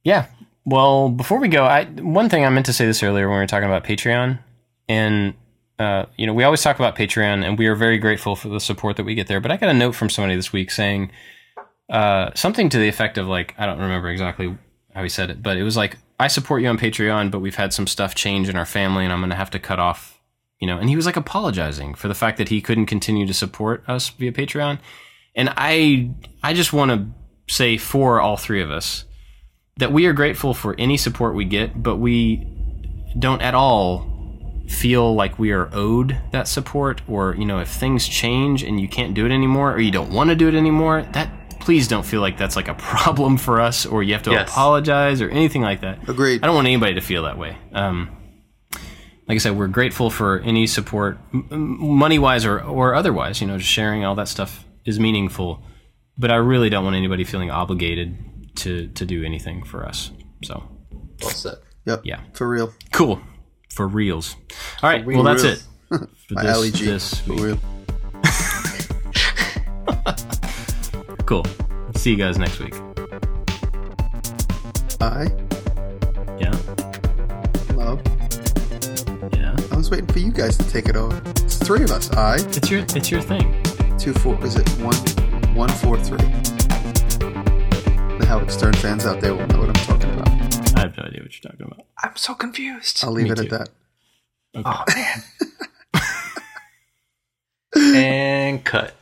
yeah. 0.03 0.27
Well, 0.65 1.09
before 1.09 1.39
we 1.39 1.49
go, 1.49 1.65
I 1.65 1.85
one 1.85 2.29
thing 2.29 2.45
I 2.45 2.49
meant 2.49 2.67
to 2.67 2.73
say 2.73 2.85
this 2.85 3.03
earlier 3.03 3.27
when 3.27 3.37
we 3.37 3.41
were 3.41 3.47
talking 3.47 3.67
about 3.67 3.83
Patreon, 3.83 4.39
and 4.87 5.33
uh, 5.79 6.05
you 6.17 6.27
know, 6.27 6.33
we 6.33 6.43
always 6.43 6.61
talk 6.61 6.77
about 6.77 6.95
Patreon, 6.95 7.45
and 7.45 7.57
we 7.57 7.67
are 7.67 7.75
very 7.75 7.97
grateful 7.97 8.35
for 8.35 8.49
the 8.49 8.59
support 8.59 8.97
that 8.97 9.03
we 9.03 9.15
get 9.15 9.27
there. 9.27 9.39
But 9.39 9.51
I 9.51 9.57
got 9.57 9.69
a 9.69 9.73
note 9.73 9.95
from 9.95 10.09
somebody 10.09 10.35
this 10.35 10.53
week 10.53 10.71
saying 10.71 11.11
uh, 11.89 12.31
something 12.35 12.69
to 12.69 12.77
the 12.77 12.87
effect 12.87 13.17
of 13.17 13.27
like, 13.27 13.55
I 13.57 13.65
don't 13.65 13.79
remember 13.79 14.09
exactly 14.09 14.57
how 14.93 15.03
he 15.03 15.09
said 15.09 15.29
it, 15.29 15.41
but 15.41 15.57
it 15.57 15.63
was 15.63 15.75
like, 15.75 15.97
I 16.19 16.27
support 16.27 16.61
you 16.61 16.67
on 16.67 16.77
Patreon, 16.77 17.31
but 17.31 17.39
we've 17.39 17.55
had 17.55 17.73
some 17.73 17.87
stuff 17.87 18.13
change 18.13 18.49
in 18.49 18.55
our 18.55 18.65
family, 18.65 19.03
and 19.03 19.11
I'm 19.11 19.19
going 19.19 19.31
to 19.31 19.35
have 19.35 19.51
to 19.51 19.59
cut 19.59 19.79
off. 19.79 20.19
You 20.59 20.67
know, 20.67 20.77
and 20.77 20.87
he 20.87 20.95
was 20.95 21.05
like 21.05 21.17
apologizing 21.17 21.95
for 21.95 22.07
the 22.07 22.13
fact 22.13 22.37
that 22.37 22.47
he 22.47 22.61
couldn't 22.61 22.85
continue 22.85 23.27
to 23.27 23.33
support 23.33 23.83
us 23.85 24.07
via 24.09 24.31
Patreon. 24.31 24.79
And 25.35 25.51
I, 25.57 26.11
I 26.41 26.53
just 26.53 26.71
want 26.71 26.91
to 26.91 27.53
say 27.53 27.77
for 27.77 28.21
all 28.21 28.37
three 28.37 28.61
of 28.61 28.71
us 28.71 29.03
that 29.77 29.91
we 29.91 30.05
are 30.05 30.13
grateful 30.13 30.53
for 30.53 30.75
any 30.77 30.95
support 30.95 31.35
we 31.35 31.43
get, 31.43 31.83
but 31.83 31.97
we 31.97 32.47
don't 33.19 33.41
at 33.41 33.55
all 33.55 34.12
feel 34.67 35.13
like 35.13 35.37
we 35.37 35.51
are 35.51 35.69
owed 35.73 36.17
that 36.31 36.47
support 36.47 37.01
or 37.07 37.35
you 37.35 37.45
know 37.45 37.59
if 37.59 37.67
things 37.69 38.07
change 38.07 38.63
and 38.63 38.79
you 38.79 38.87
can't 38.87 39.13
do 39.13 39.25
it 39.25 39.31
anymore 39.31 39.73
or 39.73 39.79
you 39.79 39.91
don't 39.91 40.11
want 40.11 40.29
to 40.29 40.35
do 40.35 40.47
it 40.47 40.55
anymore 40.55 41.01
that 41.11 41.29
please 41.59 41.87
don't 41.87 42.05
feel 42.05 42.21
like 42.21 42.37
that's 42.37 42.55
like 42.55 42.67
a 42.69 42.73
problem 42.91 43.37
for 43.37 43.59
us 43.59 43.85
or 43.85 44.01
you 44.03 44.13
have 44.13 44.23
to 44.23 44.31
Yes. 44.31 44.49
apologize 44.49 45.21
or 45.21 45.29
anything 45.29 45.61
like 45.61 45.81
that 45.81 46.07
Agreed. 46.07 46.41
i 46.43 46.47
don't 46.47 46.55
want 46.55 46.67
anybody 46.67 46.93
to 46.93 47.01
feel 47.01 47.23
that 47.23 47.37
way 47.37 47.57
um, 47.73 48.09
like 49.27 49.35
i 49.35 49.37
said 49.37 49.55
we're 49.57 49.67
grateful 49.67 50.09
for 50.09 50.39
any 50.39 50.65
support 50.65 51.17
money 51.33 52.17
wise 52.19 52.45
or, 52.45 52.59
or 52.61 52.95
otherwise 52.95 53.41
you 53.41 53.47
know 53.47 53.57
just 53.57 53.69
sharing 53.69 54.05
all 54.05 54.15
that 54.15 54.27
stuff 54.29 54.65
is 54.85 54.99
meaningful 54.99 55.61
but 56.17 56.31
i 56.31 56.35
really 56.35 56.69
don't 56.69 56.83
want 56.85 56.95
anybody 56.95 57.23
feeling 57.25 57.51
obligated 57.51 58.17
to 58.55 58.87
to 58.89 59.05
do 59.05 59.23
anything 59.25 59.63
for 59.63 59.85
us 59.85 60.11
so 60.43 60.63
well 61.21 61.31
said. 61.31 61.55
Yep. 61.85 62.01
yeah. 62.05 62.21
For 62.33 62.47
real. 62.47 62.73
Cool. 62.93 63.19
For 63.73 63.87
reals. 63.87 64.35
All 64.83 64.89
right. 64.89 65.05
well, 65.05 65.23
that's 65.23 65.43
it. 65.43 65.63
For 65.89 66.07
My 66.31 66.43
this, 66.43 66.59
LEG. 66.59 66.73
this 66.85 67.19
For 67.21 67.33
real. 67.33 67.59
Cool. 71.25 71.45
See 71.95 72.11
you 72.11 72.17
guys 72.17 72.37
next 72.37 72.59
week. 72.59 72.75
I 74.99 75.27
Yeah. 76.37 76.51
love. 77.75 78.01
Yeah. 79.33 79.55
I 79.71 79.75
was 79.77 79.89
waiting 79.89 80.07
for 80.07 80.19
you 80.19 80.31
guys 80.31 80.57
to 80.57 80.69
take 80.69 80.89
it 80.89 80.97
over. 80.97 81.19
It's 81.43 81.57
three 81.57 81.83
of 81.83 81.91
us. 81.91 82.11
I 82.11 82.35
It's 82.35 82.69
your 82.69 82.81
it's 82.81 83.09
your 83.09 83.21
thing. 83.21 83.55
two 83.97 84.13
four. 84.13 84.37
Is 84.43 84.57
it 84.57 84.67
one 84.81 84.95
one 85.55 85.69
four 85.69 85.97
three? 85.97 86.17
The 88.19 88.25
Howard 88.27 88.51
Stern 88.51 88.73
fans 88.73 89.05
out 89.05 89.21
there 89.21 89.33
will 89.33 89.47
know 89.47 89.59
what 89.59 89.69
I'm 89.69 89.85
talking 89.85 90.11
about. 90.19 90.32
I 90.83 90.87
have 90.87 90.97
no 90.97 91.03
idea 91.05 91.21
what 91.21 91.31
you're 91.41 91.49
talking 91.51 91.65
about. 91.65 91.85
I'm 92.03 92.15
so 92.17 92.33
confused. 92.35 93.03
I'll 93.05 93.11
leave 93.13 93.25
Me 93.25 93.31
it 93.31 93.35
too. 93.37 93.43
at 93.43 93.49
that. 93.51 93.69
Okay. 94.55 94.63
Oh 94.65 94.83
man. 94.93 95.23
and 97.95 98.63
cut. 98.65 98.93